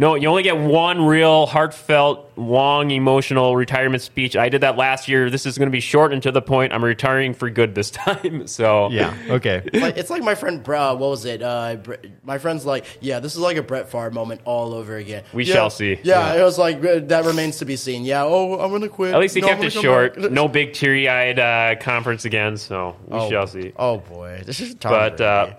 no, 0.00 0.14
you 0.14 0.28
only 0.28 0.42
get 0.42 0.56
one 0.56 1.04
real 1.04 1.44
heartfelt, 1.44 2.32
long, 2.38 2.90
emotional 2.90 3.54
retirement 3.54 4.02
speech. 4.02 4.34
I 4.34 4.48
did 4.48 4.62
that 4.62 4.78
last 4.78 5.08
year. 5.08 5.28
This 5.28 5.44
is 5.44 5.58
going 5.58 5.66
to 5.66 5.70
be 5.70 5.80
short 5.80 6.14
and 6.14 6.22
to 6.22 6.32
the 6.32 6.40
point. 6.40 6.72
I'm 6.72 6.82
retiring 6.82 7.34
for 7.34 7.50
good 7.50 7.74
this 7.74 7.90
time. 7.90 8.46
So 8.46 8.88
Yeah. 8.88 9.14
Okay. 9.28 9.60
like, 9.74 9.98
it's 9.98 10.08
like 10.08 10.22
my 10.22 10.34
friend, 10.34 10.66
uh, 10.66 10.96
what 10.96 11.10
was 11.10 11.26
it? 11.26 11.42
Uh, 11.42 11.76
my 12.22 12.38
friend's 12.38 12.64
like, 12.64 12.86
yeah, 13.02 13.20
this 13.20 13.34
is 13.34 13.40
like 13.40 13.58
a 13.58 13.62
Brett 13.62 13.90
Favre 13.90 14.10
moment 14.10 14.40
all 14.46 14.72
over 14.72 14.96
again. 14.96 15.22
We 15.34 15.44
Yeah, 15.44 15.52
shall 15.54 15.68
see. 15.70 15.98
Yeah, 16.02 16.34
it 16.34 16.42
was 16.42 16.56
like 16.58 16.82
uh, 16.82 17.00
that 17.00 17.26
remains 17.26 17.58
to 17.58 17.66
be 17.66 17.76
seen. 17.76 18.04
Yeah, 18.04 18.24
oh, 18.24 18.58
I'm 18.58 18.70
gonna 18.70 18.88
quit. 18.88 19.12
At 19.12 19.20
least 19.20 19.34
he 19.34 19.42
No, 19.42 19.48
kept 19.48 19.64
it 19.64 19.70
short. 19.74 20.16
back. 20.18 20.30
No 20.30 20.48
big 20.48 20.72
teary-eyed 20.72 21.38
uh, 21.38 21.74
conference 21.78 22.24
again. 22.24 22.56
So 22.56 22.96
we 23.06 23.18
oh, 23.18 23.28
shall 23.28 23.46
see. 23.46 23.74
Oh 23.76 23.98
boy, 23.98 24.44
this 24.46 24.60
is 24.60 24.76
Tom 24.76 24.92
But 24.92 25.20
uh, 25.20 25.50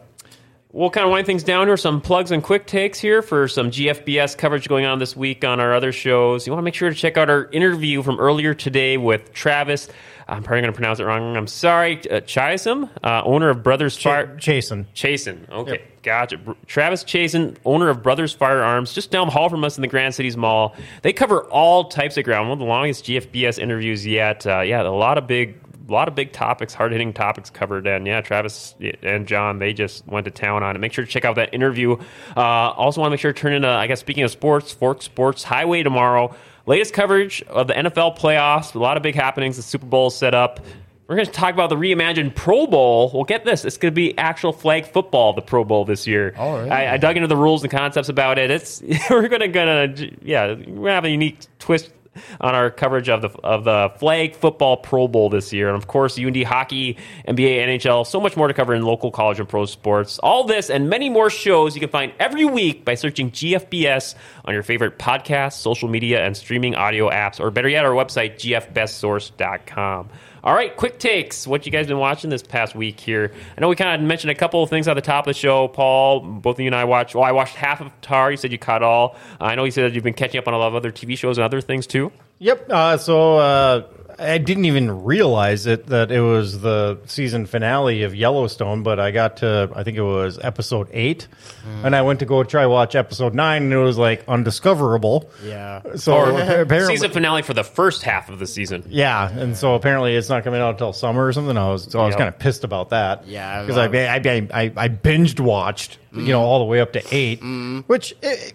we'll 0.73 0.89
kind 0.89 1.05
of 1.05 1.11
wind 1.11 1.25
things 1.25 1.43
down 1.43 1.67
here. 1.67 1.77
Some 1.77 2.01
plugs 2.01 2.31
and 2.31 2.43
quick 2.43 2.65
takes 2.65 2.99
here 2.99 3.21
for 3.21 3.47
some 3.47 3.71
GFBS 3.71 4.37
coverage 4.37 4.67
going 4.67 4.85
on 4.85 4.99
this 4.99 5.15
week 5.15 5.43
on 5.43 5.59
our 5.59 5.73
other 5.73 5.91
shows. 5.91 6.45
You 6.47 6.53
want 6.53 6.61
to 6.61 6.65
make 6.65 6.75
sure 6.75 6.89
to 6.89 6.95
check 6.95 7.17
out 7.17 7.29
our 7.29 7.45
interview 7.51 8.01
from 8.03 8.19
earlier 8.19 8.53
today 8.53 8.97
with 8.97 9.33
Travis. 9.33 9.87
I'm 10.27 10.43
probably 10.43 10.61
going 10.61 10.71
to 10.71 10.75
pronounce 10.77 10.99
it 10.99 11.03
wrong. 11.03 11.35
I'm 11.35 11.47
sorry. 11.47 12.09
Uh, 12.09 12.21
Chisholm, 12.21 12.89
uh, 13.03 13.21
owner 13.25 13.49
of 13.49 13.63
Brothers 13.63 13.97
Fire. 14.01 14.27
Chasen. 14.37 14.85
Chasen. 14.95 15.49
Okay, 15.49 15.71
Yep. 15.71 16.03
gotcha. 16.03 16.37
Br- 16.37 16.51
Travis 16.67 17.03
Chasen, 17.03 17.57
owner 17.65 17.89
of 17.89 18.01
Brothers 18.01 18.31
Firearms, 18.31 18.93
just 18.93 19.11
down 19.11 19.27
the 19.27 19.33
hall 19.33 19.49
from 19.49 19.65
us 19.65 19.77
in 19.77 19.81
the 19.81 19.89
Grand 19.89 20.15
Cities 20.15 20.37
Mall. 20.37 20.73
They 21.01 21.11
cover 21.11 21.43
all 21.45 21.85
types 21.85 22.15
of 22.15 22.23
ground. 22.23 22.47
One 22.47 22.53
of 22.55 22.59
the 22.59 22.65
longest 22.65 23.03
GFBS 23.05 23.59
interviews 23.59 24.07
yet. 24.07 24.47
Uh, 24.47 24.61
yeah, 24.61 24.81
a 24.83 24.87
lot 24.89 25.17
of 25.17 25.27
big, 25.27 25.57
a 25.87 25.91
lot 25.91 26.07
of 26.07 26.15
big 26.15 26.31
topics, 26.31 26.73
hard 26.73 26.91
hitting 26.91 27.13
topics 27.13 27.49
covered. 27.49 27.87
And 27.87 28.05
yeah, 28.05 28.21
Travis 28.21 28.75
and 29.03 29.27
John, 29.27 29.59
they 29.59 29.73
just 29.73 30.05
went 30.07 30.25
to 30.25 30.31
town 30.31 30.63
on 30.63 30.75
it. 30.75 30.79
Make 30.79 30.93
sure 30.93 31.05
to 31.05 31.09
check 31.11 31.25
out 31.25 31.35
that 31.35 31.53
interview. 31.53 31.97
Uh, 32.35 32.41
also, 32.41 33.01
want 33.01 33.09
to 33.09 33.13
make 33.13 33.19
sure 33.19 33.33
to 33.33 33.39
turn 33.39 33.53
in. 33.53 33.63
A, 33.63 33.69
I 33.69 33.87
guess 33.87 33.99
speaking 33.99 34.23
of 34.23 34.31
sports, 34.31 34.71
Fork 34.71 35.01
Sports 35.01 35.43
Highway 35.43 35.83
tomorrow. 35.83 36.35
Latest 36.67 36.93
coverage 36.93 37.41
of 37.43 37.67
the 37.67 37.73
NFL 37.73 38.17
playoffs. 38.17 38.75
A 38.75 38.79
lot 38.79 38.95
of 38.95 39.03
big 39.03 39.15
happenings. 39.15 39.57
The 39.57 39.63
Super 39.63 39.87
Bowl 39.87 40.07
is 40.07 40.15
set 40.15 40.35
up. 40.35 40.59
We're 41.07 41.15
going 41.15 41.25
to 41.25 41.33
talk 41.33 41.53
about 41.53 41.69
the 41.69 41.75
reimagined 41.75 42.35
Pro 42.35 42.67
Bowl. 42.67 43.11
Well, 43.13 43.25
get 43.25 43.43
this. 43.43 43.65
It's 43.65 43.75
going 43.75 43.91
to 43.91 43.95
be 43.95 44.17
actual 44.17 44.53
flag 44.53 44.85
football, 44.85 45.33
the 45.33 45.41
Pro 45.41 45.65
Bowl 45.65 45.83
this 45.83 46.07
year. 46.07 46.33
All 46.37 46.59
right. 46.59 46.71
I, 46.71 46.93
I 46.93 46.97
dug 46.97 47.17
into 47.17 47.27
the 47.27 47.35
rules 47.35 47.63
and 47.63 47.71
concepts 47.71 48.07
about 48.07 48.39
it. 48.39 48.49
It's 48.49 48.81
We're 49.09 49.27
going 49.27 49.41
to, 49.41 49.47
gonna, 49.49 49.93
yeah, 50.21 50.47
we're 50.47 50.55
going 50.55 50.85
to 50.85 50.91
have 50.91 51.03
a 51.03 51.09
unique 51.09 51.39
twist 51.59 51.91
on 52.39 52.55
our 52.55 52.69
coverage 52.69 53.09
of 53.09 53.21
the 53.21 53.29
of 53.43 53.63
the 53.63 53.91
flag 53.97 54.35
football 54.35 54.77
Pro 54.77 55.07
Bowl 55.07 55.29
this 55.29 55.53
year, 55.53 55.67
and 55.67 55.77
of 55.77 55.87
course 55.87 56.17
UND 56.19 56.43
hockey, 56.43 56.97
NBA, 57.27 57.67
NHL, 57.67 58.05
so 58.05 58.19
much 58.19 58.35
more 58.35 58.47
to 58.47 58.53
cover 58.53 58.73
in 58.73 58.83
local 58.83 59.11
college 59.11 59.39
and 59.39 59.47
pro 59.47 59.65
sports. 59.65 60.19
All 60.19 60.43
this 60.43 60.69
and 60.69 60.89
many 60.89 61.09
more 61.09 61.29
shows 61.29 61.75
you 61.75 61.79
can 61.79 61.89
find 61.89 62.13
every 62.19 62.45
week 62.45 62.85
by 62.85 62.95
searching 62.95 63.31
GFBS 63.31 64.15
on 64.45 64.53
your 64.53 64.63
favorite 64.63 64.97
podcast, 64.97 65.53
social 65.53 65.89
media, 65.89 66.25
and 66.25 66.35
streaming 66.35 66.75
audio 66.75 67.09
apps, 67.09 67.39
or 67.39 67.51
better 67.51 67.69
yet, 67.69 67.85
our 67.85 67.91
website 67.91 68.35
gfbestsource.com. 68.35 70.09
All 70.43 70.55
right, 70.55 70.75
quick 70.75 70.97
takes. 70.97 71.45
What 71.45 71.67
you 71.67 71.71
guys 71.71 71.85
been 71.85 71.99
watching 71.99 72.31
this 72.31 72.41
past 72.41 72.73
week 72.73 72.99
here? 72.99 73.31
I 73.55 73.61
know 73.61 73.69
we 73.69 73.75
kind 73.75 74.01
of 74.01 74.07
mentioned 74.07 74.31
a 74.31 74.35
couple 74.35 74.63
of 74.63 74.71
things 74.71 74.87
at 74.87 74.95
the 74.95 75.01
top 75.01 75.27
of 75.27 75.33
the 75.33 75.39
show. 75.39 75.67
Paul, 75.67 76.21
both 76.21 76.55
of 76.55 76.61
you 76.61 76.65
and 76.65 76.75
I 76.75 76.85
watched. 76.85 77.13
Well, 77.13 77.23
I 77.23 77.31
watched 77.31 77.55
half 77.55 77.79
of 77.79 77.91
Tar. 78.01 78.31
You 78.31 78.37
said 78.37 78.51
you 78.51 78.57
caught 78.57 78.81
all. 78.81 79.15
I 79.39 79.53
know 79.53 79.65
you 79.65 79.71
said 79.71 79.83
that 79.85 79.93
you've 79.93 80.03
been 80.03 80.15
catching 80.15 80.39
up 80.39 80.47
on 80.47 80.55
a 80.55 80.57
lot 80.57 80.67
of 80.67 80.75
other 80.75 80.91
TV 80.91 81.15
shows 81.15 81.37
and 81.37 81.45
other 81.45 81.61
things 81.61 81.85
too. 81.85 82.11
Yep. 82.39 82.71
Uh, 82.71 82.97
so 82.97 83.37
uh, 83.37 83.83
I 84.21 84.37
didn't 84.37 84.65
even 84.65 85.03
realize 85.03 85.65
it 85.65 85.87
that 85.87 86.11
it 86.11 86.21
was 86.21 86.61
the 86.61 86.99
season 87.05 87.45
finale 87.45 88.03
of 88.03 88.15
Yellowstone, 88.15 88.83
but 88.83 88.99
I 88.99 89.11
got 89.11 89.37
to 89.37 89.69
I 89.75 89.83
think 89.83 89.97
it 89.97 90.03
was 90.03 90.39
episode 90.41 90.87
eight, 90.91 91.27
hmm. 91.63 91.85
and 91.85 91.95
I 91.95 92.03
went 92.03 92.19
to 92.19 92.25
go 92.25 92.43
try 92.43 92.65
watch 92.65 92.95
episode 92.95 93.33
nine, 93.33 93.63
and 93.63 93.73
it 93.73 93.77
was 93.77 93.97
like 93.97 94.23
undiscoverable. 94.27 95.29
yeah. 95.43 95.81
So 95.95 96.35
apparently, 96.35 96.95
Season 96.95 97.11
finale 97.11 97.41
for 97.41 97.53
the 97.53 97.63
first 97.63 98.03
half 98.03 98.29
of 98.29 98.39
the 98.39 98.47
season. 98.47 98.83
yeah, 98.87 99.29
and 99.29 99.55
so 99.57 99.75
apparently 99.75 100.15
it's 100.15 100.29
not 100.29 100.43
coming 100.43 100.61
out 100.61 100.71
until 100.71 100.93
summer 100.93 101.25
or 101.25 101.33
something. 101.33 101.57
I 101.57 101.69
was 101.69 101.83
so 101.83 101.99
I 101.99 102.05
was 102.05 102.13
Yep. 102.13 102.17
kind 102.17 102.27
of 102.29 102.39
pissed 102.39 102.63
about 102.63 102.89
that. 102.89 103.27
Yeah, 103.27 103.61
because 103.61 103.77
I, 103.77 103.87
I'm- 103.87 104.25
I, 104.25 104.59
I 104.59 104.63
I 104.63 104.73
I 104.75 104.89
binged 104.89 105.39
watched 105.39 105.99
you 106.13 106.27
know 106.27 106.41
mm. 106.41 106.43
all 106.43 106.59
the 106.59 106.65
way 106.65 106.79
up 106.79 106.93
to 106.93 107.03
eight, 107.11 107.41
mm. 107.41 107.83
which. 107.87 108.15
It, 108.21 108.53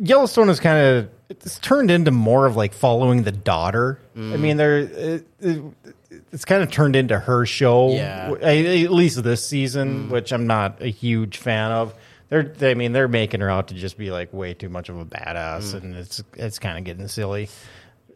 Yellowstone 0.00 0.48
is 0.48 0.58
kind 0.58 0.84
of 0.84 1.08
it's 1.42 1.58
turned 1.58 1.90
into 1.90 2.10
more 2.10 2.46
of 2.46 2.56
like 2.56 2.72
following 2.74 3.22
the 3.22 3.32
daughter. 3.32 3.98
Mm. 4.16 4.32
I 4.32 4.36
mean, 4.36 4.56
they're 4.56 4.78
it, 4.78 5.26
it, 5.40 5.62
it's 6.32 6.44
kind 6.44 6.62
of 6.62 6.70
turned 6.70 6.96
into 6.96 7.18
her 7.18 7.44
show. 7.46 7.90
Yeah. 7.90 8.30
Mm. 8.30 8.84
at 8.84 8.90
least 8.92 9.22
this 9.22 9.46
season, 9.46 10.10
which 10.10 10.32
I'm 10.32 10.46
not 10.46 10.82
a 10.82 10.88
huge 10.88 11.38
fan 11.38 11.70
of. 11.72 11.94
They're, 12.30 12.42
they, 12.42 12.70
I 12.70 12.74
mean, 12.74 12.92
they're 12.92 13.06
making 13.08 13.40
her 13.42 13.50
out 13.50 13.68
to 13.68 13.74
just 13.74 13.98
be 13.98 14.10
like 14.10 14.32
way 14.32 14.54
too 14.54 14.68
much 14.68 14.88
of 14.88 14.98
a 14.98 15.04
badass, 15.04 15.72
Mm. 15.74 15.82
and 15.82 15.94
it's 15.96 16.22
it's 16.34 16.58
kind 16.58 16.78
of 16.78 16.84
getting 16.84 17.06
silly. 17.08 17.48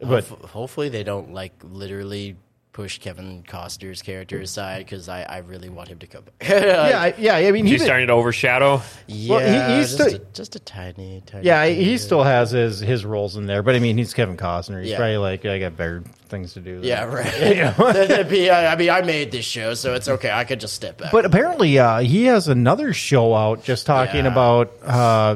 But 0.01 0.25
Ho- 0.27 0.39
hopefully 0.47 0.89
they 0.89 1.03
don't 1.03 1.33
like 1.33 1.53
literally 1.63 2.37
push 2.79 2.97
Kevin 2.99 3.43
Costner's 3.43 4.01
character 4.01 4.39
aside 4.39 4.85
because 4.85 5.09
I, 5.09 5.23
I 5.23 5.37
really 5.39 5.67
want 5.67 5.89
him 5.89 5.99
to 5.99 6.07
come 6.07 6.23
back. 6.23 6.47
yeah, 6.47 6.97
I- 6.97 7.13
yeah. 7.19 7.35
I 7.35 7.51
mean, 7.51 7.65
He's 7.65 7.83
starting 7.83 8.07
to 8.07 8.13
overshadow. 8.13 8.81
yeah, 9.07 9.35
Well, 9.35 9.39
he- 9.69 9.75
he's 9.79 9.97
just, 9.97 10.09
still- 10.11 10.21
a, 10.21 10.33
just 10.33 10.55
a 10.55 10.59
tiny, 10.59 11.21
tiny. 11.25 11.45
Yeah, 11.45 11.65
bit. 11.65 11.75
he 11.77 11.97
still 11.97 12.23
has 12.23 12.51
his 12.51 12.79
his 12.79 13.03
roles 13.03 13.35
in 13.35 13.47
there, 13.47 13.63
but 13.63 13.75
I 13.75 13.79
mean, 13.79 13.97
he's 13.97 14.13
Kevin 14.13 14.37
Costner. 14.37 14.79
He's 14.81 14.91
Yeah. 14.91 14.97
probably 14.97 15.17
like, 15.17 15.45
I 15.45 15.59
got 15.59 15.75
better 15.75 16.03
things 16.29 16.53
to 16.53 16.61
do. 16.61 16.75
than- 16.75 16.85
Yeah, 16.85 17.03
right. 17.03 17.25
That'd 17.77 18.29
be- 18.29 18.49
I 18.49 18.71
I 18.71 18.75
mean, 18.77 18.89
I 18.91 19.01
made 19.01 19.31
this 19.33 19.43
show, 19.43 19.73
so 19.73 19.93
it's 19.95 20.07
okay. 20.07 20.31
I 20.31 20.45
could 20.45 20.61
just 20.61 20.73
step 20.73 20.99
back. 20.99 21.11
But 21.11 21.25
apparently, 21.25 21.77
uh, 21.79 21.99
he 21.99 22.25
has 22.25 22.47
another 22.47 22.93
show 22.93 23.35
out 23.35 23.65
just 23.65 23.85
talking 23.87 24.23
Yeah. 24.23 24.31
about 24.31 24.71
uh, 24.85 25.35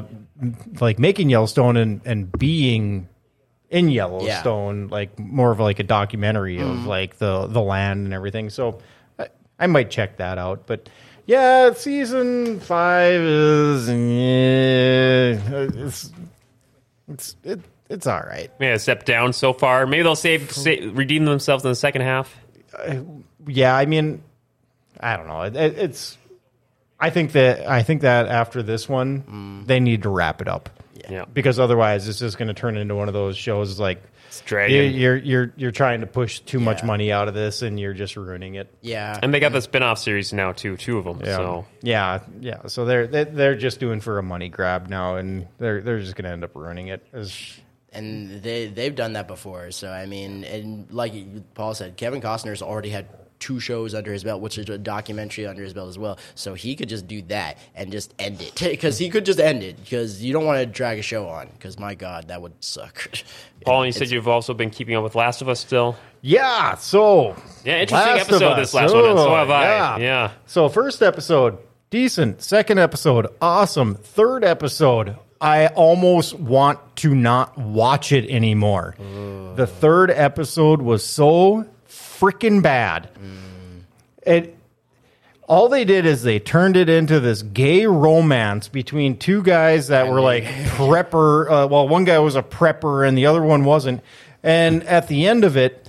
like 0.80 0.98
making 0.98 1.28
Yellowstone 1.28 1.76
and, 1.76 2.00
and 2.06 2.32
being 2.32 3.08
in 3.70 3.88
Yellowstone, 3.88 4.88
like 4.88 5.18
more 5.18 5.50
of 5.50 5.58
like 5.60 5.78
a 5.78 5.82
documentary 5.84 6.58
Mm-hmm. 6.58 6.70
of 6.70 6.86
like 6.86 7.16
the 7.18 7.46
the 7.46 7.60
land 7.60 8.04
and 8.04 8.14
everything. 8.14 8.50
So 8.50 8.78
I, 9.18 9.28
I 9.58 9.66
might 9.66 9.90
check 9.90 10.18
that 10.18 10.38
out. 10.38 10.66
But 10.66 10.88
yeah, 11.26 11.72
season 11.72 12.60
five 12.60 13.20
is 13.20 13.88
yeah, 13.88 15.36
it's 15.82 16.12
it's 17.08 17.36
it, 17.44 17.60
it's 17.88 18.06
all 18.06 18.20
right. 18.20 18.50
Yeah, 18.60 18.74
a 18.74 18.78
step 18.78 19.04
down 19.04 19.32
so 19.32 19.52
far. 19.52 19.86
Maybe 19.86 20.02
they'll 20.02 20.16
save, 20.16 20.50
save 20.52 20.96
redeem 20.96 21.24
themselves 21.24 21.64
in 21.64 21.70
the 21.70 21.74
second 21.76 22.02
half. 22.02 22.34
yeah, 23.46 23.76
I 23.76 23.86
mean, 23.86 24.22
I 25.00 25.16
don't 25.16 25.26
know. 25.26 25.42
It, 25.42 25.56
it, 25.56 25.78
it's. 25.78 26.18
I 26.98 27.10
think 27.10 27.32
that 27.32 27.68
I 27.68 27.82
think 27.82 28.02
that 28.02 28.28
after 28.28 28.62
this 28.62 28.88
one, 28.88 29.64
they 29.66 29.80
need 29.80 30.02
to 30.04 30.08
wrap 30.08 30.40
it 30.40 30.48
up. 30.48 30.70
Yeah. 31.10 31.24
Because 31.32 31.58
otherwise, 31.58 32.08
it's 32.08 32.18
just 32.18 32.38
going 32.38 32.48
to 32.48 32.54
turn 32.54 32.76
into 32.76 32.94
one 32.94 33.08
of 33.08 33.14
those 33.14 33.36
shows 33.36 33.78
like 33.80 34.02
It's 34.28 34.40
you- 34.40 34.46
dragging. 34.46 34.94
you're 34.94 35.16
you're 35.16 35.52
you're 35.56 35.70
trying 35.70 36.00
to 36.00 36.06
push 36.06 36.40
too 36.40 36.60
much 36.60 36.80
Yeah. 36.80 36.86
money 36.86 37.12
out 37.12 37.28
of 37.28 37.34
this, 37.34 37.62
and 37.62 37.78
you're 37.78 37.94
just 37.94 38.16
ruining 38.16 38.54
it. 38.54 38.68
yeah, 38.80 39.18
And 39.22 39.32
they 39.32 39.40
got 39.40 39.52
the 39.52 39.60
spin-off 39.60 39.98
series 39.98 40.32
now 40.32 40.52
too, 40.52 40.76
two 40.76 40.98
of 40.98 41.04
them. 41.04 41.20
Yeah, 41.24 41.36
So 41.36 41.66
yeah, 41.82 42.20
yeah. 42.40 42.66
So 42.66 42.84
they're 42.84 43.06
they- 43.06 43.24
they're 43.24 43.54
just 43.56 43.80
doing 43.80 44.00
for 44.00 44.18
a 44.18 44.22
money 44.22 44.48
grab 44.48 44.88
now, 44.88 45.16
and 45.16 45.46
they're 45.58 45.80
they're 45.80 46.00
just 46.00 46.16
going 46.16 46.24
to 46.24 46.30
end 46.30 46.44
up 46.44 46.54
ruining 46.54 46.88
it. 46.88 47.06
As- 47.12 47.60
and 47.92 48.42
they 48.42 48.66
they've 48.66 48.94
done 48.94 49.12
that 49.12 49.28
before. 49.28 49.70
So 49.70 49.88
I 49.90 50.06
mean, 50.06 50.42
and 50.44 50.86
like 50.90 51.14
Paul 51.54 51.74
said, 51.74 51.96
Kevin 51.96 52.20
Costner's 52.20 52.60
already 52.62 52.90
had 52.90 53.06
two 53.38 53.60
shows 53.60 53.94
under 53.94 54.12
his 54.12 54.24
belt, 54.24 54.40
which 54.40 54.56
is 54.58 54.68
a 54.68 54.78
documentary 54.78 55.46
under 55.46 55.62
his 55.62 55.74
belt 55.74 55.88
as 55.88 55.98
well. 55.98 56.18
So 56.34 56.54
he 56.54 56.74
could 56.76 56.88
just 56.88 57.06
do 57.06 57.20
that 57.22 57.58
and 57.74 57.92
just 57.92 58.14
end 58.18 58.40
it 58.40 58.54
because 58.60 58.98
he 58.98 59.10
could 59.10 59.24
just 59.26 59.40
end 59.40 59.62
it 59.62 59.76
because 59.82 60.22
you 60.22 60.32
don't 60.32 60.44
want 60.46 60.60
to 60.60 60.66
drag 60.66 60.98
a 60.98 61.02
show 61.02 61.28
on 61.28 61.48
because 61.52 61.78
my 61.78 61.94
god, 61.94 62.28
that 62.28 62.40
would 62.40 62.52
suck. 62.64 63.10
Paul, 63.64 63.82
and 63.82 63.86
you 63.86 63.88
It's- 63.90 63.98
said 64.08 64.12
you've 64.14 64.28
also 64.28 64.54
been 64.54 64.70
keeping 64.70 64.94
up 64.94 65.02
with 65.04 65.14
Last 65.14 65.42
of 65.42 65.48
Us 65.48 65.60
still. 65.60 65.96
yeah. 66.22 66.74
So 66.76 67.36
Yeah, 67.64 67.80
interesting 67.80 68.14
Last 68.16 68.28
episode 68.30 68.54
this 68.56 68.74
last 68.74 68.94
one, 68.94 69.04
and 69.04 69.18
so 69.18 69.28
Oh, 69.30 69.34
have 69.36 69.50
I. 69.50 69.98
Yeah. 70.00 70.30
So 70.46 70.68
first 70.68 71.02
episode, 71.02 71.58
decent. 71.90 72.42
Second 72.42 72.78
episode, 72.78 73.26
awesome. 73.40 73.94
Third 73.94 74.44
episode, 74.44 75.16
I 75.40 75.66
almost 75.68 76.34
want 76.38 76.78
to 76.96 77.14
not 77.14 77.58
watch 77.58 78.12
it 78.12 78.28
anymore. 78.30 78.96
Mm. 78.98 79.56
The 79.56 79.66
third 79.66 80.10
episode 80.10 80.80
was 80.82 81.04
so 81.04 81.66
freaking 82.18 82.62
bad. 82.62 83.08
It 84.22 84.56
all 85.46 85.68
they 85.68 85.84
did 85.84 86.06
is 86.06 86.22
they 86.22 86.38
turned 86.38 86.76
it 86.76 86.88
into 86.88 87.20
this 87.20 87.42
gay 87.42 87.86
romance 87.86 88.68
between 88.68 89.18
two 89.18 89.42
guys 89.42 89.88
that 89.88 90.08
were 90.08 90.20
like 90.20 90.44
prepper. 90.76 91.46
Uh, 91.46 91.68
well, 91.68 91.86
one 91.86 92.04
guy 92.04 92.18
was 92.18 92.36
a 92.36 92.42
prepper 92.42 93.06
and 93.06 93.16
the 93.16 93.26
other 93.26 93.42
one 93.42 93.64
wasn't. 93.64 94.02
And 94.42 94.82
at 94.84 95.08
the 95.08 95.26
end 95.26 95.44
of 95.44 95.56
it, 95.56 95.88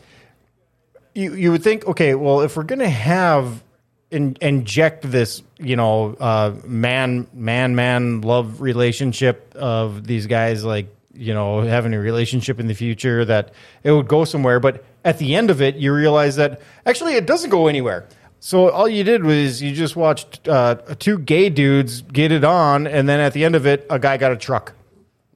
you 1.13 1.33
you 1.33 1.51
would 1.51 1.63
think, 1.63 1.85
okay, 1.87 2.15
well, 2.15 2.41
if 2.41 2.57
we're 2.57 2.63
gonna 2.63 2.89
have 2.89 3.63
in, 4.11 4.37
inject 4.41 5.09
this, 5.09 5.41
you 5.57 5.75
know, 5.75 6.15
uh, 6.19 6.53
man 6.65 7.27
man 7.33 7.75
man 7.75 8.21
love 8.21 8.61
relationship 8.61 9.55
of 9.55 10.05
these 10.05 10.27
guys, 10.27 10.63
like 10.63 10.87
you 11.13 11.33
know, 11.33 11.61
having 11.61 11.93
a 11.93 11.99
relationship 11.99 12.59
in 12.59 12.67
the 12.67 12.73
future, 12.73 13.23
that 13.23 13.53
it 13.83 13.91
would 13.91 14.07
go 14.07 14.25
somewhere. 14.25 14.59
But 14.59 14.83
at 15.05 15.19
the 15.19 15.35
end 15.35 15.49
of 15.51 15.61
it, 15.61 15.75
you 15.75 15.93
realize 15.93 16.35
that 16.35 16.61
actually 16.85 17.13
it 17.13 17.25
doesn't 17.25 17.51
go 17.51 17.67
anywhere. 17.67 18.07
So 18.39 18.69
all 18.69 18.89
you 18.89 19.03
did 19.03 19.23
was 19.23 19.61
you 19.61 19.73
just 19.73 19.95
watched 19.95 20.47
uh, 20.47 20.75
two 20.99 21.19
gay 21.19 21.49
dudes 21.49 22.01
get 22.01 22.31
it 22.31 22.43
on, 22.43 22.85
and 22.87 23.07
then 23.07 23.19
at 23.19 23.33
the 23.33 23.45
end 23.45 23.55
of 23.55 23.65
it, 23.65 23.85
a 23.89 23.97
guy 23.97 24.17
got 24.17 24.31
a 24.31 24.37
truck. 24.37 24.73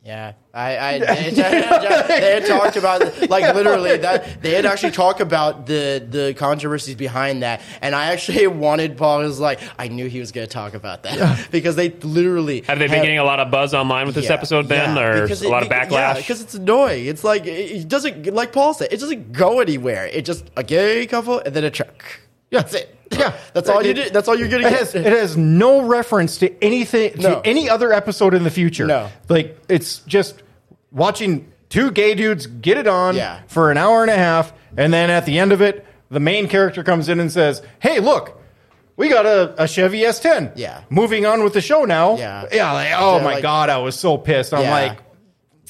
Yeah, 0.04 0.34
I, 0.60 0.96
I 0.96 1.00
they, 1.30 1.32
they 1.32 2.32
had 2.34 2.46
talked 2.46 2.76
about 2.76 3.02
like 3.30 3.54
literally 3.56 3.98
that 3.98 4.42
they 4.42 4.52
had 4.52 4.66
actually 4.66 4.92
talked 4.92 5.22
about 5.22 5.66
the 5.66 6.06
the 6.10 6.34
controversies 6.38 6.96
behind 6.96 7.44
that, 7.44 7.62
and 7.82 7.96
I 7.96 8.08
actually 8.14 8.46
wanted 8.66 8.98
Paul 8.98 9.20
was 9.20 9.40
like 9.40 9.60
I 9.78 9.88
knew 9.88 10.08
he 10.08 10.20
was 10.20 10.32
going 10.32 10.48
to 10.48 10.54
talk 10.54 10.74
about 10.74 11.04
that 11.04 11.48
because 11.52 11.76
they 11.76 11.90
literally 11.90 12.62
Have 12.62 12.80
they 12.80 12.88
been 12.88 13.02
getting 13.02 13.20
a 13.20 13.24
lot 13.24 13.40
of 13.40 13.50
buzz 13.52 13.74
online 13.74 14.06
with 14.06 14.16
this 14.16 14.26
Yeah, 14.26 14.34
episode 14.34 14.68
then, 14.68 14.96
yeah, 14.96 15.04
or 15.04 15.22
because 15.24 15.42
a 15.42 15.50
lot 15.50 15.64
of 15.64 15.70
because- 15.70 15.88
backlash? 15.88 15.92
Yeah, 15.92 16.14
because 16.16 16.42
it's 16.42 16.56
annoying. 16.56 17.06
It's 17.06 17.24
like 17.24 17.46
it 17.46 17.72
it 17.72 17.88
doesn't 17.88 18.34
like 18.34 18.52
Paul 18.52 18.74
said, 18.74 18.90
it 18.92 19.00
doesn't 19.00 19.32
go 19.32 19.60
anywhere. 19.62 20.08
It 20.08 20.26
just 20.26 20.50
a 20.58 20.64
gay 20.64 21.06
couple 21.08 21.40
and 21.40 21.56
then 21.56 21.64
a 21.64 21.72
truck. 21.72 22.04
Yeah. 22.52 22.62
That's 22.62 22.74
it. 22.74 22.96
Yeah. 23.12 23.34
that's 23.54 23.70
all 23.70 23.84
you 23.84 23.92
It- 23.92 23.94
did. 23.96 24.14
That's 24.14 24.28
all 24.28 24.38
you're 24.38 24.50
gonna 24.50 24.68
It 24.68 24.72
get. 24.72 24.80
has, 24.80 24.96
it 24.96 25.06
has 25.06 25.38
no 25.38 25.82
reference 25.84 26.38
to 26.40 26.64
anything 26.64 27.14
to 27.20 27.42
any 27.46 27.70
other 27.70 27.92
episode 27.94 28.34
in 28.34 28.44
the 28.44 28.52
future. 28.52 28.86
No. 28.88 29.10
like 29.30 29.58
it's 29.70 30.00
just 30.00 30.42
watching 30.92 31.52
two 31.70 31.92
gay 31.92 32.16
dudes 32.16 32.48
get 32.48 32.78
it 32.78 32.88
on 32.88 33.16
Yeah. 33.16 33.40
for 33.48 33.72
an 33.72 33.78
hour 33.78 34.02
and 34.02 34.12
a 34.12 34.18
half, 34.18 34.54
and 34.78 34.94
then 34.94 35.10
at 35.10 35.26
the 35.26 35.38
end 35.40 35.52
of 35.52 35.62
it, 35.62 35.86
the 36.12 36.20
main 36.20 36.48
character 36.48 36.84
comes 36.84 37.10
in 37.10 37.20
and 37.20 37.32
says, 37.32 37.62
"Hey, 37.80 38.00
look." 38.00 38.36
We 38.98 39.08
got 39.08 39.26
a, 39.26 39.64
a 39.64 39.66
Chevy 39.66 40.02
S10. 40.02 40.52
Yeah. 40.58 40.82
Moving 40.90 41.26
on 41.26 41.42
with 41.42 41.54
the 41.54 41.62
show 41.62 41.86
now. 41.86 42.18
Yeah. 42.18 42.44
Yeah. 42.52 42.74
Like, 42.74 42.90
oh 42.98 43.14
They're 43.16 43.24
my 43.24 43.34
like- 43.36 43.42
God, 43.42 43.70
I 43.70 43.78
was 43.78 43.98
so 43.98 44.18
pissed. 44.18 44.54
I'm 44.54 44.64
Yeah. 44.64 44.72
like, 44.74 44.98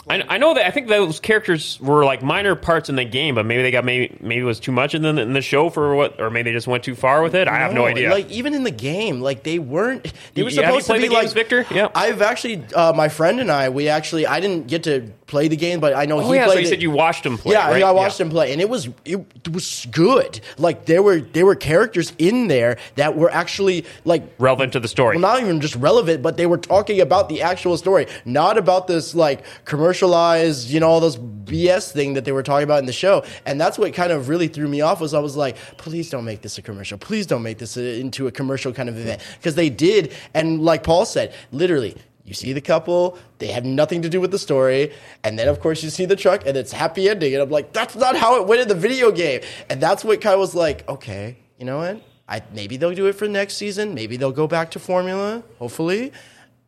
I, 0.10 0.24
I 0.28 0.38
know 0.40 0.54
that 0.56 0.66
I 0.66 0.72
think 0.72 0.88
those 0.88 1.20
characters 1.20 1.80
were 1.80 2.04
like 2.04 2.24
minor 2.24 2.56
parts 2.56 2.90
in 2.90 2.96
the 2.96 3.06
game, 3.06 3.36
but 3.36 3.46
maybe 3.46 3.62
they 3.62 3.72
got 3.72 3.86
maybe 3.86 4.18
maybe 4.20 4.42
it 4.42 4.46
was 4.46 4.60
too 4.60 4.72
much 4.72 4.96
in 4.96 5.02
the 5.04 5.10
in 5.22 5.34
the 5.34 5.42
show 5.42 5.70
for 5.70 5.96
what, 5.96 6.20
or 6.20 6.30
maybe 6.30 6.50
they 6.50 6.56
just 6.56 6.68
went 6.68 6.84
too 6.84 6.96
far 6.96 7.22
with 7.22 7.36
it. 7.36 7.48
I 7.48 7.58
have 7.60 7.74
no 7.74 7.86
idea. 7.86 8.10
Like 8.10 8.30
even 8.32 8.54
in 8.54 8.64
the 8.64 8.72
game, 8.72 9.22
like 9.22 9.44
they 9.44 9.60
weren't. 9.60 10.12
They 10.34 10.44
were 10.44 10.50
Yeah, 10.50 10.68
supposed 10.68 10.88
to 10.88 10.94
be 10.94 11.08
the 11.08 11.10
like 11.10 11.22
games, 11.24 11.34
Victor? 11.34 11.66
Yeah. 11.72 11.90
I've 11.94 12.22
actually, 12.22 12.64
uh, 12.74 12.94
my 12.94 13.10
friend 13.10 13.40
and 13.40 13.52
I, 13.52 13.70
we 13.70 13.90
actually, 13.90 14.26
I 14.26 14.40
didn't 14.40 14.68
get 14.68 14.84
to 14.84 15.12
play 15.30 15.48
the 15.48 15.56
game, 15.56 15.80
but 15.80 15.96
I 15.96 16.06
know 16.06 16.20
oh 16.20 16.32
he 16.32 16.36
yeah, 16.36 16.46
so 16.46 16.52
played. 16.52 16.62
you 16.62 16.66
it. 16.66 16.70
said 16.70 16.82
you 16.82 16.92
watched 16.92 17.26
him 17.26 17.38
play. 17.38 17.54
Yeah, 17.54 17.70
right? 17.70 17.84
I 17.84 17.92
watched 17.92 18.20
him 18.20 18.30
play, 18.30 18.52
and 18.52 18.60
it 18.60 18.70
was 18.70 18.90
it, 19.06 19.48
was 19.50 19.88
good. 19.92 20.42
Like 20.58 20.86
there 20.86 21.02
were 21.02 21.22
there 21.22 21.46
were 21.46 21.56
characters 21.56 22.12
in 22.18 22.48
there 22.48 22.78
that 22.96 23.16
were 23.16 23.30
actually 23.30 23.86
like 24.04 24.24
relevant 24.40 24.74
to 24.74 24.80
the 24.80 24.88
story. 24.88 25.16
well, 25.16 25.22
not 25.22 25.42
even 25.42 25.62
just 25.62 25.76
relevant, 25.76 26.22
but 26.22 26.36
they 26.36 26.48
were 26.48 26.58
talking 26.58 27.00
about 27.00 27.30
the 27.30 27.42
actual 27.42 27.78
story, 27.78 28.08
not 28.26 28.58
about 28.58 28.88
this 28.88 29.16
like 29.16 29.46
commercialized, 29.66 30.70
you 30.70 30.80
know, 30.80 30.90
all 30.90 31.00
those 31.00 31.18
BS 31.18 31.92
thing 31.92 32.16
that 32.16 32.26
they 32.26 32.32
were 32.32 32.44
talking 32.44 32.64
about 32.64 32.80
in 32.80 32.86
the 32.86 32.94
show. 32.94 33.24
And 33.46 33.62
that's 33.62 33.78
what 33.78 33.94
kind 33.94 34.12
of 34.12 34.30
really 34.30 34.48
threw 34.48 34.68
me 34.68 34.82
off 34.82 35.00
was 35.00 35.14
I 35.14 35.20
was 35.20 35.36
like, 35.36 35.58
please 35.78 36.10
don't 36.10 36.26
make 36.26 36.42
this 36.42 36.58
a 36.58 36.62
commercial. 36.62 36.98
Please 36.98 37.28
don't 37.28 37.44
make 37.44 37.60
this 37.60 37.78
a, 37.78 38.00
into 38.00 38.28
a 38.28 38.32
commercial 38.32 38.74
kind 38.74 38.90
of 38.90 38.98
event 38.98 39.22
because 39.38 39.56
they 39.56 39.70
did. 39.70 40.14
And 40.34 40.64
like 40.64 40.84
Paul 40.84 41.06
said, 41.06 41.34
literally. 41.52 41.96
You 42.30 42.36
see 42.36 42.54
the 42.54 42.62
couple, 42.62 43.18
they 43.40 43.48
have 43.48 43.66
nothing 43.66 44.04
to 44.04 44.10
do 44.10 44.22
with 44.22 44.30
the 44.30 44.38
story, 44.38 44.94
and 45.24 45.40
then 45.40 45.48
of 45.48 45.60
course 45.60 45.82
you 45.82 45.90
see 45.90 46.06
the 46.06 46.16
truck 46.16 46.46
and 46.46 46.56
it's 46.56 46.72
happy 46.72 47.10
ending. 47.10 47.34
And 47.34 47.42
I'm 47.42 47.50
like, 47.50 47.74
that's 47.74 47.96
not 47.96 48.16
how 48.16 48.40
it 48.40 48.46
went 48.46 48.62
in 48.62 48.68
the 48.68 48.76
video 48.76 49.12
game. 49.12 49.42
And 49.68 49.82
that's 49.82 50.04
what 50.04 50.24
of 50.24 50.38
was 50.38 50.54
like, 50.54 50.88
okay, 50.88 51.38
you 51.58 51.66
know 51.66 51.80
what? 51.80 52.04
I, 52.28 52.44
maybe 52.54 52.78
they'll 52.78 52.94
do 52.94 53.08
it 53.08 53.14
for 53.14 53.28
next 53.28 53.56
season. 53.56 53.96
Maybe 53.96 54.16
they'll 54.16 54.32
go 54.32 54.46
back 54.46 54.70
to 54.72 54.80
formula, 54.80 55.42
hopefully, 55.58 56.14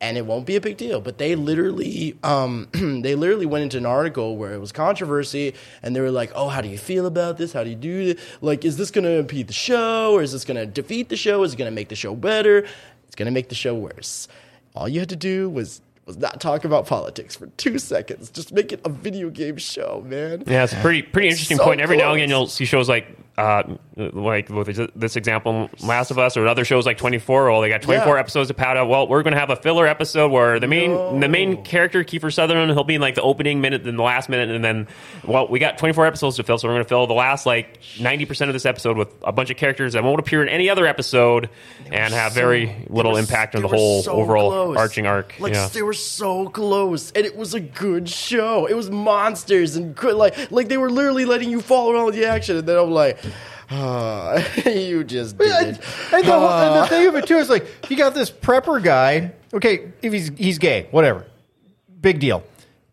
and 0.01 0.17
it 0.17 0.25
won't 0.25 0.47
be 0.47 0.55
a 0.55 0.61
big 0.61 0.77
deal. 0.77 0.99
But 0.99 1.19
they 1.19 1.35
literally, 1.35 2.17
um, 2.23 2.67
they 2.73 3.13
literally 3.13 3.45
went 3.45 3.65
into 3.65 3.77
an 3.77 3.85
article 3.85 4.37
where 4.37 4.53
it 4.53 4.59
was 4.59 4.71
controversy, 4.71 5.53
and 5.83 5.95
they 5.95 6.01
were 6.01 6.09
like, 6.09 6.31
"Oh, 6.33 6.49
how 6.49 6.61
do 6.61 6.69
you 6.69 6.79
feel 6.79 7.05
about 7.05 7.37
this? 7.37 7.53
How 7.53 7.63
do 7.63 7.69
you 7.69 7.75
do 7.75 7.99
it? 8.09 8.19
Like, 8.41 8.65
is 8.65 8.77
this 8.77 8.89
going 8.89 9.03
to 9.03 9.11
impede 9.11 9.45
the 9.45 9.53
show, 9.53 10.13
or 10.13 10.23
is 10.23 10.31
this 10.31 10.43
going 10.43 10.57
to 10.57 10.65
defeat 10.65 11.09
the 11.09 11.17
show? 11.17 11.43
Is 11.43 11.53
it 11.53 11.57
going 11.57 11.69
to 11.69 11.75
make 11.75 11.89
the 11.89 11.95
show 11.95 12.15
better? 12.15 12.65
It's 13.05 13.15
going 13.15 13.27
to 13.27 13.31
make 13.31 13.49
the 13.49 13.55
show 13.55 13.75
worse." 13.75 14.27
All 14.75 14.87
you 14.87 14.99
had 14.99 15.09
to 15.09 15.15
do 15.15 15.49
was 15.49 15.81
was 16.05 16.17
not 16.17 16.41
talk 16.41 16.65
about 16.65 16.87
politics 16.87 17.35
for 17.35 17.47
two 17.57 17.77
seconds. 17.79 18.29
Just 18.31 18.51
make 18.51 18.71
it 18.71 18.81
a 18.83 18.89
video 18.89 19.29
game 19.29 19.57
show, 19.57 20.03
man. 20.05 20.43
Yeah, 20.47 20.63
it's 20.63 20.73
a 20.73 20.77
pretty 20.77 21.01
pretty 21.03 21.29
interesting 21.29 21.57
So 21.57 21.63
point. 21.63 21.81
Every 21.81 21.97
now 21.97 22.09
and 22.09 22.17
again, 22.17 22.29
you'll 22.29 22.47
see 22.47 22.65
shows 22.65 22.89
like 22.89 23.07
uh, 23.37 23.63
like 23.95 24.49
with 24.49 24.67
this- 24.95 25.15
example, 25.15 25.69
Last 25.83 26.11
of 26.11 26.19
Us, 26.19 26.35
or 26.37 26.47
other 26.47 26.65
shows 26.65 26.85
like 26.85 26.97
Twenty 26.97 27.17
Four. 27.17 27.49
Well, 27.51 27.61
they 27.61 27.69
got 27.69 27.81
twenty 27.81 28.01
four 28.03 28.15
Yeah. 28.15 28.19
episodes 28.21 28.49
to 28.49 28.53
pad 28.53 28.77
out. 28.77 28.87
Well, 28.89 29.07
we're 29.07 29.23
going 29.23 29.33
to 29.33 29.39
have 29.39 29.49
a 29.49 29.55
filler 29.55 29.87
episode 29.87 30.31
where 30.31 30.59
the 30.59 30.67
main 30.67 30.91
No. 30.91 31.19
the 31.19 31.27
main 31.29 31.63
character 31.63 32.03
Kiefer 32.03 32.31
Sutherland 32.33 32.71
he'll 32.71 32.83
be 32.83 32.95
in 32.95 33.01
like 33.01 33.15
the 33.15 33.21
opening 33.21 33.61
minute, 33.61 33.83
then 33.83 33.95
the 33.95 34.03
last 34.03 34.29
minute, 34.29 34.49
and 34.49 34.63
then 34.63 34.87
well, 35.25 35.47
we 35.47 35.59
got 35.59 35.77
twenty 35.77 35.93
four 35.93 36.05
episodes 36.05 36.35
to 36.37 36.43
fill, 36.43 36.57
so 36.57 36.67
we're 36.67 36.73
going 36.75 36.83
to 36.83 36.89
fill 36.89 37.07
the 37.07 37.13
last 37.13 37.45
like 37.45 37.79
ninety 37.99 38.25
percent 38.25 38.49
of 38.49 38.53
this 38.53 38.65
episode 38.65 38.97
with 38.97 39.07
a 39.23 39.31
bunch 39.31 39.49
of 39.49 39.57
characters 39.57 39.93
that 39.93 40.03
won't 40.03 40.19
appear 40.19 40.41
in 40.43 40.49
any 40.49 40.69
other 40.69 40.85
episode 40.85 41.49
and 41.91 42.13
have 42.13 42.33
very 42.33 42.85
little 42.89 43.13
were- 43.13 43.19
impact 43.19 43.55
on 43.55 43.61
the 43.61 43.67
whole 43.67 44.01
so 44.03 44.11
overall 44.11 44.49
close. 44.51 44.77
arching 44.77 45.07
arc. 45.07 45.33
Like 45.39 45.53
yeah. 45.53 45.67
they 45.67 45.81
were 45.81 45.93
so 45.93 46.49
close, 46.49 47.11
and 47.11 47.25
it 47.25 47.35
was 47.35 47.53
a 47.53 47.59
good 47.59 48.09
show. 48.09 48.65
It 48.65 48.75
was 48.75 48.89
monsters 48.89 49.75
and 49.75 49.95
good, 49.95 50.15
like 50.15 50.51
like 50.51 50.67
they 50.67 50.77
were 50.77 50.89
literally 50.89 51.25
letting 51.25 51.49
you 51.49 51.61
follow 51.61 51.95
all 51.95 52.11
the 52.11 52.25
action, 52.25 52.57
and 52.57 52.67
then 52.67 52.77
I'm 52.77 52.91
like, 52.91 53.17
you 54.65 55.03
just 55.03 55.37
did 55.37 55.49
And, 55.51 55.67
and 56.13 56.23
the, 56.25 56.31
whole- 56.31 56.49
and 56.49 56.75
the 56.83 56.87
thing 56.89 57.07
of 57.07 57.15
it 57.15 57.27
too 57.27 57.37
is 57.37 57.49
like 57.49 57.65
you 57.89 57.95
got 57.97 58.13
this 58.13 58.29
prepper 58.31 58.81
guy. 58.83 59.31
Okay, 59.53 59.91
if 60.01 60.11
he's 60.13 60.29
he's 60.37 60.57
gay, 60.59 60.87
whatever, 60.91 61.25
big 61.99 62.19
deal. 62.19 62.43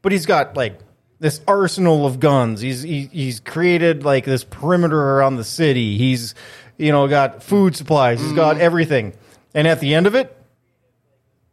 But 0.02 0.12
he's 0.12 0.26
got 0.26 0.56
like 0.56 0.78
this 1.20 1.40
arsenal 1.48 2.06
of 2.06 2.20
guns. 2.20 2.60
He's 2.60 2.82
he, 2.82 3.06
he's 3.12 3.40
created 3.40 4.04
like 4.04 4.24
this 4.24 4.44
perimeter 4.44 5.00
around 5.00 5.36
the 5.36 5.44
city. 5.44 5.98
He's 5.98 6.34
you 6.76 6.92
know 6.92 7.08
got 7.08 7.42
food 7.42 7.74
supplies. 7.76 8.20
He's 8.20 8.32
got 8.32 8.58
everything. 8.58 9.14
And 9.54 9.66
at 9.66 9.80
the 9.80 9.94
end 9.94 10.06
of 10.06 10.14
it, 10.14 10.36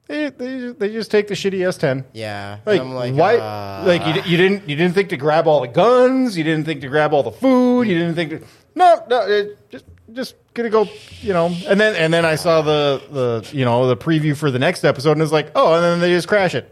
they 0.07 0.29
they, 0.29 0.67
they 0.71 0.89
just 0.91 1.09
take 1.09 1.27
the 1.27 1.33
shitty 1.33 1.59
S10. 1.59 2.05
Yeah, 2.13 2.59
Like, 2.65 2.79
I'm 2.81 2.93
like, 2.93 3.13
why? 3.15 3.37
ah. 3.41 3.83
like 3.85 4.05
you, 4.05 4.21
you 4.31 4.37
didn't 4.37 4.69
you 4.69 4.75
didn't 4.75 4.93
think 4.93 5.09
to 5.09 5.17
grab 5.17 5.47
all 5.47 5.61
the 5.61 5.67
guns. 5.67 6.37
You 6.37 6.43
didn't 6.43 6.65
think 6.65 6.81
to 6.81 6.87
grab 6.87 7.13
all 7.13 7.23
the 7.23 7.31
food. 7.31 7.87
You 7.87 7.97
didn't 7.97 8.13
think 8.15 8.29
to 8.31 8.41
no 8.75 9.03
no 9.09 9.21
it, 9.21 9.69
just 9.69 9.85
just 10.13 10.35
gonna 10.53 10.69
go 10.69 10.87
you 11.21 11.33
know. 11.33 11.47
And 11.67 11.79
then 11.79 11.95
and 11.95 12.13
then 12.13 12.25
I 12.25 12.35
saw 12.35 12.61
the 12.61 13.01
the 13.09 13.49
you 13.57 13.65
know 13.65 13.87
the 13.87 13.97
preview 13.97 14.35
for 14.35 14.51
the 14.51 14.59
next 14.59 14.83
episode 14.83 15.13
and 15.13 15.21
it's 15.21 15.31
like 15.31 15.51
oh 15.55 15.73
and 15.75 15.83
then 15.83 15.99
they 15.99 16.11
just 16.11 16.27
crash 16.27 16.55
it. 16.55 16.71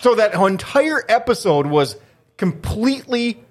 So 0.00 0.14
that 0.16 0.34
entire 0.34 1.02
episode 1.08 1.66
was 1.66 1.96
completely 2.36 3.42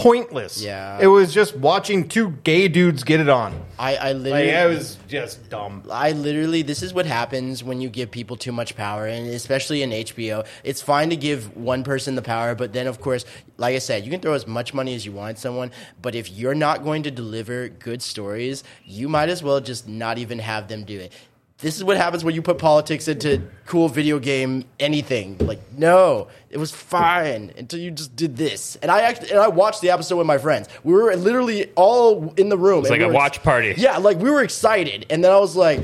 pointless. 0.00 0.62
Yeah. 0.62 0.98
it 1.00 1.06
was 1.06 1.32
just 1.32 1.56
watching 1.56 2.08
two 2.08 2.30
gay 2.44 2.68
dudes 2.68 3.04
get 3.04 3.20
it 3.20 3.28
on. 3.28 3.60
I, 3.78 3.96
I 3.96 4.12
Like 4.12 4.22
literally, 4.24 4.48
it 4.48 4.68
was 4.68 4.98
just 5.08 5.48
dumb. 5.50 5.84
I 5.90 6.12
literally, 6.12 6.62
this 6.62 6.82
is 6.82 6.92
what 6.92 7.06
happens 7.06 7.62
when 7.62 7.80
you 7.80 7.88
give 7.88 8.10
people 8.10 8.36
too 8.36 8.52
much 8.52 8.76
power, 8.76 9.06
and 9.06 9.28
especially 9.28 9.82
in 9.82 9.90
HBO. 9.90 10.46
It's 10.64 10.82
fine 10.82 11.10
to 11.10 11.16
give 11.16 11.56
one 11.56 11.84
person 11.84 12.14
the 12.14 12.22
power, 12.22 12.54
but 12.54 12.72
then, 12.72 12.86
of 12.86 13.00
course, 13.00 13.24
like 13.56 13.74
I 13.74 13.78
said, 13.78 14.04
you 14.04 14.10
can 14.10 14.20
throw 14.20 14.34
as 14.34 14.46
much 14.46 14.74
money 14.74 14.94
as 14.94 15.04
you 15.04 15.12
want 15.12 15.30
at 15.30 15.38
someone, 15.38 15.70
but 16.00 16.14
if 16.14 16.30
you're 16.30 16.54
not 16.54 16.82
going 16.84 17.02
to 17.04 17.10
deliver 17.10 17.68
good 17.68 18.02
stories, 18.02 18.64
you 18.84 19.08
might 19.08 19.28
as 19.28 19.42
well 19.42 19.60
just 19.60 19.86
not 19.88 20.18
even 20.18 20.38
have 20.38 20.68
them 20.68 20.84
do 20.84 20.98
it. 20.98 21.12
This 21.60 21.76
is 21.76 21.84
what 21.84 21.98
happens 21.98 22.24
when 22.24 22.34
you 22.34 22.40
put 22.40 22.56
politics 22.58 23.06
into 23.06 23.42
cool 23.66 23.88
video 23.88 24.18
game 24.18 24.64
anything. 24.78 25.36
Like, 25.38 25.60
no, 25.76 26.28
it 26.48 26.56
was 26.56 26.70
fine 26.70 27.52
until 27.58 27.78
you 27.80 27.90
just 27.90 28.16
did 28.16 28.36
this. 28.38 28.76
And 28.76 28.90
I 28.90 29.02
actually, 29.02 29.30
and 29.32 29.40
I 29.40 29.48
watched 29.48 29.82
the 29.82 29.90
episode 29.90 30.16
with 30.16 30.26
my 30.26 30.38
friends. 30.38 30.68
We 30.84 30.94
were 30.94 31.14
literally 31.16 31.70
all 31.76 32.32
in 32.38 32.48
the 32.48 32.56
room. 32.56 32.80
It's 32.80 32.90
like 32.90 33.00
we 33.00 33.04
a 33.04 33.08
were- 33.08 33.14
watch 33.14 33.42
party. 33.42 33.74
Yeah, 33.76 33.98
like 33.98 34.18
we 34.18 34.30
were 34.30 34.42
excited, 34.42 35.04
and 35.10 35.22
then 35.22 35.32
I 35.32 35.38
was 35.38 35.54
like, 35.54 35.80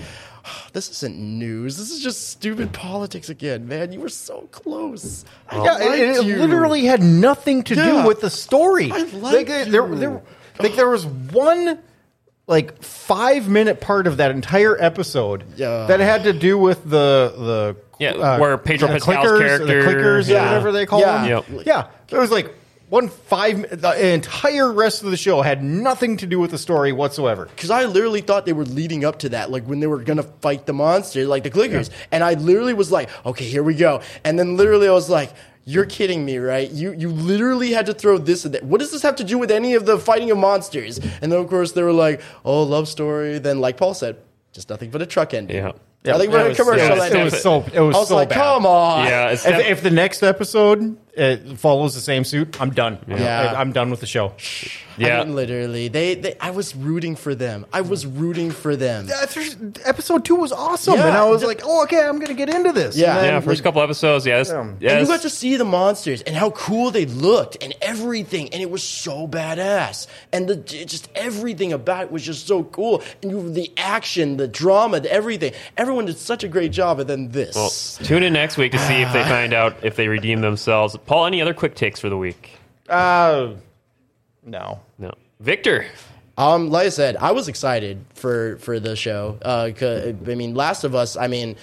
ah, 0.46 0.66
"This 0.72 0.88
isn't 0.90 1.18
news. 1.18 1.76
This 1.76 1.90
is 1.90 2.02
just 2.02 2.30
stupid 2.30 2.72
politics 2.72 3.28
again, 3.28 3.68
man. 3.68 3.92
You 3.92 4.00
were 4.00 4.08
so 4.08 4.48
close. 4.52 5.26
I 5.50 5.62
Yeah, 5.62 5.78
it, 5.92 6.00
it 6.20 6.24
you. 6.24 6.36
literally 6.36 6.86
had 6.86 7.02
nothing 7.02 7.62
to 7.64 7.74
Yeah. 7.74 8.00
do 8.02 8.08
with 8.08 8.22
the 8.22 8.30
story. 8.30 8.90
I 8.90 9.02
like 9.02 9.22
like 9.22 9.46
there, 9.48 9.86
there, 9.94 10.22
like 10.58 10.74
there 10.74 10.88
was 10.88 11.04
one 11.04 11.80
like 12.46 12.82
five 12.82 13.48
minute 13.48 13.80
part 13.80 14.06
of 14.06 14.18
that 14.18 14.30
entire 14.30 14.76
episode 14.80 15.44
Yeah. 15.56 15.86
that 15.86 16.00
had 16.00 16.24
to 16.24 16.32
do 16.32 16.56
with 16.58 16.84
the 16.84 17.32
the 17.36 17.76
Yeah, 17.98 18.10
uh, 18.12 18.38
where 18.38 18.56
Pedro 18.58 18.88
Pascal's 18.88 19.16
clickers, 19.16 19.38
character- 19.38 19.66
the 19.66 19.72
clickers, 19.72 20.28
Yeah. 20.28 20.42
or 20.42 20.46
whatever 20.46 20.72
they 20.72 20.86
call 20.86 21.00
Yeah. 21.00 21.22
them. 21.22 21.44
Yep. 21.56 21.66
Yeah, 21.66 21.84
it 22.10 22.18
was 22.18 22.30
like 22.30 22.54
one 22.88 23.08
five. 23.08 23.80
The 23.80 24.12
entire 24.12 24.70
rest 24.70 25.02
of 25.02 25.10
the 25.10 25.16
show 25.16 25.42
had 25.42 25.64
nothing 25.64 26.18
to 26.18 26.26
do 26.26 26.38
with 26.38 26.52
the 26.52 26.58
story 26.58 26.92
whatsoever. 26.92 27.46
because 27.56 27.70
I 27.70 27.84
literally 27.86 28.20
thought 28.20 28.46
they 28.46 28.52
were 28.52 28.64
leading 28.64 29.04
up 29.04 29.18
to 29.20 29.30
that, 29.30 29.50
like 29.50 29.64
when 29.64 29.80
they 29.80 29.86
were 29.88 29.98
gonna 29.98 30.22
fight 30.40 30.66
the 30.66 30.72
monster, 30.72 31.26
like 31.26 31.42
the 31.42 31.50
clickers, 31.50 31.90
and 32.12 32.22
I 32.22 32.34
literally 32.34 32.74
was 32.74 32.92
like, 32.92 33.08
"Okay, 33.24 33.44
here 33.44 33.62
we 33.64 33.74
go," 33.74 34.02
and 34.24 34.38
then 34.38 34.56
literally 34.56 34.86
I 34.88 34.92
was 34.92 35.10
like. 35.10 35.30
You're 35.68 35.84
kidding 35.84 36.24
me, 36.24 36.38
right? 36.38 36.70
You 36.70 36.92
you 36.92 37.10
literally 37.10 37.72
had 37.72 37.86
to 37.86 37.92
throw 37.94 38.18
this 38.18 38.44
and 38.44 38.54
that. 38.54 38.62
What 38.62 38.78
does 38.78 38.92
this 38.92 39.02
have 39.02 39.16
to 39.16 39.24
do 39.24 39.36
with 39.36 39.50
any 39.50 39.74
of 39.74 39.84
the 39.84 39.98
fighting 39.98 40.30
of 40.30 40.38
monsters? 40.38 40.98
And 40.98 41.32
then 41.32 41.40
of 41.40 41.48
course 41.48 41.72
they 41.72 41.82
were 41.82 41.92
like, 41.92 42.20
"Oh, 42.44 42.62
love 42.62 42.86
story." 42.86 43.38
Then, 43.40 43.60
like 43.60 43.76
Paul 43.76 43.92
said, 43.92 44.16
just 44.52 44.70
nothing 44.70 44.90
but 44.90 45.02
a 45.02 45.06
truck 45.06 45.34
ending. 45.34 45.56
Yeah. 45.56 45.72
yeah. 46.04 46.14
I 46.14 46.18
think 46.18 46.32
we're 46.32 46.38
it 46.40 46.46
a 46.46 46.48
was- 46.50 46.56
commercial. 46.56 46.86
yeah, 46.86 46.92
It 46.92 46.94
was, 46.94 47.02
ending. 47.04 47.20
it 47.20 47.24
was 47.24 47.42
so. 47.42 47.64
It 47.74 47.80
was, 47.80 47.96
I 47.96 47.98
was 47.98 48.08
so 48.08 48.14
like, 48.14 48.28
bad. 48.28 48.36
"Come 48.36 48.64
on!" 48.64 49.06
Yeah, 49.06 49.30
it's 49.30 49.44
If, 49.44 49.58
if 49.66 49.82
the 49.82 49.90
next 49.90 50.22
episode 50.22 50.96
uh, 51.16 51.36
follows 51.56 51.94
the 51.94 52.00
same 52.00 52.24
suit, 52.24 52.60
I'm 52.60 52.70
done. 52.70 52.98
Yeah. 53.08 53.54
I, 53.56 53.60
am 53.60 53.72
done 53.72 53.90
with 53.90 54.00
the 54.00 54.06
show. 54.06 54.32
yeah. 54.98 55.20
I 55.20 55.24
mean, 55.24 55.34
literally, 55.34 55.88
they, 55.88 56.14
they. 56.14 56.36
I 56.40 56.50
was 56.50 56.74
rooting 56.76 57.16
for 57.16 57.34
them. 57.34 57.66
I 57.72 57.80
was 57.80 58.06
rooting 58.06 58.50
for 58.50 58.76
them. 58.76 59.08
episode 59.84 60.24
two 60.24 60.36
was 60.36 60.52
awesome, 60.52 60.94
Yeah. 60.94 61.08
and 61.08 61.16
I 61.16 61.24
was 61.28 61.40
The- 61.42 61.46
like, 61.46 61.60
"Oh, 61.64 61.82
okay, 61.84 62.04
I'm 62.04 62.16
going 62.16 62.28
to 62.28 62.34
get 62.34 62.48
into 62.48 62.72
this." 62.72 62.96
Yeah. 62.96 63.14
Then, 63.16 63.24
yeah, 63.26 63.40
first 63.40 63.60
like, 63.60 63.64
couple 63.64 63.82
episodes, 63.82 64.26
yeah, 64.26 64.38
this, 64.38 64.48
Yeah. 64.48 64.72
yeah, 64.80 64.90
And 64.92 65.00
you 65.00 65.06
got 65.06 65.22
to 65.22 65.30
see 65.30 65.56
the 65.56 65.64
monsters 65.64 66.22
and 66.22 66.34
how 66.36 66.50
cool 66.50 66.90
they 66.90 67.06
looked 67.06 67.62
and 67.62 67.74
everything, 67.80 68.50
and 68.52 68.60
it 68.62 68.70
was 68.70 68.82
so 68.82 69.26
badass. 69.26 70.06
And 70.32 70.48
the 70.48 70.56
just 70.56 71.08
everything 71.14 71.72
about 71.72 72.04
it 72.04 72.12
was 72.12 72.22
just 72.24 72.46
so 72.46 72.64
cool. 72.64 73.02
And 73.22 73.30
you, 73.30 73.50
the 73.50 73.72
action, 73.76 74.36
the 74.36 74.48
drama, 74.48 75.00
the 75.00 75.12
everything. 75.12 75.52
Everyone 75.76 76.06
did 76.06 76.18
such 76.18 76.44
a 76.44 76.48
great 76.48 76.72
job. 76.72 77.00
And 77.00 77.08
then 77.08 77.28
this. 77.30 77.54
Well, 77.56 77.70
tune 78.06 78.22
in 78.22 78.32
next 78.32 78.56
week 78.56 78.72
to 78.72 78.78
see 78.78 79.02
if 79.02 79.12
they 79.12 79.22
find 79.36 79.52
out 79.52 79.76
if 79.82 79.96
they 79.96 80.08
redeem 80.08 80.40
themselves. 80.40 80.96
Paul, 81.06 81.26
any 81.26 81.40
other 81.40 81.54
quick 81.54 81.74
takes 81.74 82.00
for 82.00 82.08
the 82.08 82.16
week? 82.18 82.52
uh, 82.88 83.50
no. 84.44 84.80
No. 84.98 85.10
Victor. 85.40 85.86
Um, 86.38 86.70
like 86.70 86.86
I 86.86 86.90
said, 86.90 87.16
I 87.16 87.32
was 87.32 87.48
excited 87.48 88.04
for 88.14 88.56
for 88.58 88.78
the 88.78 88.94
show. 88.94 89.38
Uh, 89.42 89.70
'cause- 89.74 90.14
I 90.28 90.34
mean, 90.34 90.54
Last 90.54 90.84
of 90.84 90.94
Us. 90.94 91.16
I 91.16 91.26
mean, 91.26 91.56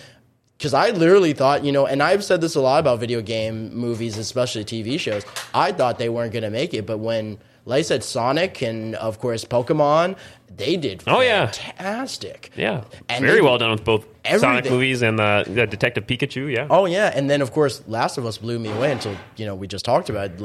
because 0.57 0.74
I 0.74 0.90
literally 0.90 1.34
thought, 1.34 1.64
you 1.64 1.72
know, 1.72 1.86
and 1.86 2.02
I've 2.03 2.24
said 2.24 2.41
this 2.41 2.56
a 2.56 2.61
lot 2.61 2.80
about 2.80 2.99
video 2.99 3.22
game 3.22 3.74
movies, 3.76 4.18
especially 4.18 4.65
TV 4.65 4.98
shows. 4.99 5.24
I 5.53 5.72
thought 5.72 5.98
they 5.99 6.10
weren't 6.10 6.34
going 6.34 6.44
to 6.44 6.49
make 6.49 6.74
it, 6.74 6.86
but 6.86 6.98
when, 6.99 7.38
like 7.65 7.80
I 7.80 7.82
said, 7.84 8.03
Sonic 8.03 8.61
and 8.61 8.95
of 8.95 9.20
course 9.20 9.45
Pokemon, 9.45 10.15
they 10.56 10.78
did 10.78 11.04
Oh, 11.08 11.22
yeah. 11.22 11.48
fantastic. 11.52 12.52
Yeah. 12.56 12.84
And 13.10 13.26
Very 13.26 13.42
well 13.42 13.58
done 13.58 13.72
with 13.72 13.84
both 13.84 14.06
Sonic 14.38 14.70
movies 14.70 15.02
and 15.02 15.20
the, 15.20 15.44
the 15.48 15.68
Detective 15.68 16.08
Pikachu, 16.08 16.54
yeah. 16.54 16.68
Oh 16.70 16.86
yeah, 16.86 17.12
and 17.14 17.30
then 17.30 17.42
of 17.42 17.52
course, 17.52 17.84
Last 17.88 18.18
of 18.18 18.26
Us 18.26 18.38
blew 18.38 18.58
me 18.58 18.70
away 18.70 18.92
until 18.94 19.18
you 19.36 19.46
know 19.46 19.54
we 19.54 19.68
just 19.68 19.84
talked 19.84 20.10
about 20.10 20.26
it. 20.32 20.38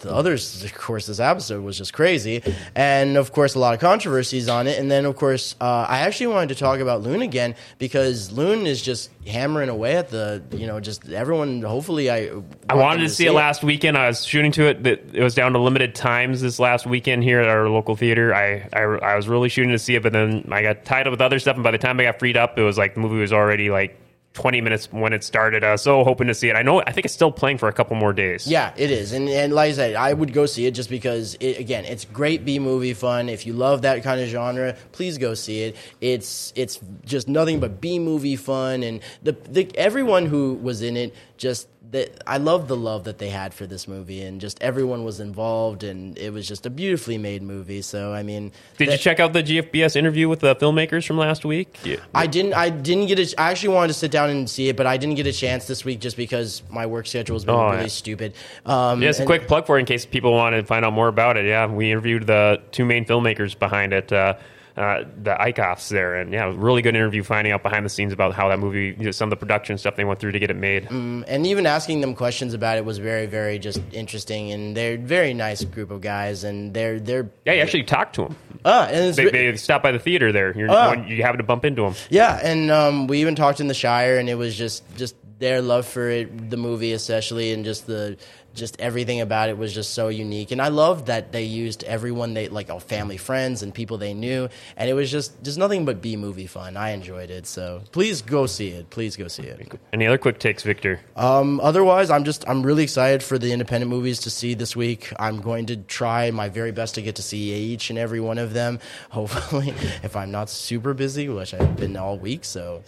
The 0.00 0.12
others. 0.12 0.64
Of 0.64 0.74
course, 0.74 1.06
this 1.06 1.20
episode 1.20 1.62
was 1.64 1.78
just 1.78 1.92
crazy, 1.92 2.42
and 2.74 3.16
of 3.16 3.32
course, 3.32 3.54
a 3.54 3.58
lot 3.60 3.74
of 3.74 3.80
controversies 3.80 4.48
on 4.48 4.66
it. 4.66 4.78
And 4.80 4.90
then 4.90 5.04
of 5.06 5.14
course, 5.16 5.54
uh, 5.60 5.86
I 5.88 6.00
actually 6.00 6.28
wanted 6.28 6.48
to 6.50 6.54
talk 6.56 6.80
about 6.80 7.02
Loon 7.02 7.22
again 7.22 7.54
because 7.78 8.30
Loon 8.32 8.66
is 8.66 8.80
just 8.82 9.10
hammering 9.26 9.68
away 9.68 9.96
at 9.96 10.08
the 10.08 10.42
you 10.52 10.66
know 10.68 10.78
just 10.80 11.08
everyone. 11.08 11.62
Hopefully, 11.62 12.10
I 12.10 12.30
I 12.68 12.74
wanted 12.76 13.00
them 13.00 13.08
to 13.08 13.14
see 13.14 13.26
it 13.26 13.32
last 13.32 13.62
weekend. 13.64 13.96
I 13.98 14.06
was 14.08 14.24
shooting 14.24 14.52
to 14.52 14.66
it. 14.68 14.82
but 14.84 15.00
it 15.12 15.22
was 15.22 15.34
down 15.34 15.52
to 15.54 15.58
limited 15.60 15.94
times 15.96 16.40
this 16.40 16.58
last 16.60 16.86
weekend 16.86 17.22
here 17.24 17.40
at 17.40 17.48
our 17.48 17.68
local 17.68 17.96
theater. 17.96 18.32
I, 18.34 18.68
I 18.72 18.82
I 18.82 19.16
was 19.16 19.26
really 19.28 19.45
shooting 19.48 19.72
to 19.72 19.78
see 19.78 19.94
it, 19.94 20.02
but 20.02 20.12
then 20.12 20.48
I 20.50 20.62
got 20.62 20.84
tied 20.84 21.06
up 21.06 21.10
with 21.10 21.20
other 21.20 21.38
stuff. 21.38 21.56
And 21.56 21.64
by 21.64 21.70
the 21.70 21.78
time 21.78 21.98
I 22.00 22.04
got 22.04 22.18
freed 22.18 22.36
up, 22.36 22.58
it 22.58 22.62
was 22.62 22.78
like 22.78 22.94
the 22.94 23.00
movie 23.00 23.20
was 23.20 23.32
already 23.32 23.70
like 23.70 23.98
20 24.36 24.60
minutes 24.60 24.92
when 24.92 25.12
it 25.14 25.24
started. 25.24 25.64
I 25.64 25.72
was 25.72 25.82
so 25.82 26.04
hoping 26.04 26.26
to 26.26 26.34
see 26.34 26.50
it. 26.50 26.56
I 26.56 26.62
know. 26.62 26.82
I 26.82 26.92
think 26.92 27.06
it's 27.06 27.14
still 27.14 27.32
playing 27.32 27.56
for 27.58 27.68
a 27.68 27.72
couple 27.72 27.96
more 27.96 28.12
days. 28.12 28.46
Yeah, 28.46 28.72
it 28.76 28.90
is, 28.90 29.12
and 29.12 29.28
and 29.28 29.52
like 29.52 29.70
I 29.70 29.72
said, 29.72 29.94
I 29.94 30.12
would 30.12 30.32
go 30.32 30.44
see 30.46 30.66
it 30.66 30.72
just 30.72 30.90
because 30.90 31.36
it, 31.40 31.58
again, 31.58 31.86
it's 31.86 32.04
great 32.04 32.44
B 32.44 32.58
movie 32.58 32.92
fun. 32.92 33.28
If 33.28 33.46
you 33.46 33.54
love 33.54 33.82
that 33.82 34.02
kind 34.02 34.20
of 34.20 34.28
genre, 34.28 34.76
please 34.92 35.16
go 35.18 35.34
see 35.34 35.62
it. 35.62 35.76
It's 36.00 36.52
it's 36.54 36.78
just 37.04 37.28
nothing 37.28 37.60
but 37.60 37.80
B 37.80 37.98
movie 37.98 38.36
fun, 38.36 38.82
and 38.82 39.00
the, 39.22 39.32
the 39.32 39.70
everyone 39.76 40.26
who 40.26 40.54
was 40.54 40.82
in 40.82 40.96
it 40.96 41.14
just. 41.38 41.68
The, 41.88 42.10
I 42.28 42.38
love 42.38 42.66
the 42.66 42.76
love 42.76 43.04
that 43.04 43.18
they 43.18 43.28
had 43.30 43.54
for 43.54 43.64
this 43.64 43.86
movie, 43.86 44.20
and 44.22 44.40
just 44.40 44.60
everyone 44.60 45.04
was 45.04 45.20
involved, 45.20 45.84
and 45.84 46.18
it 46.18 46.32
was 46.32 46.48
just 46.48 46.66
a 46.66 46.70
beautifully 46.70 47.16
made 47.16 47.42
movie. 47.42 47.80
So, 47.80 48.12
I 48.12 48.24
mean, 48.24 48.50
Did 48.76 48.90
you 48.90 48.98
check 48.98 49.20
out 49.20 49.32
the 49.32 49.42
GFBS 49.42 49.94
interview 49.94 50.28
with 50.28 50.40
the 50.40 50.56
filmmakers 50.56 51.06
from 51.06 51.16
last 51.16 51.44
week? 51.44 51.78
Yeah. 51.84 51.96
I 52.12 52.26
didn't. 52.26 52.54
I 52.54 52.70
didn't 52.70 53.06
get 53.06 53.20
a. 53.20 53.40
I 53.40 53.50
actually 53.52 53.74
wanted 53.74 53.88
to 53.88 53.94
sit 53.94 54.10
down 54.10 54.30
and 54.30 54.50
see 54.50 54.68
it, 54.68 54.76
but 54.76 54.86
I 54.86 54.96
didn't 54.96 55.14
get 55.14 55.28
a 55.28 55.32
chance 55.32 55.66
this 55.66 55.84
week 55.84 56.00
just 56.00 56.16
because 56.16 56.62
my 56.68 56.86
work 56.86 57.06
schedule 57.06 57.36
has 57.36 57.44
been 57.44 57.54
Oh, 57.54 57.70
really 57.70 57.82
yeah. 57.82 57.86
stupid. 57.88 58.34
Um, 58.64 59.00
Yeah, 59.00 59.10
it's 59.10 59.20
a 59.20 59.24
quick 59.24 59.46
plug 59.46 59.66
for 59.66 59.76
it 59.76 59.80
in 59.80 59.86
case 59.86 60.04
people 60.06 60.32
want 60.32 60.56
to 60.56 60.64
find 60.64 60.84
out 60.84 60.92
more 60.92 61.08
about 61.08 61.36
it. 61.36 61.44
Yeah, 61.46 61.66
we 61.66 61.90
interviewed 61.92 62.26
the 62.26 62.60
two 62.72 62.84
main 62.84 63.04
filmmakers 63.04 63.56
behind 63.56 63.92
it. 63.92 64.12
Uh, 64.12 64.34
uh, 64.76 65.04
the 65.22 65.34
ICOFs 65.34 65.88
there, 65.88 66.16
and 66.16 66.32
yeah, 66.32 66.52
really 66.54 66.82
good 66.82 66.94
interview 66.94 67.22
finding 67.22 67.52
out 67.52 67.62
behind 67.62 67.84
the 67.84 67.88
scenes 67.88 68.12
about 68.12 68.34
how 68.34 68.48
that 68.48 68.58
movie, 68.58 68.94
you 68.98 69.06
know, 69.06 69.10
some 69.10 69.26
of 69.26 69.30
the 69.30 69.36
production 69.36 69.78
stuff 69.78 69.96
they 69.96 70.04
went 70.04 70.20
through 70.20 70.32
to 70.32 70.38
get 70.38 70.50
it 70.50 70.56
made. 70.56 70.90
and 70.90 71.46
even 71.46 71.64
asking 71.66 72.02
them 72.02 72.14
questions 72.14 72.52
about 72.52 72.76
it 72.76 72.84
was 72.84 72.98
very, 72.98 73.24
very 73.26 73.58
just 73.58 73.80
interesting. 73.92 74.52
And 74.52 74.76
they're 74.76 74.94
a 74.94 74.98
very 74.98 75.32
nice 75.32 75.64
group 75.64 75.90
of 75.90 76.02
guys, 76.02 76.44
and 76.44 76.74
they're 76.74 77.00
they're 77.00 77.30
Yeah, 77.46 77.54
you 77.54 77.62
actually 77.62 77.84
talked 77.84 78.16
to 78.16 78.22
them. 78.24 78.36
uh, 78.64 78.86
and 78.90 79.06
it's, 79.06 79.16
They, 79.16 79.30
they 79.30 79.56
stopped 79.56 79.82
by 79.82 79.92
the 79.92 79.98
theater 79.98 80.30
there. 80.32 80.56
You're, 80.56 80.68
when 80.68 81.06
you 81.08 81.22
happen 81.22 81.38
to 81.38 81.44
bump 81.44 81.64
into 81.64 81.82
them. 81.82 81.94
yeah, 82.10 82.38
and 82.42 82.70
um, 82.70 83.06
we 83.06 83.20
even 83.22 83.34
talked 83.34 83.60
in 83.60 83.68
the 83.68 83.74
Shire, 83.74 84.18
and 84.18 84.28
it 84.28 84.34
was 84.34 84.54
just 84.56 84.82
just 84.96 85.16
their 85.38 85.60
love 85.60 85.86
for 85.86 86.08
it, 86.08 86.50
the 86.50 86.56
movie 86.56 86.92
especially, 86.92 87.52
and 87.52 87.64
just 87.64 87.86
the 87.86 88.16
just 88.56 88.80
everything 88.80 89.20
about 89.20 89.48
it 89.48 89.56
was 89.56 89.72
just 89.72 89.94
so 89.94 90.08
unique. 90.08 90.50
And 90.50 90.60
I 90.60 90.68
loved 90.68 91.06
that 91.06 91.32
they 91.32 91.44
used 91.44 91.84
everyone 91.84 92.34
they 92.34 92.48
like, 92.48 92.70
all 92.70 92.80
family, 92.80 93.16
friends, 93.16 93.62
and 93.62 93.72
people 93.72 93.98
they 93.98 94.14
knew, 94.14 94.48
and 94.76 94.90
it 94.90 94.94
was 94.94 95.10
just 95.10 95.42
just 95.42 95.58
nothing 95.58 95.84
but 95.84 96.02
B 96.02 96.16
movie 96.16 96.46
fun. 96.46 96.76
I 96.76 96.90
enjoyed 96.90 97.30
it, 97.30 97.46
so 97.46 97.82
please 97.92 98.22
go 98.22 98.46
see 98.46 98.68
it. 98.68 98.90
Please 98.90 99.16
go 99.16 99.28
see 99.28 99.44
it. 99.44 99.78
Any 99.92 100.06
other 100.06 100.18
quick 100.18 100.38
takes, 100.38 100.62
Victor? 100.62 101.00
Um, 101.14 101.60
otherwise, 101.60 102.10
I'm 102.10 102.24
just 102.24 102.48
I'm 102.48 102.64
really 102.64 102.82
excited 102.82 103.22
for 103.22 103.38
the 103.38 103.52
independent 103.52 103.90
movies 103.90 104.20
to 104.20 104.30
see 104.30 104.54
this 104.54 104.74
week. 104.74 105.12
I'm 105.18 105.40
going 105.40 105.66
to 105.66 105.76
try 105.76 106.30
my 106.30 106.48
very 106.48 106.72
best 106.72 106.96
to 106.96 107.02
get 107.02 107.16
to 107.16 107.22
see 107.22 107.52
each 107.52 107.90
and 107.90 107.98
every 107.98 108.20
one 108.20 108.38
of 108.38 108.52
them. 108.52 108.80
Hopefully, 109.10 109.74
if 110.02 110.16
I'm 110.16 110.30
not 110.30 110.50
super 110.50 110.94
busy, 110.94 111.28
which 111.28 111.54
I've 111.54 111.76
been 111.76 111.96
all 111.96 112.18
week. 112.18 112.44
So 112.44 112.82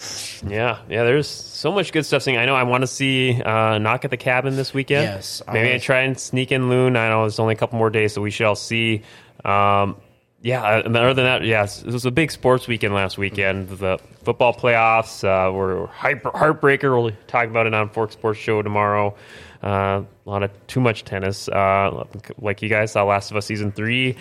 Yeah, 0.47 0.79
yeah. 0.89 1.05
There's 1.05 1.29
so 1.29 1.73
much 1.73 1.93
good 1.93 2.07
stuff. 2.07 2.23
Seeing, 2.23 2.37
I 2.37 2.47
know 2.47 2.55
I 2.55 2.63
want 2.63 2.83
to 2.83 2.87
see 2.87 3.41
uh, 3.43 3.79
Knock 3.79 4.05
at 4.05 4.11
the 4.11 4.17
Cabin 4.17 4.57
this 4.57 4.73
weekend. 4.73 5.05
Yes, 5.05 5.43
I 5.47 5.53
maybe 5.63 5.75
I 5.75 5.79
try 5.79 6.01
and 6.01 6.19
sneak 6.19 6.53
in 6.53 6.69
Loon. 6.69 6.97
I 6.97 7.09
know 7.09 7.25
it's 7.25 7.39
only 7.39 7.55
a 7.55 7.57
couple 7.57 7.79
more 7.79 7.91
days, 7.91 8.13
so 8.13 8.23
we 8.23 8.31
shall 8.31 8.55
see. 8.55 9.03
Um, 9.45 9.97
yeah, 10.41 10.63
uh, 10.63 10.83
and 10.85 10.97
other 10.97 11.15
than 11.15 11.25
that, 11.25 11.45
yes, 11.45 11.83
it 11.83 11.93
was 11.93 12.05
a 12.05 12.11
big 12.11 12.31
sports 12.31 12.69
weekend 12.69 12.95
last 12.95 13.19
weekend. 13.19 13.69
The 13.69 13.99
football 14.23 14.55
playoffs 14.55 15.25
uh, 15.25 15.53
were 15.53 15.89
hyper, 15.89 16.31
heartbreaker. 16.31 17.01
We'll 17.01 17.13
talk 17.27 17.49
about 17.49 17.67
it 17.67 17.75
on 17.75 17.89
Fork 17.89 18.13
Sports 18.13 18.39
Show 18.39 18.63
tomorrow. 18.63 19.17
Uh, 19.63 20.03
a 20.27 20.31
lot 20.31 20.45
of 20.45 20.51
too 20.69 20.81
much 20.81 21.05
tennis. 21.05 21.49
Uh, 21.49 22.05
like 22.39 22.63
you 22.63 22.69
guys 22.69 22.93
saw 22.93 23.03
Last 23.05 23.33
of 23.33 23.37
Us 23.37 23.47
season 23.47 23.73
three. 23.73 24.17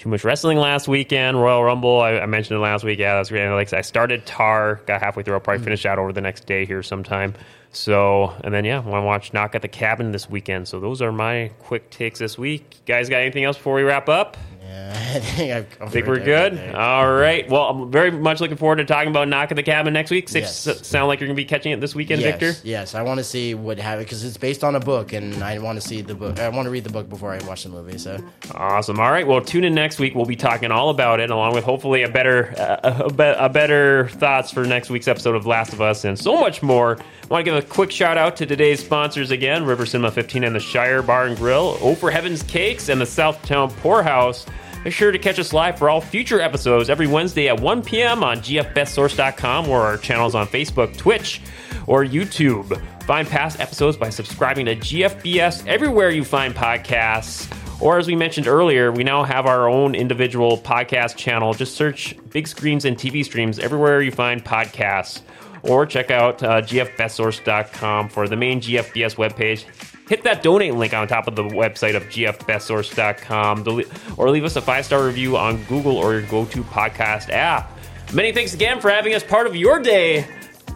Too 0.00 0.08
much 0.08 0.24
wrestling 0.24 0.56
last 0.56 0.88
weekend. 0.88 1.38
Royal 1.38 1.62
Rumble. 1.62 2.00
I, 2.00 2.20
I 2.20 2.24
mentioned 2.24 2.56
it 2.56 2.60
last 2.60 2.84
week. 2.84 2.98
Yeah, 2.98 3.16
that's 3.16 3.28
great. 3.28 3.42
And 3.42 3.52
like 3.52 3.70
I 3.74 3.82
started 3.82 4.24
Tar, 4.24 4.80
got 4.86 5.02
halfway 5.02 5.22
through. 5.22 5.34
I'll 5.34 5.40
probably 5.40 5.60
mm. 5.60 5.64
finish 5.64 5.84
out 5.84 5.98
over 5.98 6.10
the 6.10 6.22
next 6.22 6.46
day 6.46 6.64
here 6.64 6.82
sometime. 6.82 7.34
So, 7.72 8.34
and 8.42 8.54
then 8.54 8.64
yeah, 8.64 8.78
I 8.78 8.80
want 8.80 9.02
to 9.02 9.06
watch 9.06 9.34
Knock 9.34 9.54
at 9.54 9.60
the 9.60 9.68
Cabin 9.68 10.10
this 10.10 10.26
weekend. 10.30 10.68
So 10.68 10.80
those 10.80 11.02
are 11.02 11.12
my 11.12 11.50
quick 11.58 11.90
takes 11.90 12.18
this 12.18 12.38
week. 12.38 12.80
guys, 12.86 13.10
got 13.10 13.18
anything 13.18 13.44
else 13.44 13.58
before 13.58 13.74
we 13.74 13.82
wrap 13.82 14.08
up? 14.08 14.38
Yeah, 14.70 15.12
I 15.16 15.18
think 15.20 15.52
I've 15.52 15.70
covered 15.78 15.92
Think 15.92 16.06
we're 16.06 16.18
good? 16.18 16.52
everything. 16.54 16.74
All 16.74 17.12
right. 17.12 17.48
Well, 17.50 17.62
I'm 17.64 17.90
very 17.90 18.10
much 18.10 18.40
looking 18.40 18.56
forward 18.56 18.76
to 18.76 18.84
talking 18.84 19.10
about 19.10 19.26
Knock 19.28 19.50
at 19.50 19.56
the 19.56 19.62
Cabin 19.62 19.92
next 19.92 20.10
week. 20.10 20.32
Yes. 20.32 20.60
sound 20.86 21.08
like 21.08 21.18
you're 21.20 21.26
going 21.26 21.36
to 21.36 21.42
be 21.42 21.44
catching 21.46 21.72
it 21.72 21.80
this 21.80 21.94
weekend, 21.94 22.20
yes, 22.22 22.38
Victor? 22.38 22.60
Yes, 22.66 22.94
I 22.94 23.02
want 23.02 23.18
to 23.18 23.24
see 23.24 23.54
what 23.54 23.78
happened 23.78 24.06
because 24.06 24.22
it's 24.24 24.36
based 24.36 24.62
on 24.62 24.76
a 24.76 24.80
book, 24.80 25.12
and 25.12 25.42
I 25.42 25.58
want 25.58 25.80
to 25.80 25.86
see 25.86 26.02
the 26.02 26.14
book. 26.14 26.38
I 26.38 26.48
want 26.50 26.66
to 26.66 26.70
read 26.70 26.84
the 26.84 26.90
book 26.90 27.08
before 27.08 27.32
I 27.32 27.42
watch 27.46 27.64
the 27.64 27.70
movie. 27.70 27.98
So 27.98 28.18
Awesome. 28.54 29.00
All 29.00 29.10
right. 29.10 29.26
Well, 29.26 29.40
tune 29.40 29.64
in 29.64 29.74
next 29.74 29.98
week. 29.98 30.14
We'll 30.14 30.26
be 30.26 30.36
talking 30.36 30.70
all 30.70 30.90
about 30.90 31.18
it, 31.20 31.30
along 31.30 31.54
with 31.54 31.64
hopefully 31.64 32.02
a 32.04 32.08
better, 32.08 32.54
uh, 32.56 33.04
a, 33.06 33.12
be- 33.12 33.24
a 33.24 33.48
better 33.48 34.08
thoughts 34.10 34.50
for 34.52 34.64
next 34.64 34.90
week's 34.90 35.08
episode 35.08 35.34
of 35.34 35.46
Last 35.46 35.72
of 35.72 35.80
Us, 35.80 36.04
and 36.04 36.18
so 36.18 36.38
much 36.40 36.62
more. 36.62 36.98
I 36.98 37.26
want 37.34 37.44
to 37.44 37.50
give 37.50 37.64
a 37.64 37.66
quick 37.66 37.90
shout 37.90 38.18
out 38.18 38.36
to 38.36 38.46
today's 38.46 38.84
sponsors 38.84 39.30
again: 39.30 39.64
River 39.64 39.86
Cinema 39.86 40.10
15 40.10 40.44
and 40.44 40.54
the 40.54 40.60
Shire 40.60 41.02
Bar 41.02 41.26
and 41.26 41.36
Grill, 41.36 41.78
Oh 41.80 41.94
for 41.94 42.10
Heaven's 42.10 42.42
Cakes, 42.42 42.88
and 42.88 43.00
the 43.00 43.04
Southtown 43.04 43.70
Poorhouse. 43.78 44.46
Be 44.82 44.90
sure 44.90 45.12
to 45.12 45.18
catch 45.18 45.38
us 45.38 45.52
live 45.52 45.78
for 45.78 45.90
all 45.90 46.00
future 46.00 46.40
episodes 46.40 46.88
every 46.88 47.06
Wednesday 47.06 47.48
at 47.48 47.60
1 47.60 47.82
p.m. 47.82 48.24
on 48.24 48.38
gfbestsource.com 48.38 49.68
or 49.68 49.82
our 49.82 49.98
channels 49.98 50.34
on 50.34 50.46
Facebook, 50.46 50.96
Twitch, 50.96 51.42
or 51.86 52.02
YouTube. 52.02 52.80
Find 53.02 53.28
past 53.28 53.60
episodes 53.60 53.98
by 53.98 54.08
subscribing 54.08 54.66
to 54.66 54.76
GFBS 54.76 55.66
everywhere 55.66 56.10
you 56.10 56.24
find 56.24 56.54
podcasts. 56.54 57.54
Or, 57.82 57.98
as 57.98 58.06
we 58.06 58.14
mentioned 58.14 58.46
earlier, 58.46 58.92
we 58.92 59.04
now 59.04 59.22
have 59.22 59.46
our 59.46 59.68
own 59.68 59.94
individual 59.94 60.56
podcast 60.58 61.16
channel. 61.16 61.52
Just 61.54 61.74
search 61.76 62.14
Big 62.30 62.46
Screens 62.46 62.84
and 62.84 62.96
TV 62.96 63.24
Streams 63.24 63.58
everywhere 63.58 64.00
you 64.02 64.10
find 64.10 64.44
podcasts. 64.44 65.22
Or 65.62 65.84
check 65.84 66.10
out 66.10 66.42
uh, 66.42 66.62
gfbestsource.com 66.62 68.08
for 68.08 68.28
the 68.28 68.36
main 68.36 68.60
GFBS 68.60 69.16
webpage. 69.16 69.64
Hit 70.10 70.24
that 70.24 70.42
donate 70.42 70.74
link 70.74 70.92
on 70.92 71.06
top 71.06 71.28
of 71.28 71.36
the 71.36 71.44
website 71.44 71.94
of 71.94 72.02
gfbestsource.com 72.06 73.84
or 74.16 74.28
leave 74.28 74.42
us 74.42 74.56
a 74.56 74.60
five 74.60 74.84
star 74.84 75.06
review 75.06 75.36
on 75.36 75.62
Google 75.66 75.96
or 75.96 76.14
your 76.14 76.22
go 76.22 76.44
to 76.46 76.64
podcast 76.64 77.30
app. 77.30 77.70
Many 78.12 78.32
thanks 78.32 78.52
again 78.52 78.80
for 78.80 78.90
having 78.90 79.14
us 79.14 79.22
part 79.22 79.46
of 79.46 79.54
your 79.54 79.78
day. 79.78 80.26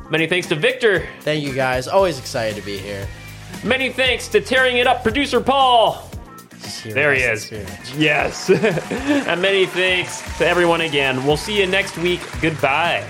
Many 0.08 0.28
thanks 0.28 0.46
to 0.50 0.54
Victor. 0.54 1.08
thank 1.22 1.42
you 1.42 1.52
guys. 1.52 1.88
Always 1.88 2.20
excited 2.20 2.54
to 2.54 2.62
be 2.64 2.78
here. 2.78 3.08
Many 3.64 3.90
thanks 3.90 4.28
to 4.28 4.40
tearing 4.40 4.76
it 4.76 4.86
up 4.86 5.02
producer 5.02 5.40
Paul. 5.40 6.08
There 6.84 7.12
he 7.12 7.22
is. 7.22 7.50
Yes. 7.96 8.48
and 8.50 9.42
many 9.42 9.66
thanks 9.66 10.22
to 10.38 10.46
everyone 10.46 10.82
again. 10.82 11.26
We'll 11.26 11.36
see 11.36 11.58
you 11.58 11.66
next 11.66 11.98
week. 11.98 12.20
Goodbye. 12.40 13.04